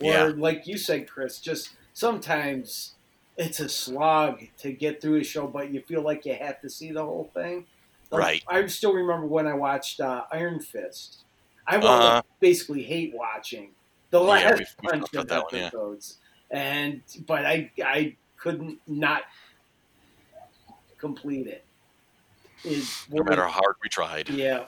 Or 0.00 0.06
Yeah. 0.06 0.32
like 0.36 0.66
you 0.68 0.78
said, 0.78 1.08
Chris, 1.08 1.40
just 1.40 1.70
sometimes 1.92 2.94
it's 3.36 3.58
a 3.60 3.68
slog 3.68 4.42
to 4.58 4.72
get 4.72 5.00
through 5.00 5.16
a 5.20 5.24
show, 5.24 5.46
but 5.48 5.72
you 5.72 5.80
feel 5.82 6.02
like 6.02 6.24
you 6.24 6.34
have 6.34 6.60
to 6.60 6.70
see 6.70 6.92
the 6.92 7.04
whole 7.04 7.30
thing. 7.34 7.66
Like, 8.10 8.20
Right. 8.20 8.44
I 8.46 8.66
still 8.66 8.92
remember 8.92 9.26
when 9.26 9.46
I 9.48 9.54
watched 9.54 9.98
uh, 10.00 10.24
Iron 10.30 10.60
Fist. 10.60 11.24
I 11.66 11.78
Uh-huh. 11.78 12.22
basically 12.40 12.82
hate 12.84 13.12
watching 13.14 13.70
the 14.10 14.20
Yeah, 14.20 14.26
last 14.26 14.58
we've- 14.58 14.64
we've 14.82 14.90
bunch 14.92 15.02
of 15.14 15.24
about 15.24 15.28
that 15.50 15.52
one, 15.52 15.62
yeah. 15.62 15.70
Episodes, 16.52 17.16
and 17.16 17.26
but 17.26 17.44
I 17.46 17.70
I 17.84 18.16
couldn't 18.36 18.80
not 18.86 19.22
complete 20.98 21.46
it. 21.46 21.64
It- 22.64 22.84
No 23.10 23.22
matter 23.24 23.42
how 23.42 23.48
hard 23.50 23.76
we 23.82 23.88
tried. 23.88 24.28
yeah, 24.30 24.66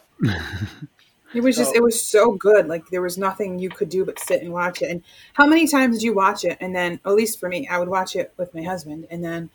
It 1.33 1.43
was 1.43 1.57
just, 1.57 1.75
it 1.75 1.83
was 1.83 2.01
so 2.01 2.33
good. 2.33 2.69
Like 2.69 2.89
there 2.91 3.03
was 3.03 3.19
nothing 3.19 3.59
you 3.59 3.69
could 3.69 3.89
do 3.89 4.05
but 4.05 4.19
sit 4.21 4.41
and 4.43 4.53
watch 4.53 4.83
it. 4.83 4.91
And 4.91 5.03
how 5.33 5.47
many 5.47 5.67
times 5.67 5.97
did 5.97 6.03
you 6.05 6.15
watch 6.15 6.45
it? 6.45 6.57
And 6.61 6.75
then, 6.75 7.01
at 7.05 7.13
least 7.15 7.41
for 7.41 7.49
me, 7.49 7.67
I 7.69 7.79
would 7.79 7.89
watch 7.89 8.15
it 8.17 8.33
with 8.37 8.55
my 8.55 8.63
husband, 8.63 9.07
and 9.11 9.25
then 9.25 9.51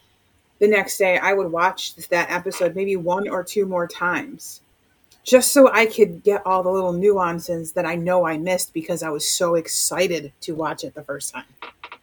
the 0.59 0.67
next 0.67 0.97
day 0.97 1.17
I 1.17 1.33
would 1.33 1.51
watch 1.51 1.95
that 1.95 2.29
episode 2.31 2.75
maybe 2.75 2.95
one 2.97 3.29
or 3.29 3.43
two 3.45 3.65
more 3.65 3.87
times, 3.87 4.59
just 5.23 5.51
so 5.51 5.71
I 5.71 5.85
could 5.85 6.23
get 6.23 6.45
all 6.45 6.63
the 6.63 6.71
little 6.71 6.93
nuances 6.93 7.73
that 7.73 7.85
I 7.85 7.95
know 7.95 8.25
I 8.25 8.37
missed 8.37 8.73
because 8.73 9.03
I 9.03 9.09
was 9.09 9.29
so 9.29 9.55
excited 9.55 10.33
to 10.41 10.53
watch 10.53 10.83
it 10.83 10.95
the 10.95 11.03
first 11.03 11.33
time. 11.33 11.45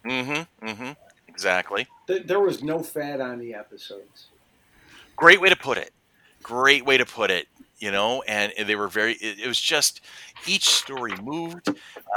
Mm-hmm. 0.05 0.67
Mm-hmm. 0.67 0.91
Exactly. 1.27 1.87
Th- 2.07 2.25
there 2.25 2.39
was 2.39 2.63
no 2.63 2.81
fat 2.81 3.21
on 3.21 3.39
the 3.39 3.53
episodes. 3.53 4.27
Great 5.15 5.41
way 5.41 5.49
to 5.49 5.55
put 5.55 5.77
it. 5.77 5.91
Great 6.41 6.85
way 6.85 6.97
to 6.97 7.05
put 7.05 7.29
it. 7.29 7.47
You 7.79 7.91
know, 7.91 8.23
and 8.23 8.51
they 8.65 8.75
were 8.75 8.87
very. 8.87 9.13
It, 9.13 9.39
it 9.41 9.47
was 9.47 9.61
just 9.61 10.01
each 10.47 10.65
story 10.65 11.13
moved, 11.21 11.69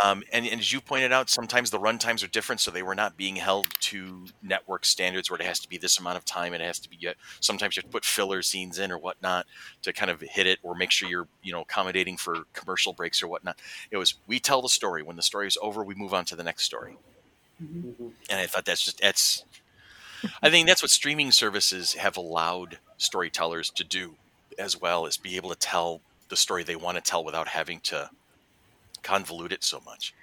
um, 0.03 0.23
and, 0.33 0.47
and 0.47 0.59
as 0.59 0.73
you 0.73 0.81
pointed 0.81 1.13
out, 1.13 1.29
sometimes 1.29 1.71
the 1.71 1.79
run 1.79 1.99
times 1.99 2.25
are 2.25 2.29
different, 2.29 2.63
so 2.63 2.71
they 2.71 2.83
were 2.83 2.95
not 2.95 3.19
being 3.19 3.37
held 3.37 3.67
to 3.81 4.25
network 4.43 4.87
standards 4.87 5.31
where 5.31 5.39
it 5.39 5.45
has 5.45 5.59
to 5.61 5.69
be 5.69 5.77
this 5.77 5.99
amount 5.99 6.17
of 6.17 6.25
time. 6.25 6.55
and 6.55 6.63
It 6.63 6.67
has 6.67 6.79
to 6.81 6.89
be. 6.89 7.07
uh, 7.07 7.13
Sometimes 7.41 7.77
you 7.77 7.81
have 7.81 7.91
to 7.91 7.93
put 7.93 8.07
filler 8.07 8.41
scenes 8.41 8.79
in 8.79 8.91
or 8.91 8.99
whatnot 8.99 9.45
to 9.83 9.93
kind 9.93 10.11
of 10.11 10.23
hit 10.23 10.47
it, 10.47 10.61
or 10.63 10.75
make 10.75 10.91
sure 10.91 11.09
you're 11.11 11.29
you 11.43 11.53
know 11.53 11.61
accommodating 11.61 12.17
for 12.17 12.45
commercial 12.55 12.95
breaks 12.95 13.23
or 13.23 13.29
whatnot. 13.29 13.59
It 13.91 13.99
was 13.99 14.15
we 14.27 14.41
tell 14.41 14.63
the 14.63 14.69
story. 14.71 15.03
When 15.03 15.17
the 15.17 15.23
story 15.23 15.47
is 15.47 15.59
over, 15.61 15.85
we 15.85 15.95
move 15.95 16.15
on 16.15 16.25
to 16.27 16.37
the 16.37 16.45
next 16.45 16.65
story. 16.65 16.97
and 18.31 18.41
I 18.41 18.47
thought 18.47 18.65
that's 18.65 18.85
just 18.85 19.01
that's. 19.01 19.45
I 20.43 20.51
think 20.51 20.69
that's 20.69 20.83
what 20.83 20.91
streaming 20.91 21.33
services 21.33 21.95
have 21.95 22.17
allowed 22.17 22.79
storytellers 22.99 23.71
to 23.71 23.85
do, 23.85 24.17
as 24.61 24.81
well 24.81 25.07
as 25.07 25.17
be 25.17 25.37
able 25.37 25.51
to 25.51 25.57
tell 25.57 26.01
the 26.29 26.37
story 26.37 26.63
they 26.63 26.77
want 26.77 26.97
to 26.97 27.01
tell 27.03 27.25
without 27.25 27.49
having 27.49 27.81
to 27.81 28.09
convolute 29.03 29.53
it 29.53 29.65
so 29.65 29.81
much. 29.85 30.15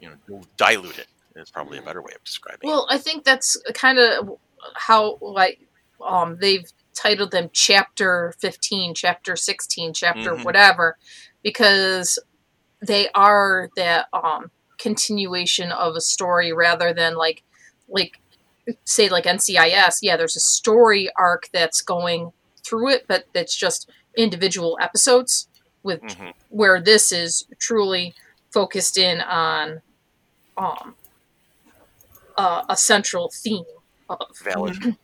You 0.00 0.10
know, 0.10 0.42
dilute 0.56 0.98
it 0.98 1.08
is 1.36 1.50
probably 1.50 1.78
a 1.78 1.82
better 1.82 2.02
way 2.02 2.12
of 2.14 2.22
describing 2.24 2.60
it. 2.62 2.66
Well, 2.66 2.86
I 2.90 2.98
think 2.98 3.24
that's 3.24 3.56
kind 3.74 3.98
of 3.98 4.38
how 4.76 5.18
like 5.20 5.58
um, 6.06 6.36
they've 6.40 6.64
titled 6.94 7.30
them 7.30 7.50
Chapter 7.52 8.34
Fifteen, 8.40 8.94
Chapter 8.94 9.34
Sixteen, 9.36 9.92
Chapter 9.92 10.36
Mhm. 10.36 10.44
whatever, 10.44 10.96
because 11.42 12.18
they 12.82 13.08
are 13.14 13.70
that 13.76 14.06
um, 14.12 14.50
continuation 14.78 15.72
of 15.72 15.96
a 15.96 16.00
story 16.00 16.52
rather 16.52 16.92
than 16.92 17.14
like 17.16 17.42
like 17.88 18.12
say 18.84 19.08
like 19.08 19.24
NCIS. 19.24 19.98
Yeah, 20.02 20.16
there's 20.16 20.36
a 20.36 20.40
story 20.40 21.10
arc 21.16 21.48
that's 21.52 21.80
going 21.80 22.32
through 22.70 22.88
it, 22.90 23.04
but 23.08 23.24
it's 23.34 23.56
just 23.56 23.90
individual 24.16 24.78
episodes 24.80 25.48
with 25.82 26.02
it. 26.04 26.10
Mhm. 26.18 26.32
where 26.50 26.80
this 26.80 27.10
is 27.12 27.46
truly 27.58 28.14
focused 28.52 28.96
in 28.98 29.20
on 29.20 29.82
um, 30.56 30.94
uh, 32.36 32.62
a 32.68 32.76
central 32.76 33.30
theme 33.34 33.64
of. 34.08 34.18
Valid. 34.44 34.96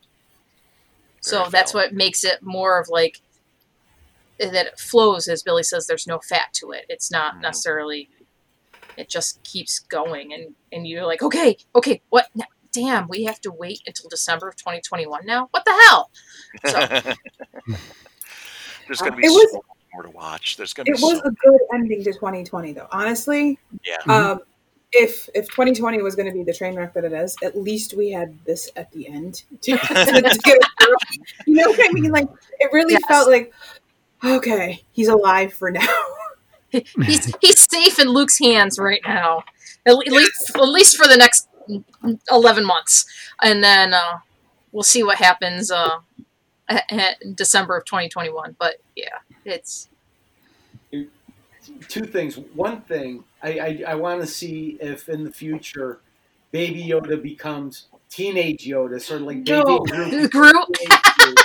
So 1.21 1.39
Very 1.39 1.49
that's 1.51 1.71
valid. 1.71 1.91
what 1.91 1.97
makes 1.97 2.23
it 2.23 2.41
more 2.43 2.79
of 2.79 2.89
like 2.89 3.21
that 4.39 4.67
it 4.67 4.79
flows, 4.79 5.27
as 5.27 5.41
Billy 5.43 5.63
says. 5.63 5.87
There's 5.87 6.05
no 6.07 6.19
fat 6.19 6.53
to 6.53 6.71
it. 6.71 6.85
It's 6.89 7.09
not 7.11 7.35
Mhm. 7.35 7.41
necessarily. 7.41 8.09
It 8.97 9.09
just 9.09 9.41
keeps 9.43 9.79
going, 9.79 10.33
and 10.33 10.55
and 10.71 10.87
you're 10.87 11.05
like, 11.05 11.21
okay, 11.23 11.57
okay, 11.75 12.01
what? 12.09 12.27
n- 12.35 12.45
Damn, 12.71 13.07
we 13.07 13.23
have 13.23 13.39
to 13.41 13.51
wait 13.51 13.81
until 13.87 14.09
December 14.09 14.47
of 14.47 14.55
2021 14.55 15.25
now. 15.25 15.47
What 15.51 15.65
the 15.65 15.71
hell? 15.87 16.11
There's 18.87 18.99
going 18.99 19.11
to 19.13 19.17
be 19.17 19.27
was- 19.27 19.51
so 19.51 19.57
much 19.57 19.65
more 19.93 20.03
to 20.03 20.09
watch. 20.11 20.57
There's 20.57 20.73
going 20.73 20.85
to 20.85 20.91
It 20.91 21.01
was 21.01 21.19
so 21.19 21.25
a 21.25 21.31
good 21.31 21.59
ending 21.73 22.03
to 22.03 22.13
2020, 22.13 22.73
though. 22.73 22.87
Honestly, 22.91 23.57
yeah. 23.85 23.97
um, 24.07 24.39
if 24.93 25.27
if 25.35 25.45
2020 25.49 26.01
was 26.01 26.15
going 26.15 26.27
to 26.27 26.31
be 26.33 26.43
the 26.43 26.53
train 26.53 26.75
wreck 26.75 26.93
that 26.93 27.03
it 27.03 27.11
is, 27.13 27.35
at 27.43 27.57
least 27.57 27.95
we 27.97 28.11
had 28.11 28.37
this 28.45 28.69
at 28.75 28.89
the 28.91 29.07
end 29.07 29.43
to, 29.61 29.77
to 29.77 30.39
get 30.43 30.61
through. 30.79 30.95
You 31.45 31.55
know 31.55 31.69
what 31.69 31.79
I 31.89 31.91
mean? 31.93 32.11
Like 32.11 32.29
it 32.59 32.69
really 32.71 32.93
Yes. 32.93 33.01
felt 33.07 33.29
like, 33.29 33.53
okay, 34.23 34.83
he's 34.91 35.09
alive 35.09 35.51
for 35.53 35.71
now. 35.71 35.87
he's 36.71 37.33
he's 37.41 37.59
safe 37.69 37.99
in 37.99 38.07
Luke's 38.09 38.39
hands 38.39 38.77
right 38.79 39.01
now, 39.05 39.43
at, 39.85 39.93
le- 39.95 40.05
at 40.05 40.11
least 40.11 40.51
at 40.55 40.61
least 40.69 40.95
for 40.97 41.07
the 41.07 41.17
next 41.17 41.49
eleven 42.31 42.65
months, 42.65 43.05
and 43.41 43.63
then 43.63 43.93
uh, 43.93 44.19
we'll 44.71 44.83
see 44.83 45.03
what 45.03 45.17
happens 45.17 45.69
uh, 45.71 45.99
a- 46.69 46.81
a- 46.91 47.15
in 47.21 47.33
December 47.35 47.77
of 47.77 47.85
2021. 47.85 48.55
But 48.59 48.75
yeah, 48.95 49.19
it's 49.45 49.89
Two 51.89 52.05
things. 52.05 52.37
One 52.37 52.81
thing, 52.81 53.23
I 53.43 53.59
I, 53.59 53.83
I 53.89 53.95
want 53.95 54.21
to 54.21 54.27
see 54.27 54.77
if 54.79 55.09
in 55.09 55.23
the 55.25 55.31
future, 55.31 55.99
Baby 56.51 56.81
Yoda 56.87 57.21
becomes 57.21 57.87
teenage 58.09 58.65
Yoda, 58.65 59.01
sort 59.01 59.19
of 59.21 59.27
like 59.27 59.39
No. 59.39 59.79
Baby 59.81 60.27
Groot. 60.29 60.53
Groot. 61.19 61.39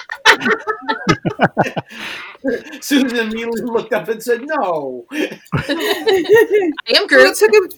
Susan 2.81 3.16
immediately 3.18 3.62
looked 3.62 3.93
up 3.93 4.09
and 4.09 4.23
said, 4.23 4.43
"No." 4.45 5.07
I 5.12 5.39
am 5.53 6.70
Well, 6.89 7.07
Groot. 7.09 7.27
it 7.31 7.37
took 7.37 7.53
him 7.55 7.68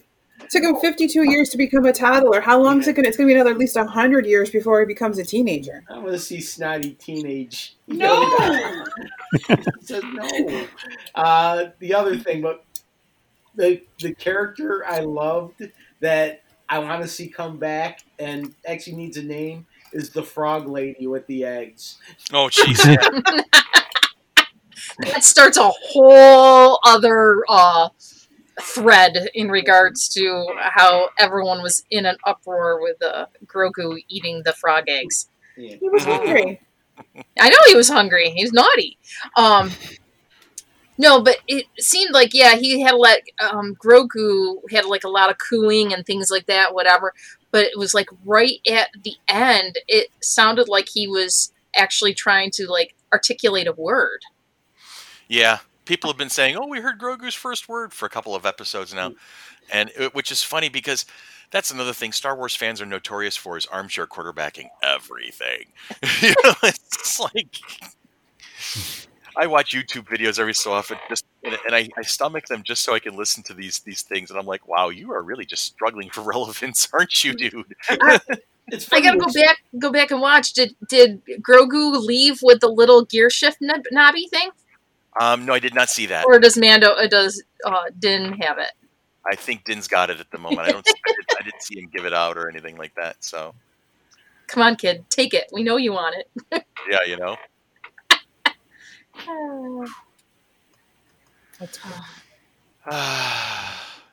took 0.49 0.63
him 0.63 0.75
52 0.77 1.29
years 1.29 1.49
to 1.49 1.57
become 1.57 1.85
a 1.85 1.93
toddler. 1.93 2.41
How 2.41 2.61
long 2.61 2.79
is 2.79 2.87
it 2.87 2.93
going? 2.93 3.03
to 3.03 3.09
It's 3.09 3.17
going 3.17 3.27
to 3.27 3.33
be 3.33 3.35
another 3.35 3.51
at 3.51 3.57
least 3.57 3.75
100 3.75 4.25
years 4.25 4.49
before 4.49 4.79
he 4.79 4.85
becomes 4.85 5.17
a 5.17 5.23
teenager. 5.23 5.83
I 5.89 5.97
want 5.97 6.11
to 6.11 6.19
see 6.19 6.41
snotty 6.41 6.91
teenage. 6.91 7.75
No. 7.87 8.23
Yoda. 8.25 8.85
He 9.47 9.85
said 9.85 10.03
no. 10.13 10.67
Uh, 11.13 11.65
the 11.79 11.93
other 11.93 12.17
thing, 12.17 12.41
but 12.41 12.63
the 13.55 13.81
the 13.99 14.13
character 14.13 14.85
I 14.85 14.99
loved 14.99 15.61
that 15.99 16.43
I 16.69 16.79
want 16.79 17.01
to 17.01 17.07
see 17.07 17.27
come 17.27 17.57
back 17.57 18.01
and 18.17 18.55
actually 18.65 18.95
needs 18.95 19.17
a 19.17 19.23
name 19.23 19.65
is 19.93 20.09
the 20.09 20.23
frog 20.23 20.67
lady 20.67 21.07
with 21.07 21.27
the 21.27 21.43
eggs. 21.43 21.97
Oh, 22.33 22.49
jeez. 22.51 22.77
that 24.99 25.23
starts 25.23 25.57
a 25.57 25.69
whole 25.69 26.79
other 26.83 27.43
uh, 27.47 27.89
thread 28.61 29.29
in 29.33 29.49
regards 29.49 30.07
to 30.09 30.47
how 30.59 31.09
everyone 31.17 31.61
was 31.61 31.83
in 31.91 32.05
an 32.05 32.17
uproar 32.25 32.81
with 32.81 33.01
uh, 33.03 33.25
Grogu 33.45 33.97
eating 34.07 34.43
the 34.45 34.53
frog 34.53 34.85
eggs. 34.87 35.27
Yeah. 35.57 35.75
He 35.75 35.89
was 35.89 36.03
hungry. 36.03 36.61
I 37.39 37.49
know 37.49 37.57
he 37.67 37.75
was 37.75 37.89
hungry. 37.89 38.29
He 38.29 38.43
was 38.43 38.53
naughty. 38.53 38.97
Um, 39.35 39.71
no, 40.97 41.21
but 41.21 41.37
it 41.47 41.65
seemed 41.77 42.13
like 42.13 42.33
yeah, 42.33 42.55
he 42.55 42.81
had 42.81 42.95
like 42.95 43.33
um, 43.41 43.75
Grogu 43.75 44.57
had 44.71 44.85
like 44.85 45.03
a 45.03 45.09
lot 45.09 45.29
of 45.29 45.37
cooing 45.37 45.93
and 45.93 46.05
things 46.05 46.31
like 46.31 46.45
that, 46.45 46.73
whatever. 46.73 47.13
But 47.51 47.65
it 47.65 47.77
was 47.77 47.93
like 47.93 48.07
right 48.25 48.59
at 48.69 48.89
the 49.03 49.15
end, 49.27 49.77
it 49.87 50.09
sounded 50.21 50.69
like 50.69 50.87
he 50.89 51.07
was 51.07 51.51
actually 51.75 52.13
trying 52.13 52.51
to 52.51 52.67
like 52.67 52.95
articulate 53.11 53.67
a 53.67 53.73
word. 53.73 54.21
Yeah, 55.27 55.59
people 55.85 56.09
have 56.09 56.17
been 56.17 56.29
saying, 56.29 56.57
"Oh, 56.57 56.67
we 56.67 56.79
heard 56.79 56.99
Grogu's 56.99 57.33
first 57.33 57.69
word" 57.69 57.93
for 57.93 58.05
a 58.05 58.09
couple 58.09 58.35
of 58.35 58.45
episodes 58.45 58.93
now, 58.93 59.09
mm. 59.09 59.15
and 59.71 59.91
it, 59.97 60.13
which 60.13 60.31
is 60.31 60.43
funny 60.43 60.69
because 60.69 61.05
that's 61.51 61.71
another 61.71 61.93
thing 61.93 62.11
Star 62.11 62.35
Wars 62.35 62.55
fans 62.55 62.81
are 62.81 62.85
notorious 62.85 63.35
for 63.35 63.57
is 63.57 63.65
armchair 63.67 64.07
quarterbacking 64.07 64.67
everything. 64.83 65.65
you 66.21 66.33
know, 66.43 66.53
it's 66.63 67.19
like 67.19 67.57
I 69.37 69.47
watch 69.47 69.73
YouTube 69.73 70.07
videos 70.07 70.39
every 70.39 70.53
so 70.53 70.71
often, 70.73 70.97
just 71.09 71.25
and, 71.43 71.57
and 71.65 71.75
I, 71.75 71.89
I 71.97 72.01
stomach 72.03 72.47
them 72.47 72.63
just 72.63 72.83
so 72.83 72.93
I 72.93 72.99
can 72.99 73.15
listen 73.15 73.43
to 73.43 73.53
these 73.53 73.79
these 73.79 74.01
things, 74.01 74.29
and 74.29 74.39
I'm 74.39 74.45
like, 74.45 74.67
"Wow, 74.67 74.89
you 74.89 75.11
are 75.11 75.21
really 75.21 75.45
just 75.45 75.65
struggling 75.65 76.09
for 76.09 76.21
relevance, 76.33 76.87
aren't 76.93 77.23
you, 77.23 77.33
dude?" 77.33 77.75
It's 78.67 78.91
I 78.91 78.99
gotta 78.99 79.19
go 79.19 79.31
back, 79.31 79.63
go 79.77 79.91
back 79.91 80.11
and 80.11 80.21
watch. 80.21 80.53
Did 80.53 80.75
did 80.89 81.21
Grogu 81.41 82.03
leave 82.03 82.39
with 82.41 82.61
the 82.61 82.67
little 82.67 83.05
gear 83.05 83.29
shift 83.29 83.57
knob- 83.61 83.85
knobby 83.91 84.27
thing, 84.27 84.49
um, 85.19 85.45
no, 85.45 85.53
I 85.53 85.59
did 85.59 85.73
not 85.73 85.89
see 85.89 86.05
that. 86.07 86.25
or 86.25 86.39
does 86.39 86.57
Mando? 86.57 86.91
Uh, 86.91 87.07
does 87.07 87.41
uh, 87.65 87.83
Din 87.99 88.33
have 88.41 88.57
it? 88.57 88.71
I 89.31 89.35
think 89.35 89.63
Din's 89.63 89.87
got 89.87 90.09
it 90.09 90.19
at 90.19 90.29
the 90.31 90.37
moment. 90.37 90.67
I 90.67 90.71
don't. 90.71 90.87
I, 90.87 91.11
did, 91.11 91.25
I 91.39 91.43
didn't 91.43 91.63
see 91.63 91.79
him 91.79 91.89
give 91.93 92.05
it 92.05 92.13
out 92.13 92.37
or 92.37 92.49
anything 92.49 92.77
like 92.77 92.93
that. 92.95 93.23
So 93.23 93.55
Come 94.47 94.63
on, 94.63 94.75
kid, 94.75 95.05
take 95.09 95.33
it. 95.33 95.49
We 95.51 95.63
know 95.63 95.77
you 95.77 95.93
want 95.93 96.15
it. 96.17 96.65
yeah, 96.89 96.97
you 97.07 97.17
know. 97.17 97.35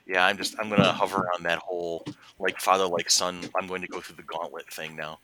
yeah, 0.07 0.27
I'm 0.27 0.39
just 0.39 0.55
I'm 0.59 0.71
gonna 0.71 0.93
hover 0.93 1.29
on 1.35 1.43
that 1.43 1.59
whole 1.59 2.05
like 2.39 2.59
father 2.61 2.87
like 2.87 3.11
son. 3.11 3.41
I'm 3.57 3.67
going 3.67 3.83
to 3.83 3.89
go 3.89 4.01
through 4.01 4.17
the 4.17 4.23
gauntlet 4.23 4.73
thing 4.73 4.97
now 4.97 5.19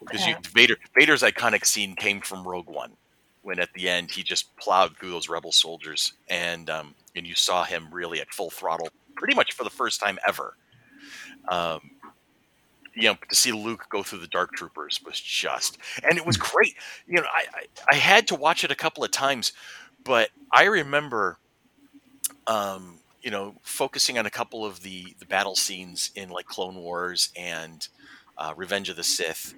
because 0.00 0.26
you, 0.26 0.36
Vader 0.54 0.76
Vader's 0.98 1.22
iconic 1.22 1.66
scene 1.66 1.94
came 1.94 2.20
from 2.20 2.46
Rogue 2.46 2.68
One 2.68 2.92
when 3.48 3.58
at 3.58 3.72
the 3.72 3.88
end 3.88 4.10
he 4.10 4.22
just 4.22 4.54
plowed 4.58 4.94
through 4.98 5.08
those 5.08 5.30
rebel 5.30 5.52
soldiers 5.52 6.12
and 6.28 6.68
um, 6.68 6.94
and 7.16 7.26
you 7.26 7.34
saw 7.34 7.64
him 7.64 7.88
really 7.90 8.20
at 8.20 8.30
full 8.30 8.50
throttle 8.50 8.90
pretty 9.16 9.34
much 9.34 9.54
for 9.54 9.64
the 9.64 9.70
first 9.70 10.00
time 10.00 10.18
ever. 10.28 10.54
Um, 11.48 11.80
you 12.94 13.04
know, 13.04 13.16
to 13.30 13.34
see 13.34 13.50
Luke 13.52 13.86
go 13.88 14.02
through 14.02 14.18
the 14.18 14.26
Dark 14.26 14.52
Troopers 14.52 15.00
was 15.02 15.18
just, 15.18 15.78
and 16.02 16.18
it 16.18 16.26
was 16.26 16.36
great. 16.36 16.74
You 17.06 17.14
know, 17.14 17.22
I, 17.22 17.44
I, 17.54 17.64
I 17.92 17.94
had 17.94 18.28
to 18.28 18.34
watch 18.34 18.64
it 18.64 18.70
a 18.70 18.74
couple 18.74 19.02
of 19.02 19.10
times, 19.10 19.54
but 20.04 20.28
I 20.52 20.64
remember, 20.64 21.38
um, 22.46 22.98
you 23.22 23.30
know, 23.30 23.54
focusing 23.62 24.18
on 24.18 24.26
a 24.26 24.30
couple 24.30 24.66
of 24.66 24.82
the 24.82 25.14
the 25.18 25.26
battle 25.26 25.56
scenes 25.56 26.10
in 26.14 26.28
like 26.28 26.44
Clone 26.44 26.76
Wars 26.76 27.30
and 27.34 27.88
uh, 28.36 28.52
Revenge 28.54 28.90
of 28.90 28.96
the 28.96 29.04
Sith, 29.04 29.54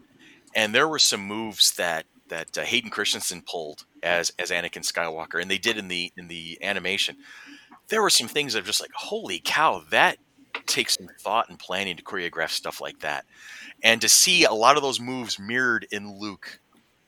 and 0.55 0.73
there 0.73 0.87
were 0.87 1.01
some 1.01 1.23
moves 1.23 1.73
that 1.73 2.07
that 2.31 2.57
uh, 2.57 2.63
Hayden 2.63 2.91
Christensen 2.91 3.43
pulled 3.43 3.85
as 4.03 4.33
as 4.39 4.51
Anakin 4.51 4.83
Skywalker, 4.83 5.41
and 5.41 5.51
they 5.51 5.59
did 5.59 5.77
in 5.77 5.89
the 5.89 6.13
in 6.17 6.29
the 6.29 6.59
animation. 6.63 7.17
There 7.89 8.03
were 8.03 8.11
some 8.11 8.29
things 8.29 8.55
that 8.55 8.65
just 8.65 8.81
like, 8.81 8.93
holy 8.95 9.41
cow, 9.45 9.83
that 9.91 10.17
takes 10.67 10.95
some 10.95 11.09
thought 11.21 11.49
and 11.49 11.59
planning 11.59 11.97
to 11.97 12.03
choreograph 12.03 12.51
stuff 12.51 12.81
like 12.81 13.01
that, 13.01 13.25
and 13.83 14.01
to 14.01 14.09
see 14.09 14.45
a 14.45 14.53
lot 14.53 14.77
of 14.77 14.83
those 14.83 15.01
moves 15.01 15.39
mirrored 15.39 15.87
in 15.91 16.19
Luke 16.19 16.61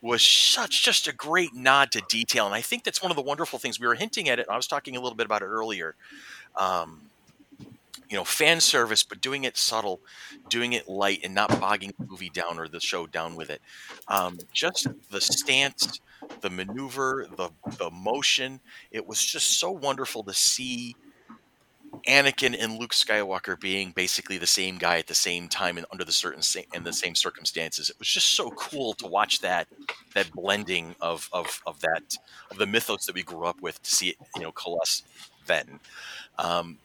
was 0.03 0.23
such 0.23 0.85
just 0.85 1.07
a 1.07 1.13
great 1.13 1.55
nod 1.55 1.93
to 1.93 2.03
detail, 2.09 2.47
and 2.47 2.55
I 2.55 2.61
think 2.61 2.85
that's 2.85 3.03
one 3.03 3.13
of 3.13 3.17
the 3.17 3.23
wonderful 3.23 3.59
things 3.59 3.81
we 3.81 3.87
were 3.87 3.95
hinting 3.95 4.29
at 4.29 4.39
it. 4.39 4.47
I 4.51 4.57
was 4.57 4.67
talking 4.67 4.97
a 4.97 5.01
little 5.01 5.17
bit 5.17 5.27
about 5.27 5.43
it 5.43 5.47
earlier. 5.47 5.95
Um, 6.57 7.03
you 8.13 8.19
know, 8.19 8.25
fan 8.25 8.61
service, 8.61 9.05
but 9.05 9.23
doing 9.23 9.45
it 9.45 9.59
subtle, 9.59 10.03
doing 10.51 10.75
it 10.75 10.89
light, 10.89 11.21
and 11.25 11.35
not 11.35 11.61
bogging 11.61 11.93
the 11.99 12.07
movie 12.11 12.31
down 12.31 12.61
or 12.61 12.69
the 12.69 12.81
show 12.81 13.09
down 13.09 13.37
with 13.37 13.51
it. 13.51 13.63
Um, 14.09 14.47
just 14.53 14.89
the 15.11 15.23
stance, 15.23 16.01
the 16.43 16.51
maneuver, 16.51 17.29
the 17.37 17.51
the 17.79 17.91
motion. 17.91 18.61
It 18.93 19.07
was 19.07 19.25
just 19.25 19.59
so 19.61 19.73
wonderful 19.73 20.25
to 20.25 20.35
see 20.35 20.97
Anakin 22.09 22.57
and 22.59 22.79
Luke 22.79 22.93
Skywalker 22.93 23.59
being 23.61 23.93
basically 23.93 24.39
the 24.39 24.47
same 24.47 24.79
guy 24.79 24.99
at 24.99 25.07
the 25.07 25.15
same 25.15 25.49
time 25.49 25.77
and 25.77 25.87
under 25.93 26.05
the 26.05 26.13
certain 26.13 26.43
sa- 26.43 26.61
and 26.75 26.85
the 26.85 26.93
same 26.93 27.15
circumstances. 27.15 27.91
It 27.91 27.99
was 27.99 28.09
just 28.09 28.35
so 28.35 28.51
cool 28.53 28.95
to 28.95 29.07
watch 29.07 29.41
that 29.41 29.69
that 30.15 30.33
blending 30.33 30.97
of 31.01 31.29
of 31.33 31.61
of 31.67 31.81
that 31.81 32.17
of 32.51 32.59
the 32.59 32.67
mythos 32.67 33.07
that 33.07 33.15
we 33.15 33.23
grew 33.23 33.47
up 33.47 33.61
with 33.63 33.83
to 33.83 33.91
see 33.91 34.09
it 34.11 34.17
you 34.37 34.43
know 34.43 34.53
coalesce 34.53 35.05
then. 35.47 35.81
Um, 36.39 36.81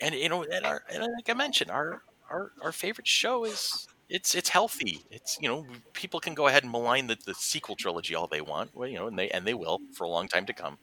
and 0.00 0.14
you 0.14 0.28
know, 0.28 0.44
and, 0.44 0.64
our, 0.66 0.82
and 0.92 1.02
like 1.02 1.28
I 1.28 1.34
mentioned, 1.34 1.70
our 1.70 2.02
our 2.30 2.52
our 2.62 2.72
favorite 2.72 3.08
show 3.08 3.44
is 3.44 3.86
it's 4.08 4.34
it's 4.34 4.48
healthy. 4.48 5.00
It's 5.10 5.38
you 5.40 5.48
know 5.48 5.66
people 5.94 6.20
can 6.20 6.34
go 6.34 6.48
ahead 6.48 6.62
and 6.64 6.72
malign 6.72 7.06
the, 7.06 7.16
the 7.26 7.34
sequel 7.34 7.76
trilogy 7.76 8.14
all 8.14 8.26
they 8.26 8.40
want, 8.40 8.70
well, 8.74 8.88
you 8.88 8.96
know, 8.98 9.06
and 9.06 9.18
they 9.18 9.30
and 9.30 9.46
they 9.46 9.54
will 9.54 9.80
for 9.94 10.04
a 10.04 10.08
long 10.08 10.28
time 10.28 10.46
to 10.46 10.52
come. 10.52 10.78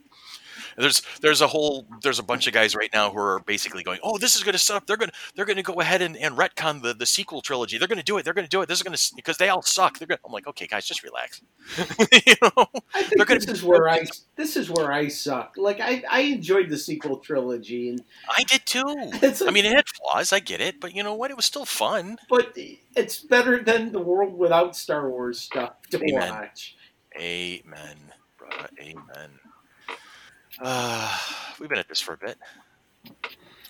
There's 0.78 1.02
there's 1.22 1.42
a 1.42 1.48
whole 1.48 1.88
there's 2.02 2.20
a 2.20 2.24
bunch 2.24 2.48
of 2.48 2.54
guys 2.54 2.76
right 2.76 2.90
now 2.94 3.12
who 3.12 3.20
are 3.20 3.40
basically 3.40 3.84
going, 3.84 4.00
oh, 4.04 4.18
this 4.18 4.36
is 4.36 4.44
going 4.44 4.54
to 4.54 4.60
set 4.60 4.76
up. 4.78 4.88
They're 4.88 4.98
going 4.98 5.10
to 5.10 5.16
they're 5.36 5.46
going 5.46 5.58
to 5.58 5.64
go 5.64 5.80
ahead 5.80 6.02
and, 6.02 6.18
and 6.18 6.38
retcon 6.38 6.82
the, 6.82 6.94
the 6.94 7.06
sequel 7.06 7.42
trilogy. 7.42 7.78
They're 7.78 7.88
going 7.88 7.98
to 7.98 8.04
do 8.04 8.18
it. 8.18 8.24
They're 8.24 8.34
going 8.34 8.46
to 8.46 8.50
do 8.50 8.62
it. 8.62 8.68
This 8.68 8.80
is 8.80 8.84
going 8.84 8.96
to 8.96 9.14
because 9.16 9.38
they 9.38 9.50
all 9.50 9.62
suck. 9.62 10.00
They're 10.00 10.08
going. 10.08 10.20
I'm 10.26 10.32
like, 10.32 10.48
okay, 10.48 10.68
guys, 10.68 10.86
just 10.86 11.04
relax. 11.04 11.42
you 11.78 12.36
know, 12.42 12.68
I 12.94 13.04
think 13.04 13.28
gonna 13.28 13.40
this 13.40 13.50
is 13.50 13.64
where 13.64 13.90
I 13.90 14.06
this 14.36 14.56
is 14.56 14.70
where 14.70 14.92
I 14.92 15.08
suck. 15.08 15.56
Like 15.58 15.80
I, 15.80 16.04
I 16.10 16.22
enjoyed 16.22 16.70
the 16.70 16.78
sequel 16.78 17.18
trilogy, 17.18 17.90
and 17.90 18.04
I 18.30 18.44
did 18.44 18.66
too. 18.66 18.84
it's 18.88 19.42
I 19.42 19.52
mean, 19.52 19.66
it 19.66 19.74
had 19.74 19.88
flaws. 19.88 20.32
I 20.34 20.40
get 20.40 20.62
it, 20.62 20.80
but 20.80 20.96
you 20.96 21.04
know 21.04 21.14
what? 21.14 21.32
It 21.32 21.38
was 21.38 21.46
still 21.46 21.66
fun. 21.66 22.18
but 22.30 22.58
it's 22.96 23.20
better 23.20 23.64
than 23.64 23.92
the 23.92 24.00
world 24.00 24.38
without 24.38 24.76
Star 24.76 25.10
Wars 25.10 25.40
stuff 25.40 25.74
to 25.92 25.98
Amen. 25.98 26.30
watch. 26.30 26.76
Amen, 27.20 28.14
brother. 28.38 28.70
Amen. 28.80 29.40
Uh, 30.60 31.18
we've 31.60 31.70
been 31.70 31.78
at 31.80 31.88
this 31.90 32.00
for 32.02 32.14
a 32.14 32.18
bit. 32.18 32.38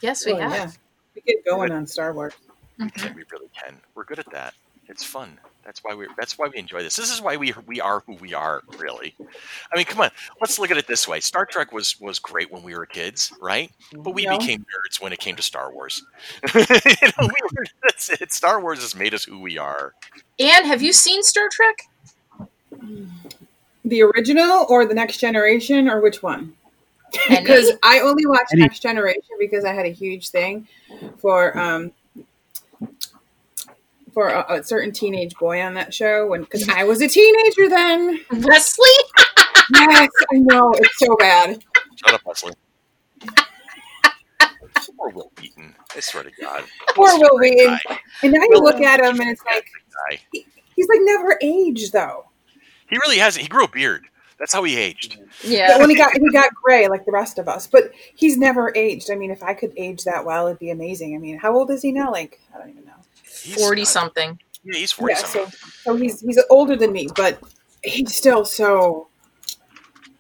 Yes, 0.02 0.26
we 0.26 0.34
Well, 0.34 0.50
have. 0.50 0.54
yeah. 0.54 0.72
We 1.16 1.22
get 1.34 1.46
going 1.46 1.72
on 1.72 1.88
Star 1.88 2.14
Wars. 2.14 2.34
Mhm. 2.80 3.16
We 3.16 3.24
really 3.32 3.50
can. 3.60 3.80
We're 3.96 4.04
good 4.04 4.20
at 4.20 4.30
that. 4.32 4.54
It's 4.88 5.04
fun. 5.04 5.38
That's 5.66 5.84
why 5.84 5.96
we. 5.96 6.08
That's 6.18 6.38
why 6.38 6.48
we 6.48 6.58
enjoy 6.60 6.82
this. 6.82 6.96
This 6.96 7.12
is 7.12 7.22
why 7.22 7.36
we 7.36 7.54
we 7.66 7.82
are 7.82 8.02
who 8.06 8.14
we 8.16 8.34
are. 8.34 8.62
Really. 8.78 9.16
I 9.20 9.76
mean, 9.76 9.84
come 9.86 10.00
on. 10.00 10.12
Let's 10.40 10.58
look 10.60 10.72
at 10.72 10.78
it 10.78 10.88
this 10.88 11.08
way. 11.08 11.20
Star 11.20 11.46
Trek 11.46 11.74
was 11.74 12.00
was 12.00 12.20
great 12.20 12.50
when 12.52 12.64
we 12.64 12.74
were 12.74 12.86
kids, 12.86 13.34
right? 13.42 13.70
But 13.92 14.12
we 14.12 14.24
Yeah. 14.24 14.38
became 14.38 14.62
nerds 14.62 15.02
when 15.02 15.12
it 15.12 15.20
came 15.20 15.36
to 15.36 15.42
Star 15.42 15.74
Wars. 15.74 16.04
you 16.56 16.62
know, 16.62 17.12
we 17.20 17.42
were, 17.52 17.66
that's 17.84 18.10
it. 18.22 18.32
Star 18.32 18.62
Wars 18.62 18.80
has 18.80 18.96
made 18.96 19.14
us 19.14 19.26
who 19.26 19.40
we 19.42 19.58
are. 19.58 19.94
Anne, 20.40 20.64
have 20.66 20.82
you 20.82 20.94
seen 20.94 21.22
Star 21.24 21.50
Trek? 21.52 21.90
The 23.84 24.04
original 24.04 24.66
or 24.70 24.86
the 24.86 24.94
next 24.94 25.18
generation 25.18 25.90
or 25.90 26.00
which 26.00 26.24
one? 26.24 26.54
And 27.30 27.40
because? 27.46 27.72
I 27.84 28.00
only 28.00 28.26
watched 28.26 28.54
Any- 28.54 28.62
Next 28.62 28.80
Generation 28.82 29.24
because 29.40 29.66
I 29.66 29.74
had 29.74 29.86
a 29.86 29.92
huge 29.92 30.30
thing 30.30 30.68
for 31.20 31.58
um 31.58 31.92
for 34.14 34.30
a, 34.30 34.46
a 34.60 34.64
certain 34.64 34.92
teenage 34.92 35.36
boy 35.36 35.62
on 35.62 35.74
that 35.76 35.94
show 35.94 36.28
when 36.28 36.42
because 36.42 36.68
I 36.70 36.84
was 36.84 37.02
a 37.02 37.08
teenager 37.08 37.70
then. 37.70 38.20
Wesley? 38.32 38.88
Yes, 39.74 40.10
I 40.34 40.38
know 40.38 40.72
it's 40.76 40.98
so 41.00 41.16
bad. 41.18 41.64
Shut 41.96 42.14
up, 42.14 42.22
Wesley. 42.26 42.54
Poor 44.98 45.10
Wil 45.10 45.32
Wheaton. 45.40 45.76
I 45.96 46.00
swear 46.00 46.24
to 46.24 46.32
God. 46.42 46.64
Poor 46.96 47.20
Wil 47.20 47.38
great 47.38 47.54
Wheaton. 47.56 47.80
And 48.24 48.34
now 48.34 48.42
you 48.50 48.60
look 48.62 48.82
at 48.82 49.00
him 49.00 49.20
and 49.20 49.30
it's 49.30 49.44
like 49.46 49.66
Guy. 50.10 50.20
he's 50.76 50.88
like 50.88 51.00
never 51.02 51.38
aged 51.42 51.94
though. 51.94 52.26
He 52.90 52.98
really 52.98 53.18
hasn't. 53.18 53.44
He 53.44 53.50
grew 53.50 53.66
a 53.66 53.68
beard. 53.68 54.06
That's 54.40 54.54
how 54.54 54.64
he 54.64 54.78
aged. 54.78 55.18
But 55.42 55.50
Yeah. 55.50 55.78
when 55.80 55.90
he 55.90 55.96
got 55.96 56.14
he 56.14 56.30
got 56.32 56.54
gray 56.54 56.88
like 56.88 57.06
the 57.06 57.12
rest 57.12 57.40
of 57.40 57.48
us, 57.48 57.66
but 57.68 57.92
he's 58.16 58.38
never 58.38 58.72
aged. 58.76 59.10
I 59.12 59.16
mean, 59.16 59.32
if 59.32 59.42
I 59.42 59.54
could 59.54 59.74
age 59.78 60.04
that 60.04 60.26
well, 60.26 60.48
it'd 60.48 60.60
be 60.60 60.70
amazing. 60.70 61.16
I 61.16 61.18
mean, 61.18 61.38
how 61.38 61.56
old 61.56 61.72
is 61.72 61.82
he 61.82 61.92
now? 61.92 62.12
Like 62.12 62.40
I 62.54 62.60
don't 62.60 62.70
even 62.70 62.86
know. 62.86 62.92
He's 63.24 63.56
40 63.56 63.82
not- 63.82 63.88
something. 63.88 64.40
Yeah, 64.64 64.78
he's 64.80 64.92
40 64.92 65.14
Yeah, 65.14 65.20
something. 65.20 65.52
so 65.52 65.68
so 65.84 65.96
he's 65.96 66.22
he's 66.22 66.40
older 66.50 66.76
than 66.76 66.92
me, 66.92 67.08
but 67.16 67.40
he's 67.84 68.16
still 68.16 68.46
so 68.46 69.08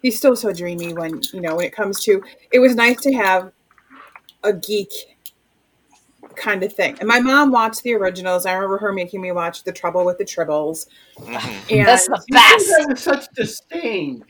he's 0.01 0.17
still 0.17 0.35
so 0.35 0.51
dreamy 0.53 0.93
when 0.93 1.21
you 1.33 1.41
know 1.41 1.55
when 1.55 1.65
it 1.65 1.73
comes 1.75 1.99
to 2.05 2.23
it 2.51 2.59
was 2.59 2.75
nice 2.75 3.01
to 3.01 3.13
have 3.13 3.51
a 4.43 4.53
geek 4.53 4.91
kind 6.37 6.63
of 6.63 6.71
thing. 6.73 6.95
And 6.99 7.07
my 7.07 7.19
mom 7.19 7.51
watched 7.51 7.83
the 7.83 7.93
originals. 7.95 8.45
I 8.45 8.53
remember 8.53 8.77
her 8.77 8.93
making 8.93 9.21
me 9.21 9.31
watch 9.31 9.63
The 9.63 9.71
Trouble 9.73 10.05
with 10.05 10.17
the 10.17 10.25
Tribbles. 10.25 10.87
Mhm. 11.19 11.77
And 11.79 11.87
That's 11.87 12.07
the 12.07 12.23
best. 12.29 12.67
that 12.67 12.85
was 12.89 12.99
such 13.01 13.25
disdain. 13.35 14.23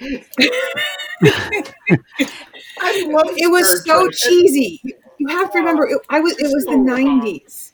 I 2.80 3.06
love 3.08 3.34
it 3.38 3.52
was 3.52 3.84
so 3.86 4.04
Trek. 4.04 4.14
cheesy. 4.18 4.82
You 5.20 5.28
have 5.30 5.52
to 5.52 5.60
remember 5.60 5.88
it, 5.88 5.98
I 6.10 6.20
was 6.20 6.34
it 6.38 6.44
was 6.54 6.66
the 6.66 6.72
So 6.72 6.78
wrong. 6.78 7.22
90s. 7.22 7.74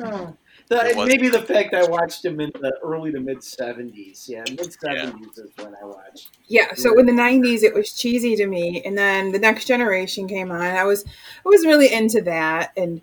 Oh. 0.00 0.36
The- 0.68 1.04
maybe 1.06 1.28
the 1.28 1.42
fact 1.42 1.74
I 1.74 1.84
watched 1.86 2.24
him 2.24 2.40
in 2.40 2.50
the 2.54 2.72
early 2.82 3.12
to 3.12 3.20
mid 3.20 3.44
seventies. 3.44 4.24
Yeah, 4.26 4.42
mid 4.48 4.72
seventies 4.72 5.36
is 5.36 5.50
when 5.58 5.74
I 5.74 5.84
watched. 5.84 6.30
Yeah, 6.48 6.72
so 6.74 6.98
in 6.98 7.04
the 7.04 7.12
'90s, 7.12 7.62
it 7.62 7.74
was 7.74 7.92
cheesy 7.92 8.36
to 8.36 8.46
me, 8.46 8.80
and 8.86 8.96
then 8.96 9.32
the 9.32 9.38
Next 9.38 9.66
Generation 9.66 10.26
came 10.26 10.50
on. 10.50 10.62
I 10.62 10.84
was, 10.84 11.04
I 11.04 11.48
was 11.50 11.66
really 11.66 11.92
into 11.92 12.22
that, 12.22 12.70
and 12.78 13.02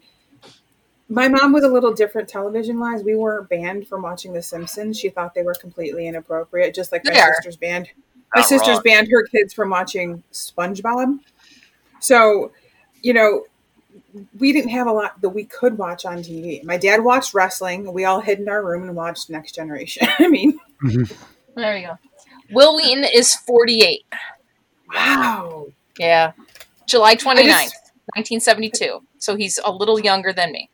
my 1.10 1.28
mom 1.28 1.52
was 1.52 1.64
a 1.64 1.68
little 1.68 1.94
different 1.94 2.30
television-wise. 2.30 3.04
We 3.04 3.16
weren't 3.16 3.50
banned 3.50 3.88
from 3.88 4.04
watching 4.04 4.32
The 4.34 4.42
Simpsons. 4.42 4.98
She 4.98 5.10
thought 5.10 5.34
they 5.34 5.44
were 5.44 5.56
completely 5.56 6.08
inappropriate, 6.08 6.74
just 6.76 6.92
like 6.92 7.04
my 7.06 7.20
are. 7.20 7.34
sister's 7.36 7.58
banned. 7.58 7.90
My 8.36 8.42
Not 8.42 8.48
sister's 8.48 8.76
wrong. 8.76 8.82
banned 8.86 9.08
her 9.12 9.24
kids 9.26 9.54
from 9.54 9.72
watching 9.72 10.24
SpongeBob. 10.32 11.20
So, 12.00 12.52
you 13.02 13.14
know, 13.14 13.46
we 14.38 14.54
didn't 14.54 14.70
have 14.70 14.86
a 14.88 14.92
lot 14.92 15.20
that 15.22 15.30
we 15.30 15.46
could 15.46 15.78
watch 15.80 16.06
on 16.06 16.20
TV. 16.20 16.64
My 16.64 16.78
dad 16.78 17.04
watched 17.04 17.34
wrestling. 17.34 17.92
We 17.92 18.06
all 18.06 18.20
hid 18.22 18.40
in 18.40 18.48
our 18.48 18.64
room 18.64 18.84
and 18.84 18.96
watched 18.96 19.30
Next 19.32 19.54
Generation. 19.56 20.08
I 20.20 20.28
mean, 20.28 20.60
mm-hmm. 20.84 21.14
There 21.56 21.78
you 21.78 21.88
go. 21.88 21.98
Wil 22.52 22.76
Wheaton 22.78 23.04
is 23.14 23.36
48. 23.36 24.06
wow. 24.94 25.68
Yeah. 25.98 26.32
July 26.88 27.16
29th, 27.16 27.38
I 27.40 27.66
just- 27.66 27.92
1972. 28.16 29.02
So 29.18 29.36
he's 29.36 29.60
a 29.64 29.72
little 29.72 30.00
younger 30.00 30.32
than 30.34 30.52
me. 30.52 30.70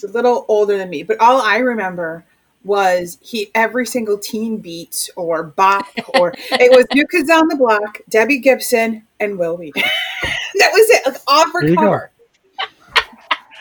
He's 0.00 0.08
a 0.10 0.12
little 0.12 0.44
older 0.48 0.78
than 0.78 0.88
me, 0.88 1.02
but 1.02 1.20
all 1.20 1.40
I 1.42 1.58
remember 1.58 2.24
was 2.64 3.18
he 3.20 3.50
every 3.54 3.86
single 3.86 4.18
teen 4.18 4.58
beat 4.58 5.10
or 5.16 5.42
bop 5.42 5.86
or 6.14 6.32
it 6.52 6.70
was 6.74 6.86
New 6.94 7.06
Kids 7.06 7.28
on 7.30 7.48
the 7.48 7.56
Block, 7.56 8.00
Debbie 8.08 8.38
Gibson, 8.38 9.06
and 9.18 9.38
Wil 9.38 9.56
Wheaton. 9.58 9.82
that 10.22 10.70
was 10.72 10.88
it, 10.90 11.06
like 11.06 11.20
all 11.26 11.50
for 11.50 11.60
There 11.62 11.70
you 11.70 11.76
go. 11.76 11.82
cover. 11.82 12.10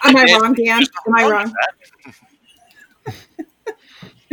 Am 0.05 0.15
I 0.15 0.37
wrong, 0.39 0.53
Dan? 0.53 0.81
Am 1.07 1.15
I 1.15 1.29
wrong? 1.29 1.53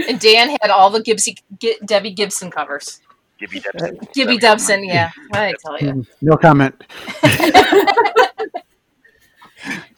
And 0.09 0.21
Dan 0.21 0.51
had 0.61 0.69
all 0.71 0.91
the 0.91 1.01
Gibsy, 1.01 1.39
G- 1.59 1.79
Debbie 1.87 2.11
Gibson 2.13 2.51
covers. 2.51 3.01
Gibby 3.41 3.61
Debson. 3.61 3.99
Gibby 4.13 4.37
Dubson, 4.37 4.87
yeah. 4.87 5.11
I 5.33 5.55
tell 5.59 5.79
you. 5.81 5.87
Mm, 5.89 6.07
No 6.21 6.37
comment. 6.37 6.85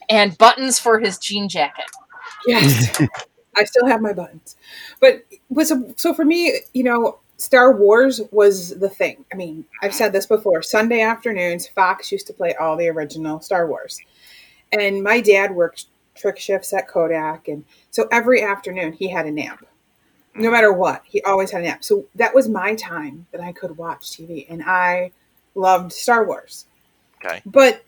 And 0.09 0.37
buttons 0.39 0.79
for 0.79 0.99
his 0.99 1.19
jean 1.19 1.49
jacket. 1.49 1.85
Yes, 2.47 3.01
I 3.57 3.65
still 3.65 3.87
have 3.87 4.01
my 4.01 4.13
buttons. 4.13 4.57
But 5.01 5.25
was 5.49 5.71
a, 5.71 5.95
so 5.97 6.15
for 6.15 6.25
me, 6.25 6.61
you 6.73 6.83
know, 6.83 7.19
Star 7.37 7.77
Wars 7.77 8.21
was 8.31 8.79
the 8.79 8.89
thing. 8.89 9.25
I 9.33 9.37
mean, 9.37 9.65
I've 9.83 9.95
said 9.95 10.13
this 10.13 10.27
before. 10.27 10.63
Sunday 10.63 11.03
afternoons, 11.03 11.69
Fox 11.69 12.11
used 12.11 12.27
to 12.29 12.33
play 12.33 12.55
all 12.55 12.77
the 12.77 12.89
original 12.89 13.41
Star 13.41 13.67
Wars, 13.67 14.01
and 14.73 15.03
my 15.03 15.21
dad 15.21 15.55
worked 15.55 15.87
trick 16.15 16.39
shifts 16.39 16.73
at 16.73 16.89
Kodak, 16.89 17.49
and 17.49 17.65
so 17.91 18.09
every 18.11 18.43
afternoon 18.43 18.93
he 18.93 19.09
had 19.09 19.27
a 19.27 19.31
nap. 19.31 19.65
No 20.35 20.51
matter 20.51 20.73
what, 20.73 21.03
he 21.05 21.23
always 21.23 21.51
had 21.51 21.63
a 21.63 21.65
nap. 21.65 21.85
So 21.85 22.07
that 22.15 22.35
was 22.35 22.49
my 22.49 22.75
time 22.75 23.27
that 23.33 23.41
I 23.41 23.53
could 23.53 23.77
watch 23.77 24.03
TV, 24.11 24.47
and 24.49 24.63
I 24.65 25.13
loved 25.55 25.93
Star 25.93 26.27
Wars. 26.27 26.67
Okay. 27.25 27.43
But 27.45 27.85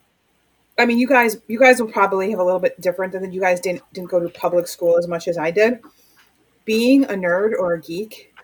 I 0.79 0.87
mean, 0.87 0.99
you 0.99 1.07
guys, 1.07 1.39
you 1.47 1.59
guys 1.59 1.81
will 1.81 1.91
probably 1.91 2.31
have 2.31 2.39
a 2.39 2.45
little 2.45 2.61
bit 2.61 2.81
different 2.81 3.13
than 3.13 3.33
you 3.33 3.41
guys 3.41 3.61
didn't 3.61 3.83
didn't 3.93 4.11
go 4.11 4.21
to 4.21 4.29
public 4.29 4.67
school 4.67 4.97
as 4.97 5.07
much 5.07 5.29
as 5.29 5.37
I 5.37 5.51
did. 5.51 5.81
Being 6.65 7.05
a 7.05 7.15
nerd 7.15 7.53
or 7.59 7.75
a 7.75 7.81
geek 7.81 8.35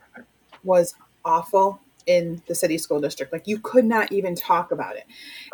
was 0.64 0.94
awful 1.24 1.80
in 2.06 2.42
the 2.46 2.54
city 2.54 2.78
school 2.78 3.00
district. 3.00 3.32
Like 3.32 3.46
you 3.46 3.58
could 3.58 3.84
not 3.84 4.12
even 4.12 4.34
talk 4.34 4.72
about 4.72 4.96
it. 4.96 5.04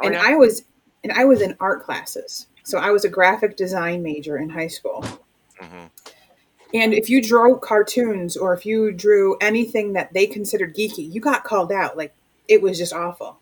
Oh, 0.01 0.07
and 0.07 0.15
yeah. 0.15 0.23
I 0.25 0.35
was, 0.35 0.65
and 1.03 1.13
I 1.13 1.25
was 1.25 1.41
in 1.41 1.57
art 1.61 1.85
classes. 1.85 2.47
So 2.65 2.79
I 2.79 2.91
was 2.91 3.05
a 3.05 3.09
graphic 3.09 3.57
design 3.57 4.03
major 4.03 4.39
in 4.39 4.49
high 4.49 4.69
school. 4.69 5.05
Mhm. 5.61 5.91
And 6.75 6.95
if 6.95 7.11
you 7.11 7.21
drew 7.21 7.59
cartoons 7.59 8.37
or 8.37 8.55
if 8.55 8.65
you 8.65 8.93
drew 8.93 9.37
anything 9.41 9.93
that 9.93 10.13
they 10.13 10.27
considered 10.27 10.75
geeky, 10.75 11.13
you 11.13 11.21
got 11.21 11.45
called 11.45 11.71
out. 11.71 11.97
Like 11.97 12.15
it 12.49 12.63
was 12.63 12.79
just 12.79 12.93
awful. 12.93 13.39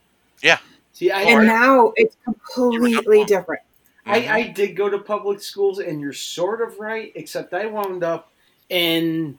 See, 1.00 1.10
I, 1.10 1.22
And 1.22 1.46
now 1.46 1.94
it's 1.96 2.14
completely 2.24 3.24
different. 3.24 3.62
I, 4.04 4.20
Mhm. 4.20 4.30
I 4.30 4.42
did 4.48 4.76
go 4.76 4.90
to 4.90 4.98
public 4.98 5.40
schools, 5.40 5.78
and 5.78 5.98
you're 5.98 6.12
sort 6.12 6.60
of 6.60 6.78
right, 6.78 7.10
except 7.14 7.54
I 7.54 7.64
wound 7.64 8.04
up 8.04 8.30
in 8.68 9.38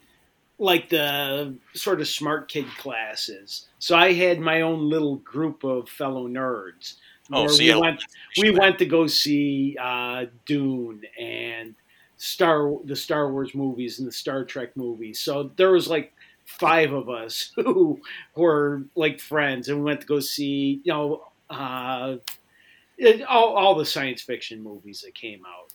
like 0.57 0.89
the 0.89 1.53
sort 1.75 2.01
of 2.01 2.07
smart 2.07 2.47
kid 2.47 2.65
classes. 2.79 3.67
So 3.77 3.95
I 3.95 4.13
had 4.13 4.39
my 4.39 4.61
own 4.61 4.89
little 4.89 5.17
group 5.17 5.63
of 5.63 5.87
fellow 5.87 6.27
nerds. 6.27 6.95
Oh, 7.31 7.41
where 7.41 7.49
so 7.49 7.59
we 7.59 7.65
you 7.65 7.71
had 7.73 7.77
a 7.77 7.81
went, 7.81 8.03
we 8.39 8.49
went 8.49 8.79
to 8.79 8.87
go 8.87 9.05
see 9.05 9.77
uh, 9.79 10.25
Dune 10.47 11.03
and 11.19 11.75
Star 12.17 12.75
the 12.85 12.95
Star 12.95 13.31
Wars 13.31 13.53
movies 13.53 13.99
and 13.99 14.07
the 14.07 14.11
Star 14.11 14.45
Trek 14.45 14.75
movies. 14.75 15.19
So 15.19 15.51
there 15.57 15.73
was 15.73 15.87
like 15.87 16.11
five 16.43 16.91
of 16.91 17.07
us 17.07 17.51
who 17.55 18.01
were 18.35 18.81
like 18.95 19.19
friends, 19.19 19.69
and 19.69 19.77
we 19.77 19.83
went 19.83 20.01
to 20.01 20.07
go 20.07 20.19
see 20.19 20.81
you 20.83 20.91
know 20.91 21.27
uh, 21.51 22.15
it, 22.97 23.21
all 23.23 23.55
all 23.55 23.75
the 23.75 23.85
science 23.85 24.21
fiction 24.21 24.61
movies 24.63 25.01
that 25.05 25.15
came 25.15 25.41
out. 25.45 25.71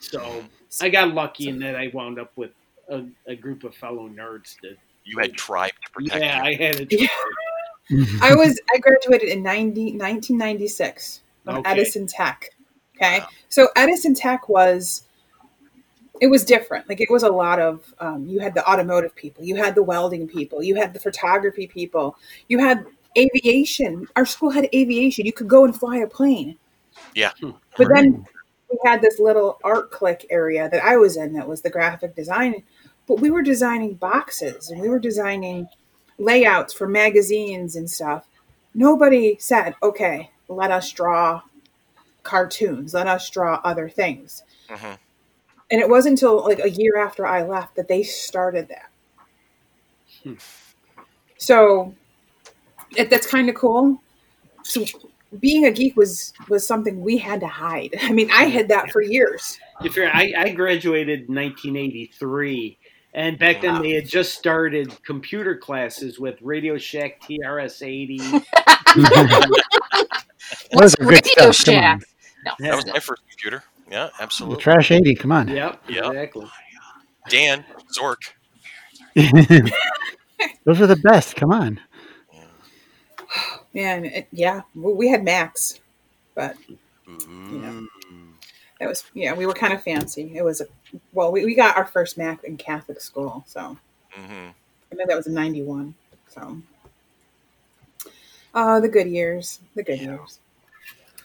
So 0.00 0.44
I 0.80 0.88
got 0.88 1.14
lucky 1.14 1.48
in 1.48 1.58
that 1.60 1.76
I 1.76 1.90
wound 1.94 2.18
up 2.18 2.32
with 2.36 2.50
a, 2.88 3.04
a 3.26 3.36
group 3.36 3.64
of 3.64 3.74
fellow 3.74 4.08
nerds 4.08 4.56
that 4.62 4.76
You 5.04 5.18
had 5.18 5.34
tribe 5.36 5.72
to 5.84 5.92
protect 5.92 6.22
yeah 6.22 6.36
you. 6.36 6.42
I 6.42 6.54
had 6.54 6.80
a 6.80 6.86
Yeah. 6.90 7.08
I 8.22 8.34
was 8.34 8.60
I 8.74 8.78
graduated 8.78 9.28
in 9.28 9.42
90, 9.42 9.96
1996 9.96 11.20
from 11.44 11.56
Okay. 11.56 11.70
Edison 11.70 12.06
Tech. 12.06 12.50
Okay, 12.96 13.20
Wow. 13.20 13.28
so 13.48 13.68
Edison 13.76 14.14
Tech 14.14 14.48
was 14.48 15.04
it 16.20 16.28
was 16.28 16.44
different. 16.44 16.88
Like 16.88 17.00
it 17.00 17.10
was 17.10 17.22
a 17.24 17.28
lot 17.28 17.58
of 17.60 17.92
um, 17.98 18.26
you 18.26 18.38
had 18.38 18.54
the 18.54 18.68
automotive 18.68 19.14
people, 19.14 19.44
you 19.44 19.56
had 19.56 19.74
the 19.74 19.82
welding 19.82 20.28
people, 20.28 20.62
you 20.62 20.74
had 20.76 20.94
the 20.94 21.00
photography 21.00 21.66
people, 21.66 22.16
you 22.48 22.58
had 22.58 22.86
aviation. 23.16 24.06
Our 24.16 24.26
school 24.26 24.50
had 24.50 24.68
aviation. 24.74 25.26
You 25.26 25.32
could 25.32 25.48
go 25.48 25.64
and 25.64 25.76
fly 25.78 25.98
a 25.98 26.06
plane. 26.06 26.56
Yeah. 27.14 27.32
But 27.40 27.88
then 27.94 28.24
we 28.70 28.78
had 28.84 29.02
this 29.02 29.18
little 29.18 29.58
art 29.64 29.90
click 29.90 30.26
area 30.30 30.68
that 30.70 30.84
I 30.84 30.96
was 30.96 31.16
in 31.16 31.32
that 31.34 31.48
was 31.48 31.62
the 31.62 31.70
graphic 31.70 32.14
design. 32.14 32.62
But 33.06 33.20
we 33.20 33.30
were 33.30 33.42
designing 33.42 33.94
boxes 33.94 34.70
and 34.70 34.80
we 34.80 34.88
were 34.88 34.98
designing 34.98 35.68
layouts 36.18 36.72
for 36.72 36.86
magazines 36.86 37.76
and 37.76 37.90
stuff. 37.90 38.26
Nobody 38.74 39.36
said, 39.38 39.74
okay, 39.82 40.30
let 40.48 40.70
us 40.70 40.90
draw 40.92 41.42
cartoons, 42.22 42.94
let 42.94 43.06
us 43.06 43.28
draw 43.28 43.60
other 43.64 43.88
things. 43.88 44.42
Mhm. 44.68 44.98
And 45.70 45.80
it 45.80 45.88
wasn't 45.88 46.12
until 46.12 46.44
like 46.44 46.60
a 46.60 46.70
year 46.70 46.98
after 46.98 47.26
I 47.26 47.42
left 47.42 47.76
that 47.76 47.88
they 47.88 48.02
started 48.02 48.68
that. 48.68 48.90
Hmm. 50.22 50.34
So 51.38 51.94
it, 52.96 53.10
that's 53.10 53.26
kind 53.26 53.48
of 53.48 53.54
cool. 53.54 54.00
So 54.64 54.84
being 55.40 55.64
a 55.66 55.70
geek 55.70 55.96
was 55.96 56.32
was 56.48 56.66
something 56.66 57.00
we 57.00 57.18
had 57.18 57.40
to 57.40 57.46
hide. 57.48 57.94
I 58.02 58.12
mean, 58.12 58.30
I 58.30 58.44
had 58.44 58.68
that 58.68 58.90
for 58.90 59.02
years. 59.02 59.58
If 59.84 59.96
you're, 59.96 60.08
I, 60.08 60.32
I 60.36 60.50
graduated 60.50 61.28
in 61.28 61.34
1983, 61.34 62.78
and 63.14 63.38
back 63.38 63.60
then 63.62 63.74
Wow. 63.74 63.82
they 63.82 63.90
had 63.92 64.06
just 64.08 64.34
started 64.34 64.96
computer 65.04 65.56
classes 65.56 66.18
with 66.20 66.36
Radio 66.40 66.78
Shack 66.78 67.20
TRS-80. 67.22 68.44
Those 70.72 70.94
are 70.94 71.04
good 71.04 71.10
Radio 71.10 71.50
stuff. 71.52 71.56
Shack. 71.56 72.00
No, 72.44 72.52
That 72.60 72.74
was 72.76 72.86
no. 72.86 72.92
my 72.94 72.98
first 73.00 73.22
computer. 73.28 73.64
Yeah, 73.90 74.08
The 74.16 74.22
absolutely. 74.22 74.62
Trash 74.62 74.90
80, 74.90 75.14
come 75.16 75.32
on. 75.32 75.48
Yep, 75.48 75.82
Yep. 75.88 76.04
exactly. 76.06 76.46
Dan 77.28 77.64
Zork. 77.98 78.18
Those 80.64 80.80
are 80.80 80.86
the 80.86 80.96
best. 80.96 81.36
Come 81.36 81.52
on. 81.52 81.80
Man, 83.74 84.04
it, 84.04 84.28
yeah, 84.32 84.62
we 84.74 84.92
we 84.92 85.08
had 85.08 85.24
Macs, 85.24 85.80
but 86.34 86.56
Ooh. 87.08 87.88
it 88.80 88.86
was 88.86 89.04
yeah, 89.14 89.32
we 89.34 89.46
were 89.46 89.54
kind 89.54 89.72
of 89.72 89.82
fancy. 89.82 90.32
It 90.34 90.44
was 90.44 90.60
a 90.60 90.66
well, 91.12 91.32
we, 91.32 91.44
we 91.44 91.54
got 91.54 91.76
our 91.76 91.86
first 91.86 92.18
Mac 92.18 92.44
in 92.44 92.56
Catholic 92.56 93.00
school, 93.00 93.44
so 93.46 93.76
hmm 94.12 94.48
I 94.92 94.94
know 94.94 95.06
that 95.06 95.16
was 95.16 95.26
in 95.26 95.34
'91. 95.34 95.94
So, 96.28 96.58
uh, 98.54 98.80
the 98.80 98.88
good 98.88 99.06
years, 99.08 99.60
the 99.74 99.82
good 99.82 100.00
years. 100.00 100.38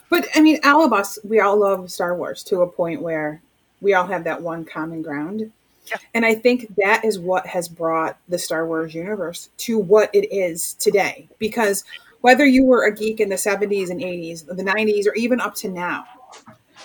But 0.09 0.27
I 0.35 0.41
mean, 0.41 0.59
all 0.63 0.85
of 0.85 0.93
us, 0.93 1.19
we 1.23 1.39
all 1.41 1.57
love 1.57 1.91
Star 1.91 2.15
Wars 2.15 2.43
to 2.45 2.61
a 2.61 2.67
point 2.67 3.01
where 3.01 3.41
we 3.81 3.93
all 3.93 4.07
have 4.07 4.23
that 4.23 4.41
one 4.41 4.63
common 4.63 5.01
ground. 5.01 5.51
Yeah. 5.89 5.97
And 6.13 6.25
I 6.25 6.35
think 6.35 6.73
that 6.75 7.05
is 7.05 7.19
what 7.19 7.45
has 7.47 7.69
brought 7.69 8.17
the 8.27 8.37
Star 8.37 8.67
Wars 8.67 8.93
universe 8.93 9.49
to 9.57 9.77
what 9.79 10.09
it 10.13 10.31
is 10.33 10.73
today. 10.73 11.27
Because 11.39 11.83
whether 12.21 12.45
you 12.45 12.63
were 12.65 12.85
a 12.85 12.93
geek 12.93 13.19
in 13.19 13.29
the 13.29 13.35
70s 13.35 13.89
and 13.89 14.01
80s, 14.01 14.45
the 14.45 14.63
90s, 14.63 15.07
or 15.07 15.13
even 15.15 15.39
up 15.39 15.55
to 15.55 15.69
now, 15.69 16.05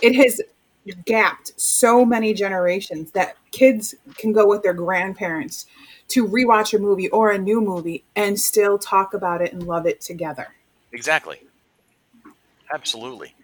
it 0.00 0.14
has 0.14 0.40
gapped 1.04 1.52
so 1.60 2.04
many 2.04 2.34
generations 2.34 3.12
that 3.12 3.36
kids 3.50 3.94
can 4.16 4.32
go 4.32 4.46
with 4.46 4.62
their 4.62 4.72
grandparents 4.72 5.66
to 6.08 6.26
rewatch 6.26 6.74
a 6.74 6.78
movie 6.78 7.08
or 7.10 7.30
a 7.30 7.38
new 7.38 7.60
movie 7.60 8.04
and 8.16 8.38
still 8.38 8.78
talk 8.78 9.14
about 9.14 9.40
it 9.40 9.52
and 9.52 9.62
love 9.66 9.86
it 9.86 10.00
together. 10.00 10.48
Exactly. 10.92 11.40
Absolutely. 12.72 13.34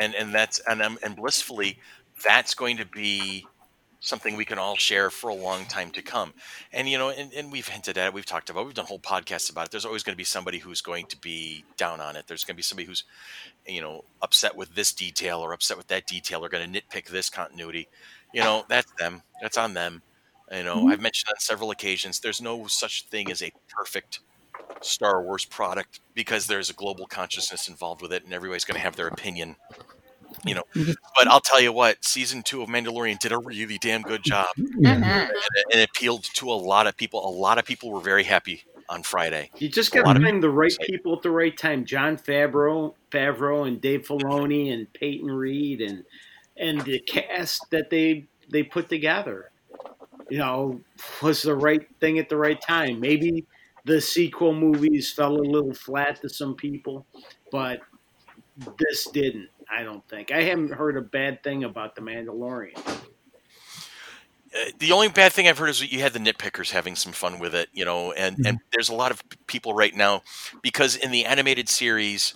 And 0.00 0.14
and 0.14 0.34
that's 0.34 0.60
and 0.68 0.82
um, 0.82 0.98
and 1.02 1.16
blissfully, 1.16 1.78
that's 2.24 2.54
going 2.54 2.76
to 2.76 2.84
be 2.84 3.46
something 4.00 4.34
we 4.36 4.44
can 4.44 4.58
all 4.58 4.76
share 4.76 5.10
for 5.10 5.28
a 5.30 5.34
long 5.34 5.66
time 5.66 5.90
to 5.92 6.02
come. 6.02 6.32
And 6.72 6.88
you 6.88 6.98
know, 6.98 7.10
and, 7.10 7.32
and 7.32 7.52
we've 7.52 7.68
hinted 7.68 7.98
at 7.98 8.06
it, 8.06 8.14
we've 8.14 8.26
talked 8.26 8.50
about, 8.50 8.62
it, 8.62 8.66
we've 8.66 8.74
done 8.74 8.86
whole 8.86 8.98
podcasts 8.98 9.50
about 9.50 9.66
it. 9.66 9.70
There's 9.70 9.84
always 9.84 10.02
going 10.02 10.14
to 10.14 10.18
be 10.18 10.24
somebody 10.24 10.58
who's 10.58 10.80
going 10.80 11.06
to 11.06 11.18
be 11.20 11.64
down 11.76 12.00
on 12.00 12.16
it. 12.16 12.26
There's 12.26 12.44
going 12.44 12.54
to 12.54 12.58
be 12.58 12.62
somebody 12.62 12.86
who's, 12.86 13.04
you 13.66 13.80
know, 13.80 14.04
upset 14.22 14.56
with 14.56 14.74
this 14.74 14.92
detail 14.92 15.40
or 15.40 15.52
upset 15.52 15.76
with 15.76 15.88
that 15.88 16.06
detail 16.06 16.44
or 16.44 16.48
going 16.48 16.72
to 16.72 16.80
nitpick 16.80 17.08
this 17.08 17.30
continuity. 17.30 17.88
You 18.32 18.40
know, 18.40 18.64
that's 18.68 18.90
them. 18.98 19.22
That's 19.42 19.58
on 19.58 19.74
them. 19.74 20.02
You 20.50 20.64
know, 20.64 20.84
Mhm. 20.84 20.92
I've 20.92 21.00
mentioned 21.00 21.28
on 21.30 21.38
several 21.38 21.70
occasions, 21.70 22.20
there's 22.20 22.40
no 22.40 22.66
such 22.66 23.04
thing 23.08 23.30
as 23.30 23.42
a 23.42 23.52
perfect 23.68 24.20
Star 24.80 25.22
Wars 25.22 25.44
product 25.44 26.00
because 26.14 26.46
there's 26.46 26.70
a 26.70 26.74
global 26.74 27.06
consciousness 27.06 27.68
involved 27.68 28.02
with 28.02 28.12
it, 28.12 28.24
and 28.24 28.32
everybody's 28.32 28.64
going 28.64 28.76
to 28.76 28.80
have 28.80 28.96
their 28.96 29.08
opinion. 29.08 29.56
You 30.44 30.54
know, 30.56 30.64
but 30.74 31.28
I'll 31.28 31.40
tell 31.40 31.60
you 31.60 31.72
what, 31.72 32.04
season 32.04 32.42
two 32.42 32.62
of 32.62 32.68
Mandalorian 32.68 33.18
did 33.18 33.32
a 33.32 33.38
really 33.38 33.78
damn 33.78 34.02
good 34.02 34.22
job, 34.22 34.46
Yeah. 34.56 34.96
Mhm. 34.96 35.02
and 35.02 35.30
it, 35.30 35.64
and 35.72 35.80
it 35.82 35.88
appealed 35.90 36.24
to 36.34 36.50
a 36.50 36.54
lot 36.54 36.86
of 36.86 36.96
people. 36.96 37.26
A 37.26 37.30
lot 37.30 37.58
of 37.58 37.64
people 37.64 37.90
were 37.90 38.00
very 38.00 38.24
happy 38.24 38.64
on 38.88 39.02
Friday. 39.02 39.50
You 39.58 39.68
just 39.68 39.92
got 39.92 40.12
to 40.14 40.20
find 40.20 40.42
the 40.42 40.50
right 40.50 40.70
people 40.80 40.86
people 40.96 41.16
at 41.16 41.22
the 41.22 41.30
right 41.30 41.56
time. 41.56 41.84
Jon 41.84 42.16
Favreau, 42.16 42.94
Favreau, 43.10 43.66
and 43.66 43.80
Dave 43.80 44.06
Filoni, 44.06 44.72
and 44.72 44.92
Peyton 44.92 45.30
Reed, 45.30 45.80
and 45.80 46.04
and 46.56 46.80
the 46.82 46.98
cast 47.00 47.70
that 47.70 47.90
they 47.90 48.26
they 48.48 48.62
put 48.62 48.88
together. 48.88 49.50
You 50.28 50.38
know, 50.38 50.80
was 51.22 51.42
the 51.42 51.54
right 51.54 51.86
thing 52.00 52.18
at 52.18 52.28
the 52.28 52.36
right 52.36 52.60
time. 52.60 53.00
Maybe 53.00 53.46
the 53.84 54.00
sequel 54.00 54.54
movies 54.54 55.12
fell 55.12 55.36
a 55.36 55.42
little 55.42 55.74
flat 55.74 56.20
to 56.22 56.28
some 56.28 56.54
people, 56.54 57.06
but 57.50 57.80
this 58.78 59.06
didn't. 59.06 59.48
I 59.70 59.82
don't 59.82 60.06
think. 60.08 60.32
I 60.32 60.42
haven't 60.42 60.72
heard 60.72 60.96
a 60.96 61.02
bad 61.02 61.42
thing 61.42 61.64
about 61.64 61.94
the 61.94 62.02
Mandalorian. 62.02 62.76
Uh, 64.52 64.70
the 64.78 64.90
only 64.90 65.08
bad 65.08 65.32
thing 65.32 65.46
I've 65.46 65.58
heard 65.58 65.70
is 65.70 65.78
that 65.78 65.92
you 65.92 66.00
had 66.00 66.12
the 66.12 66.18
nitpickers 66.18 66.70
having 66.70 66.96
some 66.96 67.12
fun 67.12 67.38
with 67.38 67.54
it, 67.54 67.68
you 67.72 67.84
know, 67.84 68.10
and 68.12 68.36
and 68.44 68.58
there's 68.72 68.88
a 68.88 68.94
lot 68.94 69.12
of 69.12 69.22
people 69.46 69.74
right 69.74 69.94
now 69.94 70.22
because 70.60 70.96
in 70.96 71.12
the 71.12 71.24
animated 71.24 71.68
series, 71.68 72.34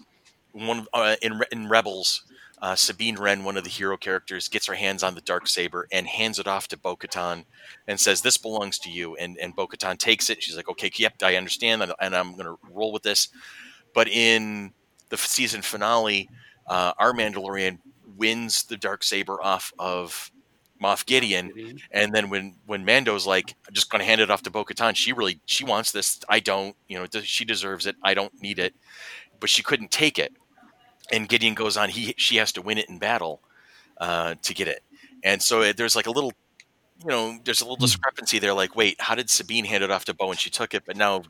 one 0.52 0.86
uh, 0.94 1.16
in 1.22 1.40
in 1.50 1.68
Rebels, 1.68 2.22
uh, 2.62 2.76
Sabine 2.76 3.16
Wren, 3.16 3.42
one 3.42 3.56
of 3.56 3.64
the 3.64 3.70
hero 3.70 3.96
characters, 3.96 4.48
gets 4.48 4.66
her 4.68 4.74
hands 4.74 5.02
on 5.02 5.16
the 5.16 5.20
dark 5.22 5.48
saber 5.48 5.88
and 5.90 6.06
hands 6.06 6.38
it 6.38 6.46
off 6.46 6.68
to 6.68 6.78
Bo-Katan 6.78 7.46
and 7.88 7.98
says, 7.98 8.22
"This 8.22 8.38
belongs 8.38 8.78
to 8.80 8.90
you." 8.90 9.16
And 9.16 9.36
and 9.38 9.56
Bo-Katan 9.56 9.98
takes 9.98 10.30
it. 10.30 10.40
She's 10.40 10.56
like, 10.56 10.68
"Okay, 10.68 10.92
yep, 10.94 11.14
I 11.20 11.34
understand, 11.34 11.82
and, 11.82 11.92
and 12.00 12.14
I'm 12.14 12.34
going 12.34 12.46
to 12.46 12.58
roll 12.70 12.92
with 12.92 13.02
this." 13.02 13.28
But 13.92 14.06
in 14.06 14.72
the 15.08 15.16
season 15.16 15.62
finale, 15.62 16.28
uh, 16.66 16.92
our 16.98 17.12
Mandalorian 17.12 17.78
wins 18.16 18.64
the 18.64 18.76
dark 18.76 19.02
saber 19.02 19.42
off 19.42 19.72
of 19.78 20.30
Moff 20.82 21.06
Gideon, 21.06 21.78
and 21.90 22.12
then 22.12 22.28
when 22.30 22.54
when 22.66 22.84
Mando's 22.84 23.26
like, 23.26 23.54
I'm 23.66 23.74
just 23.74 23.90
going 23.90 24.00
to 24.00 24.06
hand 24.06 24.20
it 24.20 24.30
off 24.30 24.42
to 24.42 24.50
Bo-Katan, 24.50 24.96
she 24.96 25.12
really 25.12 25.40
she 25.46 25.64
wants 25.64 25.92
this. 25.92 26.20
I 26.28 26.40
don't, 26.40 26.76
you 26.88 26.98
know, 26.98 27.06
she 27.22 27.44
deserves 27.44 27.86
it. 27.86 27.96
I 28.02 28.14
don't 28.14 28.32
need 28.42 28.58
it, 28.58 28.74
but 29.40 29.48
she 29.48 29.62
couldn't 29.62 29.90
take 29.90 30.18
it. 30.18 30.32
And 31.12 31.28
Gideon 31.28 31.54
goes 31.54 31.76
on. 31.76 31.90
He 31.90 32.14
she 32.16 32.36
has 32.36 32.52
to 32.52 32.62
win 32.62 32.78
it 32.78 32.88
in 32.88 32.98
battle 32.98 33.40
uh, 33.98 34.34
to 34.42 34.54
get 34.54 34.68
it, 34.68 34.82
and 35.22 35.40
so 35.40 35.62
it, 35.62 35.76
there's 35.76 35.96
like 35.96 36.06
a 36.06 36.10
little, 36.10 36.32
you 37.00 37.08
know, 37.08 37.38
there's 37.44 37.60
a 37.60 37.64
little 37.64 37.76
discrepancy 37.76 38.38
there. 38.38 38.52
Like, 38.52 38.74
wait, 38.74 39.00
how 39.00 39.14
did 39.14 39.30
Sabine 39.30 39.64
hand 39.64 39.84
it 39.84 39.90
off 39.90 40.04
to 40.06 40.14
Bo 40.14 40.30
and 40.30 40.40
she 40.40 40.50
took 40.50 40.74
it, 40.74 40.82
but 40.86 40.96
now 40.96 41.22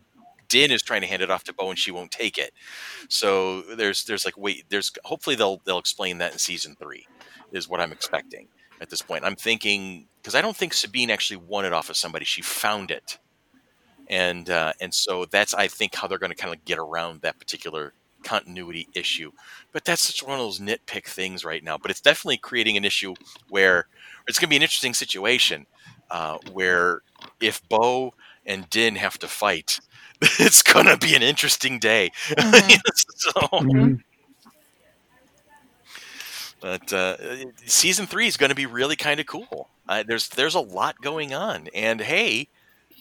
Din 0.55 0.71
is 0.71 0.83
trying 0.85 1.01
to 1.01 1.09
hand 1.09 1.21
it 1.21 1.33
off 1.33 1.43
to 1.45 1.53
Bo 1.53 1.71
and 1.71 1.79
she 1.79 1.91
won't 1.91 2.13
take 2.13 2.39
it. 2.39 2.53
So 3.09 3.63
there's 3.63 4.05
there's 4.05 4.25
like 4.25 4.39
wait, 4.39 4.67
there's 4.69 4.93
hopefully 5.05 5.35
they'll 5.35 5.61
they'll 5.65 5.81
explain 5.81 6.19
that 6.19 6.33
in 6.33 6.39
season 6.39 6.77
three, 6.79 7.09
is 7.51 7.69
what 7.69 7.81
I'm 7.81 7.91
expecting 7.91 8.47
at 8.81 8.89
this 8.89 9.03
point. 9.03 9.25
I'm 9.25 9.35
thinking 9.35 10.07
because 10.23 10.37
I 10.37 10.41
don't 10.41 10.57
think 10.57 10.73
Sabine 10.73 11.11
actually 11.11 11.39
won 11.39 11.65
it 11.65 11.73
off 11.73 11.91
of 11.91 11.97
somebody. 11.97 12.25
She 12.25 12.41
found 12.41 12.93
it, 12.93 13.19
and 14.09 14.49
uh, 14.49 14.75
and 14.81 14.95
so 14.95 15.25
that's 15.25 15.55
I 15.55 15.67
think 15.67 15.97
how 15.97 16.07
they're 16.07 16.19
going 16.19 16.31
to 16.31 16.37
kind 16.37 16.55
of 16.55 16.65
get 16.65 16.79
around 16.79 17.23
that 17.23 17.41
particular 17.41 17.93
continuity 18.23 18.87
issue. 18.95 19.33
But 19.73 19.85
that's 19.85 20.03
such 20.03 20.23
one 20.23 20.35
of 20.35 20.39
those 20.39 20.61
nitpick 20.61 21.07
things 21.07 21.45
right 21.45 21.65
now. 21.65 21.79
But 21.79 21.91
it's 21.91 22.01
definitely 22.01 22.37
creating 22.37 22.77
an 22.77 22.85
issue 22.85 23.15
where 23.49 23.89
it's 24.29 24.39
going 24.39 24.47
to 24.47 24.51
be 24.51 24.57
an 24.57 24.63
interesting 24.63 24.95
situation 24.95 25.67
uh, 26.13 26.39
where 26.53 27.03
if 27.41 27.61
Bo 27.69 28.15
and 28.47 28.71
Din 28.71 28.95
have 28.95 29.19
to 29.19 29.27
fight, 29.27 29.81
it's 30.39 30.63
going 30.63 30.87
to 30.87 30.97
be 30.97 31.15
an 31.15 31.23
interesting 31.23 31.79
day. 31.79 32.11
Mhm. 32.31 32.81
so, 33.17 33.31
Mhm. 33.31 34.01
but 36.61 36.93
uh, 36.93 37.17
season 37.67 38.07
three 38.07 38.27
is 38.27 38.37
going 38.37 38.49
to 38.51 38.55
be 38.55 38.67
really 38.67 38.97
kind 38.97 39.21
of 39.21 39.27
cool. 39.27 39.69
Uh, 39.89 40.03
there's 40.07 40.29
there's 40.29 40.55
a 40.55 40.61
lot 40.61 40.97
going 41.03 41.35
on, 41.35 41.69
and 41.75 42.01
hey, 42.01 42.49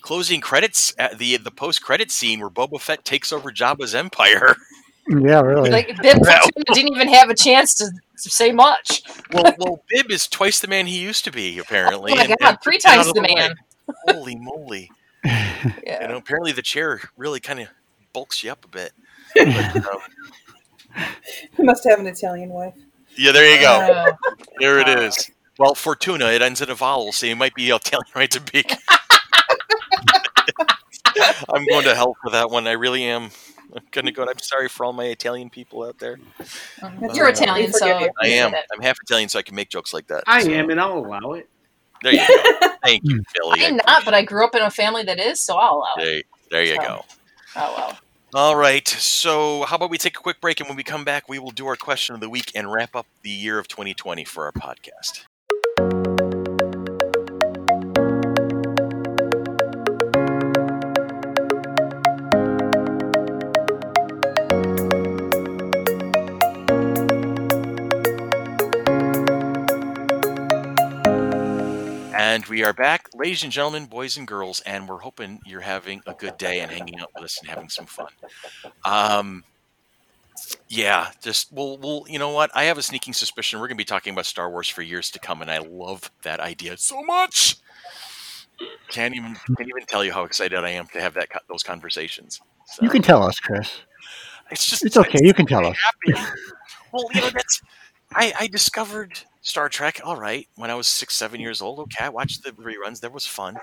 closing 0.02 0.42
credits 0.42 0.94
at 0.98 1.18
the 1.18 1.38
the 1.38 1.52
post 1.52 1.82
credit 1.82 2.12
scene 2.12 2.40
where 2.42 2.50
Boba 2.50 2.80
Fett 2.82 3.06
takes 3.06 3.32
over 3.32 3.52
Jabba's 3.52 3.96
empire. 3.96 4.56
Yeah, 5.10 5.42
really. 5.42 5.70
Like 5.70 5.88
Bib 6.02 6.18
didn't 6.74 6.94
even 6.96 7.10
have 7.10 7.30
a 7.30 7.36
chance 7.36 7.74
to, 7.76 7.88
to 8.22 8.30
say 8.30 8.54
much. 8.54 9.04
well, 9.34 9.54
well, 9.60 9.84
Bib 9.90 10.10
is 10.10 10.30
twice 10.30 10.62
the 10.62 10.68
man 10.70 10.88
he 10.88 10.98
used 11.02 11.26
to 11.26 11.32
be, 11.32 11.60
apparently. 11.60 12.14
Oh 12.14 12.16
my 12.16 12.28
God, 12.28 12.38
and 12.40 12.58
three 12.64 12.78
times 12.78 13.08
of 13.08 13.14
the 13.14 13.20
way. 13.22 13.36
man. 13.36 13.54
Holy 14.08 14.38
moly! 14.38 14.90
You 15.26 16.08
know, 16.08 16.18
apparently 16.18 16.52
the 16.52 16.62
chair 16.62 17.00
really 17.18 17.40
kind 17.40 17.60
of 17.60 17.68
bulks 18.14 18.44
you 18.44 18.52
up 18.52 18.66
a 18.66 18.68
bit. 18.68 18.92
But, 19.36 19.76
um, 19.88 20.00
He 21.58 21.64
must 21.64 21.84
have 21.88 22.00
an 22.00 22.08
Italian 22.08 22.50
wife. 22.50 22.74
yeah, 23.18 23.32
there 23.32 23.54
you 23.56 23.62
go. 23.62 23.72
Uh, 23.72 24.12
There 24.60 24.80
it 24.80 24.90
is. 24.90 25.32
Well, 25.60 25.76
Fortuna, 25.76 26.26
it 26.28 26.42
ends 26.42 26.62
in 26.62 26.70
a 26.70 26.76
vowel, 26.76 27.12
so 27.12 27.26
you 27.28 27.36
might 27.36 27.54
be 27.56 27.70
Italian 27.70 28.06
right 28.16 28.32
to 28.32 28.42
be. 28.42 28.64
I'm 31.54 31.64
going 31.66 31.84
to 31.86 31.96
hell 31.96 32.16
for 32.24 32.32
that 32.32 32.50
one. 32.50 32.68
I 32.68 32.72
really 32.72 33.04
am. 33.04 33.30
I'm 33.76 33.84
gonna 33.92 34.12
go. 34.12 34.24
I'm 34.24 34.38
sorry 34.40 34.68
for 34.70 34.86
all 34.86 34.94
my 34.94 35.06
Italian 35.06 35.50
people 35.50 35.84
out 35.84 35.98
there. 35.98 36.20
You're 37.14 37.28
Uh, 37.28 37.32
Italian, 37.32 37.74
so. 37.74 38.08
I 38.22 38.28
am. 38.28 38.54
I'm 38.72 38.82
half 38.82 38.98
Italian, 39.04 39.30
so 39.30 39.40
I 39.40 39.42
can 39.42 39.56
make 39.56 39.70
jokes 39.70 39.94
like 39.94 40.06
that. 40.08 40.24
I 40.28 40.44
So, 40.44 40.52
am, 40.52 40.70
and 40.70 40.80
I'll 40.80 40.98
allow 41.00 41.32
it. 41.34 41.50
There 42.04 42.14
you 42.14 42.20
go. 42.20 42.70
Thank 42.84 43.04
you, 43.06 43.16
hmm. 43.16 43.22
Billy. 43.34 43.64
I 43.64 43.68
I'm 43.70 43.78
not, 43.78 44.06
but 44.06 44.14
I 44.14 44.24
grew 44.24 44.46
up 44.46 44.54
in 44.56 44.62
a 44.62 44.70
family 44.70 45.04
that 45.04 45.20
is, 45.20 45.40
so 45.40 45.56
I'll 45.56 45.78
allow 45.78 45.96
it. 45.98 46.26
There, 46.52 46.64
there 46.64 46.64
you 46.64 46.76
So. 46.76 46.82
go. 46.88 47.06
Oh 47.56 47.74
well. 47.78 47.98
All 48.36 48.56
right. 48.56 48.88
So, 48.88 49.64
how 49.64 49.76
about 49.76 49.92
we 49.92 49.98
take 50.00 50.18
a 50.18 50.22
quick 50.22 50.42
break, 50.42 50.60
and 50.60 50.68
when 50.68 50.76
we 50.76 50.84
come 50.84 51.04
back, 51.04 51.30
we 51.30 51.38
will 51.38 51.52
do 51.52 51.68
our 51.68 51.76
question 51.76 52.16
of 52.16 52.22
the 52.22 52.30
week 52.30 52.52
and 52.56 52.72
wrap 52.72 52.96
up 52.96 53.06
the 53.22 53.30
year 53.30 53.60
of 53.60 53.68
2020 53.68 54.26
for 54.26 54.46
our 54.46 54.52
podcast. 54.52 55.26
And 72.34 72.44
we 72.48 72.64
are 72.64 72.74
back, 72.74 73.10
ladies 73.14 73.44
and 73.44 73.52
gentlemen, 73.52 73.86
boys 73.86 74.18
and 74.18 74.28
girls, 74.28 74.60
and 74.62 74.90
we're 74.90 74.98
hoping 74.98 75.40
you're 75.46 75.62
having 75.62 76.02
a 76.08 76.16
good 76.16 76.36
day 76.40 76.62
and 76.62 76.72
hanging 76.72 77.00
out 77.00 77.12
with 77.14 77.26
us 77.26 77.38
and 77.40 77.48
having 77.48 77.70
some 77.70 77.86
fun. 77.86 78.08
Um, 78.86 79.44
Yeah, 80.68 81.12
just 81.22 81.54
well, 81.54 81.78
well, 81.78 82.06
you 82.08 82.18
know 82.18 82.32
what? 82.32 82.50
I 82.56 82.64
have 82.64 82.80
a 82.80 82.82
sneaking 82.82 83.14
suspicion 83.14 83.60
we're 83.60 83.68
going 83.68 83.78
to 83.78 83.82
be 83.82 83.86
talking 83.86 84.14
about 84.14 84.26
Star 84.26 84.50
Wars 84.50 84.68
for 84.68 84.82
years 84.82 85.12
to 85.12 85.20
come, 85.20 85.44
and 85.44 85.52
I 85.52 85.60
love 85.60 86.10
that 86.24 86.40
idea 86.40 86.76
so 86.78 87.04
much. 87.04 87.58
Can't 88.90 89.14
even 89.14 89.36
can't 89.56 89.70
even 89.70 89.86
tell 89.88 90.04
you 90.04 90.12
how 90.12 90.24
excited 90.24 90.58
I 90.58 90.72
am 90.72 90.88
to 90.88 91.02
have 91.02 91.14
that 91.14 91.30
those 91.48 91.62
conversations. 91.62 92.42
So, 92.66 92.84
You 92.84 92.90
can 92.90 93.04
tell 93.04 93.22
us, 93.22 93.40
Chris. 93.40 93.82
it's 94.50 94.68
just 94.68 94.84
It's 94.84 94.98
okay. 94.98 95.20
You 95.22 95.36
can 95.36 95.46
tell 95.46 95.68
us. 95.68 95.78
happy. 95.78 96.20
Well, 96.92 97.06
you 97.14 97.22
know 97.22 97.30
that's 97.30 97.62
I, 98.16 98.34
I 98.40 98.48
discovered 98.48 99.20
Star 99.44 99.68
Trek. 99.70 100.00
All 100.04 100.16
right, 100.18 100.48
when 100.56 100.72
I 100.72 100.76
was 100.76 100.88
six, 100.88 101.16
seven 101.16 101.40
years 101.42 101.62
old. 101.62 101.80
Okay, 101.80 102.06
I 102.06 102.10
watched 102.10 102.44
the 102.44 102.52
reruns. 102.54 103.02
That 103.02 103.12
was 103.14 103.28
fun. 103.28 103.58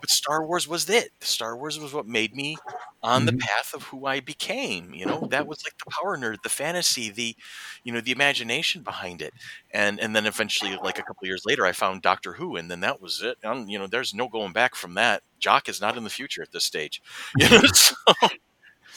But 0.00 0.10
Star 0.10 0.44
Wars 0.46 0.66
was 0.66 0.88
it. 0.88 1.10
Star 1.20 1.56
Wars 1.56 1.78
was 1.78 1.92
what 1.92 2.06
made 2.06 2.34
me 2.34 2.56
on 3.02 3.26
the 3.26 3.32
Mhm. 3.32 3.40
path 3.40 3.74
of 3.74 3.82
who 3.84 4.06
I 4.06 4.20
became. 4.20 4.92
You 4.94 5.04
know, 5.06 5.28
that 5.30 5.46
was 5.46 5.62
like 5.64 5.74
the 5.78 5.90
power 5.90 6.16
nerd, 6.16 6.42
the 6.42 6.48
fantasy, 6.48 7.10
the 7.10 7.36
you 7.84 7.92
know, 7.92 8.00
the 8.00 8.10
imagination 8.12 8.82
behind 8.82 9.20
it. 9.22 9.34
And 9.70 10.00
and 10.00 10.16
then 10.16 10.24
eventually, 10.26 10.76
like 10.82 10.98
a 10.98 11.02
couple 11.02 11.26
years 11.26 11.42
later, 11.44 11.66
I 11.66 11.72
found 11.72 12.00
Doctor 12.02 12.32
Who, 12.32 12.56
and 12.56 12.70
then 12.70 12.80
that 12.80 13.00
was 13.00 13.22
it. 13.22 13.36
And 13.42 13.70
you 13.70 13.78
know, 13.78 13.86
there's 13.86 14.14
no 14.14 14.28
going 14.28 14.52
back 14.52 14.74
from 14.74 14.94
that. 14.94 15.22
Jock 15.38 15.68
is 15.68 15.80
not 15.80 15.96
in 15.98 16.04
the 16.04 16.10
future 16.10 16.42
at 16.42 16.52
this 16.52 16.64
stage. 16.64 17.02
You 17.36 17.48
know, 17.50 17.60
so 17.74 17.94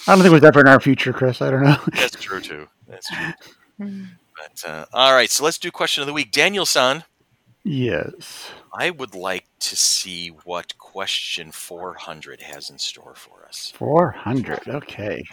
I 0.08 0.16
don't 0.16 0.18
think 0.24 0.28
it 0.28 0.32
was 0.32 0.44
ever 0.44 0.62
in 0.62 0.68
our 0.68 0.80
future, 0.80 1.12
Chris. 1.14 1.42
I 1.42 1.52
don't 1.52 1.64
know. 1.64 1.78
that's 1.94 2.16
true 2.20 2.40
too. 2.42 2.68
That's 2.88 3.08
true. 3.10 3.34
But 4.42 4.64
uh, 4.70 4.86
all 4.94 5.14
right, 5.14 5.30
so 5.30 5.44
let's 5.44 5.58
do 5.60 5.70
question 5.72 6.02
of 6.02 6.08
the 6.08 6.14
week. 6.14 6.32
Daniel 6.32 6.66
San, 6.66 7.04
yes. 7.64 8.50
I 8.74 8.90
would 8.90 9.14
like 9.14 9.46
to 9.60 9.76
see 9.76 10.30
what 10.30 10.78
question 10.80 11.52
400 11.52 12.42
has 12.42 12.70
in 12.70 12.80
store 12.80 13.14
for 13.16 13.46
us. 13.48 13.72
400. 13.76 14.62
Okay. 14.68 15.24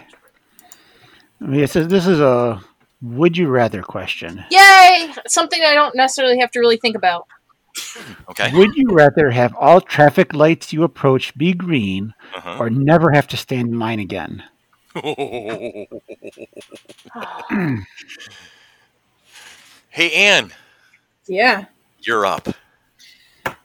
I 1.41 1.45
mean, 1.47 1.61
it 1.61 1.71
says 1.71 1.89
this 1.89 2.07
is 2.07 2.21
a 2.21 2.61
would 3.01 3.37
you 3.39 3.47
rather 3.49 3.83
question. 3.83 4.45
Yay! 4.51 5.13
Something 5.27 5.63
I 5.63 5.73
don't 5.73 5.95
necessarily 5.95 6.39
have 6.41 6.51
to 6.51 6.61
really 6.61 6.77
think 6.77 6.97
about. 6.97 7.27
Okay. 8.29 8.51
Would 8.53 8.75
you 8.75 8.89
rather 8.91 9.31
have 9.31 9.55
all 9.55 9.81
traffic 9.81 10.35
lights 10.35 10.73
you 10.73 10.83
approach 10.83 11.37
be 11.39 11.53
green 11.53 12.13
Uh-huh. 12.35 12.59
or 12.59 12.69
never 12.71 13.13
have 13.13 13.29
to 13.29 13.37
stand 13.37 13.69
in 13.69 13.79
line 13.79 14.01
again? 14.01 14.43
hey, 19.91 20.13
Anne, 20.13 20.53
Yeah. 21.27 21.67
you're 22.01 22.27
up. 22.27 22.49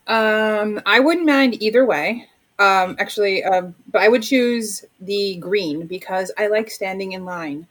Um, 0.08 0.82
I 0.86 1.00
wouldn't 1.00 1.26
mind 1.26 1.62
either 1.62 1.86
way. 1.86 2.28
Um, 2.60 2.96
actually, 3.00 3.44
um, 3.44 3.74
but 3.92 4.02
I 4.02 4.08
would 4.10 4.22
choose 4.24 4.86
the 5.00 5.38
green 5.38 5.88
because 5.88 6.32
I 6.38 6.48
like 6.48 6.70
standing 6.70 7.14
in 7.14 7.26
line 7.26 7.68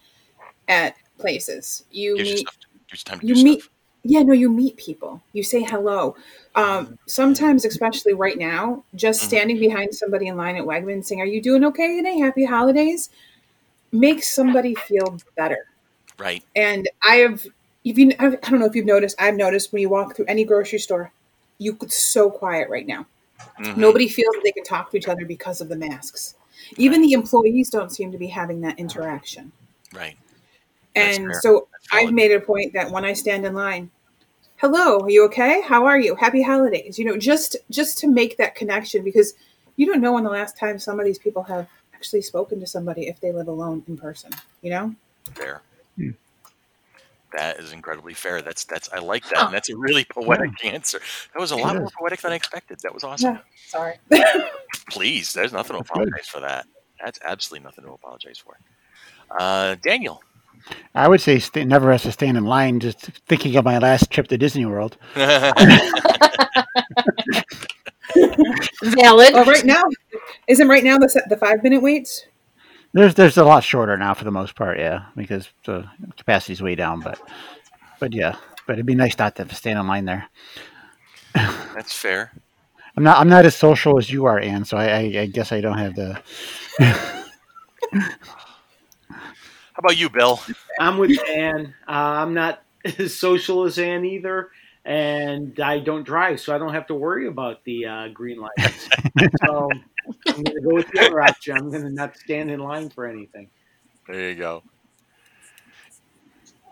at 0.69 0.97
places. 1.19 1.85
You 1.91 2.17
Gives 2.17 2.31
meet, 2.31 2.49
you 2.93 2.99
time 3.05 3.21
to 3.21 3.27
you 3.27 3.35
do 3.35 3.43
meet, 3.45 3.61
stuff. 3.61 3.73
yeah, 4.05 4.23
no, 4.23 4.33
you 4.33 4.51
meet 4.51 4.77
people. 4.77 5.23
You 5.33 5.43
say 5.43 5.63
hello. 5.63 6.17
Um, 6.55 6.99
sometimes, 7.07 7.65
especially 7.65 8.15
right 8.15 8.37
now, 8.39 8.85
just 8.95 9.23
Mhm. 9.23 9.27
standing 9.27 9.59
behind 9.61 9.95
somebody 9.95 10.27
in 10.27 10.37
line 10.37 10.57
at 10.57 10.65
Wegmans 10.65 11.05
saying, 11.07 11.21
"Are 11.21 11.27
you 11.27 11.41
doing 11.41 11.65
okay 11.65 11.97
today? 11.97 12.19
Happy 12.19 12.45
holidays," 12.45 13.11
makes 13.93 14.35
somebody 14.35 14.75
feel 14.75 15.17
better. 15.37 15.67
Right. 16.19 16.43
And 16.57 16.89
I 17.07 17.17
have, 17.17 17.47
if 17.85 17.99
you, 17.99 18.13
I 18.19 18.31
don't 18.31 18.61
know 18.61 18.67
if 18.67 18.75
you've 18.75 18.87
noticed, 18.87 19.17
I've 19.19 19.37
noticed 19.37 19.73
when 19.73 19.83
you 19.83 19.89
walk 19.89 20.17
through 20.17 20.27
any 20.27 20.45
grocery 20.45 20.79
store, 20.79 21.13
you 21.59 21.77
it's 21.83 22.03
so 22.03 22.31
quiet 22.31 22.69
right 22.69 22.87
now. 22.87 23.07
Mhm. 23.59 23.77
Nobody 23.77 24.09
feels 24.09 24.35
they 24.43 24.53
can 24.53 24.65
talk 24.65 24.91
to 24.91 24.97
each 24.97 25.09
other 25.09 25.25
because 25.25 25.61
of 25.61 25.69
the 25.69 25.77
masks. 25.77 26.35
Even 26.77 27.03
the 27.03 27.13
employees 27.13 27.71
don't 27.71 27.91
seem 27.91 28.13
to 28.13 28.19
be 28.19 28.29
having 28.29 28.61
that 28.61 28.79
interaction. 28.79 29.51
Right. 29.93 30.17
That's 30.95 31.19
And 31.19 31.27
fair. 31.33 31.41
so 31.41 31.69
I've 31.93 32.13
made 32.13 32.33
a 32.33 32.41
point 32.41 32.73
that 32.75 32.91
when 32.91 33.05
I 33.05 33.13
stand 33.13 33.45
in 33.45 33.55
line, 33.55 33.91
hello, 34.57 35.01
are 35.01 35.11
you 35.11 35.25
okay? 35.25 35.61
How 35.63 35.85
are 35.87 35.99
you? 35.99 36.15
Happy 36.15 36.43
holidays. 36.43 36.99
You 36.99 37.05
know, 37.05 37.17
just 37.17 37.57
just 37.71 37.99
to 37.99 38.09
make 38.09 38.37
that 38.37 38.55
connection 38.55 39.03
because 39.03 39.35
you 39.77 39.87
don't 39.87 40.01
know 40.01 40.13
when 40.13 40.25
the 40.25 40.31
last 40.31 40.57
time 40.57 40.79
some 40.79 41.01
of 41.01 41.07
these 41.07 41.19
people 41.19 41.43
have 41.45 41.67
actually 41.95 42.23
spoken 42.23 42.61
to 42.61 42.67
somebody 42.67 43.09
if 43.09 43.21
they 43.21 43.33
live 43.33 43.49
alone 43.49 43.83
in 43.89 43.97
person, 43.97 44.31
you 44.61 44.71
know? 44.71 44.95
Fair. 45.35 45.63
That 47.37 47.59
is 47.59 47.73
incredibly 47.73 48.15
fair. 48.15 48.43
That's 48.43 48.65
that's 48.65 48.91
I 48.93 48.99
like 48.99 49.25
that. 49.31 49.39
Huh. 49.39 49.45
And 49.47 49.55
that's 49.55 49.71
a 49.71 49.77
really 49.77 50.05
poetic 50.05 50.65
answer. 50.65 51.01
That 51.33 51.41
was 51.41 51.51
a 51.51 51.57
lot 51.57 51.77
more 51.77 51.89
poetic 51.99 52.21
than 52.21 52.33
I 52.33 52.35
expected. 52.37 52.81
That 52.83 52.93
was 52.93 53.05
awesome. 53.05 53.35
Yeah. 53.35 53.41
Sorry. 53.67 53.95
Please, 54.91 55.33
there's 55.33 55.53
nothing 55.53 55.77
to 55.77 55.79
That's 55.83 55.91
good. 55.91 56.03
apologize 56.09 56.29
for 56.29 56.41
that. 56.41 56.67
That's 57.03 57.19
absolutely 57.25 57.65
nothing 57.65 57.85
to 57.85 57.93
apologize 57.93 58.39
for. 58.39 58.57
Uh, 59.31 59.77
Daniel. 59.83 60.23
I 60.95 61.09
would 61.09 61.21
say 61.21 61.39
st- 61.39 61.67
never 61.67 61.91
has 61.91 62.03
to 62.03 62.13
stand 62.13 62.37
in 62.37 62.45
line. 62.45 62.79
Just 62.81 63.01
thinking 63.27 63.57
of 63.57 63.65
my 63.65 63.79
last 63.79 64.11
trip 64.11 64.29
to 64.29 64.39
Disney 64.39 64.65
World. 64.67 64.97
Valid. 68.85 69.33
well, 69.35 69.45
right 69.45 69.65
now, 69.65 69.83
isn't 70.49 70.69
right 70.69 70.85
now 70.85 70.99
the 70.99 71.23
the 71.29 71.37
five 71.37 71.63
minute 71.63 71.83
waits? 71.83 72.27
There's 72.95 73.15
there's 73.15 73.39
a 73.39 73.45
lot 73.45 73.65
shorter 73.65 73.97
now 73.97 74.15
for 74.15 74.25
the 74.25 74.31
most 74.31 74.55
part, 74.55 74.79
yeah, 74.79 75.07
because 75.17 75.49
the 75.65 75.89
capacity's 76.17 76.61
way 76.63 76.75
down. 76.75 77.01
But 77.01 77.19
but 77.99 78.13
yeah, 78.15 78.37
but 78.67 78.75
it'd 78.75 78.87
be 78.87 78.95
nice 78.95 79.19
not 79.19 79.37
to 79.37 79.45
have 79.45 79.57
stand 79.57 79.79
in 79.79 79.87
line 79.87 80.05
there. 80.05 80.29
That's 81.35 81.95
fair. 81.97 82.33
I'm 82.97 83.05
not 83.05 83.19
I'm 83.19 83.29
not 83.29 83.47
as 83.47 83.57
social 83.57 83.99
as 83.99 84.11
you 84.11 84.27
are, 84.27 84.39
Anne. 84.39 84.67
So 84.67 84.77
I, 84.77 84.85
I, 84.85 84.99
I 85.21 85.27
guess 85.27 85.51
I 85.53 85.61
don't 85.63 85.79
have 85.79 85.95
the. 85.95 86.21
How 89.73 89.79
about 89.79 89.97
you, 89.97 90.11
Bill? 90.11 90.41
I'm 90.79 90.99
with 90.99 91.19
Ann. 91.29 91.75
Uh, 91.89 91.91
I'm 91.91 92.35
not 92.35 92.63
as 92.99 93.17
social 93.17 93.65
as 93.65 93.79
Ann 93.79 94.05
either, 94.05 94.51
and 94.85 95.59
I 95.61 95.79
don't 95.79 96.05
drive, 96.05 96.41
so 96.41 96.55
I 96.55 96.59
don't 96.59 96.75
have 96.75 96.87
to 96.89 96.95
worry 96.95 97.27
about 97.27 97.65
the 97.65 97.87
uh, 97.87 98.09
green 98.09 98.39
lights. 98.39 98.89
so 99.47 99.71
I'm 100.29 100.43
going 100.43 100.57
to 100.57 100.61
go 100.61 100.75
with 100.75 100.89
the 100.93 101.01
other 101.07 101.23
option. 101.23 101.57
I'm 101.57 101.71
going 101.71 101.83
to 101.83 101.91
not 101.91 102.17
stand 102.17 102.51
in 102.51 102.61
line 102.61 102.91
for 102.91 103.07
anything. 103.07 103.49
There 104.09 104.31
you 104.31 104.35
go. 104.35 104.63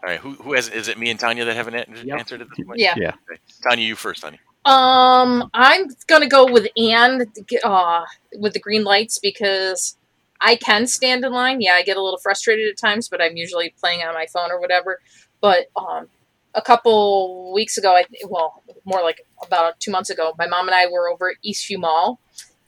All 0.02 0.08
right, 0.08 0.18
who, 0.18 0.32
who 0.32 0.54
has? 0.54 0.68
Is 0.68 0.88
it 0.88 0.98
me 0.98 1.10
and 1.10 1.20
Tanya 1.20 1.44
that 1.44 1.54
haven't 1.54 1.74
an- 1.74 2.06
Yep. 2.06 2.18
answered 2.18 2.40
at 2.40 2.48
this 2.48 2.66
point? 2.66 2.78
Yeah. 2.78 2.94
Yeah. 2.96 3.08
Okay. 3.30 3.40
Tanya, 3.62 3.84
you 3.84 3.94
first, 3.94 4.22
honey. 4.22 4.40
Um, 4.64 5.50
I'm 5.54 5.88
gonna 6.06 6.28
go 6.28 6.50
with 6.50 6.66
Anne 6.76 7.26
uh, 7.64 8.04
with 8.38 8.52
the 8.54 8.60
green 8.60 8.84
lights 8.84 9.18
because 9.18 9.96
I 10.40 10.56
can 10.56 10.86
stand 10.86 11.24
in 11.24 11.32
line. 11.32 11.60
Yeah, 11.60 11.74
I 11.74 11.82
get 11.82 11.96
a 11.96 12.02
little 12.02 12.18
frustrated 12.18 12.68
at 12.70 12.78
times, 12.78 13.08
but 13.08 13.20
I'm 13.20 13.36
usually 13.36 13.74
playing 13.80 14.00
on 14.02 14.14
my 14.14 14.26
phone 14.26 14.50
or 14.50 14.60
whatever. 14.60 15.00
But 15.40 15.66
um, 15.76 16.08
a 16.54 16.62
couple 16.62 17.52
weeks 17.52 17.76
ago, 17.78 17.94
I 17.94 18.04
well, 18.28 18.62
more 18.84 19.02
like 19.02 19.26
about 19.42 19.78
two 19.80 19.90
months 19.90 20.10
ago, 20.10 20.34
my 20.38 20.46
mom 20.46 20.66
and 20.68 20.74
I 20.74 20.86
were 20.86 21.10
over 21.10 21.30
at 21.30 21.36
Eastview 21.44 21.78
Mall, 21.78 22.20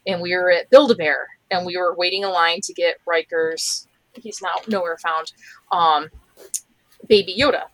and 0.07 0.21
we 0.21 0.35
were 0.37 0.51
at 0.51 0.71
Build 0.71 0.91
a 0.91 0.95
Bear, 0.95 1.29
and 1.51 1.65
we 1.67 1.77
were 1.77 1.95
waiting 1.95 2.23
in 2.23 2.31
line 2.31 2.61
to 2.63 2.73
get 2.75 2.97
Riker's. 3.07 3.87
He's 4.15 4.43
now 4.43 4.55
nowhere 4.69 4.99
found. 4.99 5.33
Um, 5.71 6.09
Baby 7.09 7.37
Yoda, 7.39 7.65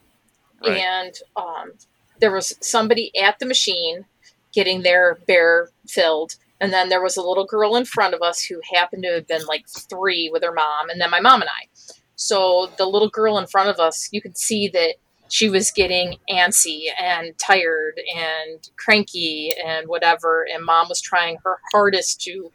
Right. 0.64 0.78
and 0.78 1.14
um, 1.36 1.72
there 2.20 2.32
was 2.32 2.55
somebody 2.60 3.12
at 3.20 3.38
the 3.38 3.46
machine 3.46 4.06
getting 4.52 4.82
their 4.82 5.18
bear 5.26 5.68
filled 5.86 6.36
and 6.60 6.72
then 6.72 6.88
there 6.88 7.02
was 7.02 7.16
a 7.16 7.22
little 7.22 7.44
girl 7.46 7.76
in 7.76 7.84
front 7.84 8.14
of 8.14 8.22
us 8.22 8.42
who 8.42 8.60
happened 8.72 9.02
to 9.05 9.12
have 9.12 9.26
been 9.28 9.44
like 9.46 9.66
three 9.68 10.28
with 10.32 10.42
her 10.42 10.52
mom 10.52 10.88
and 10.88 11.00
then 11.00 11.10
my 11.10 11.20
mom 11.20 11.42
and 11.42 11.50
i 11.50 11.68
so 12.16 12.68
the 12.78 12.86
little 12.86 13.10
girl 13.10 13.38
in 13.38 13.46
front 13.46 13.68
of 13.68 13.78
us 13.78 14.09
you 14.10 14.20
could 14.20 14.36
see 14.36 14.66
that 14.68 14.94
she 15.28 15.48
was 15.48 15.70
getting 15.70 16.16
antsy 16.30 16.84
and 17.00 17.38
tired 17.38 18.00
and 18.16 18.68
cranky 18.78 19.52
and 19.64 19.88
whatever 19.88 20.46
and 20.52 20.64
mom 20.64 20.88
was 20.88 21.00
trying 21.00 21.38
her 21.44 21.59
hardest 21.72 22.20
to 22.22 22.50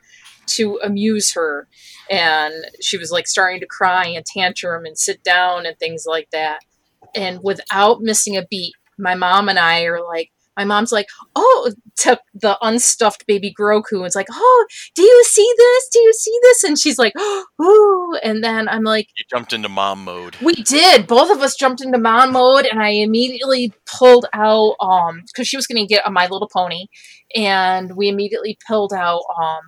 to 0.46 0.78
amuse 0.84 1.34
her. 1.34 1.68
And 2.10 2.54
she 2.82 2.98
was 2.98 3.12
like 3.12 3.28
starting 3.28 3.62
to 3.62 3.66
cry 3.66 4.08
and 4.08 4.26
tantrum 4.26 4.86
and 4.86 4.98
sit 4.98 5.24
down 5.24 5.66
and 5.66 5.78
things 5.80 6.06
like 6.06 6.30
that. 6.32 6.60
And 7.16 7.40
without 7.42 8.02
missing 8.02 8.36
a 8.36 8.46
beat 8.46 8.74
my 8.98 9.16
mom 9.16 9.50
and 9.50 9.60
I 9.60 9.84
are 9.84 10.04
like, 10.04 10.32
my 10.58 10.64
mom's 10.66 10.92
like, 10.92 11.08
oh, 11.36 11.72
to 11.98 12.20
the 12.34 12.58
unstuffed 12.62 13.26
baby 13.28 13.54
Grogu 13.60 13.84
and 13.94 14.06
it's 14.06 14.16
like, 14.16 14.28
oh, 14.32 14.66
do 14.96 15.02
you 15.02 15.24
see 15.26 15.54
this? 15.58 15.90
Do 15.92 16.00
you 16.00 16.14
see 16.14 16.40
this? 16.44 16.64
And 16.64 16.80
she's 16.80 16.98
like, 17.00 17.14
ooh. 17.62 18.16
And 18.24 18.44
then 18.44 18.68
I'm 18.70 18.84
like, 18.84 19.08
You 19.18 19.26
jumped 19.30 19.54
into 19.54 19.70
mom 19.70 20.04
mode. 20.06 20.36
we 20.42 20.54
did. 20.54 21.08
Both 21.08 21.32
of 21.32 21.42
us 21.42 21.56
jumped 21.56 21.82
into 21.82 21.98
mom 21.98 22.34
mode, 22.34 22.66
and 22.66 22.82
I 22.82 22.90
immediately 22.90 23.74
pulled 23.86 24.26
out 24.34 24.76
um 24.80 25.22
because 25.28 25.48
she 25.48 25.58
was 25.58 25.68
going 25.68 25.82
to 25.84 25.88
get 25.88 26.08
a 26.08 26.12
My 26.12 26.28
Little 26.28 26.50
Pony, 26.52 26.88
and 27.36 27.96
we 27.96 28.08
immediately 28.10 28.58
pulled 28.68 28.94
out 28.94 29.22
um 29.42 29.62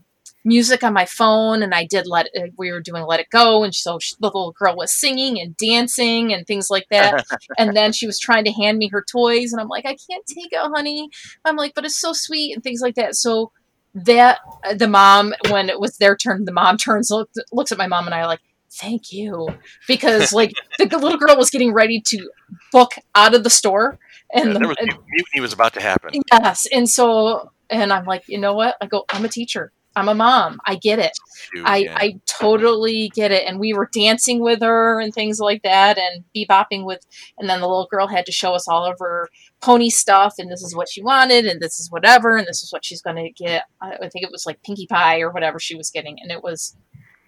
music 0.46 0.84
on 0.84 0.94
my 0.94 1.06
phone, 1.06 1.62
and 1.64 1.74
I 1.74 1.86
did 1.86 2.08
let 2.08 2.28
it, 2.34 2.54
we 2.58 2.72
were 2.72 2.80
doing 2.80 3.04
Let 3.04 3.20
It 3.20 3.30
Go, 3.32 3.64
and 3.64 3.74
so 3.74 4.00
she, 4.00 4.16
the 4.20 4.28
little 4.28 4.54
girl 4.54 4.76
was 4.78 4.94
singing 4.94 5.42
and 5.42 5.58
dancing 5.58 6.32
and 6.34 6.46
things 6.48 6.70
like 6.70 6.86
that, 6.92 7.26
and 7.58 7.76
then 7.76 7.92
she 7.92 8.06
was 8.08 8.20
trying 8.20 8.46
to 8.46 8.52
hand 8.52 8.78
me 8.78 8.90
her 8.90 9.04
toys, 9.12 9.52
and 9.52 9.60
I'm 9.60 9.68
like, 9.68 9.86
I 9.86 9.98
can't 10.10 10.26
take 10.26 10.54
it, 10.54 10.60
honey. 10.60 11.10
I'm 11.44 11.56
like, 11.58 11.74
but 11.76 11.84
it's 11.86 12.00
so 12.00 12.14
sweet 12.14 12.54
and 12.54 12.64
things 12.64 12.82
like 12.82 12.96
that. 12.96 13.16
So 13.16 13.52
that 13.96 14.40
uh, 14.64 14.74
the 14.74 14.88
mom 14.88 15.34
when 15.50 15.70
it 15.70 15.80
was 15.80 15.98
their 15.98 16.16
turn, 16.16 16.46
the 16.46 16.52
mom 16.52 16.78
turns 16.86 17.10
look, 17.10 17.30
looks 17.52 17.72
at 17.72 17.78
my 17.78 17.88
mom 17.88 18.06
and 18.06 18.14
I 18.14 18.26
like 18.26 18.42
thank 18.72 19.12
you 19.14 19.48
because 19.88 20.34
like 20.34 20.52
the 20.78 20.98
little 20.98 21.18
girl 21.18 21.38
was 21.38 21.50
getting 21.50 21.74
ready 21.74 22.02
to 22.02 22.30
book 22.72 22.92
out 23.16 23.34
of 23.34 23.44
the 23.44 23.50
store 23.50 23.98
and, 24.34 24.54
Yeah, 24.54 24.60
the, 24.60 24.68
was 24.68 24.78
mutiny 24.82 25.40
was 25.42 25.54
about 25.54 25.74
to 25.76 25.82
happen. 25.82 26.12
yes 26.34 26.66
and 26.74 26.90
so 26.90 27.52
and 27.70 27.94
i'm 27.94 28.06
like 28.06 28.24
you 28.28 28.38
know 28.38 28.54
what 28.54 28.76
i 28.82 28.86
go 28.88 29.06
i'm 29.12 29.24
a 29.24 29.30
teacher 29.30 29.72
i'm 29.96 30.08
a 30.10 30.14
mom 30.16 30.60
i 30.66 30.76
get 30.76 31.00
it 31.00 31.12
Dude, 31.54 31.66
I, 31.66 31.78
yeah. 31.78 31.98
I 31.98 32.20
totally 32.26 33.10
get 33.14 33.32
it. 33.32 33.44
And 33.48 33.60
we 33.60 33.72
were 33.74 33.90
dancing 33.94 34.40
with 34.42 34.62
her 34.62 35.00
and 35.00 35.14
things 35.14 35.40
like 35.40 35.62
that 35.64 35.98
and 35.98 36.24
bebopping 36.36 36.86
with 36.86 37.06
and 37.38 37.48
then 37.50 37.60
the 37.62 37.68
little 37.68 37.88
girl 37.92 38.08
had 38.08 38.26
to 38.26 38.32
show 38.32 38.54
us 38.54 38.68
all 38.68 38.84
of 38.86 38.98
her 39.00 39.30
pony 39.62 39.90
stuff 39.90 40.36
and 40.40 40.52
this 40.52 40.62
is 40.64 40.76
what 40.76 40.90
she 40.90 41.02
wanted 41.04 41.46
and 41.46 41.62
this 41.62 41.80
is 41.80 41.92
whatever 41.92 42.36
and 42.36 42.48
this 42.48 42.64
is 42.64 42.72
what 42.74 42.84
she's 42.84 43.02
gonna 43.02 43.30
get. 43.32 43.64
I 43.82 43.94
I 44.02 44.10
think 44.10 44.24
it 44.26 44.32
was 44.32 44.46
like 44.46 44.62
Pinkie 44.64 44.88
Pie 44.88 45.20
or 45.22 45.30
whatever 45.32 45.60
she 45.60 45.76
was 45.76 45.90
getting, 45.92 46.18
and 46.22 46.32
it 46.32 46.42
was 46.44 46.76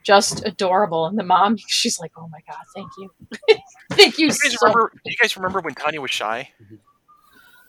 just 0.04 0.46
adorable. 0.46 1.06
And 1.06 1.18
the 1.20 1.24
mom, 1.24 1.58
she's 1.68 2.00
like, 2.00 2.12
"Oh 2.18 2.28
my 2.30 2.40
god, 2.48 2.64
thank 2.76 2.90
you, 2.98 3.12
thank 3.92 4.18
you 4.18 4.30
Do 4.30 4.36
you, 4.36 4.42
guys 4.42 4.54
so 4.54 4.58
remember, 4.68 4.92
do 5.04 5.12
you 5.12 5.18
guys 5.22 5.36
remember 5.38 5.60
when 5.62 5.76
Tanya 5.76 6.02
was 6.02 6.12
shy? 6.12 6.50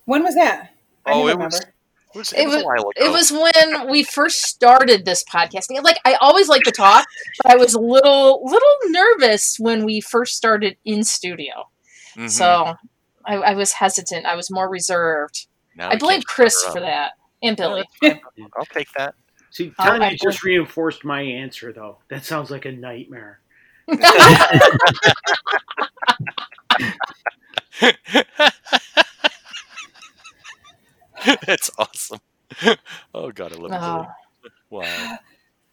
When 0.07 0.23
was 0.25 0.35
that? 0.37 0.71
I 1.05 1.11
Oh, 1.13 1.15
don't 1.15 1.21
it 1.29 1.33
remember. 1.33 1.45
was- 1.57 1.67
It 2.15 2.19
was, 2.19 2.33
it 2.33 2.41
It 2.41 2.47
was 2.47 2.55
a 2.55 2.57
was- 2.59 2.65
while 2.65 2.79
ago. 2.91 2.91
It 2.97 3.11
was 3.13 3.31
when 3.33 3.89
we 3.91 4.03
first 4.03 4.43
started 4.43 5.05
this 5.05 5.23
podcasting. 5.25 5.83
Like 5.83 5.99
I 6.05 6.15
always 6.21 6.49
like 6.49 6.63
to 6.63 6.71
talk, 6.73 7.07
but 7.43 7.53
I 7.53 7.57
was 7.57 7.75
a 7.75 7.81
little 7.81 8.43
little 8.45 8.75
nervous 8.87 9.57
when 9.59 9.85
we 9.85 10.01
first 10.01 10.35
started 10.37 10.77
in 10.85 11.05
studio. 11.05 11.69
Mhm. 12.17 12.31
So 12.31 12.75
I, 13.27 13.35
I 13.37 13.55
was 13.55 13.73
hesitant. 13.73 14.25
I 14.27 14.35
was 14.37 14.51
more 14.51 14.69
reserved. 14.71 15.47
Now 15.77 15.91
I 15.91 15.97
blame 15.97 16.23
Chris 16.23 16.63
for 16.65 16.81
that 16.81 17.13
and 17.43 17.57
Billy. 17.57 17.85
I'll 18.03 18.65
take 18.73 18.89
that. 18.97 19.15
See, 19.51 19.71
Tanya 19.81 20.07
I- 20.09 20.17
just 20.21 20.43
reinforced 20.43 21.05
my 21.05 21.21
answer, 21.23 21.73
though. 21.73 21.99
That 22.09 22.25
sounds 22.25 22.51
like 22.51 22.65
a 22.65 22.73
nightmare. 22.73 23.41
That's 31.47 31.71
awesome. 31.79 32.21
Oh 33.15 33.31
god, 33.31 33.53
I 33.53 33.57
love 33.57 33.73
it. 33.73 33.79
Oh, 33.81 34.07
Wow. 34.71 35.19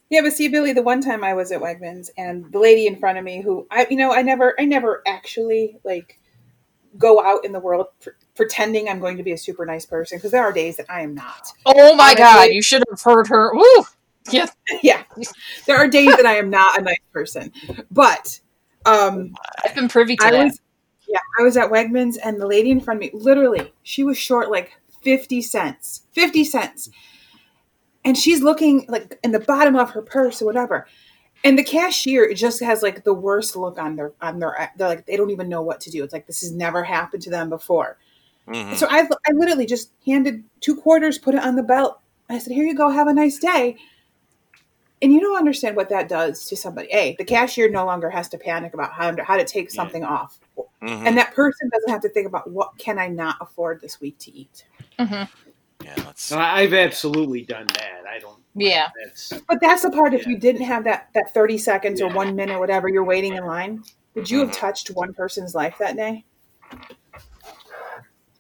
Yeah, 0.10 0.22
but 0.22 0.34
see, 0.34 0.48
Billy, 0.50 0.74
the 0.74 0.82
one 0.84 1.02
time 1.02 1.24
I 1.24 1.34
was 1.34 1.52
at 1.52 1.62
Wegmans 1.62 2.10
and 2.18 2.52
the 2.52 2.60
lady 2.60 2.86
in 2.86 2.98
front 2.98 3.18
of 3.18 3.24
me, 3.24 3.42
who 3.42 3.66
I, 3.72 3.88
you 3.90 3.98
know, 3.98 4.14
I 4.14 4.22
never, 4.22 4.54
I 4.60 4.66
never 4.66 5.02
actually 5.08 5.78
like 5.84 6.20
go 6.98 7.24
out 7.24 7.44
in 7.44 7.52
the 7.54 7.60
world 7.60 7.88
pr- 8.02 8.12
pretending 8.36 8.88
I'm 8.88 9.00
going 9.00 9.18
to 9.18 9.24
be 9.24 9.32
a 9.32 9.38
super 9.38 9.66
nice 9.66 9.86
person 9.86 10.18
because 10.18 10.32
there 10.32 10.44
are 10.44 10.52
days 10.54 10.78
that 10.78 10.86
I 10.90 11.02
am 11.02 11.16
not. 11.16 11.48
oh 11.66 11.96
my 11.96 12.06
Honestly- 12.12 12.18
God! 12.18 12.44
You 12.52 12.62
should 12.62 12.84
have 12.90 13.02
heard 13.02 13.28
her. 13.28 13.52
Woo! 13.54 13.86
Yeah. 14.32 14.48
yeah, 14.84 15.04
there 15.68 15.78
are 15.78 15.88
days 15.88 16.16
that 16.16 16.26
I 16.26 16.36
am 16.38 16.50
not 16.50 16.80
a 16.80 16.82
nice 16.82 16.98
person, 17.14 17.52
but 17.92 18.40
um, 18.86 19.36
I've 19.66 19.76
been 19.76 19.88
privy 19.88 20.16
to 20.18 20.26
I 20.26 20.32
that. 20.32 20.44
was, 20.46 20.62
yeah, 21.08 21.20
I 21.40 21.44
was 21.44 21.58
at 21.58 21.70
Wegmans 21.72 22.18
and 22.24 22.40
the 22.40 22.48
lady 22.48 22.72
in 22.72 22.80
front 22.82 22.98
of 22.98 23.02
me, 23.02 23.12
literally, 23.14 23.74
she 23.84 24.04
was 24.04 24.18
short 24.18 24.50
like 24.52 24.72
50 25.06 25.42
cents, 25.44 26.02
50 26.14 26.44
cents. 26.44 26.90
And 28.04 28.18
she's 28.18 28.42
looking 28.42 28.86
like 28.90 29.18
in 29.24 29.32
the 29.32 29.40
bottom 29.40 29.76
of 29.76 29.92
her 29.92 30.02
purse 30.02 30.42
or 30.42 30.46
whatever. 30.46 30.88
And 31.44 31.58
the 31.58 31.64
cashier 31.64 32.34
just 32.34 32.60
has 32.62 32.82
like 32.82 33.04
the 33.04 33.14
worst 33.14 33.56
look 33.56 33.78
on 33.78 33.96
their, 33.96 34.14
on 34.20 34.40
their, 34.40 34.72
they're 34.78 34.90
like, 34.90 35.06
they 35.06 35.16
don't 35.16 35.30
even 35.30 35.48
know 35.48 35.62
what 35.62 35.80
to 35.82 35.92
do. 35.92 36.04
It's 36.04 36.12
like, 36.12 36.26
this 36.28 36.42
has 36.42 36.52
never 36.52 36.84
happened 36.84 37.22
to 37.24 37.30
them 37.30 37.50
before. 37.50 37.98
Mhm. 38.48 38.76
So 38.76 38.88
I, 38.90 39.08
I 39.28 39.32
literally 39.34 39.66
just 39.68 39.92
handed 40.06 40.44
two 40.60 40.76
quarters, 40.76 41.18
put 41.20 41.36
it 41.36 41.42
on 41.44 41.56
the 41.56 41.64
belt. 41.64 42.00
I 42.30 42.40
said, 42.40 42.54
here 42.54 42.66
you 42.66 42.76
go. 42.76 42.90
Have 42.90 43.08
a 43.08 43.14
nice 43.14 43.38
day. 43.38 43.76
And 45.02 45.14
you 45.14 45.20
don't 45.20 45.38
understand 45.38 45.76
what 45.76 45.90
that 45.90 46.10
does 46.10 46.46
to 46.46 46.56
somebody. 46.58 46.88
A, 46.92 47.16
the 47.18 47.26
cashier 47.26 47.70
no 47.70 47.86
longer 47.86 48.10
has 48.10 48.28
to 48.30 48.38
panic 48.40 48.74
about 48.74 48.94
how, 48.94 49.16
how 49.24 49.38
to 49.38 49.46
take 49.46 49.66
Yeah. 49.70 49.76
something 49.76 50.04
off 50.04 50.40
Mhm. 50.86 51.08
and 51.08 51.18
that 51.18 51.34
person 51.34 51.70
doesn't 51.70 51.90
have 51.90 52.02
to 52.02 52.10
think 52.10 52.28
about 52.28 52.50
what 52.50 52.78
can 52.78 52.98
I 53.00 53.08
not 53.08 53.38
afford 53.42 53.82
this 53.82 54.00
week 54.00 54.18
to 54.20 54.32
eat. 54.32 54.66
Mhm. 55.00 55.28
yeah, 55.84 55.94
that's 55.98 56.32
I- 56.32 56.60
I've 56.62 56.74
absolutely 56.74 57.42
done 57.44 57.68
that. 57.68 58.04
I 58.10 58.20
don't. 58.20 58.40
Yeah. 58.54 58.88
That's 59.04 59.34
But 59.48 59.60
that's 59.62 59.82
the 59.82 59.92
part. 59.92 60.14
If 60.14 60.24
Yeah. 60.24 60.30
you 60.30 60.38
didn't 60.38 60.62
have 60.64 60.84
that 60.86 61.10
that 61.14 61.34
thirty 61.34 61.58
seconds 61.58 62.02
or 62.02 62.10
one 62.10 62.36
minute, 62.36 62.60
whatever 62.60 62.88
you're 62.88 63.04
waiting 63.04 63.34
in 63.36 63.46
line, 63.46 63.84
would 64.14 64.30
you 64.30 64.40
have 64.40 64.50
Mhm. 64.50 64.58
touched 64.58 64.88
one 64.92 65.14
person's 65.14 65.54
life 65.56 65.76
that 65.80 65.96
day? 65.98 66.24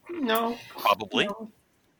no. 0.09 0.57
probably. 0.77 1.25
no. 1.27 1.51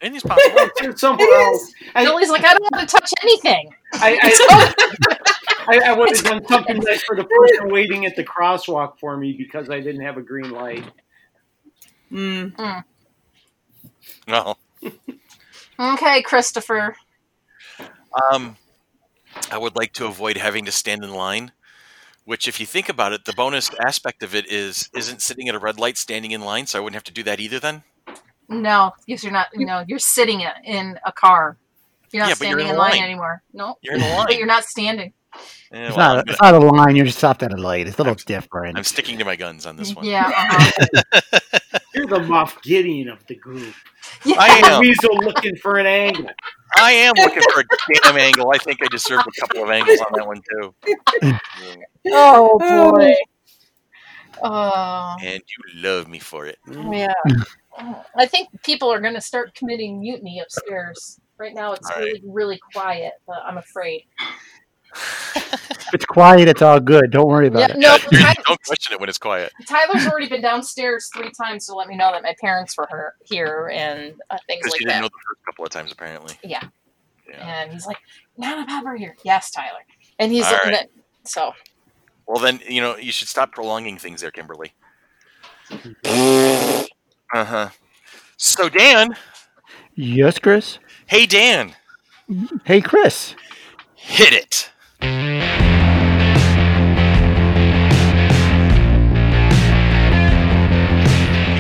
Anything's 0.02 0.24
possible. 0.24 0.70
It's 0.90 1.02
somewhere 1.02 1.28
It 1.28 1.42
else. 1.48 1.62
is. 1.64 1.74
I, 1.96 2.04
Billy's 2.06 2.30
like, 2.30 2.44
I 2.46 2.54
don't 2.54 2.62
want 2.72 2.88
to 2.90 2.96
touch 2.96 3.12
anything. 3.24 3.74
I, 3.94 4.18
I, 4.22 5.14
I, 5.68 5.80
I 5.80 5.94
would 5.94 6.16
have 6.16 6.24
done 6.24 6.48
something 6.48 6.78
nice 6.78 7.04
for 7.04 7.16
the 7.16 7.24
person 7.24 7.70
waiting 7.70 8.06
at 8.06 8.16
the 8.16 8.24
crosswalk 8.24 9.00
for 9.00 9.18
me 9.18 9.34
because 9.34 9.70
I 9.70 9.80
didn't 9.80 10.02
have 10.02 10.18
a 10.18 10.22
green 10.22 10.52
light. 10.52 10.84
Mm. 12.12 12.56
Mm. 12.56 12.84
no. 14.28 14.56
Okay, 15.78 16.22
Christopher. 16.22 16.96
Um, 18.32 18.56
I 19.52 19.58
would 19.58 19.76
like 19.76 19.92
to 19.94 20.06
avoid 20.06 20.38
having 20.38 20.64
to 20.66 20.72
stand 20.72 21.04
in 21.04 21.10
line. 21.14 21.52
Which, 22.24 22.48
if 22.48 22.62
you 22.62 22.66
think 22.66 22.88
about 22.88 23.12
it, 23.12 23.26
the 23.26 23.34
bonus 23.34 23.70
aspect 23.86 24.24
of 24.24 24.34
it 24.34 24.50
is 24.50 24.90
isn't 24.96 25.22
sitting 25.22 25.50
at 25.50 25.54
a 25.54 25.60
red 25.60 25.78
light, 25.78 25.98
standing 25.98 26.32
in 26.32 26.42
line, 26.42 26.66
so 26.66 26.80
I 26.80 26.82
wouldn't 26.82 26.96
have 26.96 27.04
to 27.04 27.12
do 27.12 27.24
that 27.24 27.42
either. 27.42 27.60
Then, 27.60 27.84
No, 28.48 28.94
because 29.06 29.22
you're 29.22 29.34
not. 29.34 29.48
No, 29.54 29.84
you're 29.86 30.00
sitting 30.00 30.40
in- 30.42 30.64
in 30.64 31.00
a 31.06 31.12
car. 31.12 31.58
You're 32.12 32.24
not 32.24 32.30
Yeah, 32.30 32.36
but 32.40 32.48
you're 32.48 32.60
standing 32.60 32.68
in 32.68 32.72
in 32.72 32.78
line 32.80 32.92
line. 32.92 33.04
anymore. 33.04 33.44
No, 33.54 33.78
you're 33.82 33.96
in 33.96 34.00
the 34.00 34.24
but 34.28 34.38
you're 34.38 34.48
not 34.48 34.64
standing. 34.64 35.12
Eh, 35.74 35.88
It's 35.88 35.98
well, 35.98 36.16
not, 36.16 36.18
I'm, 36.20 36.24
it's 36.28 36.42
not 36.42 36.54
a 36.54 36.60
line. 36.60 36.96
You're 36.96 37.06
just 37.06 37.18
stopped 37.18 37.44
at 37.44 37.52
a 37.52 37.58
light. 37.58 37.88
It's 37.88 37.98
a 37.98 38.02
little 38.02 38.12
I'm- 38.12 38.24
different. 38.26 38.78
I'm 38.78 38.84
sticking 38.84 39.18
to 39.20 39.26
my 39.26 39.36
guns 39.36 39.66
on 39.66 39.76
this 39.78 39.94
one. 39.96 40.06
Yeah. 40.06 40.26
uh-huh. 40.28 41.22
You're 41.96 42.08
the 42.08 42.20
Moff 42.20 42.62
Gideon 42.62 43.08
of 43.10 43.26
the 43.28 43.36
group. 43.36 43.74
I 44.38 44.62
am. 44.66 44.82
weasel 44.82 45.16
looking 45.18 45.56
for 45.56 45.78
an 45.78 45.86
angle. 45.86 46.30
I 46.78 46.92
am 46.92 47.14
looking 47.16 47.42
for 47.54 47.62
a 47.62 47.64
damn 48.04 48.18
angle. 48.18 48.52
I 48.54 48.58
think 48.58 48.80
I 48.84 48.88
deserve 48.88 49.22
a 49.22 49.40
couple 49.42 49.64
of 49.64 49.70
angles 49.70 50.00
on 50.02 50.08
that 50.14 50.28
one 50.28 50.42
too. 50.52 51.38
Oh 52.08 52.60
boy. 52.94 53.16
Oh 54.44 55.16
And 55.24 55.42
you 55.42 55.82
love 55.82 56.08
me 56.08 56.20
for 56.20 56.46
it. 56.46 56.58
yeah. 56.70 57.14
I 58.18 58.26
think 58.26 58.50
people 58.64 58.92
are 58.92 59.00
going 59.02 59.14
to 59.16 59.22
start 59.22 59.56
committing 59.56 60.00
mutiny 60.00 60.40
upstairs. 60.40 61.20
Right 61.38 61.54
now, 61.54 61.74
it's 61.74 61.90
All 61.90 61.98
really, 62.00 62.22
really 62.26 62.60
quiet, 62.74 63.14
but 63.28 63.40
I'm 63.46 63.58
afraid. 63.58 64.06
If 65.36 65.94
it's 65.94 66.06
quiet, 66.06 66.48
it's 66.48 66.62
all 66.62 66.80
good. 66.80 67.12
Don't 67.12 67.28
worry 67.28 67.48
about 67.48 67.70
Yeah, 67.70 67.76
it. 67.76 67.78
no, 67.78 67.98
Yeah, 68.20 68.34
Ty- 68.34 68.42
don't 68.48 68.62
question 68.66 68.94
it 68.94 69.00
when 69.00 69.08
it's 69.10 69.18
quiet. 69.18 69.52
Tyler's 69.68 70.08
already 70.08 70.28
been 70.28 70.42
downstairs 70.42 71.10
three 71.16 71.32
times 71.32 71.66
to 71.68 71.76
let 71.76 71.88
me 71.88 71.96
know 71.96 72.12
that 72.12 72.24
my 72.24 72.36
parents 72.42 72.76
were 72.78 72.88
her- 72.90 73.14
here 73.24 73.70
and 73.74 74.14
uh, 74.30 74.38
things 74.48 74.60
Because 74.64 74.72
like 74.72 74.82
you 74.82 74.88
didn't 74.88 74.98
that. 74.98 75.02
know 75.02 75.08
the 75.08 75.12
first 75.30 75.46
couple 75.46 75.64
of 75.66 75.72
times, 75.72 75.92
apparently. 75.92 76.34
Yeah. 76.44 76.62
Yeah. 77.30 77.62
And 77.62 77.72
he's 77.72 77.86
like, 77.86 77.98
Nana 78.38 78.66
Pepper 78.68 78.96
here. 78.96 79.16
Yes, 79.24 79.52
Tyler. 79.52 79.80
And 80.20 80.32
he's 80.32 80.46
All 80.46 80.52
looking 80.54 80.72
right. 80.72 80.82
at 80.84 80.90
so 81.24 81.54
Well, 82.28 82.42
then 82.42 82.60
you 82.68 82.82
know 82.82 82.98
you 82.98 83.12
should 83.12 83.28
stop 83.28 83.52
prolonging 83.52 83.98
things 83.98 84.22
there, 84.22 84.32
Kimberly. 84.32 84.74
uh 86.06 86.86
huh. 87.34 87.70
So 88.38 88.70
Dan, 88.70 89.16
Yes, 89.96 90.40
Chris. 90.40 90.80
hey 91.08 91.26
Dan, 91.26 91.74
Hey, 92.66 92.82
Chris. 92.82 93.36
hit 93.96 94.34
it. 94.34 94.70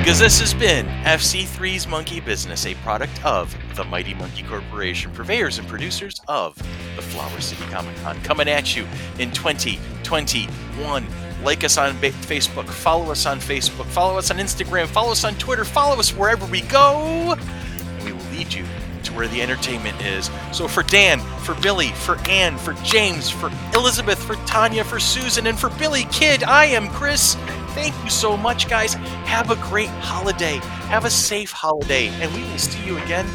Because 0.05 0.19
this 0.19 0.39
has 0.39 0.53
been 0.53 0.85
FC3's 1.03 1.87
Monkey 1.87 2.19
Business, 2.19 2.67
a 2.67 2.75
product 2.75 3.25
of 3.25 3.57
the 3.75 3.83
Mighty 3.83 4.13
Monkey 4.13 4.43
Corporation, 4.43 5.09
purveyors 5.11 5.57
and 5.57 5.67
producers 5.67 6.21
of 6.27 6.55
the 6.95 7.01
Flower 7.01 7.41
City 7.41 7.63
Comic 7.71 7.95
Con, 8.03 8.21
coming 8.21 8.47
at 8.47 8.75
you 8.75 8.85
in 9.17 9.31
2021. 9.31 11.07
Like 11.43 11.63
us 11.63 11.79
on 11.79 11.93
Facebook, 11.95 12.69
follow 12.69 13.09
us 13.09 13.25
on 13.25 13.39
Facebook, 13.39 13.85
follow 13.85 14.19
us 14.19 14.29
on 14.29 14.37
Instagram, 14.37 14.85
follow 14.85 15.11
us 15.11 15.23
on 15.23 15.33
Twitter, 15.37 15.65
follow 15.65 15.97
us 15.97 16.11
wherever 16.11 16.45
we 16.45 16.61
go, 16.61 17.31
and 17.31 18.05
we 18.05 18.11
will 18.11 18.31
lead 18.31 18.53
you 18.53 18.63
to 19.05 19.13
where 19.13 19.27
the 19.27 19.41
entertainment 19.41 19.99
is. 20.01 20.29
So 20.51 20.67
for 20.67 20.83
Dan, 20.83 21.19
for 21.19 21.55
Billy, 21.55 21.87
for 21.89 22.17
Anne, 22.29 22.57
for 22.57 22.73
James, 22.83 23.29
for 23.29 23.51
Elizabeth, 23.73 24.21
for 24.21 24.35
Tanya, 24.45 24.83
for 24.83 24.99
Susan, 24.99 25.47
and 25.47 25.57
for 25.57 25.69
Billy 25.71 26.05
Kid, 26.11 26.43
I 26.43 26.65
am 26.65 26.89
Chris. 26.89 27.35
Thank 27.75 27.93
you 28.03 28.09
so 28.09 28.37
much, 28.37 28.69
guys. 28.69 28.93
Have 29.25 29.51
a 29.51 29.55
great 29.57 29.89
holiday. 29.89 30.55
Have 30.87 31.03
a 31.05 31.09
safe 31.09 31.51
holiday, 31.51 32.07
and 32.07 32.33
we 32.33 32.41
will 32.43 32.57
see 32.57 32.83
you 32.85 32.97
again 32.99 33.25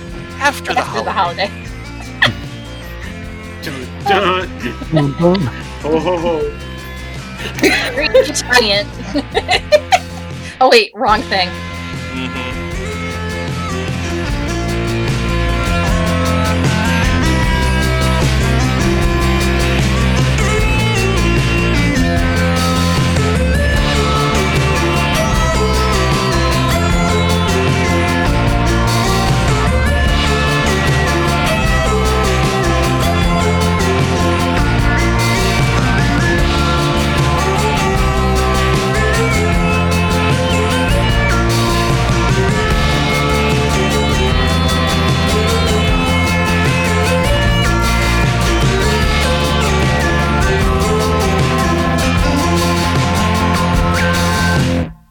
after 0.40 0.72
the 0.72 0.80
after 0.80 1.04
the 1.04 1.12
holiday. 1.12 1.46
holiday. 1.46 1.66
Dun, 3.62 3.86
dun. 4.04 4.48
Boom, 4.90 5.12
boom. 5.18 5.46
Ho, 5.82 5.98
ho, 5.98 6.16
ho. 6.18 6.40
Great 7.94 8.10
oh 10.60 10.68
wait, 10.70 10.90
wrong 10.94 11.22
thing. 11.22 11.48
Mm-hmm. 11.48 12.49